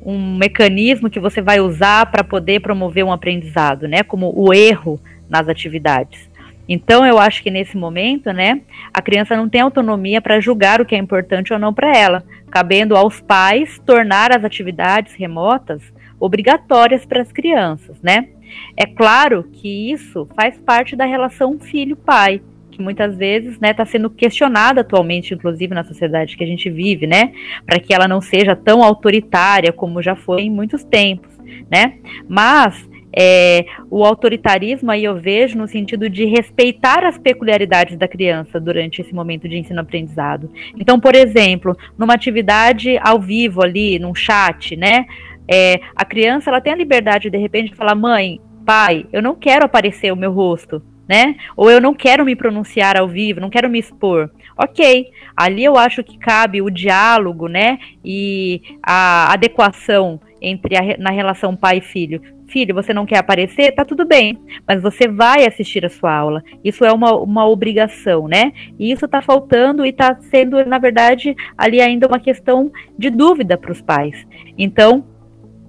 um 0.05 0.37
mecanismo 0.37 1.09
que 1.09 1.19
você 1.19 1.41
vai 1.41 1.59
usar 1.59 2.05
para 2.11 2.23
poder 2.23 2.61
promover 2.61 3.05
um 3.05 3.13
aprendizado, 3.13 3.89
né? 3.89 4.03
Como 4.03 4.31
o 4.37 4.53
erro 4.53 5.01
nas 5.27 5.49
atividades. 5.49 6.28
Então, 6.69 7.07
eu 7.07 7.19
acho 7.19 7.43
que 7.43 7.51
nesse 7.51 7.77
momento, 7.77 8.31
né, 8.33 8.61
a 8.93 9.01
criança 9.01 9.35
não 9.35 9.49
tem 9.49 9.61
autonomia 9.61 10.21
para 10.21 10.39
julgar 10.39 10.81
o 10.81 10.85
que 10.85 10.95
é 10.95 10.99
importante 10.99 11.53
ou 11.53 11.59
não 11.59 11.73
para 11.73 11.97
ela, 11.97 12.23
cabendo 12.51 12.95
aos 12.95 13.21
pais 13.21 13.81
tornar 13.87 14.37
as 14.37 14.45
atividades 14.45 15.15
remotas 15.15 15.83
obrigatórias 16.21 17.07
para 17.07 17.23
as 17.23 17.33
crianças, 17.33 17.97
né? 18.03 18.29
É 18.77 18.87
claro 18.87 19.45
que 19.53 19.93
isso 19.93 20.29
faz 20.35 20.59
parte 20.59 20.97
da 20.97 21.05
relação 21.05 21.59
filho-pai, 21.59 22.41
que 22.71 22.83
muitas 22.83 23.17
vezes 23.17 23.53
está 23.53 23.67
né, 23.67 23.75
tá 23.75 23.85
sendo 23.85 24.11
questionada 24.11 24.81
atualmente, 24.81 25.35
inclusive 25.35 25.75
na 25.75 25.85
sociedade 25.85 26.37
que 26.37 26.45
a 26.45 26.47
gente 26.47 26.69
vive, 26.71 27.07
né? 27.07 27.33
Para 27.65 27.79
que 27.79 27.93
ela 27.93 28.09
não 28.09 28.21
seja 28.21 28.57
tão 28.57 28.83
autoritária 28.83 29.73
como 29.73 30.03
já 30.03 30.17
foi 30.17 30.43
em 30.43 30.51
muitos 30.51 30.83
tempos, 30.85 31.31
né? 31.71 31.99
Mas 32.29 32.89
é, 33.21 33.67
o 33.91 34.05
autoritarismo 34.05 34.93
aí 34.93 35.03
eu 35.03 35.17
vejo 35.17 35.59
no 35.59 35.67
sentido 35.67 36.09
de 36.09 36.25
respeitar 36.25 37.05
as 37.05 37.19
peculiaridades 37.19 37.97
da 37.97 38.07
criança 38.07 38.61
durante 38.61 39.01
esse 39.01 39.13
momento 39.13 39.49
de 39.49 39.59
ensino-aprendizado. 39.59 40.49
Então, 40.79 41.01
por 41.01 41.17
exemplo, 41.17 41.77
numa 41.99 42.15
atividade 42.15 42.97
ao 43.03 43.19
vivo 43.19 43.61
ali, 43.61 43.99
num 43.99 44.15
chat, 44.15 44.77
né? 44.77 45.05
É, 45.49 45.81
a 45.97 46.05
criança 46.05 46.49
ela 46.49 46.61
tem 46.61 46.73
a 46.73 46.77
liberdade 46.77 47.29
de 47.29 47.37
repente 47.37 47.71
de 47.71 47.75
falar, 47.75 47.97
mãe, 47.97 48.41
pai, 48.65 49.05
eu 49.13 49.21
não 49.21 49.35
quero 49.35 49.65
aparecer 49.65 50.13
o 50.13 50.17
meu 50.17 50.31
rosto, 50.31 50.81
né? 51.09 51.35
Ou 51.57 51.69
eu 51.69 51.81
não 51.81 51.95
quero 51.95 52.25
me 52.25 52.37
pronunciar 52.37 52.97
ao 52.97 53.09
vivo, 53.09 53.41
não 53.41 53.51
quero 53.51 53.69
me 53.69 53.81
expor. 53.81 54.31
Ok, 54.57 55.11
ali 55.37 55.65
eu 55.65 55.77
acho 55.77 56.05
que 56.05 56.17
cabe 56.19 56.63
o 56.63 56.71
diálogo, 56.71 57.49
né? 57.49 57.81
E 58.05 58.63
a 58.81 59.33
adequação 59.33 60.21
entre 60.41 60.77
a, 60.77 60.97
na 60.99 61.11
relação 61.11 61.57
pai 61.57 61.81
filho 61.81 62.38
filho, 62.49 62.75
você 62.75 62.93
não 62.93 63.07
quer 63.07 63.19
aparecer? 63.19 63.73
Tá 63.73 63.85
tudo 63.85 64.05
bem, 64.05 64.39
mas 64.67 64.83
você 64.83 65.07
vai 65.07 65.47
assistir 65.47 65.85
a 65.85 65.89
sua 65.89 66.15
aula. 66.15 66.43
Isso 66.65 66.85
é 66.85 66.93
uma, 66.93 67.15
uma 67.17 67.47
obrigação, 67.47 68.27
né? 68.27 68.53
E 68.79 68.91
isso 68.91 69.07
tá 69.07 69.23
faltando 69.23 69.85
e 69.85 69.93
tá 69.93 70.17
sendo, 70.31 70.65
na 70.65 70.79
verdade, 70.79 71.37
ali 71.57 71.81
ainda 71.81 72.07
uma 72.07 72.19
questão 72.19 72.71
de 72.99 73.11
dúvida 73.11 73.57
para 73.57 73.73
os 73.73 73.81
pais. 73.81 74.27
Então, 74.57 75.05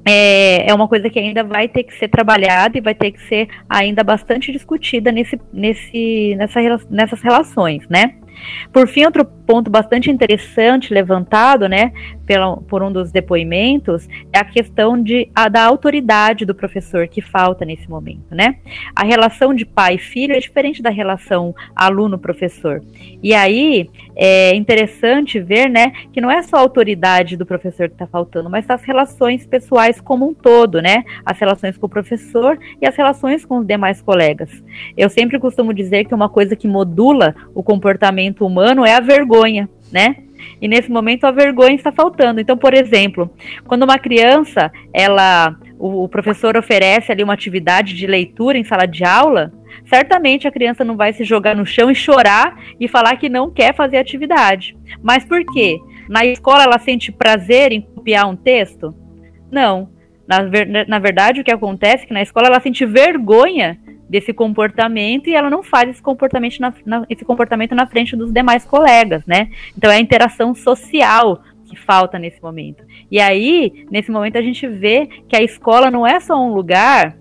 é, 0.06 0.70
é 0.70 0.74
uma 0.74 0.88
coisa 0.88 1.10
que 1.10 1.20
ainda 1.20 1.44
vai 1.44 1.68
ter 1.68 1.84
que 1.84 1.94
ser 1.94 2.08
trabalhada 2.08 2.78
e 2.78 2.82
vai 2.82 2.96
ter 2.96 3.12
que 3.12 3.22
ser 3.28 3.48
ainda 3.70 4.04
bastante 4.04 4.52
discutida 4.52 5.12
nesse, 5.12 5.40
nesse, 5.54 6.36
nessa, 6.36 6.60
nessas 6.90 7.22
relações, 7.22 7.88
né? 7.90 8.16
Por 8.72 8.88
fim, 8.88 9.06
outro 9.06 9.26
ponto 9.26 9.70
bastante 9.70 10.10
interessante 10.10 10.94
levantado, 10.94 11.68
né, 11.68 11.92
pela, 12.30 12.58
por 12.58 12.84
um 12.84 12.92
dos 12.92 13.12
depoimentos, 13.12 14.08
é 14.32 14.38
a 14.38 14.46
questão 14.46 15.02
de, 15.02 15.32
a, 15.34 15.50
da 15.50 15.64
autoridade 15.64 16.46
do 16.46 16.54
professor 16.54 17.08
que 17.08 17.24
falta 17.24 17.66
nesse 17.66 17.90
momento, 17.90 18.36
né? 18.36 18.58
A 18.96 19.04
relação 19.04 19.52
de 19.52 19.66
pai 19.66 19.98
filho 19.98 20.36
é 20.36 20.40
diferente 20.40 20.80
da 20.80 20.92
relação 20.92 21.56
aluno-professor. 21.76 22.84
E 23.24 23.34
aí 23.34 23.90
é 24.16 24.56
interessante 24.56 25.40
ver, 25.40 25.72
né, 25.72 25.92
que 26.14 26.22
não 26.22 26.30
é 26.30 26.44
só 26.44 26.58
a 26.58 26.60
autoridade 26.60 27.36
do 27.36 27.48
professor 27.48 27.88
que 27.88 27.96
está 27.96 28.06
faltando, 28.06 28.48
mas 28.48 28.70
as 28.70 28.84
relações 28.84 29.48
pessoais 29.48 30.00
como 30.00 30.30
um 30.30 30.34
todo, 30.36 30.84
né? 30.84 31.04
As 31.26 31.40
relações 31.40 31.78
com 31.78 31.88
o 31.88 31.90
professor 31.90 32.60
e 32.80 32.88
as 32.88 32.96
relações 32.96 33.44
com 33.44 33.58
os 33.58 33.66
demais 33.66 34.04
colegas. 34.04 34.52
Eu 34.96 35.10
sempre 35.10 35.40
costumo 35.40 35.74
dizer 35.74 36.06
que 36.06 36.14
uma 36.14 36.30
coisa 36.30 36.56
que 36.56 36.68
modula 36.68 37.34
o 37.56 37.64
comportamento 37.64 38.46
humano 38.46 38.86
é 38.86 38.94
a 38.94 39.00
vergonha, 39.00 39.68
né? 39.92 40.29
E 40.62 40.68
nesse 40.68 40.90
momento 40.90 41.26
a 41.26 41.32
vergonha 41.32 41.76
está 41.76 41.92
faltando. 41.92 42.40
Então, 42.40 42.58
por 42.58 42.74
exemplo, 42.74 43.30
quando 43.66 43.84
uma 43.84 43.98
criança, 43.98 44.72
ela, 44.94 45.56
o, 45.78 46.04
o 46.04 46.10
professor 46.10 46.58
oferece 46.58 47.12
ali 47.12 47.24
uma 47.24 47.34
atividade 47.34 47.96
de 47.96 48.08
leitura 48.08 48.58
em 48.58 48.64
sala 48.64 48.86
de 48.86 49.04
aula, 49.04 49.52
certamente 49.86 50.48
a 50.48 50.52
criança 50.52 50.84
não 50.84 50.96
vai 50.96 51.14
se 51.14 51.24
jogar 51.24 51.56
no 51.56 51.66
chão 51.66 51.90
e 51.90 51.96
chorar 51.96 52.58
e 52.80 52.88
falar 52.88 53.16
que 53.18 53.30
não 53.30 53.50
quer 53.50 53.76
fazer 53.76 53.98
atividade. 53.98 54.78
Mas 55.02 55.26
por 55.26 55.44
quê? 55.46 55.80
Na 56.10 56.26
escola 56.26 56.64
ela 56.64 56.80
sente 56.80 57.12
prazer 57.12 57.72
em 57.72 57.82
copiar 57.82 58.28
um 58.28 58.36
texto? 58.36 58.94
Não. 59.52 59.90
Na, 60.28 60.44
ver, 60.44 60.68
na 60.88 61.00
verdade, 61.00 61.42
o 61.42 61.44
que 61.44 61.52
acontece 61.52 62.04
é 62.04 62.08
que 62.08 62.14
na 62.14 62.22
escola 62.22 62.48
ela 62.48 62.60
sente 62.60 62.86
vergonha 62.86 63.80
desse 64.10 64.34
comportamento 64.34 65.30
e 65.30 65.36
ela 65.36 65.50
não 65.50 65.62
faz 65.62 65.90
esse 65.90 66.02
comportamento 66.02 66.60
na, 66.60 66.74
na, 66.86 67.06
esse 67.10 67.24
comportamento 67.24 67.76
na 67.76 67.86
frente 67.86 68.16
dos 68.16 68.34
demais 68.34 68.66
colegas, 68.66 69.24
né? 69.26 69.50
Então 69.78 69.92
é 69.92 69.98
a 69.98 70.00
interação 70.00 70.56
social 70.56 71.44
que 71.66 71.78
falta 71.78 72.18
nesse 72.18 72.42
momento. 72.42 72.84
E 73.12 73.20
aí, 73.20 73.86
nesse 73.92 74.10
momento, 74.10 74.38
a 74.38 74.42
gente 74.42 74.68
vê 74.68 75.08
que 75.28 75.36
a 75.36 75.44
escola 75.44 75.92
não 75.92 76.06
é 76.06 76.20
só 76.20 76.36
um 76.36 76.54
lugar 76.54 77.16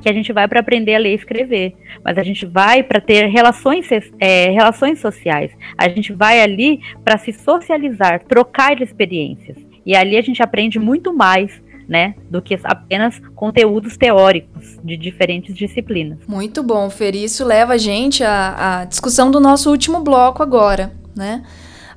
que 0.00 0.08
a 0.08 0.12
gente 0.12 0.32
vai 0.32 0.48
para 0.48 0.60
aprender 0.60 0.94
a 0.94 0.98
ler 0.98 1.10
e 1.10 1.14
escrever, 1.14 1.74
mas 2.02 2.16
a 2.16 2.22
gente 2.22 2.46
vai 2.46 2.82
para 2.82 3.00
ter 3.00 3.26
relações, 3.26 3.86
é, 4.18 4.48
relações 4.50 4.98
sociais. 4.98 5.50
A 5.76 5.88
gente 5.88 6.12
vai 6.12 6.40
ali 6.40 6.80
para 7.04 7.18
se 7.18 7.32
socializar, 7.32 8.22
trocar 8.24 8.80
experiências. 8.80 9.58
E 9.84 9.94
ali 9.94 10.16
a 10.16 10.22
gente 10.22 10.42
aprende 10.42 10.78
muito 10.78 11.12
mais 11.12 11.60
né, 11.90 12.14
do 12.30 12.40
que 12.40 12.56
apenas 12.62 13.20
conteúdos 13.34 13.96
teóricos 13.96 14.78
de 14.84 14.96
diferentes 14.96 15.52
disciplinas. 15.52 16.20
Muito 16.28 16.62
bom, 16.62 16.88
Fer. 16.88 17.16
Isso 17.16 17.44
leva 17.44 17.72
a 17.72 17.78
gente 17.78 18.22
à, 18.22 18.82
à 18.82 18.84
discussão 18.84 19.28
do 19.28 19.40
nosso 19.40 19.68
último 19.68 19.98
bloco 19.98 20.40
agora, 20.40 20.92
né? 21.16 21.42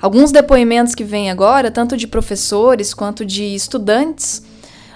Alguns 0.02 0.32
depoimentos 0.32 0.96
que 0.96 1.04
vêm 1.04 1.30
agora, 1.30 1.70
tanto 1.70 1.96
de 1.96 2.08
professores 2.08 2.92
quanto 2.92 3.24
de 3.24 3.54
estudantes, 3.54 4.44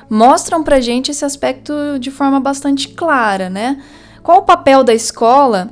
mostram 0.10 0.64
pra 0.64 0.82
gente 0.82 1.11
esse 1.11 1.24
aspecto 1.24 1.74
de 1.99 2.10
forma 2.10 2.40
bastante 2.40 2.90
clara, 2.90 3.52
né? 3.52 3.80
Qual 4.24 4.40
o 4.40 4.45
papel 4.45 4.84
da 4.84 4.95
escola, 4.95 5.69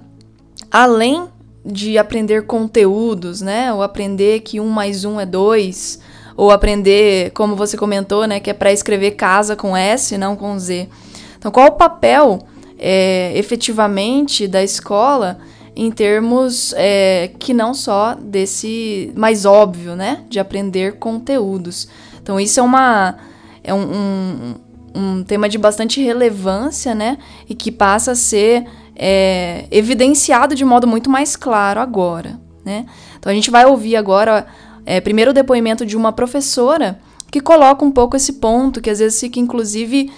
além 0.72 1.26
de 1.66 1.98
aprender 1.98 2.46
conteúdos, 2.46 3.42
né? 3.42 3.74
Ou 3.74 3.82
aprender 3.82 4.42
que 4.42 4.60
um 4.60 4.70
mais 4.70 5.04
um 5.04 5.20
é 5.20 5.26
dois, 5.26 6.00
ou 6.36 6.52
aprender, 6.52 7.32
como 7.32 7.56
você 7.56 7.78
comentou, 7.78 8.26
né? 8.28 8.40
Que 8.40 8.50
é 8.50 8.54
para 8.54 8.72
escrever 8.72 9.12
casa 9.12 9.56
com 9.56 9.76
S, 9.76 10.18
não 10.18 10.36
com 10.36 10.58
Z. 10.60 10.90
Então, 11.38 11.52
qual 11.52 11.68
o 11.68 11.72
papel 11.72 12.40
é, 12.78 13.32
efetivamente 13.38 14.48
da 14.48 14.64
escola 14.64 15.38
em 15.76 15.92
termos 15.92 16.74
é, 16.78 17.32
que 17.38 17.54
não 17.54 17.74
só 17.74 18.16
desse 18.16 19.12
mais 19.16 19.46
óbvio, 19.46 19.96
né? 19.96 20.24
De 20.30 20.40
aprender 20.40 20.98
conteúdos. 21.00 21.88
Então, 22.22 22.40
isso 22.40 22.60
é 22.60 22.64
uma 22.64 23.16
é 23.64 23.74
um, 23.74 23.80
um, 23.82 24.56
um 24.96 25.24
tema 25.24 25.50
de 25.50 25.58
bastante 25.58 26.02
relevância, 26.02 26.94
né? 26.94 27.18
E 27.50 27.56
que 27.56 27.72
passa 27.72 28.12
a 28.12 28.16
ser 28.16 28.66
é, 28.96 29.66
evidenciado 29.72 30.56
de 30.56 30.64
modo 30.64 30.88
muito 30.88 31.10
mais 31.10 31.36
claro 31.36 31.80
agora, 31.80 32.40
né? 32.64 32.86
Então 33.18 33.32
a 33.32 33.36
gente 33.36 33.52
vai 33.52 33.66
ouvir 33.66 33.96
agora 33.96 34.46
é, 34.86 35.02
primeiro 35.02 35.32
o 35.32 35.34
depoimento 35.34 35.86
de 35.86 35.98
uma 35.98 36.14
professora 36.14 37.00
que 37.32 37.42
coloca 37.42 37.84
um 37.84 37.92
pouco 37.92 38.16
esse 38.16 38.34
ponto, 38.34 38.82
que 38.82 38.90
às 38.90 39.00
vezes 39.00 39.20
fica 39.20 39.40
inclusive 39.40 40.12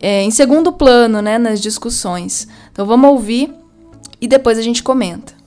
é, 0.00 0.22
em 0.22 0.30
segundo 0.30 0.72
plano, 0.72 1.22
né, 1.22 1.38
nas 1.38 1.60
discussões. 1.60 2.48
Então 2.72 2.86
vamos 2.86 3.10
ouvir 3.10 3.52
e 4.20 4.26
depois 4.26 4.58
a 4.58 4.62
gente 4.62 4.82
comenta. 4.82 5.44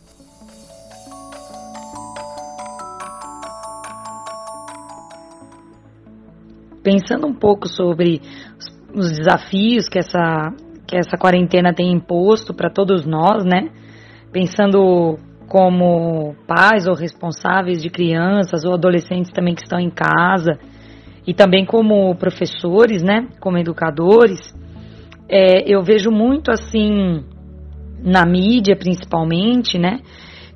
pensando 6.88 7.28
um 7.28 7.34
pouco 7.34 7.68
sobre 7.68 8.22
os 8.96 9.12
desafios 9.12 9.90
que 9.90 10.00
essa, 10.00 10.54
que 10.88 10.96
essa 10.96 11.18
quarentena 11.18 11.74
tem 11.74 11.92
imposto 11.92 12.54
para 12.54 12.70
todos 12.70 13.06
nós, 13.06 13.44
né? 13.44 13.70
Pensando 14.32 15.20
como 15.48 16.36
pais 16.46 16.88
ou 16.88 16.94
responsáveis 16.94 17.82
de 17.82 17.90
crianças 17.90 18.66
ou 18.66 18.74
adolescentes 18.74 19.32
também 19.32 19.56
que 19.56 19.64
estão 19.64 19.80
em 19.80 19.90
casa 19.90 20.60
e 21.26 21.34
também 21.34 21.66
como 21.66 22.16
professores, 22.16 23.04
né? 23.04 23.28
Como 23.40 23.58
educadores, 23.58 24.54
é, 25.30 25.64
eu 25.70 25.84
vejo 25.84 26.10
muito 26.10 26.52
assim 26.52 27.24
na 28.02 28.26
mídia, 28.26 28.76
principalmente, 28.76 29.78
né? 29.78 30.00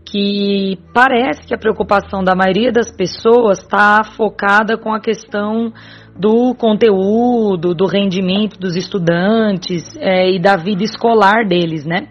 Que 0.06 0.78
parece 0.94 1.46
que 1.48 1.54
a 1.54 1.58
preocupação 1.58 2.24
da 2.24 2.36
maioria 2.36 2.72
das 2.72 2.92
pessoas 2.92 3.60
está 3.60 4.04
focada 4.04 4.78
com 4.78 4.94
a 4.94 5.00
questão 5.00 5.74
do 6.18 6.54
conteúdo, 6.56 7.74
do 7.74 7.86
rendimento 7.86 8.60
dos 8.60 8.76
estudantes 8.76 9.84
é, 9.98 10.32
e 10.32 10.40
da 10.40 10.56
vida 10.56 10.84
escolar 10.84 11.46
deles, 11.48 11.86
né? 11.86 12.08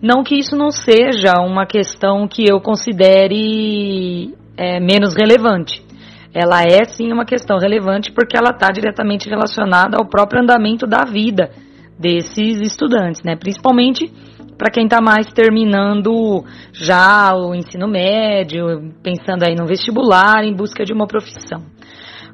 Não 0.00 0.22
que 0.22 0.36
isso 0.36 0.56
não 0.56 0.70
seja 0.70 1.40
uma 1.40 1.66
questão 1.66 2.28
que 2.28 2.48
eu 2.48 2.60
considere 2.60 4.34
é, 4.56 4.78
menos 4.78 5.14
relevante. 5.14 5.84
Ela 6.32 6.62
é 6.62 6.84
sim 6.84 7.12
uma 7.12 7.24
questão 7.24 7.58
relevante 7.58 8.12
porque 8.12 8.36
ela 8.36 8.50
está 8.50 8.68
diretamente 8.68 9.28
relacionada 9.28 9.96
ao 9.96 10.08
próprio 10.08 10.42
andamento 10.42 10.86
da 10.86 11.04
vida 11.04 11.50
desses 11.98 12.60
estudantes, 12.60 13.22
né? 13.24 13.34
Principalmente 13.34 14.12
para 14.56 14.70
quem 14.70 14.84
está 14.84 15.00
mais 15.00 15.32
terminando 15.32 16.44
já 16.72 17.34
o 17.34 17.54
ensino 17.54 17.88
médio, 17.88 18.92
pensando 19.02 19.44
aí 19.44 19.54
no 19.54 19.66
vestibular, 19.66 20.44
em 20.44 20.54
busca 20.54 20.84
de 20.84 20.92
uma 20.92 21.06
profissão. 21.06 21.62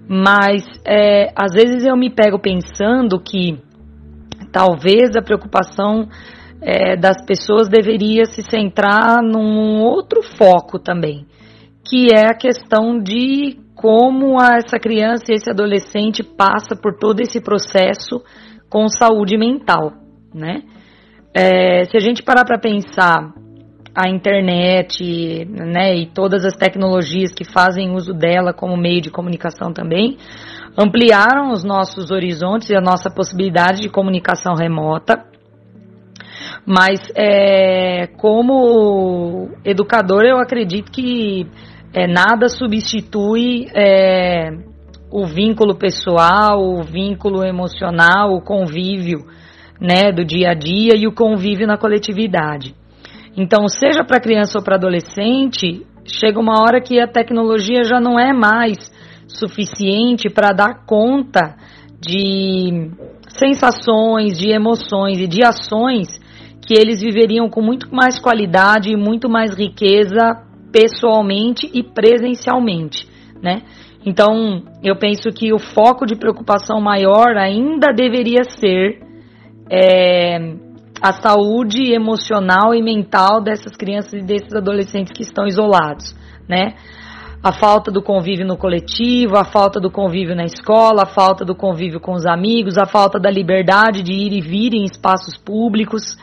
Mas 0.09 0.65
é, 0.87 1.33
às 1.37 1.53
vezes 1.53 1.85
eu 1.85 1.97
me 1.97 2.11
pego 2.11 2.39
pensando 2.39 3.21
que 3.21 3.59
talvez 4.53 5.17
a 5.17 5.23
preocupação 5.23 6.09
é, 6.65 6.97
das 6.97 7.23
pessoas 7.27 7.69
deveria 7.69 8.25
se 8.25 8.43
centrar 8.43 9.23
num 9.23 9.83
outro 9.83 10.23
foco 10.23 10.79
também, 10.79 11.27
que 11.85 12.09
é 12.13 12.27
a 12.27 12.35
questão 12.35 12.99
de 12.99 13.59
como 13.75 14.41
essa 14.41 14.79
criança 14.79 15.25
e 15.29 15.35
esse 15.35 15.51
adolescente 15.51 16.23
passa 16.23 16.75
por 16.75 16.97
todo 16.99 17.21
esse 17.21 17.41
processo 17.41 18.23
com 18.71 18.89
saúde 18.89 19.37
mental, 19.37 19.93
né? 20.35 20.63
É, 21.35 21.85
se 21.85 21.97
a 21.97 22.01
gente 22.01 22.23
parar 22.23 22.45
para 22.45 22.59
pensar 22.59 23.35
a 23.95 24.09
internet, 24.09 25.45
né, 25.45 25.95
e 25.95 26.07
todas 26.07 26.45
as 26.45 26.57
tecnologias 26.57 27.33
que 27.33 27.45
fazem 27.45 27.93
uso 27.93 28.13
dela 28.13 28.53
como 28.53 28.77
meio 28.77 29.01
de 29.01 29.11
comunicação 29.11 29.73
também, 29.73 30.17
ampliaram 30.77 31.53
os 31.53 31.63
nossos 31.63 32.11
horizontes 32.11 32.71
e 32.71 32.77
a 32.77 32.81
nossa 32.81 33.09
possibilidade 33.11 33.83
de 33.83 33.89
comunicação 33.89 34.55
remota. 34.55 35.34
Mas 36.67 37.01
é, 37.15 38.07
como 38.17 39.51
educador, 39.65 40.23
eu 40.25 40.39
acredito 40.39 40.91
que 40.91 41.47
é, 41.93 42.07
nada 42.07 42.49
substitui 42.49 43.67
é, 43.75 44.51
o 45.11 45.27
vínculo 45.27 45.77
pessoal, 45.77 46.59
o 46.61 46.83
vínculo 46.83 47.45
emocional, 47.45 48.33
o 48.33 48.41
convívio 48.41 49.27
né, 49.81 50.11
do 50.11 50.25
dia 50.25 50.51
a 50.51 50.55
dia 50.55 50.97
e 50.97 51.07
o 51.07 51.13
convívio 51.13 51.67
na 51.67 51.77
coletividade. 51.77 52.75
Então, 53.37 53.69
seja 53.69 54.03
para 54.05 54.21
criança 54.21 54.59
ou 54.59 54.65
para 54.65 54.77
adolescente, 54.77 55.85
chega 56.05 56.41
uma 56.41 56.63
hora 56.63 56.81
que 56.81 57.01
a 57.01 57.07
tecnologia 57.07 57.85
já 57.85 58.01
não 58.01 58.19
é 58.19 58.33
mais 58.33 58.91
suficiente 59.27 60.31
para 60.31 60.53
dar 60.53 60.87
conta 60.87 61.57
de 62.01 62.91
sensações, 63.29 64.39
de 64.39 64.51
emoções 64.51 65.19
e 65.19 65.27
de 65.27 65.45
ações 65.45 66.21
que 66.65 66.75
eles 66.75 67.01
viveriam 67.01 67.49
com 67.49 67.61
muito 67.61 67.95
mais 67.95 68.19
qualidade 68.19 68.91
e 68.91 68.97
muito 68.97 69.29
mais 69.29 69.55
riqueza 69.57 70.43
pessoalmente 70.73 71.71
e 71.73 71.83
presencialmente, 71.83 73.07
né? 73.43 73.63
Então, 74.05 74.63
eu 74.83 74.97
penso 74.97 75.31
que 75.31 75.53
o 75.53 75.59
foco 75.59 76.05
de 76.05 76.17
preocupação 76.17 76.81
maior 76.81 77.37
ainda 77.37 77.93
deveria 77.93 78.45
ser 78.45 79.01
é, 79.71 80.55
a 81.01 81.13
saúde 81.13 81.93
emocional 81.93 82.75
e 82.75 82.83
mental 82.83 83.43
dessas 83.43 83.77
crianças 83.77 84.15
e 84.15 84.23
desses 84.23 84.55
adolescentes 84.55 85.13
que 85.13 85.23
estão 85.23 85.47
isolados, 85.47 86.15
né? 86.49 86.75
A 87.43 87.53
falta 87.53 87.91
do 87.91 88.03
convívio 88.03 88.47
no 88.47 88.57
coletivo, 88.57 89.37
a 89.37 89.45
falta 89.45 89.79
do 89.79 89.91
convívio 89.91 90.35
na 90.35 90.45
escola, 90.45 91.03
a 91.03 91.07
falta 91.07 91.45
do 91.45 91.55
convívio 91.55 92.01
com 92.01 92.13
os 92.13 92.25
amigos, 92.25 92.79
a 92.79 92.87
falta 92.87 93.19
da 93.19 93.31
liberdade 93.31 94.03
de 94.03 94.13
ir 94.13 94.33
e 94.33 94.41
vir 94.41 94.73
em 94.73 94.85
espaços 94.85 95.37
públicos, 95.37 96.17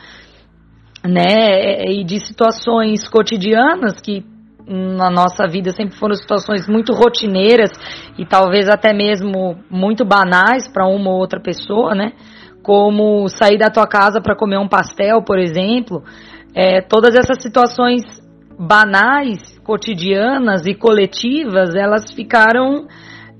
né? 1.04 1.84
E 1.84 2.04
de 2.04 2.24
situações 2.24 3.08
cotidianas 3.08 4.00
que 4.00 4.24
na 4.66 5.10
nossa 5.10 5.46
vida 5.48 5.72
sempre 5.72 5.96
foram 5.96 6.14
situações 6.14 6.68
muito 6.68 6.92
rotineiras 6.92 7.70
e 8.16 8.24
talvez 8.24 8.68
até 8.68 8.92
mesmo 8.92 9.58
muito 9.68 10.04
banais 10.04 10.70
para 10.72 10.86
uma 10.86 11.10
ou 11.10 11.18
outra 11.18 11.40
pessoa, 11.40 11.94
né? 11.94 12.12
como 12.62 13.28
sair 13.28 13.58
da 13.58 13.68
tua 13.68 13.86
casa 13.86 14.20
para 14.20 14.36
comer 14.36 14.58
um 14.58 14.68
pastel, 14.68 15.22
por 15.22 15.38
exemplo, 15.38 16.02
é, 16.54 16.80
todas 16.80 17.14
essas 17.14 17.42
situações 17.42 18.02
banais, 18.58 19.58
cotidianas 19.64 20.66
e 20.66 20.74
coletivas, 20.74 21.74
elas 21.74 22.12
ficaram 22.14 22.86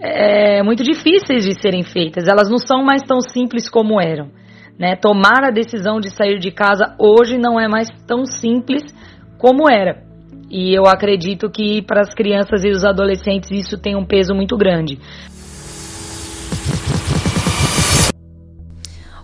é, 0.00 0.62
muito 0.62 0.82
difíceis 0.82 1.44
de 1.44 1.54
serem 1.60 1.84
feitas. 1.84 2.26
Elas 2.26 2.50
não 2.50 2.58
são 2.58 2.82
mais 2.82 3.02
tão 3.02 3.20
simples 3.20 3.68
como 3.70 4.00
eram, 4.00 4.28
Né? 4.78 4.96
Tomar 4.96 5.44
a 5.44 5.50
decisão 5.50 6.00
de 6.00 6.10
sair 6.10 6.38
de 6.38 6.50
casa 6.50 6.94
hoje 6.98 7.38
não 7.38 7.58
é 7.58 7.68
mais 7.68 7.88
tão 8.06 8.24
simples 8.24 8.82
como 9.38 9.68
era. 9.70 10.02
E 10.50 10.76
eu 10.76 10.86
acredito 10.86 11.50
que 11.50 11.82
para 11.82 12.02
as 12.02 12.12
crianças 12.12 12.62
e 12.64 12.70
os 12.70 12.84
adolescentes 12.84 13.50
isso 13.50 13.78
tem 13.78 13.96
um 13.96 14.04
peso 14.04 14.34
muito 14.34 14.56
grande. 14.56 14.98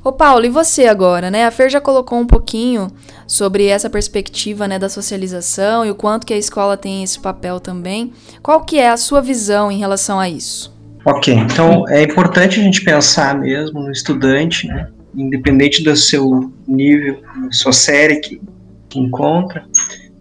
Ô 0.02 0.12
Paulo, 0.12 0.46
e 0.46 0.48
você 0.48 0.86
agora, 0.86 1.30
né? 1.30 1.44
A 1.44 1.50
Fer 1.50 1.68
já 1.68 1.82
colocou 1.82 2.18
um 2.18 2.26
pouquinho 2.26 2.88
sobre 3.26 3.66
essa 3.66 3.90
perspectiva, 3.90 4.66
né, 4.66 4.78
da 4.78 4.88
socialização 4.88 5.84
e 5.84 5.90
o 5.90 5.94
quanto 5.94 6.26
que 6.26 6.32
a 6.32 6.38
escola 6.38 6.78
tem 6.78 7.02
esse 7.02 7.20
papel 7.20 7.60
também. 7.60 8.12
Qual 8.42 8.64
que 8.64 8.78
é 8.78 8.88
a 8.88 8.96
sua 8.96 9.20
visão 9.20 9.70
em 9.70 9.78
relação 9.78 10.18
a 10.18 10.26
isso? 10.26 10.74
Ok, 11.04 11.34
então 11.34 11.86
é 11.88 12.02
importante 12.02 12.58
a 12.58 12.62
gente 12.62 12.82
pensar 12.82 13.38
mesmo 13.38 13.80
no 13.80 13.90
estudante, 13.90 14.66
né, 14.66 14.88
independente 15.18 15.82
do 15.82 15.94
seu 15.96 16.52
nível, 16.66 17.20
sua 17.50 17.72
série 17.72 18.16
que, 18.20 18.40
que 18.88 18.98
encontra, 18.98 19.64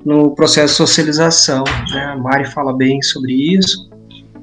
no 0.03 0.34
processo 0.36 0.74
de 0.74 0.78
socialização. 0.78 1.64
Né? 1.91 1.99
A 2.06 2.18
Mari 2.18 2.45
fala 2.45 2.76
bem 2.76 3.02
sobre 3.02 3.34
isso 3.34 3.90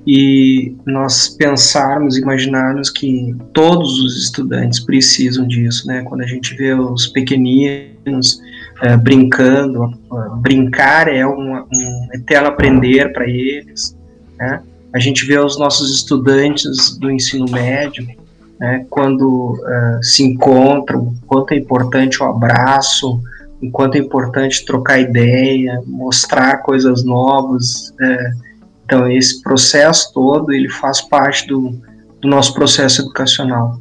e 0.06 0.76
nós 0.84 1.28
pensarmos, 1.28 2.18
imaginarmos 2.18 2.90
que 2.90 3.34
todos 3.52 3.98
os 4.00 4.22
estudantes 4.22 4.78
precisam 4.80 5.46
disso, 5.48 5.86
né? 5.86 6.02
Quando 6.02 6.20
a 6.20 6.26
gente 6.26 6.54
vê 6.54 6.74
os 6.74 7.06
pequeninos 7.06 8.42
é, 8.82 8.96
brincando, 8.98 9.98
brincar 10.42 11.08
é 11.08 11.26
um, 11.26 11.56
um 11.56 12.08
eterno 12.12 12.48
aprender 12.48 13.12
para 13.14 13.26
eles, 13.26 13.96
né? 14.38 14.60
A 14.92 14.98
gente 15.00 15.24
vê 15.24 15.38
os 15.38 15.58
nossos 15.58 15.92
estudantes 15.92 16.96
do 16.98 17.10
ensino 17.10 17.46
médio, 17.50 18.06
né? 18.58 18.86
Quando 18.88 19.52
uh, 19.52 20.02
se 20.02 20.22
encontram, 20.22 21.14
quanto 21.26 21.52
é 21.52 21.56
importante 21.56 22.22
o 22.22 22.26
abraço, 22.26 23.20
o 23.62 23.70
quanto 23.70 23.96
é 23.96 23.98
importante 23.98 24.64
trocar 24.64 25.00
ideia, 25.00 25.82
mostrar 25.86 26.58
coisas 26.58 27.04
novas. 27.04 27.94
É, 28.00 28.30
então, 28.84 29.10
esse 29.10 29.42
processo 29.42 30.12
todo, 30.12 30.52
ele 30.52 30.68
faz 30.68 31.00
parte 31.00 31.46
do, 31.46 31.80
do 32.20 32.28
nosso 32.28 32.52
processo 32.54 33.02
educacional. 33.02 33.80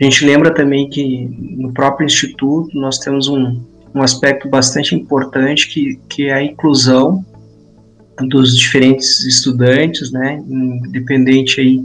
A 0.00 0.04
gente 0.04 0.24
lembra 0.24 0.52
também 0.52 0.88
que 0.88 1.28
no 1.56 1.72
próprio 1.72 2.04
Instituto 2.04 2.76
nós 2.78 2.98
temos 2.98 3.28
um, 3.28 3.60
um 3.94 4.02
aspecto 4.02 4.48
bastante 4.48 4.94
importante 4.94 5.68
que, 5.68 5.98
que 6.08 6.26
é 6.26 6.34
a 6.34 6.42
inclusão 6.42 7.24
dos 8.28 8.56
diferentes 8.56 9.24
estudantes, 9.24 10.12
né, 10.12 10.42
independente 10.48 11.60
aí 11.60 11.82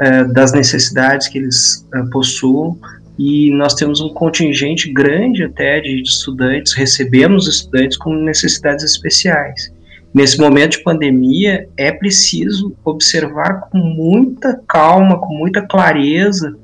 uh, 0.00 0.32
das 0.32 0.52
necessidades 0.52 1.28
que 1.28 1.38
eles 1.38 1.86
uh, 1.94 2.08
possuam, 2.10 2.78
e 3.18 3.50
nós 3.52 3.74
temos 3.74 4.00
um 4.00 4.08
contingente 4.08 4.90
grande 4.90 5.44
até 5.44 5.78
de 5.80 6.00
estudantes, 6.02 6.72
recebemos 6.72 7.46
estudantes 7.46 7.98
com 7.98 8.14
necessidades 8.14 8.82
especiais. 8.82 9.70
Nesse 10.12 10.38
momento 10.38 10.78
de 10.78 10.82
pandemia, 10.82 11.68
é 11.76 11.92
preciso 11.92 12.74
observar 12.84 13.68
com 13.70 13.78
muita 13.78 14.60
calma, 14.66 15.18
com 15.18 15.34
muita 15.34 15.62
clareza, 15.62 16.56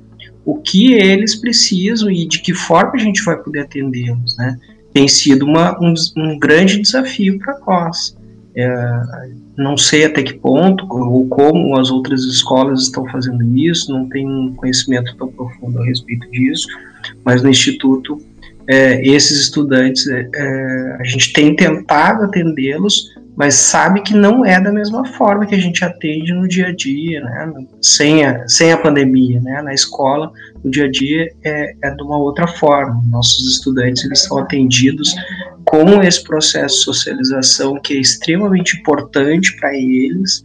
o 0.46 0.56
que 0.56 0.94
eles 0.94 1.34
precisam 1.34 2.10
e 2.10 2.26
de 2.26 2.40
que 2.40 2.54
forma 2.54 2.92
a 2.94 2.98
gente 2.98 3.22
vai 3.22 3.36
poder 3.36 3.60
atendê-los. 3.60 4.36
Né? 4.38 4.56
Tem 4.94 5.06
sido 5.06 5.44
uma, 5.44 5.78
um, 5.78 5.92
um 6.16 6.38
grande 6.38 6.80
desafio 6.80 7.38
para 7.38 7.58
nós. 7.66 8.15
É, 8.56 9.02
não 9.56 9.76
sei 9.76 10.06
até 10.06 10.22
que 10.22 10.32
ponto 10.34 10.86
ou 10.90 11.26
como 11.28 11.76
as 11.76 11.90
outras 11.90 12.22
escolas 12.24 12.82
estão 12.82 13.06
fazendo 13.06 13.42
isso, 13.56 13.92
não 13.92 14.08
tenho 14.08 14.28
um 14.28 14.54
conhecimento 14.54 15.14
tão 15.16 15.28
profundo 15.28 15.80
a 15.80 15.84
respeito 15.84 16.30
disso, 16.30 16.66
mas 17.22 17.42
no 17.42 17.50
Instituto, 17.50 18.18
é, 18.66 19.06
esses 19.06 19.40
estudantes, 19.42 20.06
é, 20.08 20.28
é 20.34 20.96
a 20.98 21.04
gente 21.04 21.32
tem 21.32 21.54
tentado 21.54 22.24
atendê-los, 22.24 23.15
mas 23.36 23.54
sabe 23.54 24.00
que 24.00 24.14
não 24.14 24.44
é 24.46 24.58
da 24.58 24.72
mesma 24.72 25.04
forma 25.04 25.44
que 25.44 25.54
a 25.54 25.60
gente 25.60 25.84
atende 25.84 26.32
no 26.32 26.48
dia 26.48 26.68
a 26.68 26.74
dia, 26.74 27.20
né? 27.20 27.52
sem, 27.82 28.24
a, 28.24 28.48
sem 28.48 28.72
a 28.72 28.78
pandemia. 28.78 29.40
Né? 29.42 29.60
Na 29.60 29.74
escola, 29.74 30.32
no 30.64 30.70
dia 30.70 30.86
a 30.86 30.90
dia 30.90 31.30
é, 31.44 31.76
é 31.82 31.90
de 31.90 32.02
uma 32.02 32.16
outra 32.16 32.48
forma. 32.48 33.02
Nossos 33.10 33.46
estudantes 33.52 34.04
eles 34.04 34.22
são 34.22 34.38
atendidos 34.38 35.14
com 35.66 36.02
esse 36.02 36.24
processo 36.24 36.76
de 36.78 36.84
socialização 36.84 37.78
que 37.78 37.94
é 37.94 38.00
extremamente 38.00 38.78
importante 38.78 39.54
para 39.56 39.74
eles, 39.76 40.42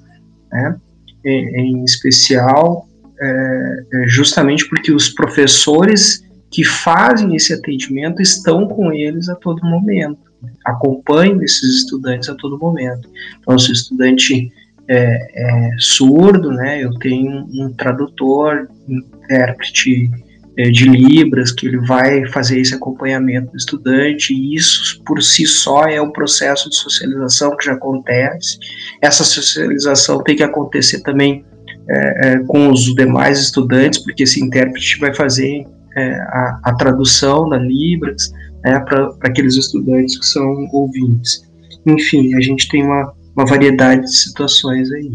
né? 0.51 0.75
em, 1.23 1.85
especial 1.85 2.89
é, 3.21 3.83
é, 3.93 4.07
justamente 4.07 4.67
porque 4.67 4.91
os 4.91 5.09
professores 5.09 6.23
que 6.49 6.65
fazem 6.65 7.35
esse 7.35 7.53
atendimento 7.53 8.21
estão 8.21 8.67
com 8.67 8.91
eles 8.91 9.29
a 9.29 9.35
todo 9.35 9.63
momento 9.63 10.30
acompanho 10.65 11.41
esses 11.43 11.77
estudantes 11.77 12.29
a 12.29 12.35
todo 12.35 12.57
momento. 12.57 13.09
Então, 13.39 13.57
se 13.57 13.71
o 13.71 13.73
estudante 13.73 14.51
é, 14.87 15.17
é 15.35 15.69
surdo, 15.79 16.51
né, 16.51 16.83
eu 16.83 16.91
tenho 16.99 17.47
um 17.53 17.73
tradutor, 17.73 18.67
intérprete 18.87 20.09
é, 20.57 20.69
de 20.69 20.85
Libras, 20.85 21.51
que 21.51 21.65
ele 21.65 21.77
vai 21.79 22.27
fazer 22.27 22.59
esse 22.59 22.75
acompanhamento 22.75 23.51
do 23.51 23.57
estudante, 23.57 24.33
e 24.33 24.55
isso 24.55 25.01
por 25.05 25.21
si 25.21 25.45
só 25.45 25.85
é 25.85 26.01
um 26.01 26.11
processo 26.11 26.69
de 26.69 26.75
socialização 26.75 27.55
que 27.55 27.65
já 27.65 27.73
acontece. 27.73 28.57
Essa 29.01 29.23
socialização 29.23 30.21
tem 30.23 30.35
que 30.35 30.43
acontecer 30.43 31.01
também 31.03 31.45
é, 31.89 32.33
é, 32.33 32.39
com 32.39 32.69
os 32.69 32.93
demais 32.95 33.39
estudantes, 33.39 33.99
porque 33.99 34.23
esse 34.23 34.43
intérprete 34.43 34.99
vai 34.99 35.13
fazer 35.13 35.65
é, 35.95 36.13
a, 36.13 36.59
a, 36.63 36.75
tradução 36.75 37.49
da 37.49 37.57
Libras, 37.57 38.31
né, 38.63 38.79
para 38.79 39.15
aqueles 39.21 39.55
estudantes 39.55 40.17
que 40.17 40.25
são 40.25 40.67
ouvintes. 40.71 41.49
Enfim, 41.85 42.35
a 42.35 42.41
gente 42.41 42.67
tem 42.67 42.83
uma, 42.83 43.13
uma 43.35 43.45
variedade 43.45 44.01
de 44.01 44.15
situações 44.15 44.91
aí. 44.91 45.11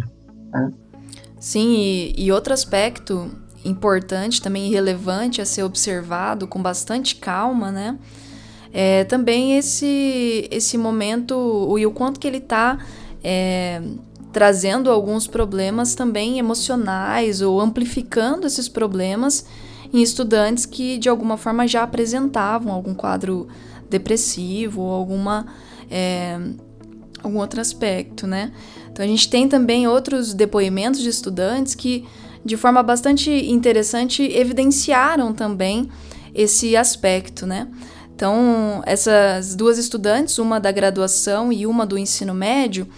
Tá? 0.51 0.71
Sim, 1.39 1.77
e, 1.77 2.15
e 2.17 2.33
outro 2.33 2.53
aspecto 2.53 3.31
importante, 3.65 4.41
também 4.41 4.71
relevante 4.71 5.41
a 5.41 5.45
ser 5.45 5.63
observado 5.63 6.47
com 6.47 6.63
bastante 6.63 7.17
calma, 7.17 7.71
né? 7.71 7.99
É 8.73 9.05
também 9.05 9.57
esse, 9.57 10.49
esse 10.51 10.77
momento 10.77 11.75
e 11.79 11.87
o 11.87 11.91
quanto 11.91 12.21
que 12.21 12.27
ele 12.27 12.39
está 12.39 12.79
é, 13.25 13.81
trazendo 14.33 14.91
alguns 14.91 15.27
problemas 15.27 15.95
também 15.95 16.39
emocionais 16.39 17.41
ou 17.41 17.61
amplificando 17.61 18.47
esses 18.47 18.69
problemas 18.69 19.47
em 19.97 20.03
estudantes 20.03 20.67
que 20.67 20.99
de 20.99 21.09
alguma 21.09 21.37
forma 21.37 21.67
já 21.67 21.83
apresentavam 21.83 22.73
algum 22.73 22.95
quadro 22.95 23.49
depressivo 23.89 24.83
ou 24.83 24.93
alguma 24.93 25.47
é, 25.91 26.39
algum 27.23 27.39
outro 27.39 27.61
aspecto, 27.61 28.27
né? 28.27 28.53
Então 28.91 29.05
a 29.05 29.09
gente 29.09 29.29
tem 29.29 29.49
também 29.49 29.87
outros 29.87 30.35
depoimentos 30.35 31.01
de 31.01 31.09
estudantes 31.09 31.75
que 31.75 32.05
de 32.45 32.57
forma 32.57 32.83
bastante 32.83 33.31
interessante 33.31 34.23
evidenciaram 34.23 35.33
também 35.33 35.89
esse 36.35 36.77
aspecto, 36.77 37.47
né? 37.47 37.69
Então, 38.15 38.83
essas 38.87 39.55
duas 39.55 39.77
estudantes, 39.77 40.39
uma 40.39 40.59
da 40.59 40.73
graduação 40.73 41.53
e 41.53 41.67
uma 41.67 41.85
do 41.85 41.99
ensino 41.99 42.33
médio, 42.33 42.89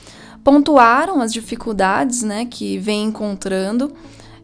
pontuaram 0.44 1.20
as 1.20 1.32
dificuldades 1.32 2.22
né, 2.22 2.44
que 2.44 2.78
vem 2.78 3.06
encontrando 3.06 3.92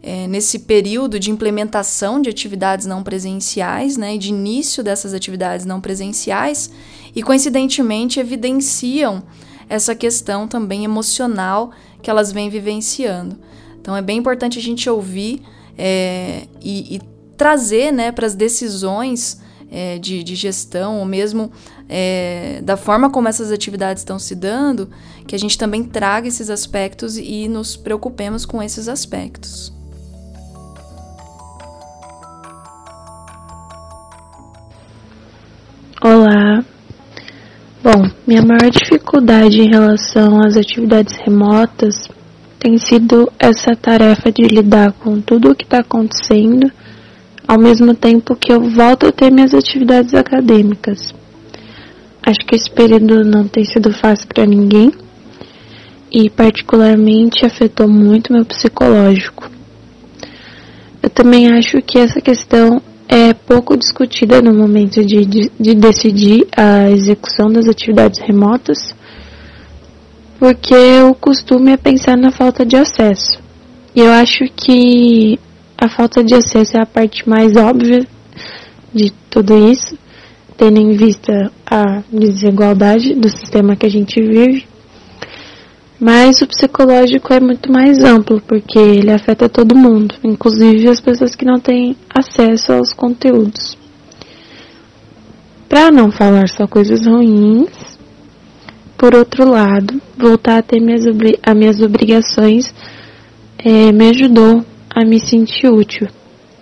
é, 0.07 0.27
nesse 0.27 0.59
período 0.61 1.19
de 1.19 1.31
implementação 1.31 2.21
de 2.21 2.29
atividades 2.29 2.85
não 2.85 3.03
presenciais, 3.03 3.97
né, 3.97 4.19
de 4.19 4.29
início 4.29 4.85
dessas 4.85 5.15
atividades 5.15 5.65
não 5.65 5.81
presenciais, 5.81 6.71
e 7.17 7.23
coincidentemente 7.23 8.21
evidenciam 8.21 9.23
essa 9.67 9.95
questão 9.95 10.47
também 10.47 10.85
emocional 10.85 11.71
que 12.03 12.11
elas 12.11 12.31
vêm 12.31 12.51
vivenciando. 12.51 13.39
Então 13.81 13.97
é 13.97 14.03
bem 14.03 14.19
importante 14.19 14.59
a 14.59 14.63
gente 14.63 14.91
ouvir 14.91 15.41
é, 15.79 16.49
e, 16.61 16.97
e, 16.97 17.01
trazer 17.35 17.91
né, 17.91 18.13
para 18.13 18.27
as 18.27 18.35
decisões 18.35 19.41
é, 19.71 19.99
de, 19.99 20.23
de, 20.23 20.35
gestão, 20.37 20.99
ou 20.99 21.05
mesmo 21.05 21.51
é, 21.89 22.61
da 22.63 22.77
forma 22.77 23.11
como 23.11 23.27
essas 23.27 23.51
atividades 23.51 24.03
estão 24.03 24.19
se 24.19 24.35
dando, 24.35 24.89
que 25.27 25.35
a 25.35 25.39
gente 25.39 25.57
também 25.57 25.83
traga 25.83 26.29
esses 26.29 26.51
aspectos 26.51 27.17
e 27.17 27.49
nos 27.49 27.75
preocupemos 27.75 28.45
com 28.47 28.63
esses 28.63 28.87
aspectos. 28.87 29.74
Olá. 36.07 36.63
Bom, 37.83 38.11
minha 38.27 38.43
maior 38.43 38.69
dificuldade 38.71 39.59
em 39.59 39.71
relação 39.71 40.39
às 40.45 40.55
atividades 40.55 41.17
remotas 41.25 42.11
tem 42.59 42.77
sido 42.77 43.33
essa 43.39 43.75
tarefa 43.75 44.31
de 44.31 44.43
lidar 44.43 44.93
com 44.93 45.19
tudo 45.19 45.51
o 45.51 45.55
que 45.55 45.65
está 45.65 45.79
acontecendo, 45.79 46.71
ao 47.49 47.59
mesmo 47.59 47.95
tempo 47.95 48.37
que 48.37 48.53
eu 48.53 48.61
volto 48.61 49.07
a 49.07 49.13
ter 49.13 49.33
minhas 49.33 49.55
atividades 49.55 50.13
acadêmicas. 50.13 51.15
Acho 52.23 52.41
que 52.47 52.55
esse 52.55 52.71
período 52.71 53.25
não 53.25 53.49
tem 53.49 53.65
sido 53.65 53.91
fácil 53.91 54.29
para 54.29 54.45
ninguém 54.45 54.93
e, 56.13 56.29
particularmente, 56.29 57.47
afetou 57.47 57.89
muito 57.89 58.31
meu 58.31 58.45
psicológico. 58.45 59.51
Eu 61.03 61.09
também 61.09 61.51
acho 61.51 61.81
que 61.81 61.99
essa 61.99 62.21
questão 62.21 62.83
é 63.09 63.35
pouco 63.35 63.77
discutida 63.77 64.41
no 64.41 64.55
momento 64.55 65.05
de, 65.05 65.25
de, 65.25 65.51
de 65.59 65.75
decidir 65.75 66.47
a 66.57 66.91
execução 66.91 67.51
das 67.51 67.67
atividades 67.69 68.21
remotas, 68.21 68.95
porque 70.39 70.75
o 71.09 71.15
costume 71.15 71.73
é 71.73 71.77
pensar 71.77 72.17
na 72.17 72.31
falta 72.31 72.65
de 72.65 72.77
acesso. 72.77 73.43
E 73.95 74.01
eu 74.01 74.11
acho 74.11 74.45
que 74.57 75.39
a 75.79 75.89
falta 75.89 76.23
de 76.25 76.35
acesso 76.35 76.77
é 76.77 76.83
a 76.83 76.87
parte 76.87 77.29
mais 77.29 77.57
óbvia 77.57 78.07
de 78.93 79.13
tudo 79.31 79.71
isso, 79.71 79.97
tendo 80.57 80.81
em 80.81 80.97
vista 80.97 81.51
a 81.67 82.03
desigualdade 82.13 83.15
do 83.15 83.29
sistema 83.29 83.77
que 83.77 83.87
a 83.87 83.91
gente 83.91 84.21
vive. 84.21 84.67
Mas 86.07 86.43
o 86.43 86.47
psicológico 86.47 87.33
é 87.33 87.41
muito 87.41 87.73
mais 87.73 88.05
amplo, 88.05 88.39
porque 88.43 88.79
ele 88.79 89.11
afeta 89.11 89.49
todo 89.49 89.75
mundo, 89.75 90.15
inclusive 90.23 90.87
as 90.87 91.01
pessoas 91.01 91.35
que 91.35 91.47
não 91.47 91.59
têm 91.59 91.97
acesso 92.15 92.75
aos 92.75 92.93
conteúdos. 92.93 93.79
Para 95.67 95.91
não 95.91 96.13
falar 96.13 96.47
só 96.51 96.67
coisas 96.67 97.07
ruins, 97.07 97.99
por 98.99 99.15
outro 99.15 99.51
lado, 99.51 99.99
voltar 100.15 100.59
a 100.59 100.63
ter 100.63 100.79
minhas, 100.79 101.07
as 101.43 101.57
minhas 101.57 101.81
obrigações 101.81 102.75
é, 103.57 103.91
me 103.91 104.11
ajudou 104.11 104.63
a 104.95 105.07
me 105.07 105.19
sentir 105.19 105.69
útil. 105.69 106.07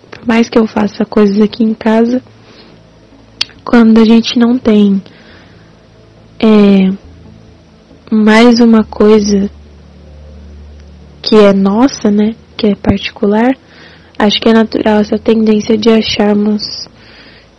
Por 0.09 0.25
mais 0.25 0.47
que 0.47 0.57
eu 0.57 0.65
faça 0.65 1.03
coisas 1.03 1.41
aqui 1.41 1.65
em 1.65 1.73
casa, 1.73 2.23
quando 3.65 3.99
a 3.99 4.05
gente 4.05 4.39
não 4.39 4.57
tem 4.57 5.03
é, 6.39 7.02
mais 8.13 8.59
uma 8.59 8.83
coisa 8.83 9.49
que 11.21 11.35
é 11.35 11.51
nossa, 11.51 12.11
né, 12.11 12.35
que 12.55 12.67
é 12.67 12.75
particular, 12.75 13.57
acho 14.19 14.39
que 14.39 14.49
é 14.49 14.53
natural 14.53 14.99
essa 14.99 15.17
tendência 15.17 15.75
de 15.75 15.89
acharmos 15.89 16.87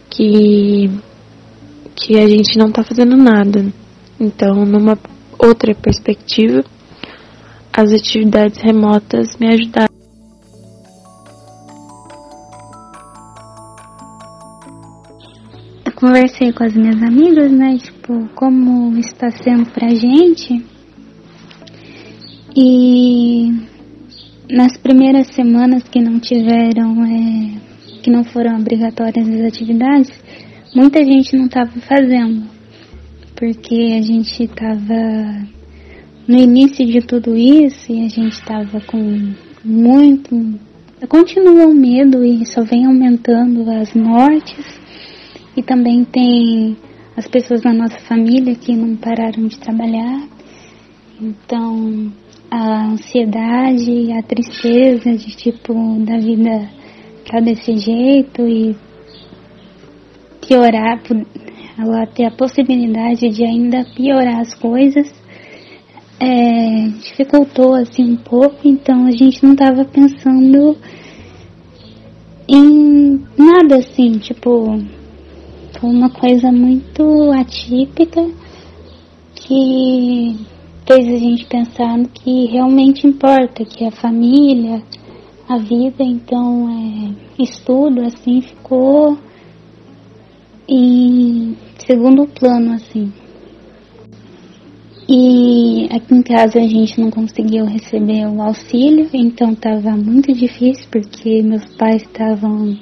que 0.08 0.90
que 1.96 2.18
a 2.18 2.26
gente 2.26 2.58
não 2.58 2.68
está 2.68 2.82
fazendo 2.82 3.16
nada. 3.16 3.72
Então, 4.18 4.64
numa 4.66 4.98
outra 5.38 5.74
perspectiva, 5.74 6.64
as 7.72 7.92
atividades 7.92 8.60
remotas 8.60 9.36
me 9.38 9.48
ajudaram 9.48 9.93
conversei 16.04 16.52
com 16.52 16.64
as 16.64 16.74
minhas 16.74 17.02
amigas, 17.02 17.50
né? 17.50 17.78
Tipo, 17.78 18.28
como 18.34 18.94
está 18.98 19.30
sendo 19.30 19.64
pra 19.70 19.88
gente. 19.88 20.62
E 22.54 23.50
nas 24.50 24.76
primeiras 24.76 25.28
semanas 25.28 25.82
que 25.84 26.02
não 26.02 26.20
tiveram, 26.20 27.02
é, 27.06 27.54
que 28.02 28.10
não 28.10 28.22
foram 28.22 28.58
obrigatórias 28.58 29.26
as 29.26 29.40
atividades, 29.46 30.10
muita 30.74 31.02
gente 31.02 31.34
não 31.38 31.46
estava 31.46 31.70
fazendo. 31.80 32.44
Porque 33.34 33.94
a 33.98 34.02
gente 34.02 34.42
estava 34.42 35.48
no 36.28 36.38
início 36.38 36.84
de 36.84 37.00
tudo 37.00 37.34
isso 37.34 37.90
e 37.90 38.04
a 38.04 38.08
gente 38.08 38.32
estava 38.32 38.78
com 38.82 39.32
muito. 39.64 40.60
Continua 41.08 41.66
o 41.66 41.74
medo 41.74 42.22
e 42.22 42.44
só 42.44 42.62
vem 42.62 42.84
aumentando 42.84 43.70
as 43.70 43.94
mortes 43.94 44.83
e 45.56 45.62
também 45.62 46.04
tem 46.04 46.76
as 47.16 47.28
pessoas 47.28 47.62
da 47.62 47.72
nossa 47.72 47.98
família 48.00 48.54
que 48.54 48.74
não 48.74 48.96
pararam 48.96 49.46
de 49.46 49.58
trabalhar. 49.58 50.28
Então, 51.20 52.12
a 52.50 52.86
ansiedade, 52.86 54.12
a 54.12 54.22
tristeza 54.22 55.12
de 55.12 55.36
tipo 55.36 55.74
da 56.04 56.18
vida 56.18 56.68
tá 57.30 57.40
desse 57.40 57.76
jeito 57.76 58.42
e 58.42 58.76
piorar, 60.46 61.00
ela 61.78 62.06
ter 62.06 62.26
a 62.26 62.30
possibilidade 62.30 63.28
de 63.28 63.44
ainda 63.44 63.84
piorar 63.96 64.40
as 64.40 64.54
coisas, 64.54 65.12
é, 66.20 66.88
dificultou 67.02 67.74
assim 67.74 68.12
um 68.12 68.16
pouco, 68.16 68.58
então 68.64 69.06
a 69.06 69.10
gente 69.10 69.42
não 69.44 69.52
estava 69.52 69.84
pensando 69.84 70.76
em 72.48 73.24
nada 73.36 73.76
assim, 73.76 74.18
tipo, 74.18 74.78
uma 75.82 76.10
coisa 76.10 76.50
muito 76.50 77.30
atípica 77.32 78.26
que 79.34 80.36
fez 80.86 81.06
a 81.06 81.18
gente 81.18 81.44
pensar 81.46 81.98
no 81.98 82.08
que 82.08 82.46
realmente 82.46 83.06
importa, 83.06 83.64
que 83.64 83.84
é 83.84 83.88
a 83.88 83.92
família, 83.92 84.82
a 85.48 85.58
vida, 85.58 86.02
então 86.02 86.68
é, 86.70 87.42
estudo 87.42 88.02
assim 88.02 88.40
ficou 88.40 89.18
em 90.68 91.56
segundo 91.78 92.26
plano 92.26 92.72
assim. 92.72 93.12
E 95.06 95.86
aqui 95.90 96.14
em 96.14 96.22
casa 96.22 96.58
a 96.58 96.66
gente 96.66 96.98
não 96.98 97.10
conseguiu 97.10 97.66
receber 97.66 98.26
o 98.26 98.40
auxílio, 98.40 99.08
então 99.12 99.52
estava 99.52 99.90
muito 99.90 100.32
difícil 100.32 100.86
porque 100.90 101.42
meus 101.42 101.64
pais 101.76 102.02
estavam 102.02 102.74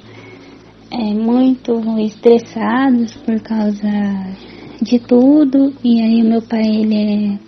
é, 0.93 1.13
muito 1.13 1.73
estressados 1.99 3.15
por 3.15 3.39
causa 3.41 3.89
de 4.81 4.99
tudo. 4.99 5.73
E 5.83 6.01
aí 6.01 6.23
meu 6.23 6.41
pai 6.41 6.61
ele 6.65 6.95
é 6.95 7.39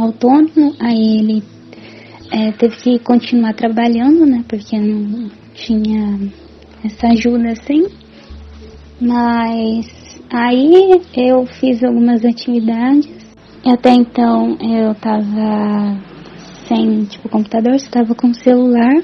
autônomo, 0.00 0.74
aí 0.80 1.18
ele 1.18 1.42
é, 2.30 2.52
teve 2.52 2.76
que 2.76 2.98
continuar 3.00 3.54
trabalhando, 3.54 4.24
né? 4.24 4.44
Porque 4.48 4.78
não 4.78 5.28
tinha 5.54 6.30
essa 6.84 7.08
ajuda 7.08 7.52
assim. 7.52 7.86
Mas 9.00 10.22
aí 10.30 11.00
eu 11.16 11.44
fiz 11.46 11.82
algumas 11.82 12.24
atividades. 12.24 13.10
Até 13.64 13.90
então 13.90 14.56
eu 14.60 14.94
tava 14.94 15.98
sem 16.66 17.04
tipo 17.04 17.28
computador, 17.28 17.74
estava 17.74 18.14
com 18.14 18.32
celular. 18.32 19.02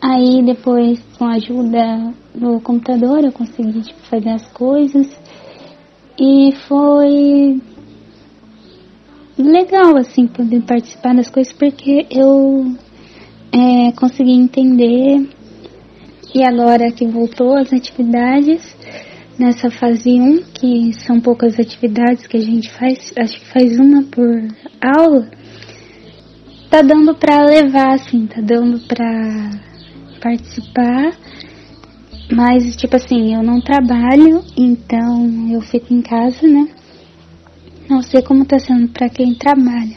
Aí 0.00 0.42
depois, 0.44 1.00
com 1.18 1.24
a 1.24 1.34
ajuda 1.34 2.14
do 2.38 2.60
computador, 2.60 3.24
eu 3.24 3.32
consegui 3.32 3.82
tipo, 3.82 4.00
fazer 4.02 4.30
as 4.30 4.46
coisas. 4.52 5.06
E 6.18 6.52
foi 6.66 7.60
legal, 9.38 9.96
assim, 9.96 10.26
poder 10.26 10.62
participar 10.62 11.14
das 11.14 11.30
coisas, 11.30 11.52
porque 11.52 12.06
eu 12.10 12.74
é, 13.52 13.92
consegui 13.92 14.32
entender. 14.32 15.28
E 16.34 16.42
agora 16.44 16.92
que 16.92 17.06
voltou 17.06 17.56
as 17.56 17.72
atividades, 17.72 18.76
nessa 19.38 19.70
fase 19.70 20.10
1, 20.10 20.42
que 20.52 20.92
são 20.92 21.20
poucas 21.20 21.58
atividades 21.58 22.26
que 22.26 22.36
a 22.36 22.40
gente 22.40 22.70
faz, 22.70 23.12
acho 23.16 23.40
que 23.40 23.46
faz 23.46 23.78
uma 23.78 24.02
por 24.02 24.46
aula, 24.80 25.30
tá 26.68 26.82
dando 26.82 27.14
pra 27.14 27.44
levar, 27.44 27.94
assim, 27.94 28.26
tá 28.26 28.40
dando 28.42 28.78
pra 28.86 29.50
participar. 30.20 31.16
Mas, 32.30 32.76
tipo 32.76 32.94
assim, 32.96 33.34
eu 33.34 33.42
não 33.42 33.60
trabalho, 33.60 34.44
então 34.56 35.50
eu 35.50 35.60
fico 35.62 35.94
em 35.94 36.02
casa, 36.02 36.46
né? 36.46 36.68
Não 37.88 38.02
sei 38.02 38.20
como 38.20 38.44
tá 38.44 38.58
sendo 38.58 38.88
para 38.88 39.08
quem 39.08 39.34
trabalha. 39.34 39.96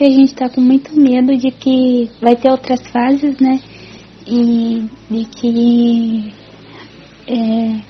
A 0.00 0.10
gente 0.10 0.34
tá 0.34 0.48
com 0.48 0.60
muito 0.60 0.94
medo 0.94 1.36
de 1.36 1.50
que 1.50 2.08
vai 2.20 2.36
ter 2.36 2.50
outras 2.50 2.86
fases, 2.86 3.38
né? 3.40 3.58
E 4.26 4.84
de 5.10 5.24
que 5.24 6.32
é, 7.26 7.80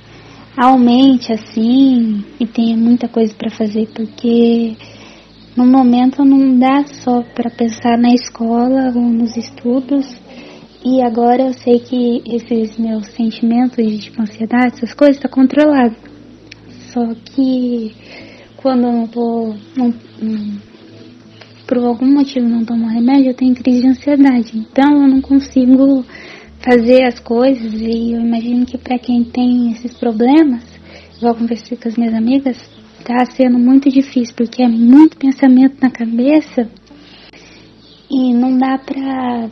aumente 0.56 1.32
assim 1.32 2.24
e 2.40 2.46
tenha 2.46 2.76
muita 2.76 3.08
coisa 3.08 3.34
para 3.34 3.50
fazer, 3.50 3.88
porque 3.94 4.74
no 5.56 5.66
momento 5.66 6.24
não 6.24 6.58
dá 6.58 6.84
só 6.86 7.22
para 7.34 7.50
pensar 7.50 7.98
na 7.98 8.14
escola 8.14 8.92
ou 8.94 9.02
nos 9.02 9.36
estudos 9.36 10.16
e 10.84 11.02
agora 11.02 11.42
eu 11.42 11.52
sei 11.52 11.80
que 11.80 12.22
esses 12.24 12.78
meus 12.78 13.06
sentimentos 13.08 13.76
de 13.76 13.98
tipo, 13.98 14.22
ansiedade, 14.22 14.76
essas 14.76 14.94
coisas, 14.94 15.16
está 15.16 15.28
controlado. 15.28 15.96
Só 16.92 17.04
que 17.24 17.92
quando 18.56 18.84
eu 18.84 18.92
não 18.92 19.06
tô, 19.06 19.54
não, 19.76 19.94
não, 20.22 20.58
por 21.66 21.78
algum 21.78 22.06
motivo 22.06 22.48
não 22.48 22.64
tomo 22.64 22.86
remédio, 22.86 23.30
eu 23.30 23.34
tenho 23.34 23.54
crise 23.54 23.82
de 23.82 23.88
ansiedade. 23.88 24.56
Então 24.56 25.02
eu 25.02 25.08
não 25.08 25.20
consigo 25.20 26.04
fazer 26.60 27.04
as 27.04 27.18
coisas 27.18 27.72
e 27.74 28.12
eu 28.12 28.20
imagino 28.20 28.64
que 28.64 28.78
para 28.78 28.98
quem 28.98 29.24
tem 29.24 29.72
esses 29.72 29.96
problemas, 29.98 30.64
igual 31.16 31.34
conversei 31.34 31.76
com 31.76 31.88
as 31.88 31.96
minhas 31.96 32.14
amigas, 32.14 32.56
tá 33.04 33.24
sendo 33.26 33.58
muito 33.58 33.88
difícil, 33.90 34.34
porque 34.36 34.62
é 34.62 34.68
muito 34.68 35.16
pensamento 35.16 35.76
na 35.82 35.90
cabeça 35.90 36.68
e 38.10 38.32
não 38.32 38.56
dá 38.56 38.78
pra 38.78 39.48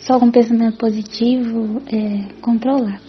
só 0.00 0.18
com 0.18 0.30
pensamento 0.30 0.78
positivo 0.78 1.82
é, 1.86 2.32
controlar. 2.40 3.00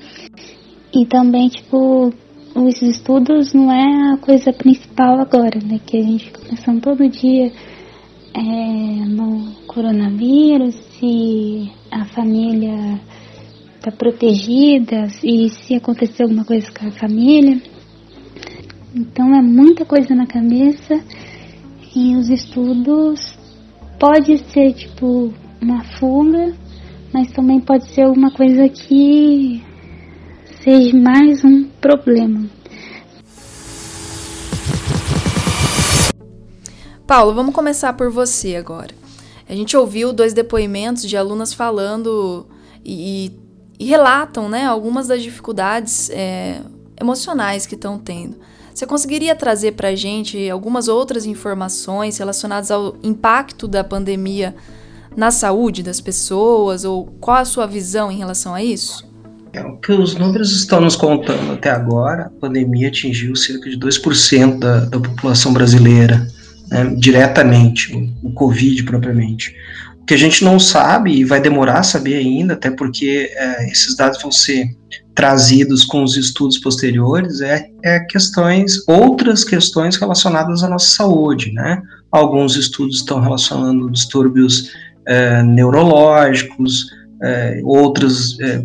E 0.93 1.05
também, 1.05 1.49
tipo, 1.49 2.13
os 2.55 2.81
estudos 2.81 3.53
não 3.53 3.71
é 3.71 4.13
a 4.13 4.17
coisa 4.17 4.51
principal 4.51 5.19
agora, 5.19 5.59
né? 5.63 5.79
Que 5.85 5.97
a 5.97 6.03
gente 6.03 6.25
fica 6.25 6.41
pensando 6.41 6.81
todo 6.81 7.07
dia 7.07 7.51
é, 8.33 9.05
no 9.05 9.51
coronavírus, 9.67 10.75
se 10.99 11.71
a 11.91 12.05
família 12.05 12.99
tá 13.81 13.91
protegida 13.91 15.07
e 15.23 15.49
se 15.49 15.75
acontecer 15.75 16.23
alguma 16.23 16.43
coisa 16.43 16.71
com 16.71 16.87
a 16.87 16.91
família. 16.91 17.61
Então 18.93 19.33
é 19.35 19.41
muita 19.41 19.85
coisa 19.85 20.15
na 20.15 20.25
cabeça 20.25 21.01
e 21.95 22.15
os 22.15 22.29
estudos 22.29 23.37
pode 23.99 24.37
ser 24.51 24.73
tipo 24.73 25.33
uma 25.61 25.83
fuga, 25.83 26.53
mas 27.13 27.31
também 27.31 27.59
pode 27.59 27.91
ser 27.93 28.01
alguma 28.01 28.31
coisa 28.31 28.67
que 28.69 29.63
seja 30.63 30.95
mais 30.95 31.43
um 31.43 31.63
problema. 31.81 32.49
Paulo, 37.07 37.33
vamos 37.33 37.55
começar 37.55 37.93
por 37.93 38.11
você 38.11 38.55
agora. 38.55 38.93
A 39.47 39.55
gente 39.55 39.75
ouviu 39.75 40.13
dois 40.13 40.31
depoimentos 40.31 41.03
de 41.03 41.17
alunas 41.17 41.53
falando 41.53 42.45
e, 42.85 43.31
e 43.79 43.85
relatam 43.85 44.47
né, 44.47 44.65
algumas 44.65 45.07
das 45.07 45.23
dificuldades 45.23 46.11
é, 46.11 46.61
emocionais 47.01 47.65
que 47.65 47.73
estão 47.73 47.97
tendo. 47.97 48.37
Você 48.71 48.85
conseguiria 48.85 49.35
trazer 49.35 49.71
para 49.71 49.89
a 49.89 49.95
gente 49.95 50.49
algumas 50.49 50.87
outras 50.87 51.25
informações 51.25 52.17
relacionadas 52.19 52.69
ao 52.69 52.95
impacto 53.01 53.67
da 53.67 53.83
pandemia 53.83 54.55
na 55.15 55.31
saúde 55.31 55.83
das 55.83 55.99
pessoas 55.99 56.85
ou 56.85 57.05
qual 57.19 57.37
a 57.37 57.45
sua 57.45 57.65
visão 57.65 58.11
em 58.11 58.17
relação 58.17 58.53
a 58.53 58.63
isso? 58.63 59.09
É, 59.51 59.63
o 59.63 59.77
que 59.77 59.91
os 59.91 60.15
números 60.15 60.51
estão 60.51 60.79
nos 60.79 60.95
contando 60.95 61.53
até 61.53 61.71
agora, 61.71 62.23
a 62.23 62.29
pandemia 62.29 62.87
atingiu 62.87 63.35
cerca 63.35 63.69
de 63.69 63.77
2% 63.79 64.59
da, 64.59 64.81
da 64.81 64.99
população 64.99 65.51
brasileira, 65.51 66.27
né, 66.69 66.93
diretamente, 66.97 68.13
o, 68.23 68.31
Covid 68.31 68.83
propriamente. 68.83 69.55
O 70.01 70.05
que 70.05 70.13
a 70.13 70.17
gente 70.17 70.43
não 70.43 70.59
sabe 70.59 71.11
e 71.11 71.23
vai 71.23 71.41
demorar 71.41 71.79
a 71.79 71.83
saber 71.83 72.15
ainda, 72.15 72.53
até 72.53 72.69
porque 72.69 73.31
é, 73.33 73.71
esses 73.71 73.95
dados 73.95 74.21
vão 74.21 74.31
ser 74.31 74.67
trazidos 75.15 75.83
com 75.83 76.03
os 76.03 76.15
estudos 76.15 76.57
posteriores 76.59 77.41
é, 77.41 77.69
é 77.83 77.99
questões, 77.99 78.87
outras 78.87 79.43
questões 79.43 79.97
relacionadas 79.97 80.63
à 80.63 80.69
nossa 80.69 80.95
saúde, 80.95 81.51
né? 81.51 81.81
Alguns 82.11 82.55
estudos 82.55 82.97
estão 82.97 83.19
relacionando 83.19 83.91
distúrbios 83.91 84.71
é, 85.09 85.41
neurológicos, 85.41 86.85
é, 87.21 87.59
outros 87.63 88.39
é, 88.39 88.61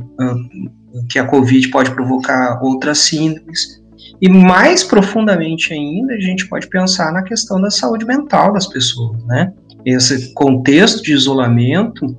que 1.10 1.18
a 1.18 1.24
Covid 1.24 1.68
pode 1.70 1.90
provocar 1.92 2.60
outras 2.62 2.98
síndromes. 2.98 3.82
E 4.20 4.28
mais 4.28 4.84
profundamente 4.84 5.72
ainda, 5.72 6.14
a 6.14 6.20
gente 6.20 6.46
pode 6.46 6.68
pensar 6.68 7.12
na 7.12 7.22
questão 7.22 7.60
da 7.60 7.70
saúde 7.70 8.04
mental 8.04 8.52
das 8.52 8.66
pessoas, 8.66 9.24
né? 9.24 9.52
Esse 9.84 10.32
contexto 10.34 11.02
de 11.02 11.12
isolamento 11.12 12.16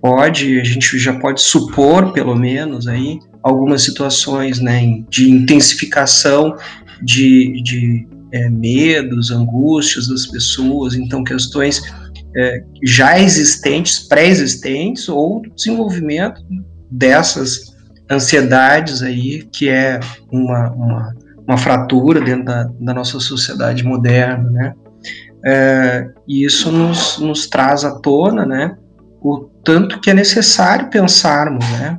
pode, 0.00 0.60
a 0.60 0.64
gente 0.64 0.98
já 0.98 1.18
pode 1.18 1.40
supor, 1.40 2.12
pelo 2.12 2.34
menos, 2.34 2.86
aí, 2.86 3.18
algumas 3.42 3.82
situações 3.82 4.60
né, 4.60 5.02
de 5.08 5.30
intensificação 5.30 6.56
de, 7.02 7.62
de 7.62 8.06
é, 8.32 8.50
medos, 8.50 9.30
angústias 9.30 10.08
das 10.08 10.26
pessoas, 10.26 10.94
então 10.94 11.24
questões 11.24 11.80
é, 12.36 12.62
já 12.82 13.18
existentes, 13.18 14.00
pré-existentes, 14.00 15.08
ou 15.08 15.42
desenvolvimento 15.54 16.42
dessas 16.90 17.76
ansiedades 18.10 19.02
aí, 19.02 19.42
que 19.52 19.68
é 19.68 20.00
uma, 20.30 20.70
uma, 20.70 21.14
uma 21.46 21.58
fratura 21.58 22.20
dentro 22.20 22.44
da, 22.44 22.64
da, 22.80 22.94
nossa 22.94 23.20
sociedade 23.20 23.84
moderna, 23.84 24.50
né? 24.50 24.74
É, 25.44 26.10
e 26.26 26.44
isso 26.44 26.72
nos, 26.72 27.18
nos 27.18 27.46
traz 27.46 27.84
à 27.84 27.92
tona, 28.00 28.44
né, 28.44 28.76
o 29.20 29.48
tanto 29.62 30.00
que 30.00 30.10
é 30.10 30.14
necessário 30.14 30.90
pensarmos, 30.90 31.64
né? 31.72 31.98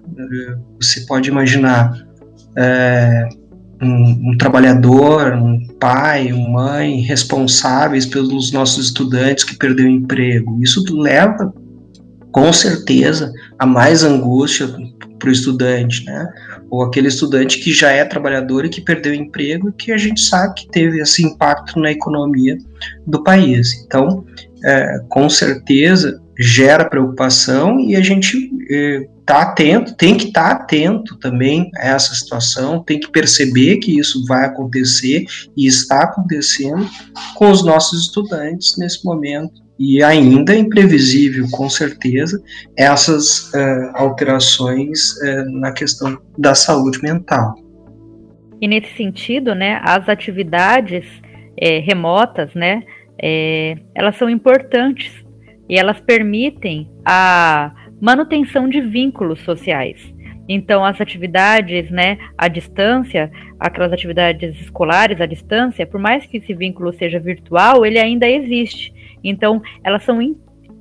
Você 0.79 1.01
pode 1.05 1.29
imaginar 1.29 1.93
é, 2.57 3.29
um, 3.81 4.31
um, 4.31 4.37
trabalhador, 4.37 5.33
um 5.33 5.65
pai, 5.79 6.31
uma 6.31 6.49
mãe 6.49 7.01
responsáveis 7.01 8.05
pelos 8.05 8.51
nossos 8.51 8.87
estudantes 8.87 9.43
que 9.43 9.57
perderam 9.57 9.89
emprego. 9.89 10.59
Isso 10.61 10.83
leva, 10.93 11.53
com 12.31 12.51
certeza, 12.51 13.31
a 13.57 13.65
mais 13.65 14.03
angústia 14.03 14.67
para 15.17 15.29
o 15.29 15.31
estudante, 15.31 16.05
né? 16.05 16.27
Ou 16.69 16.83
aquele 16.83 17.07
estudante 17.07 17.59
que 17.59 17.73
já 17.73 17.91
é 17.91 18.05
trabalhador 18.05 18.65
e 18.65 18.69
que 18.69 18.81
perdeu 18.81 19.13
emprego, 19.13 19.71
que 19.73 19.91
a 19.91 19.97
gente 19.97 20.21
sabe 20.21 20.55
que 20.55 20.67
teve 20.69 21.01
esse 21.01 21.23
impacto 21.23 21.79
na 21.79 21.91
economia 21.91 22.57
do 23.05 23.23
país. 23.23 23.83
Então, 23.85 24.23
é, 24.63 24.99
com 25.09 25.29
certeza, 25.29 26.21
gera 26.39 26.85
preocupação 26.85 27.77
e 27.81 27.97
a 27.97 28.01
gente 28.01 28.37
está 28.69 29.39
eh, 29.39 29.41
atento, 29.41 29.93
tem 29.97 30.15
que 30.15 30.27
estar 30.27 30.55
tá 30.55 30.63
atento 30.63 31.17
também 31.17 31.69
a 31.75 31.89
essa 31.89 32.15
situação, 32.15 32.81
tem 32.81 32.97
que 32.97 33.11
perceber 33.11 33.77
que 33.77 33.99
isso 33.99 34.25
vai 34.25 34.45
acontecer 34.45 35.25
e 35.57 35.67
está 35.67 36.03
acontecendo 36.03 36.87
com 37.35 37.51
os 37.51 37.65
nossos 37.65 38.03
estudantes 38.03 38.77
nesse 38.77 39.03
momento. 39.03 39.61
E 39.77 40.01
ainda 40.01 40.55
imprevisível, 40.55 41.45
com 41.51 41.69
certeza, 41.69 42.41
essas 42.77 43.51
uh, 43.53 43.91
alterações 43.93 45.13
uh, 45.21 45.59
na 45.59 45.71
questão 45.71 46.17
da 46.37 46.53
saúde 46.53 47.01
mental. 47.01 47.55
E 48.61 48.67
nesse 48.67 48.95
sentido, 48.95 49.55
né, 49.55 49.79
as 49.83 50.07
atividades 50.07 51.05
remotas, 51.83 52.53
né, 52.53 52.83
elas 53.93 54.15
são 54.17 54.29
importantes 54.29 55.11
e 55.69 55.77
elas 55.77 56.01
permitem 56.01 56.89
a 57.05 57.71
manutenção 58.01 58.67
de 58.67 58.81
vínculos 58.81 59.39
sociais. 59.41 60.13
Então, 60.51 60.83
as 60.83 60.99
atividades, 60.99 61.91
né, 61.91 62.17
à 62.35 62.47
distância, 62.47 63.31
aquelas 63.59 63.93
atividades 63.93 64.59
escolares 64.59 65.21
à 65.21 65.27
distância, 65.27 65.85
por 65.85 65.99
mais 65.99 66.25
que 66.25 66.37
esse 66.37 66.55
vínculo 66.55 66.91
seja 66.91 67.19
virtual, 67.19 67.85
ele 67.85 67.99
ainda 67.99 68.27
existe. 68.27 68.91
Então, 69.23 69.61
elas 69.83 70.03
são 70.03 70.19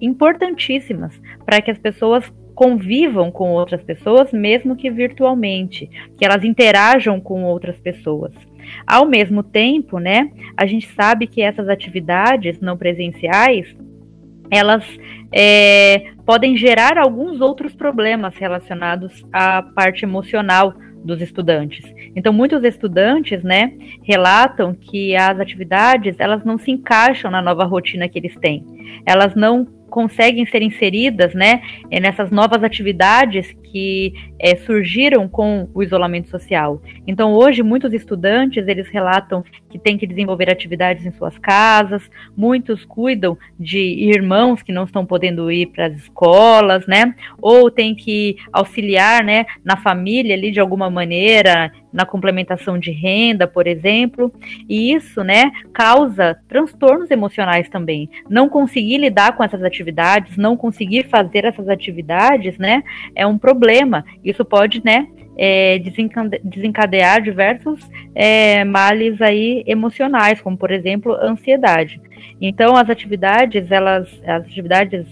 importantíssimas 0.00 1.12
para 1.44 1.60
que 1.60 1.70
as 1.70 1.78
pessoas 1.78 2.24
convivam 2.54 3.30
com 3.30 3.50
outras 3.52 3.82
pessoas, 3.82 4.32
mesmo 4.32 4.74
que 4.74 4.90
virtualmente, 4.90 5.86
que 6.16 6.24
elas 6.24 6.42
interajam 6.42 7.20
com 7.20 7.44
outras 7.44 7.78
pessoas. 7.78 8.32
Ao 8.86 9.04
mesmo 9.04 9.42
tempo, 9.42 9.98
né, 9.98 10.30
a 10.56 10.64
gente 10.66 10.88
sabe 10.94 11.26
que 11.26 11.42
essas 11.42 11.68
atividades 11.68 12.58
não 12.58 12.76
presenciais 12.76 13.76
elas 14.50 14.84
é, 15.32 16.12
podem 16.24 16.56
gerar 16.56 16.98
alguns 16.98 17.40
outros 17.40 17.74
problemas 17.74 18.34
relacionados 18.36 19.24
à 19.32 19.62
parte 19.62 20.04
emocional 20.04 20.74
dos 21.04 21.20
estudantes. 21.20 21.84
Então, 22.16 22.32
muitos 22.32 22.64
estudantes, 22.64 23.42
né, 23.42 23.72
relatam 24.02 24.74
que 24.74 25.14
as 25.14 25.38
atividades 25.38 26.16
elas 26.18 26.44
não 26.44 26.58
se 26.58 26.70
encaixam 26.70 27.30
na 27.30 27.40
nova 27.40 27.64
rotina 27.64 28.08
que 28.08 28.18
eles 28.18 28.34
têm. 28.36 28.64
Elas 29.06 29.34
não 29.34 29.64
conseguem 29.88 30.44
ser 30.46 30.62
inseridas, 30.62 31.32
né, 31.34 31.62
nessas 31.90 32.30
novas 32.30 32.62
atividades 32.62 33.54
que 33.70 34.14
é, 34.38 34.56
surgiram 34.56 35.28
com 35.28 35.68
o 35.74 35.82
isolamento 35.82 36.28
social. 36.28 36.80
Então, 37.06 37.32
hoje, 37.32 37.62
muitos 37.62 37.92
estudantes, 37.92 38.66
eles 38.66 38.88
relatam 38.88 39.44
que 39.68 39.78
têm 39.78 39.98
que 39.98 40.06
desenvolver 40.06 40.50
atividades 40.50 41.04
em 41.04 41.10
suas 41.12 41.36
casas, 41.38 42.02
muitos 42.36 42.84
cuidam 42.84 43.36
de 43.58 43.78
irmãos 43.78 44.62
que 44.62 44.72
não 44.72 44.84
estão 44.84 45.04
podendo 45.04 45.50
ir 45.50 45.66
para 45.66 45.86
as 45.86 45.96
escolas, 45.96 46.86
né, 46.86 47.14
ou 47.40 47.70
têm 47.70 47.94
que 47.94 48.36
auxiliar, 48.52 49.22
né, 49.22 49.44
na 49.64 49.76
família 49.76 50.34
ali 50.34 50.50
de 50.50 50.60
alguma 50.60 50.90
maneira, 50.90 51.70
na 51.92 52.04
complementação 52.04 52.78
de 52.78 52.90
renda, 52.90 53.46
por 53.46 53.66
exemplo, 53.66 54.32
e 54.68 54.92
isso, 54.92 55.22
né, 55.22 55.50
causa 55.72 56.38
transtornos 56.48 57.10
emocionais 57.10 57.68
também. 57.68 58.08
Não 58.28 58.48
conseguir 58.48 58.98
lidar 58.98 59.36
com 59.36 59.42
essas 59.42 59.62
atividades, 59.62 60.36
não 60.36 60.56
conseguir 60.56 61.08
fazer 61.08 61.44
essas 61.44 61.68
atividades, 61.68 62.58
né, 62.58 62.82
é 63.14 63.26
um 63.26 63.38
problema. 63.38 63.57
Isso 64.24 64.44
pode, 64.44 64.82
né, 64.84 65.08
é, 65.36 65.80
desencadear 66.42 67.22
diversos 67.22 67.78
é, 68.14 68.64
males 68.64 69.22
aí 69.22 69.62
emocionais, 69.66 70.40
como 70.40 70.56
por 70.56 70.72
exemplo 70.72 71.14
ansiedade. 71.14 72.00
Então 72.40 72.76
as 72.76 72.90
atividades, 72.90 73.70
elas, 73.70 74.08
as 74.26 74.44
atividades 74.44 75.06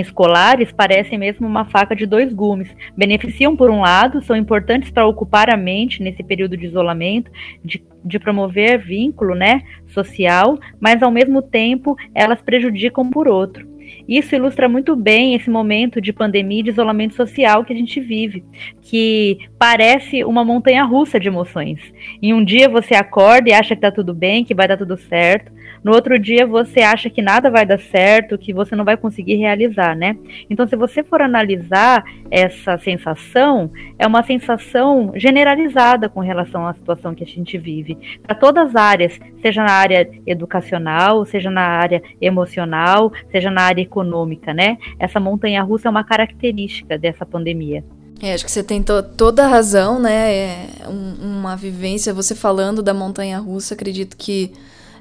escolares 0.00 0.70
parecem 0.72 1.18
mesmo 1.18 1.46
uma 1.46 1.64
faca 1.64 1.94
de 1.94 2.06
dois 2.06 2.32
gumes. 2.32 2.68
Beneficiam 2.96 3.56
por 3.56 3.70
um 3.70 3.80
lado, 3.80 4.22
são 4.22 4.36
importantes 4.36 4.90
para 4.90 5.06
ocupar 5.06 5.50
a 5.50 5.56
mente 5.56 6.02
nesse 6.02 6.22
período 6.22 6.56
de 6.56 6.66
isolamento, 6.66 7.30
de, 7.64 7.82
de 8.04 8.18
promover 8.18 8.78
vínculo 8.78 9.34
né, 9.34 9.62
social, 9.88 10.58
mas 10.80 11.02
ao 11.02 11.10
mesmo 11.10 11.42
tempo 11.42 11.96
elas 12.14 12.40
prejudicam 12.40 13.08
por 13.10 13.28
outro. 13.28 13.66
Isso 14.08 14.34
ilustra 14.34 14.68
muito 14.68 14.96
bem 14.96 15.34
esse 15.34 15.50
momento 15.50 16.00
de 16.00 16.14
pandemia 16.14 16.60
e 16.60 16.62
de 16.62 16.70
isolamento 16.70 17.14
social 17.14 17.62
que 17.62 17.74
a 17.74 17.76
gente 17.76 18.00
vive, 18.00 18.42
que 18.80 19.38
parece 19.58 20.24
uma 20.24 20.42
montanha 20.42 20.82
russa 20.84 21.20
de 21.20 21.28
emoções. 21.28 21.78
Em 22.22 22.32
um 22.32 22.42
dia 22.42 22.70
você 22.70 22.94
acorda 22.94 23.50
e 23.50 23.52
acha 23.52 23.76
que 23.76 23.86
está 23.86 23.90
tudo 23.90 24.14
bem, 24.14 24.44
que 24.44 24.54
vai 24.54 24.66
dar 24.66 24.78
tudo 24.78 24.96
certo. 24.96 25.52
No 25.82 25.92
outro 25.92 26.18
dia 26.18 26.46
você 26.46 26.80
acha 26.80 27.08
que 27.08 27.22
nada 27.22 27.50
vai 27.50 27.64
dar 27.64 27.78
certo, 27.78 28.38
que 28.38 28.52
você 28.52 28.74
não 28.74 28.84
vai 28.84 28.96
conseguir 28.96 29.36
realizar, 29.36 29.96
né? 29.96 30.16
Então, 30.50 30.66
se 30.66 30.76
você 30.76 31.02
for 31.02 31.22
analisar 31.22 32.04
essa 32.30 32.76
sensação, 32.78 33.70
é 33.98 34.06
uma 34.06 34.22
sensação 34.22 35.12
generalizada 35.14 36.08
com 36.08 36.20
relação 36.20 36.66
à 36.66 36.74
situação 36.74 37.14
que 37.14 37.24
a 37.24 37.26
gente 37.26 37.56
vive, 37.56 37.96
para 38.22 38.34
todas 38.34 38.68
as 38.68 38.76
áreas, 38.76 39.18
seja 39.40 39.62
na 39.62 39.72
área 39.72 40.08
educacional, 40.26 41.24
seja 41.24 41.50
na 41.50 41.62
área 41.62 42.02
emocional, 42.20 43.12
seja 43.30 43.50
na 43.50 43.62
área 43.62 43.82
econômica, 43.82 44.52
né? 44.52 44.78
Essa 44.98 45.20
montanha 45.20 45.62
russa 45.62 45.88
é 45.88 45.90
uma 45.90 46.04
característica 46.04 46.98
dessa 46.98 47.24
pandemia. 47.24 47.84
É, 48.20 48.34
acho 48.34 48.44
que 48.44 48.50
você 48.50 48.64
tem 48.64 48.82
to 48.82 49.02
toda 49.16 49.44
a 49.44 49.48
razão, 49.48 50.00
né? 50.00 50.34
É 50.34 50.88
um, 50.88 51.38
uma 51.38 51.56
vivência, 51.56 52.12
você 52.12 52.34
falando 52.34 52.82
da 52.82 52.92
montanha 52.92 53.38
russa, 53.38 53.74
acredito 53.74 54.16
que 54.16 54.52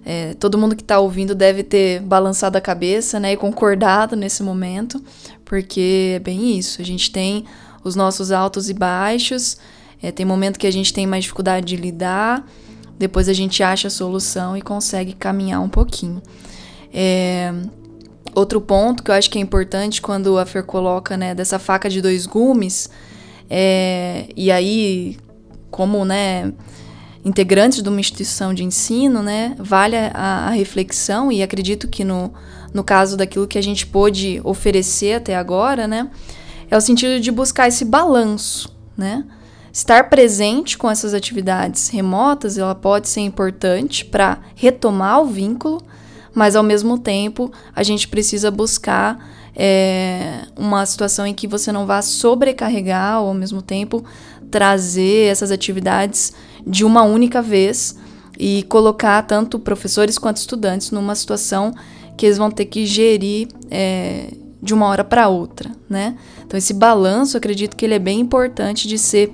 é, 0.09 0.34
todo 0.35 0.57
mundo 0.57 0.73
que 0.73 0.81
está 0.81 0.99
ouvindo 0.99 1.35
deve 1.35 1.63
ter 1.63 1.99
balançado 1.99 2.57
a 2.57 2.61
cabeça, 2.61 3.19
né? 3.19 3.34
E 3.34 3.35
concordado 3.35 4.15
nesse 4.15 4.41
momento, 4.41 5.03
porque 5.43 6.13
é 6.15 6.19
bem 6.19 6.57
isso. 6.57 6.81
A 6.81 6.85
gente 6.85 7.11
tem 7.11 7.43
os 7.84 7.93
nossos 7.93 8.31
altos 8.31 8.69
e 8.69 8.73
baixos, 8.73 9.57
é, 10.01 10.09
tem 10.09 10.25
momento 10.25 10.57
que 10.57 10.65
a 10.65 10.71
gente 10.71 10.93
tem 10.93 11.05
mais 11.05 11.25
dificuldade 11.25 11.65
de 11.65 11.75
lidar, 11.75 12.47
depois 12.97 13.27
a 13.27 13.34
gente 13.34 13.61
acha 13.61 13.89
a 13.89 13.91
solução 13.91 14.55
e 14.55 14.61
consegue 14.61 15.11
caminhar 15.11 15.61
um 15.61 15.67
pouquinho. 15.67 16.21
É, 16.93 17.53
outro 18.34 18.61
ponto 18.61 19.03
que 19.03 19.11
eu 19.11 19.15
acho 19.15 19.29
que 19.29 19.38
é 19.38 19.41
importante 19.41 20.01
quando 20.01 20.38
a 20.38 20.45
Fer 20.45 20.63
coloca, 20.63 21.17
né, 21.17 21.35
dessa 21.35 21.59
faca 21.59 21.89
de 21.89 22.01
dois 22.01 22.25
gumes, 22.25 22.89
é, 23.49 24.29
e 24.38 24.53
aí, 24.53 25.17
como, 25.69 26.05
né, 26.05 26.53
integrantes 27.27 27.83
de 27.83 27.89
uma 27.89 27.99
instituição 27.99 28.53
de 28.53 28.63
ensino, 28.63 29.21
né, 29.21 29.53
vale 29.59 29.97
a, 29.97 30.47
a, 30.47 30.49
reflexão 30.49 31.29
e 31.29 31.43
acredito 31.43 31.85
que 31.85 32.05
no, 32.05 32.33
no 32.73 32.85
caso 32.85 33.17
daquilo 33.17 33.45
que 33.45 33.57
a 33.57 33.61
gente 33.61 33.85
pôde 33.85 34.39
oferecer 34.45 35.15
até 35.15 35.35
agora, 35.35 35.87
né, 35.87 36.09
é 36.71 36.77
o 36.77 36.81
sentido 36.81 37.19
de 37.19 37.29
buscar 37.29 37.67
esse 37.67 37.83
balanço, 37.83 38.73
né, 38.95 39.25
estar 39.73 40.09
presente 40.09 40.77
com 40.77 40.89
essas 40.89 41.13
atividades 41.13 41.89
remotas, 41.89 42.57
ela 42.57 42.73
pode 42.73 43.09
ser 43.09 43.21
importante 43.21 44.05
para 44.05 44.39
retomar 44.55 45.21
o 45.21 45.25
vínculo, 45.25 45.81
mas 46.33 46.55
ao 46.55 46.63
mesmo 46.63 46.97
tempo 46.97 47.51
a 47.75 47.83
gente 47.83 48.07
precisa 48.07 48.49
buscar 48.49 49.19
é, 49.53 50.43
uma 50.55 50.85
situação 50.85 51.27
em 51.27 51.33
que 51.33 51.45
você 51.45 51.73
não 51.73 51.85
vá 51.85 52.01
sobrecarregar 52.01 53.21
ou 53.21 53.27
ao 53.27 53.33
mesmo 53.33 53.61
tempo 53.61 54.05
trazer 54.49 55.29
essas 55.29 55.51
atividades 55.51 56.33
de 56.68 56.84
uma 56.84 57.03
única 57.03 57.41
vez 57.41 57.98
e 58.38 58.64
colocar 58.64 59.22
tanto 59.23 59.57
professores 59.57 60.18
quanto 60.18 60.38
estudantes 60.38 60.91
numa 60.91 61.15
situação 61.15 61.73
que 62.15 62.26
eles 62.26 62.38
vão 62.38 62.52
ter 62.52 62.65
que 62.65 62.85
gerir 62.85 63.48
é, 63.72 64.31
de 64.61 64.73
uma 64.73 64.88
hora 64.88 65.03
para 65.03 65.30
outra, 65.30 65.72
né? 65.89 66.18
Então 66.45 66.57
esse 66.57 66.73
balanço, 66.73 67.38
acredito 67.38 67.76
que 67.76 67.85
ele 67.85 67.94
é 67.94 67.99
bem 67.99 68.19
importante 68.19 68.88
de 68.88 68.98
ser 68.98 69.31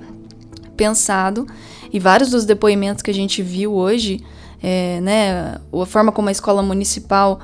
pensado 0.76 1.46
e 1.92 1.98
vários 1.98 2.30
dos 2.30 2.44
depoimentos 2.44 3.02
que 3.02 3.10
a 3.10 3.14
gente 3.14 3.42
viu 3.42 3.74
hoje 3.74 4.22
é, 4.62 5.00
né, 5.02 5.60
a 5.72 5.86
forma 5.86 6.10
como 6.10 6.28
a 6.28 6.32
escola 6.32 6.62
municipal 6.62 7.38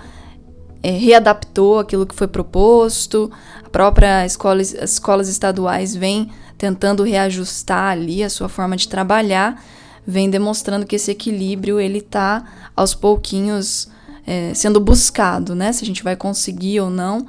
é, 0.83 0.91
readaptou 0.91 1.79
aquilo 1.79 2.07
que 2.07 2.15
foi 2.15 2.27
proposto, 2.27 3.31
a 3.63 3.69
própria 3.69 4.25
escola, 4.25 4.63
as 4.63 4.73
escolas 4.73 5.29
estaduais 5.29 5.95
vêm 5.95 6.31
tentando 6.61 7.03
reajustar 7.03 7.93
ali 7.93 8.23
a 8.23 8.29
sua 8.29 8.47
forma 8.47 8.77
de 8.77 8.87
trabalhar, 8.87 9.65
vem 10.07 10.29
demonstrando 10.29 10.85
que 10.85 10.97
esse 10.97 11.11
equilíbrio 11.11 11.81
ele 11.81 12.01
está 12.01 12.45
aos 12.77 12.95
pouquinhos 12.95 13.89
é, 14.27 14.53
sendo 14.53 14.79
buscado, 14.79 15.55
né? 15.55 15.73
Se 15.73 15.83
a 15.83 15.87
gente 15.87 16.05
vai 16.05 16.15
conseguir 16.15 16.81
ou 16.81 16.91
não, 16.91 17.27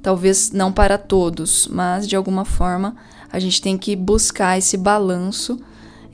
talvez 0.00 0.52
não 0.52 0.70
para 0.70 0.96
todos, 0.96 1.66
mas 1.66 2.06
de 2.06 2.14
alguma 2.14 2.44
forma 2.44 2.94
a 3.32 3.40
gente 3.40 3.60
tem 3.60 3.76
que 3.76 3.96
buscar 3.96 4.56
esse 4.56 4.76
balanço 4.76 5.58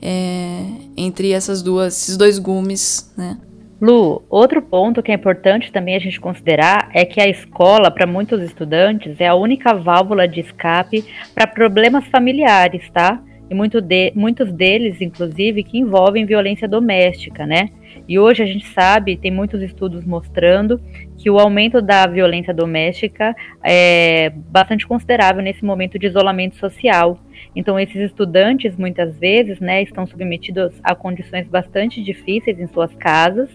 é, 0.01 0.65
entre 0.97 1.33
essas 1.33 1.61
duas, 1.61 1.95
esses 2.01 2.17
dois 2.17 2.39
gumes, 2.39 3.11
né? 3.15 3.37
Lu, 3.81 4.23
outro 4.29 4.61
ponto 4.61 5.03
que 5.03 5.11
é 5.11 5.15
importante 5.15 5.71
também 5.71 5.95
a 5.95 5.99
gente 5.99 6.19
considerar 6.19 6.89
é 6.93 7.03
que 7.03 7.19
a 7.19 7.27
escola, 7.27 7.91
para 7.91 8.07
muitos 8.07 8.41
estudantes, 8.41 9.19
é 9.19 9.27
a 9.27 9.35
única 9.35 9.73
válvula 9.73 10.27
de 10.27 10.39
escape 10.39 11.03
para 11.33 11.45
problemas 11.45 12.05
familiares, 12.07 12.89
tá? 12.91 13.21
E 13.49 13.53
muito 13.53 13.81
de, 13.81 14.11
muitos 14.15 14.51
deles, 14.51 15.01
inclusive, 15.01 15.63
que 15.63 15.77
envolvem 15.77 16.25
violência 16.25 16.67
doméstica, 16.67 17.45
né? 17.45 17.69
E 18.07 18.17
hoje 18.17 18.43
a 18.43 18.45
gente 18.45 18.67
sabe, 18.67 19.17
tem 19.17 19.31
muitos 19.31 19.61
estudos 19.61 20.05
mostrando 20.05 20.79
que 21.17 21.29
o 21.29 21.39
aumento 21.39 21.81
da 21.81 22.05
violência 22.07 22.53
doméstica 22.53 23.35
é 23.63 24.31
bastante 24.49 24.85
considerável 24.87 25.41
nesse 25.41 25.63
momento 25.63 25.97
de 25.97 26.07
isolamento 26.07 26.55
social. 26.55 27.19
Então, 27.55 27.79
esses 27.79 27.95
estudantes, 27.95 28.75
muitas 28.75 29.17
vezes, 29.17 29.59
né, 29.59 29.81
estão 29.81 30.05
submetidos 30.05 30.73
a 30.83 30.93
condições 30.93 31.47
bastante 31.47 32.03
difíceis 32.03 32.59
em 32.59 32.67
suas 32.67 32.93
casas, 32.95 33.49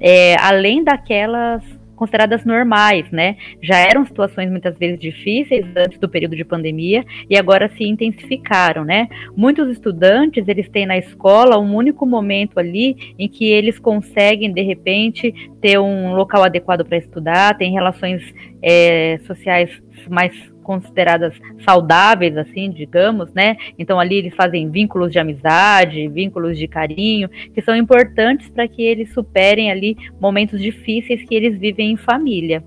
é, 0.00 0.36
além 0.40 0.82
daquelas 0.82 1.62
consideradas 1.98 2.44
normais, 2.44 3.10
né? 3.10 3.36
Já 3.60 3.76
eram 3.78 4.06
situações 4.06 4.48
muitas 4.48 4.78
vezes 4.78 4.98
difíceis 5.00 5.66
antes 5.76 5.98
do 5.98 6.08
período 6.08 6.36
de 6.36 6.44
pandemia 6.44 7.04
e 7.28 7.36
agora 7.36 7.68
se 7.76 7.84
intensificaram, 7.84 8.84
né? 8.84 9.08
Muitos 9.36 9.68
estudantes, 9.68 10.46
eles 10.46 10.68
têm 10.68 10.86
na 10.86 10.96
escola 10.96 11.58
um 11.58 11.74
único 11.74 12.06
momento 12.06 12.58
ali 12.58 13.14
em 13.18 13.28
que 13.28 13.50
eles 13.50 13.78
conseguem, 13.80 14.52
de 14.52 14.62
repente, 14.62 15.34
ter 15.60 15.78
um 15.78 16.14
local 16.14 16.44
adequado 16.44 16.84
para 16.84 16.96
estudar, 16.96 17.58
tem 17.58 17.72
relações 17.72 18.22
é, 18.62 19.18
sociais 19.26 19.70
mais 20.08 20.32
consideradas 20.68 21.32
saudáveis, 21.64 22.36
assim, 22.36 22.70
digamos, 22.70 23.32
né? 23.32 23.56
Então 23.78 23.98
ali 23.98 24.16
eles 24.16 24.34
fazem 24.34 24.70
vínculos 24.70 25.10
de 25.10 25.18
amizade, 25.18 26.08
vínculos 26.08 26.58
de 26.58 26.68
carinho, 26.68 27.28
que 27.54 27.62
são 27.62 27.74
importantes 27.74 28.50
para 28.50 28.68
que 28.68 28.82
eles 28.82 29.12
superem 29.14 29.70
ali 29.70 29.96
momentos 30.20 30.60
difíceis 30.60 31.26
que 31.26 31.34
eles 31.34 31.58
vivem 31.58 31.92
em 31.92 31.96
família. 31.96 32.62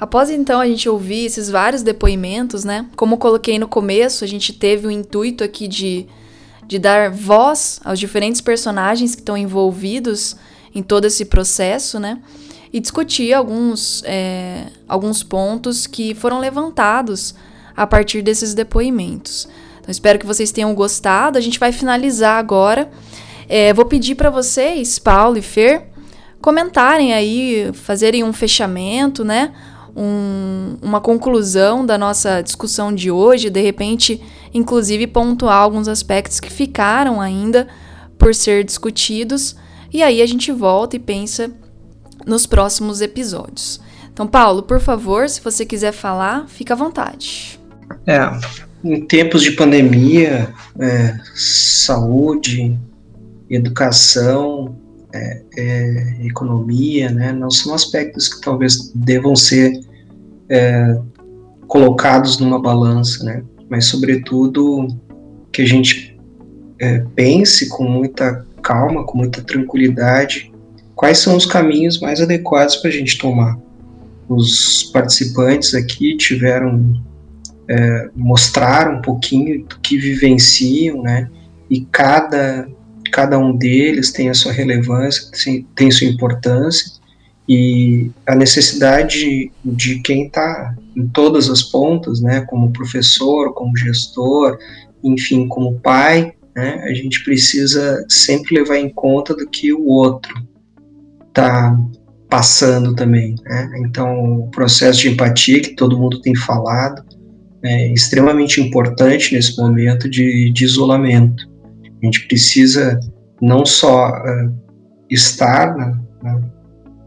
Após 0.00 0.30
então 0.30 0.60
a 0.60 0.66
gente 0.66 0.88
ouvir 0.88 1.26
esses 1.26 1.50
vários 1.50 1.82
depoimentos, 1.82 2.64
né? 2.64 2.86
Como 2.96 3.18
coloquei 3.18 3.58
no 3.58 3.68
começo, 3.68 4.24
a 4.24 4.26
gente 4.26 4.52
teve 4.52 4.86
o 4.86 4.90
intuito 4.90 5.44
aqui 5.44 5.68
de, 5.68 6.06
de 6.66 6.78
dar 6.78 7.10
voz 7.10 7.80
aos 7.84 7.98
diferentes 7.98 8.40
personagens 8.40 9.14
que 9.14 9.20
estão 9.20 9.36
envolvidos 9.36 10.36
em 10.74 10.82
todo 10.82 11.04
esse 11.04 11.26
processo, 11.26 12.00
né? 12.00 12.18
E 12.74 12.80
discutir 12.80 13.32
alguns, 13.32 14.02
é, 14.04 14.64
alguns 14.88 15.22
pontos 15.22 15.86
que 15.86 16.12
foram 16.12 16.40
levantados 16.40 17.32
a 17.76 17.86
partir 17.86 18.20
desses 18.20 18.52
depoimentos. 18.52 19.48
Então, 19.80 19.92
espero 19.92 20.18
que 20.18 20.26
vocês 20.26 20.50
tenham 20.50 20.74
gostado. 20.74 21.38
A 21.38 21.40
gente 21.40 21.60
vai 21.60 21.70
finalizar 21.70 22.36
agora. 22.36 22.90
É, 23.48 23.72
vou 23.72 23.84
pedir 23.84 24.16
para 24.16 24.28
vocês, 24.28 24.98
Paulo 24.98 25.38
e 25.38 25.42
Fer, 25.42 25.86
comentarem 26.42 27.14
aí, 27.14 27.70
fazerem 27.74 28.24
um 28.24 28.32
fechamento, 28.32 29.24
né? 29.24 29.52
Um, 29.96 30.76
uma 30.82 31.00
conclusão 31.00 31.86
da 31.86 31.96
nossa 31.96 32.42
discussão 32.42 32.92
de 32.92 33.08
hoje, 33.08 33.50
de 33.50 33.60
repente, 33.60 34.20
inclusive 34.52 35.06
pontuar 35.06 35.58
alguns 35.58 35.86
aspectos 35.86 36.40
que 36.40 36.50
ficaram 36.50 37.20
ainda 37.20 37.68
por 38.18 38.34
ser 38.34 38.64
discutidos. 38.64 39.54
E 39.92 40.02
aí 40.02 40.20
a 40.20 40.26
gente 40.26 40.50
volta 40.50 40.96
e 40.96 40.98
pensa 40.98 41.52
nos 42.26 42.46
próximos 42.46 43.00
episódios. 43.00 43.80
Então, 44.12 44.26
Paulo, 44.26 44.62
por 44.62 44.80
favor, 44.80 45.28
se 45.28 45.40
você 45.40 45.66
quiser 45.66 45.92
falar, 45.92 46.46
fica 46.48 46.74
à 46.74 46.76
vontade. 46.76 47.58
É, 48.06 48.20
em 48.84 49.04
tempos 49.06 49.42
de 49.42 49.52
pandemia, 49.52 50.52
é, 50.78 51.16
saúde, 51.34 52.78
educação, 53.50 54.76
é, 55.12 55.42
é, 55.56 56.16
economia, 56.26 57.10
né, 57.10 57.32
não 57.32 57.50
são 57.50 57.74
aspectos 57.74 58.28
que 58.28 58.40
talvez 58.40 58.92
devam 58.94 59.34
ser 59.34 59.80
é, 60.48 60.96
colocados 61.66 62.38
numa 62.38 62.60
balança, 62.60 63.24
né, 63.24 63.42
mas 63.68 63.86
sobretudo 63.86 64.88
que 65.52 65.62
a 65.62 65.66
gente 65.66 66.18
é, 66.80 67.00
pense 67.14 67.68
com 67.68 67.84
muita 67.84 68.46
calma, 68.62 69.04
com 69.04 69.18
muita 69.18 69.42
tranquilidade 69.42 70.53
quais 71.04 71.18
são 71.18 71.36
os 71.36 71.44
caminhos 71.44 72.00
mais 72.00 72.18
adequados 72.18 72.76
para 72.76 72.88
a 72.88 72.92
gente 72.92 73.18
tomar. 73.18 73.58
Os 74.26 74.84
participantes 74.84 75.74
aqui 75.74 76.16
tiveram 76.16 76.98
é, 77.68 78.08
um 78.16 79.02
pouquinho 79.02 79.66
do 79.66 79.78
que 79.80 79.98
vivenciam, 79.98 81.02
né? 81.02 81.28
E 81.68 81.82
cada 81.92 82.66
cada 83.12 83.38
um 83.38 83.54
deles 83.54 84.12
tem 84.12 84.30
a 84.30 84.34
sua 84.34 84.50
relevância, 84.50 85.30
tem 85.76 85.90
sua 85.90 86.08
importância 86.08 86.92
e 87.46 88.10
a 88.26 88.34
necessidade 88.34 89.52
de 89.62 90.00
quem 90.00 90.26
está 90.26 90.74
em 90.96 91.06
todas 91.08 91.50
as 91.50 91.62
pontas, 91.62 92.22
né? 92.22 92.40
Como 92.48 92.72
professor, 92.72 93.52
como 93.52 93.76
gestor, 93.76 94.56
enfim, 95.04 95.46
como 95.48 95.78
pai, 95.80 96.32
né? 96.56 96.82
A 96.82 96.94
gente 96.94 97.22
precisa 97.22 98.06
sempre 98.08 98.56
levar 98.56 98.78
em 98.78 98.88
conta 98.88 99.36
do 99.36 99.46
que 99.46 99.70
o 99.70 99.84
outro 99.84 100.34
está 101.34 101.76
passando 102.30 102.94
também. 102.94 103.34
Né? 103.44 103.70
Então, 103.86 104.40
o 104.40 104.50
processo 104.50 105.00
de 105.00 105.10
empatia 105.10 105.60
que 105.60 105.74
todo 105.74 105.98
mundo 105.98 106.20
tem 106.20 106.34
falado 106.34 107.02
é 107.62 107.92
extremamente 107.92 108.60
importante 108.60 109.34
nesse 109.34 109.56
momento 109.58 110.08
de, 110.08 110.52
de 110.52 110.64
isolamento. 110.64 111.44
A 112.02 112.04
gente 112.04 112.26
precisa 112.28 113.00
não 113.40 113.64
só 113.64 114.10
uh, 114.10 114.54
estar 115.10 115.74
né, 115.76 116.40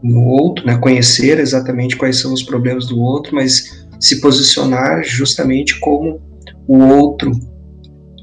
no 0.02 0.24
outro, 0.24 0.66
né, 0.66 0.76
conhecer 0.76 1.38
exatamente 1.38 1.96
quais 1.96 2.18
são 2.18 2.32
os 2.32 2.42
problemas 2.42 2.86
do 2.86 3.00
outro, 3.00 3.34
mas 3.34 3.86
se 4.00 4.20
posicionar 4.20 5.02
justamente 5.04 5.78
como 5.80 6.20
o 6.66 6.78
outro 6.78 7.30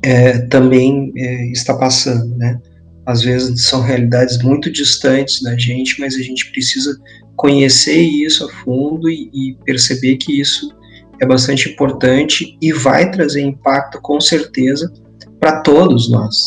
é, 0.03 0.40
também 0.48 1.11
é, 1.18 1.48
está 1.52 1.73
passando, 1.73 2.36
né? 2.38 2.60
Às 3.06 3.22
vezes 3.22 3.65
são 3.65 3.82
realidades 3.82 4.41
muito 4.41 4.72
distantes 4.72 5.41
da 5.41 5.57
gente, 5.57 5.99
mas 5.99 6.15
a 6.15 6.22
gente 6.22 6.52
precisa 6.52 6.99
conhecer 7.36 8.02
isso 8.02 8.45
a 8.45 8.52
fundo 8.64 9.10
e, 9.10 9.30
e 9.34 9.57
perceber 9.65 10.18
que 10.18 10.40
isso 10.40 10.73
é 11.22 11.26
bastante 11.26 11.69
importante 11.69 12.57
e 12.61 12.73
vai 12.73 13.11
trazer 13.11 13.41
impacto 13.41 14.02
com 14.02 14.19
certeza 14.19 14.91
para 15.40 15.61
todos 15.61 16.10
nós. 16.10 16.45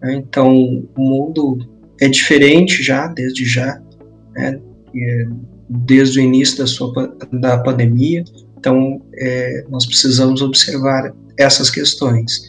Né? 0.00 0.16
Então, 0.16 0.86
o 0.96 1.00
mundo 1.00 1.58
é 2.00 2.08
diferente 2.08 2.82
já, 2.82 3.06
desde 3.06 3.44
já, 3.44 3.80
né? 4.34 4.60
É, 4.94 5.26
desde 5.68 6.20
o 6.20 6.22
início 6.22 6.58
da, 6.58 6.66
sua, 6.66 7.16
da 7.32 7.58
pandemia. 7.58 8.24
Então, 8.58 9.00
é, 9.16 9.64
nós 9.70 9.86
precisamos 9.86 10.42
observar 10.42 11.14
essas 11.38 11.70
questões. 11.70 12.42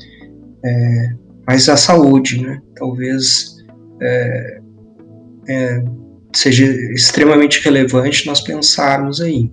É, 0.64 1.14
mas 1.48 1.68
a 1.70 1.78
saúde, 1.78 2.41
né? 2.41 2.61
Talvez 2.76 3.57
é, 4.02 4.61
é, 5.48 5.84
seja 6.34 6.65
extremamente 6.94 7.64
relevante 7.64 8.26
nós 8.26 8.41
pensarmos 8.41 9.22
aí. 9.22 9.52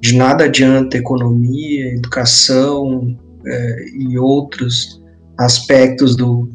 De 0.00 0.14
nada 0.16 0.44
adianta 0.44 0.96
economia, 0.96 1.94
educação 1.94 3.18
é, 3.46 3.86
e 3.98 4.18
outros 4.18 5.02
aspectos 5.38 6.16
do, 6.16 6.50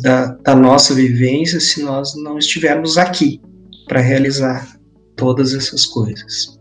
da, 0.00 0.26
da 0.42 0.54
nossa 0.54 0.94
vivência 0.94 1.60
se 1.60 1.82
nós 1.82 2.14
não 2.16 2.38
estivermos 2.38 2.96
aqui 2.96 3.40
para 3.86 4.00
realizar 4.00 4.76
todas 5.16 5.54
essas 5.54 5.84
coisas. 5.86 6.58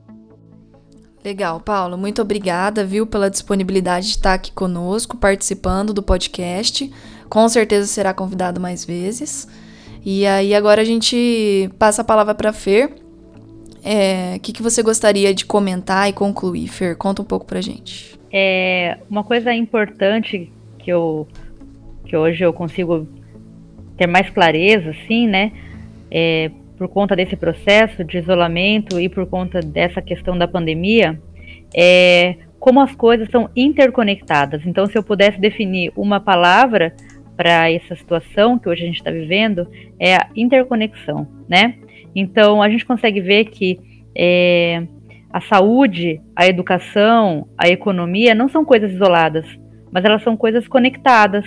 Legal, 1.23 1.59
Paulo. 1.59 1.97
Muito 1.97 2.21
obrigada, 2.21 2.83
viu, 2.83 3.05
pela 3.05 3.29
disponibilidade 3.29 4.07
de 4.07 4.15
estar 4.15 4.33
aqui 4.33 4.51
conosco, 4.51 5.17
participando 5.17 5.93
do 5.93 6.01
podcast. 6.01 6.91
Com 7.31 7.47
certeza 7.47 7.87
será 7.87 8.13
convidado 8.13 8.59
mais 8.59 8.83
vezes. 8.83 9.47
E 10.05 10.27
aí 10.27 10.53
agora 10.53 10.81
a 10.81 10.83
gente 10.83 11.69
passa 11.79 12.01
a 12.01 12.05
palavra 12.05 12.35
para 12.35 12.51
Fer. 12.51 12.89
O 12.89 12.91
é, 13.85 14.37
que, 14.39 14.51
que 14.51 14.61
você 14.61 14.83
gostaria 14.83 15.33
de 15.33 15.45
comentar 15.45 16.09
e 16.09 16.13
concluir, 16.13 16.67
Fer? 16.67 16.97
Conta 16.97 17.21
um 17.21 17.25
pouco 17.25 17.45
para 17.45 17.61
gente. 17.61 18.19
É, 18.33 18.97
uma 19.09 19.23
coisa 19.23 19.53
importante 19.53 20.51
que 20.77 20.91
eu 20.91 21.25
que 22.05 22.17
hoje 22.17 22.43
eu 22.43 22.51
consigo 22.51 23.07
ter 23.95 24.07
mais 24.07 24.29
clareza, 24.29 24.89
assim, 24.89 25.25
né? 25.25 25.53
É, 26.11 26.51
por 26.77 26.89
conta 26.89 27.15
desse 27.15 27.37
processo 27.37 28.03
de 28.03 28.17
isolamento 28.17 28.99
e 28.99 29.07
por 29.07 29.25
conta 29.25 29.61
dessa 29.61 30.01
questão 30.01 30.37
da 30.37 30.49
pandemia, 30.49 31.17
é 31.73 32.35
como 32.59 32.81
as 32.81 32.93
coisas 32.93 33.29
são 33.31 33.49
interconectadas. 33.55 34.63
Então, 34.65 34.85
se 34.85 34.97
eu 34.97 35.01
pudesse 35.01 35.39
definir 35.39 35.93
uma 35.95 36.19
palavra 36.19 36.93
para 37.35 37.71
essa 37.71 37.95
situação 37.95 38.59
que 38.59 38.69
hoje 38.69 38.83
a 38.83 38.85
gente 38.85 38.97
está 38.97 39.11
vivendo, 39.11 39.67
é 39.99 40.15
a 40.15 40.27
interconexão, 40.35 41.27
né? 41.47 41.75
Então, 42.15 42.61
a 42.61 42.69
gente 42.69 42.85
consegue 42.85 43.21
ver 43.21 43.45
que 43.45 43.79
é, 44.15 44.83
a 45.31 45.41
saúde, 45.41 46.21
a 46.35 46.45
educação, 46.45 47.47
a 47.57 47.69
economia 47.69 48.35
não 48.35 48.49
são 48.49 48.65
coisas 48.65 48.91
isoladas, 48.91 49.45
mas 49.91 50.03
elas 50.03 50.23
são 50.23 50.35
coisas 50.35 50.67
conectadas. 50.67 51.45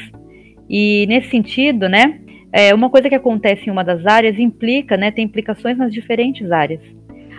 E 0.69 1.06
nesse 1.06 1.28
sentido, 1.28 1.89
né, 1.89 2.19
é, 2.52 2.74
uma 2.74 2.89
coisa 2.89 3.09
que 3.09 3.15
acontece 3.15 3.69
em 3.69 3.70
uma 3.70 3.85
das 3.85 4.06
áreas 4.06 4.39
implica, 4.39 4.97
né, 4.97 5.11
tem 5.11 5.24
implicações 5.24 5.77
nas 5.77 5.93
diferentes 5.93 6.51
áreas. 6.51 6.81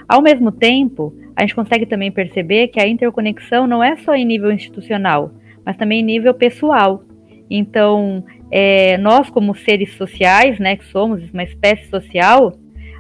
Ao 0.08 0.22
mesmo 0.22 0.52
tempo, 0.52 1.16
a 1.36 1.42
gente 1.42 1.56
consegue 1.56 1.86
também 1.86 2.12
perceber 2.12 2.68
que 2.68 2.80
a 2.80 2.88
interconexão 2.88 3.66
não 3.66 3.84
é 3.84 3.96
só 3.98 4.14
em 4.14 4.26
nível 4.26 4.52
institucional, 4.52 5.32
mas 5.66 5.78
também 5.78 6.02
em 6.02 6.04
nível 6.04 6.34
pessoal. 6.34 7.04
Então, 7.50 8.24
é, 8.52 8.98
nós 8.98 9.30
como 9.30 9.56
seres 9.56 9.94
sociais, 9.94 10.60
né, 10.60 10.76
que 10.76 10.86
somos 10.86 11.30
uma 11.32 11.44
espécie 11.44 11.88
social, 11.90 12.54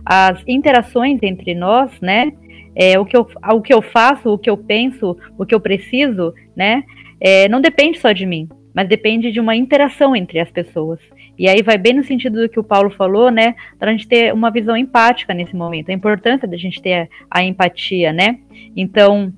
as 0.05 0.41
interações 0.47 1.19
entre 1.23 1.55
nós, 1.55 1.91
né, 2.01 2.31
é, 2.75 2.99
o, 2.99 3.05
que 3.05 3.15
eu, 3.15 3.27
o 3.53 3.61
que 3.61 3.73
eu 3.73 3.81
faço, 3.81 4.29
o 4.29 4.37
que 4.37 4.49
eu 4.49 4.57
penso, 4.57 5.17
o 5.37 5.45
que 5.45 5.55
eu 5.55 5.59
preciso, 5.59 6.33
né, 6.55 6.83
é, 7.19 7.47
não 7.47 7.61
depende 7.61 7.99
só 7.99 8.11
de 8.11 8.25
mim, 8.25 8.47
mas 8.73 8.87
depende 8.87 9.31
de 9.31 9.39
uma 9.39 9.55
interação 9.55 10.15
entre 10.15 10.39
as 10.39 10.51
pessoas. 10.51 10.99
E 11.37 11.49
aí 11.49 11.61
vai 11.61 11.77
bem 11.77 11.93
no 11.93 12.03
sentido 12.03 12.41
do 12.41 12.49
que 12.49 12.59
o 12.59 12.63
Paulo 12.63 12.89
falou, 12.89 13.29
né? 13.29 13.55
Para 13.77 13.89
a 13.89 13.93
gente 13.93 14.07
ter 14.07 14.33
uma 14.33 14.49
visão 14.49 14.75
empática 14.75 15.33
nesse 15.33 15.55
momento. 15.55 15.89
A 15.89 15.93
importância 15.93 16.47
da 16.47 16.55
gente 16.55 16.81
ter 16.81 16.93
a, 16.93 17.07
a 17.39 17.43
empatia, 17.43 18.13
né? 18.13 18.39
Então, 18.75 19.33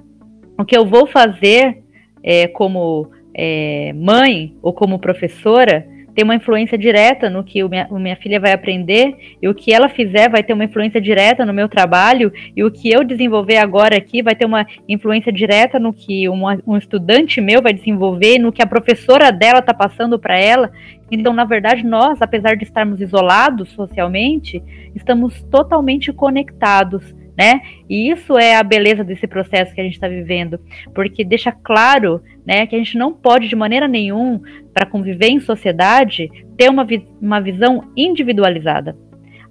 o 0.58 0.66
que 0.66 0.78
eu 0.78 0.86
vou 0.86 1.08
fazer 1.08 1.84
é, 2.24 2.48
como 2.48 3.10
é, 3.38 3.94
mãe 3.94 4.56
ou 4.62 4.74
como 4.74 5.00
professora 5.00 5.86
tem 6.18 6.24
uma 6.24 6.34
influência 6.34 6.76
direta 6.76 7.30
no 7.30 7.44
que 7.44 7.64
o 7.64 7.70
minha, 7.70 7.88
minha 7.92 8.16
filha 8.16 8.40
vai 8.40 8.52
aprender, 8.52 9.38
e 9.40 9.48
o 9.48 9.54
que 9.54 9.72
ela 9.72 9.88
fizer 9.88 10.28
vai 10.28 10.42
ter 10.42 10.52
uma 10.52 10.64
influência 10.64 11.00
direta 11.00 11.46
no 11.46 11.54
meu 11.54 11.70
trabalho, 11.70 12.34
e 12.56 12.64
o 12.64 12.72
que 12.72 12.90
eu 12.90 13.04
desenvolver 13.04 13.58
agora 13.58 13.96
aqui 13.96 14.24
vai 14.24 14.34
ter 14.34 14.46
uma 14.46 14.66
influência 14.90 15.32
direta 15.32 15.78
no 15.78 15.94
que 15.94 16.28
uma, 16.28 16.58
um 16.66 16.76
estudante 16.76 17.40
meu 17.40 17.62
vai 17.62 17.72
desenvolver, 17.72 18.40
no 18.40 18.52
que 18.52 18.64
a 18.64 18.66
professora 18.66 19.32
dela 19.32 19.60
está 19.60 19.76
passando 19.76 20.18
para 20.18 20.40
ela. 20.40 20.72
Então, 21.12 21.34
na 21.34 21.46
verdade, 21.46 21.86
nós, 21.86 22.20
apesar 22.20 22.58
de 22.58 22.64
estarmos 22.64 23.00
isolados 23.00 23.70
socialmente, 23.74 24.64
estamos 24.96 25.44
totalmente 25.52 26.12
conectados 26.12 27.14
né? 27.38 27.62
E 27.88 28.10
isso 28.10 28.38
é 28.38 28.56
a 28.56 28.64
beleza 28.64 29.04
desse 29.04 29.28
processo 29.28 29.74
que 29.74 29.80
a 29.80 29.84
gente 29.84 29.94
está 29.94 30.08
vivendo, 30.08 30.60
porque 30.96 31.24
deixa 31.24 31.52
claro, 31.52 32.22
né, 32.46 32.66
que 32.66 32.76
a 32.76 32.80
gente 32.80 32.98
não 32.98 33.14
pode 33.14 33.48
de 33.48 33.56
maneira 33.56 33.88
nenhuma, 33.88 34.42
para 34.74 34.88
conviver 34.88 35.28
em 35.28 35.40
sociedade, 35.40 36.30
ter 36.58 36.70
uma, 36.70 36.84
vi 36.84 37.08
uma 37.22 37.40
visão 37.40 37.92
individualizada. 37.96 38.98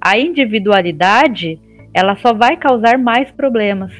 A 0.00 0.18
individualidade, 0.18 1.60
ela 1.94 2.16
só 2.16 2.34
vai 2.34 2.56
causar 2.56 2.98
mais 2.98 3.30
problemas. 3.30 3.92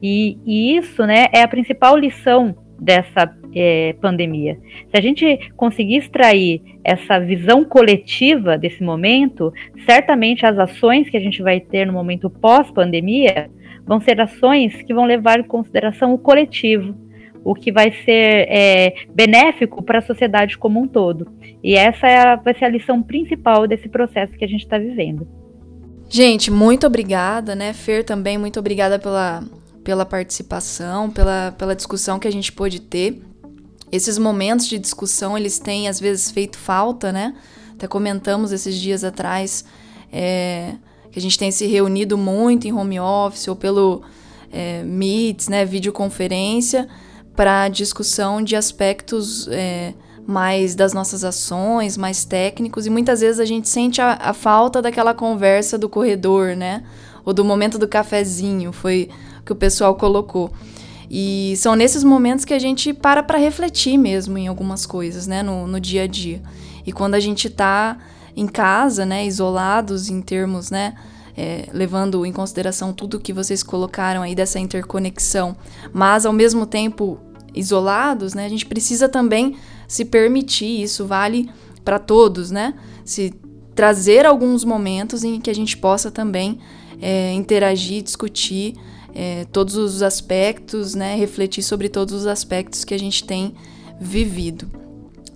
E, 0.00 0.38
e 0.46 0.76
isso, 0.76 1.04
né, 1.04 1.26
é 1.32 1.42
a 1.42 1.48
principal 1.48 1.96
lição 1.96 2.56
dessa 2.82 3.32
é, 3.54 3.94
pandemia. 4.00 4.58
Se 4.90 4.98
a 4.98 5.00
gente 5.00 5.52
conseguir 5.56 5.98
extrair 5.98 6.60
essa 6.82 7.20
visão 7.20 7.64
coletiva 7.64 8.58
desse 8.58 8.82
momento, 8.82 9.52
certamente 9.86 10.44
as 10.44 10.58
ações 10.58 11.08
que 11.08 11.16
a 11.16 11.20
gente 11.20 11.40
vai 11.42 11.60
ter 11.60 11.86
no 11.86 11.92
momento 11.92 12.28
pós-pandemia 12.28 13.48
vão 13.86 14.00
ser 14.00 14.20
ações 14.20 14.82
que 14.82 14.92
vão 14.92 15.04
levar 15.04 15.38
em 15.38 15.44
consideração 15.44 16.12
o 16.12 16.18
coletivo, 16.18 16.94
o 17.44 17.54
que 17.54 17.70
vai 17.70 17.92
ser 18.04 18.48
é, 18.48 18.94
benéfico 19.14 19.82
para 19.82 19.98
a 19.98 20.02
sociedade 20.02 20.58
como 20.58 20.80
um 20.80 20.88
todo. 20.88 21.28
E 21.62 21.74
essa 21.74 22.06
é 22.08 22.18
a, 22.18 22.36
vai 22.36 22.54
ser 22.54 22.64
a 22.64 22.68
lição 22.68 23.00
principal 23.00 23.66
desse 23.68 23.88
processo 23.88 24.36
que 24.36 24.44
a 24.44 24.48
gente 24.48 24.62
está 24.62 24.78
vivendo. 24.78 25.26
Gente, 26.08 26.50
muito 26.50 26.86
obrigada, 26.86 27.54
né? 27.54 27.72
Fer 27.72 28.04
também, 28.04 28.36
muito 28.36 28.60
obrigada 28.60 28.98
pela, 28.98 29.42
pela 29.84 30.04
participação, 30.04 31.10
pela, 31.10 31.54
pela 31.56 31.74
discussão 31.74 32.18
que 32.18 32.28
a 32.28 32.32
gente 32.32 32.52
pôde 32.52 32.80
ter. 32.80 33.22
Esses 33.90 34.16
momentos 34.16 34.68
de 34.68 34.78
discussão, 34.78 35.36
eles 35.36 35.58
têm 35.58 35.88
às 35.88 36.00
vezes 36.00 36.30
feito 36.30 36.56
falta, 36.56 37.12
né? 37.12 37.34
Até 37.74 37.86
comentamos 37.86 38.52
esses 38.52 38.76
dias 38.76 39.04
atrás 39.04 39.64
é, 40.12 40.74
que 41.10 41.18
a 41.18 41.22
gente 41.22 41.38
tem 41.38 41.50
se 41.50 41.66
reunido 41.66 42.16
muito 42.16 42.66
em 42.66 42.72
home 42.72 43.00
office 43.00 43.48
ou 43.48 43.56
pelo 43.56 44.02
é, 44.52 44.82
Meets, 44.82 45.48
né, 45.48 45.64
videoconferência, 45.64 46.88
para 47.34 47.68
discussão 47.68 48.42
de 48.42 48.54
aspectos 48.54 49.48
é, 49.48 49.94
mais 50.26 50.74
das 50.74 50.92
nossas 50.92 51.24
ações, 51.24 51.96
mais 51.96 52.24
técnicos, 52.24 52.86
e 52.86 52.90
muitas 52.90 53.20
vezes 53.20 53.40
a 53.40 53.44
gente 53.44 53.68
sente 53.68 54.00
a, 54.00 54.18
a 54.20 54.32
falta 54.32 54.80
daquela 54.80 55.14
conversa 55.14 55.76
do 55.76 55.88
corredor, 55.88 56.54
né? 56.54 56.84
Ou 57.24 57.32
do 57.32 57.44
momento 57.44 57.78
do 57.78 57.88
cafezinho, 57.88 58.72
foi 58.72 59.08
que 59.44 59.52
o 59.52 59.56
pessoal 59.56 59.94
colocou. 59.94 60.50
E 61.10 61.54
são 61.58 61.76
nesses 61.76 62.02
momentos 62.02 62.44
que 62.44 62.54
a 62.54 62.58
gente 62.58 62.94
para 62.94 63.22
para 63.22 63.36
refletir 63.36 63.98
mesmo 63.98 64.38
em 64.38 64.48
algumas 64.48 64.86
coisas, 64.86 65.26
né, 65.26 65.42
no, 65.42 65.66
no 65.66 65.78
dia 65.78 66.04
a 66.04 66.06
dia. 66.06 66.42
E 66.86 66.92
quando 66.92 67.14
a 67.14 67.20
gente 67.20 67.48
está 67.48 67.98
em 68.34 68.46
casa, 68.46 69.04
né, 69.04 69.26
isolados 69.26 70.08
em 70.08 70.22
termos, 70.22 70.70
né, 70.70 70.94
é, 71.36 71.68
levando 71.72 72.24
em 72.24 72.32
consideração 72.32 72.92
tudo 72.92 73.20
que 73.20 73.32
vocês 73.32 73.62
colocaram 73.62 74.22
aí 74.22 74.34
dessa 74.34 74.58
interconexão, 74.58 75.54
mas 75.92 76.24
ao 76.24 76.32
mesmo 76.32 76.64
tempo 76.64 77.18
isolados, 77.54 78.32
né, 78.32 78.46
a 78.46 78.48
gente 78.48 78.64
precisa 78.64 79.08
também 79.08 79.56
se 79.86 80.06
permitir, 80.06 80.82
isso 80.82 81.04
vale 81.04 81.50
para 81.84 81.98
todos, 81.98 82.50
né, 82.50 82.74
se 83.04 83.34
trazer 83.74 84.24
alguns 84.24 84.64
momentos 84.64 85.24
em 85.24 85.40
que 85.40 85.50
a 85.50 85.54
gente 85.54 85.76
possa 85.76 86.10
também 86.10 86.58
é, 87.00 87.32
interagir, 87.32 88.02
discutir 88.02 88.76
é, 89.14 89.46
todos 89.52 89.76
os 89.76 90.02
aspectos, 90.02 90.94
né, 90.94 91.14
refletir 91.16 91.62
sobre 91.62 91.88
todos 91.88 92.14
os 92.14 92.26
aspectos 92.26 92.84
que 92.84 92.94
a 92.94 92.98
gente 92.98 93.24
tem 93.24 93.54
vivido, 94.00 94.68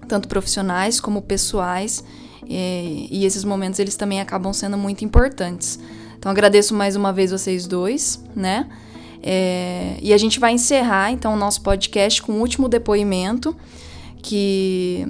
tanto 0.08 0.28
profissionais 0.28 1.00
como 1.00 1.22
pessoais, 1.22 2.02
é, 2.48 3.06
e 3.10 3.24
esses 3.24 3.44
momentos 3.44 3.78
eles 3.80 3.96
também 3.96 4.20
acabam 4.20 4.52
sendo 4.52 4.78
muito 4.78 5.04
importantes. 5.04 5.78
Então 6.18 6.30
agradeço 6.30 6.74
mais 6.74 6.96
uma 6.96 7.12
vez 7.12 7.30
vocês 7.30 7.66
dois, 7.66 8.22
né? 8.34 8.68
É, 9.22 9.96
e 10.00 10.12
a 10.12 10.18
gente 10.18 10.38
vai 10.38 10.52
encerrar 10.52 11.10
então 11.10 11.34
o 11.34 11.36
nosso 11.36 11.60
podcast 11.62 12.22
com 12.22 12.32
o 12.32 12.40
último 12.40 12.68
depoimento, 12.68 13.56
que, 14.22 15.06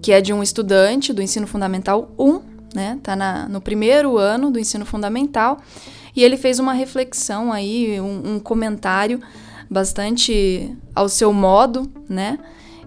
que 0.00 0.12
é 0.12 0.20
de 0.20 0.32
um 0.32 0.42
estudante 0.42 1.12
do 1.12 1.22
ensino 1.22 1.46
fundamental 1.46 2.10
1, 2.18 2.40
né? 2.74 2.98
Tá 3.02 3.14
na, 3.14 3.48
no 3.48 3.60
primeiro 3.60 4.16
ano 4.16 4.50
do 4.50 4.58
ensino 4.58 4.86
fundamental 4.86 5.58
e 6.18 6.24
ele 6.24 6.36
fez 6.36 6.58
uma 6.58 6.72
reflexão 6.72 7.52
aí, 7.52 8.00
um, 8.00 8.34
um 8.34 8.40
comentário 8.40 9.20
bastante 9.70 10.76
ao 10.92 11.08
seu 11.08 11.32
modo, 11.32 11.88
né? 12.08 12.40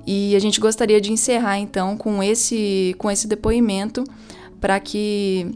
E 0.06 0.36
a 0.36 0.40
gente 0.40 0.60
gostaria 0.60 1.00
de 1.00 1.14
encerrar 1.14 1.58
então 1.58 1.96
com 1.96 2.22
esse, 2.22 2.94
com 2.98 3.10
esse 3.10 3.30
depoimento 3.30 4.04
para 4.60 4.78
que 4.82 5.50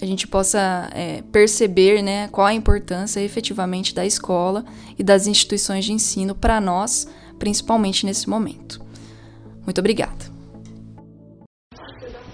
a 0.00 0.06
gente 0.06 0.28
possa 0.28 0.88
é, 0.94 1.24
perceber 1.32 2.00
né, 2.00 2.28
qual 2.28 2.46
a 2.46 2.54
importância 2.54 3.18
efetivamente 3.18 3.92
da 3.92 4.06
escola 4.06 4.64
e 4.96 5.02
das 5.02 5.26
instituições 5.26 5.84
de 5.84 5.92
ensino 5.92 6.32
para 6.32 6.60
nós, 6.60 7.08
principalmente 7.40 8.06
nesse 8.06 8.30
momento. 8.30 8.80
Muito 9.64 9.80
obrigada. 9.80 10.32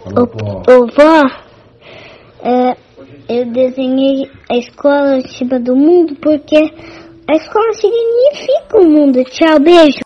Ô, 0.05 0.87
vó, 0.87 1.27
é, 2.43 2.77
eu 3.31 3.47
desenhei 3.47 4.29
a 4.51 4.57
escola 4.57 5.19
acima 5.19 5.61
do 5.61 5.77
mundo 5.77 6.17
porque 6.17 6.57
a 6.57 7.37
escola 7.37 7.73
significa 7.75 8.81
o 8.81 8.85
mundo. 8.85 9.23
Tchau, 9.25 9.61
beijo. 9.61 10.01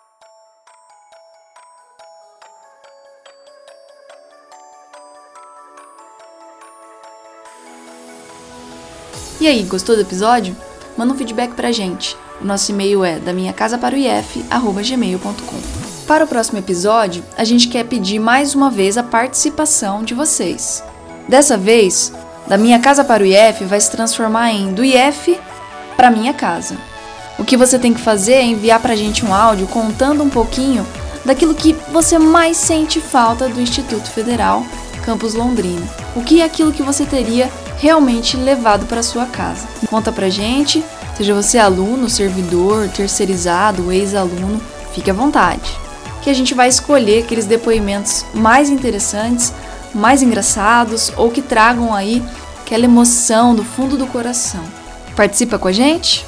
E 9.40 9.46
aí, 9.48 9.62
gostou 9.62 9.96
do 9.96 10.02
episódio? 10.02 10.54
Manda 10.96 11.14
um 11.14 11.16
feedback 11.16 11.54
pra 11.54 11.72
gente. 11.72 12.16
O 12.42 12.44
nosso 12.44 12.70
e-mail 12.72 13.02
é 13.02 13.18
da 13.18 13.32
minha 13.32 13.54
casa 13.54 13.78
para 13.78 13.96
o 13.96 14.72
gmail.com. 14.72 16.06
Para 16.06 16.24
o 16.24 16.28
próximo 16.28 16.58
episódio, 16.58 17.24
a 17.38 17.44
gente 17.44 17.68
quer 17.68 17.84
pedir 17.84 18.18
mais 18.18 18.54
uma 18.54 18.70
vez 18.70 18.98
a 18.98 19.02
participação 19.02 20.02
de 20.02 20.12
vocês. 20.12 20.84
Dessa 21.26 21.56
vez, 21.56 22.12
da 22.46 22.58
minha 22.58 22.78
casa 22.78 23.04
para 23.04 23.22
o 23.22 23.26
IF 23.26 23.64
vai 23.64 23.80
se 23.80 23.90
transformar 23.90 24.52
em 24.52 24.72
do 24.72 24.84
IF 24.84 25.38
para 25.96 26.10
minha 26.10 26.34
casa. 26.34 26.76
O 27.38 27.44
que 27.44 27.56
você 27.56 27.78
tem 27.78 27.92
que 27.92 28.00
fazer 28.00 28.34
é 28.34 28.42
enviar 28.42 28.80
para 28.80 28.92
a 28.92 28.96
gente 28.96 29.24
um 29.24 29.34
áudio 29.34 29.66
contando 29.66 30.22
um 30.22 30.30
pouquinho 30.30 30.86
daquilo 31.24 31.54
que 31.54 31.74
você 31.90 32.18
mais 32.18 32.56
sente 32.56 33.00
falta 33.00 33.48
do 33.48 33.60
Instituto 33.60 34.10
Federal 34.10 34.64
Campus 35.04 35.34
Londrina. 35.34 35.86
O 36.14 36.22
que 36.22 36.40
é 36.40 36.44
aquilo 36.44 36.72
que 36.72 36.82
você 36.82 37.04
teria 37.04 37.50
realmente 37.78 38.36
levado 38.36 38.86
para 38.86 39.02
sua 39.02 39.26
casa. 39.26 39.66
Conta 39.88 40.12
pra 40.12 40.30
gente, 40.30 40.82
seja 41.16 41.34
você 41.34 41.58
aluno, 41.58 42.08
servidor, 42.08 42.88
terceirizado, 42.88 43.92
ex-aluno, 43.92 44.60
fique 44.94 45.10
à 45.10 45.14
vontade. 45.14 45.76
Que 46.22 46.30
a 46.30 46.34
gente 46.34 46.54
vai 46.54 46.68
escolher 46.68 47.22
aqueles 47.22 47.44
depoimentos 47.44 48.24
mais 48.32 48.70
interessantes, 48.70 49.52
mais 49.94 50.22
engraçados 50.22 51.12
ou 51.16 51.30
que 51.30 51.40
tragam 51.40 51.94
aí 51.94 52.22
aquela 52.60 52.84
emoção 52.84 53.54
do 53.54 53.64
fundo 53.64 53.96
do 53.96 54.06
coração. 54.06 54.64
Participa 55.14 55.58
com 55.58 55.68
a 55.68 55.72
gente? 55.72 56.26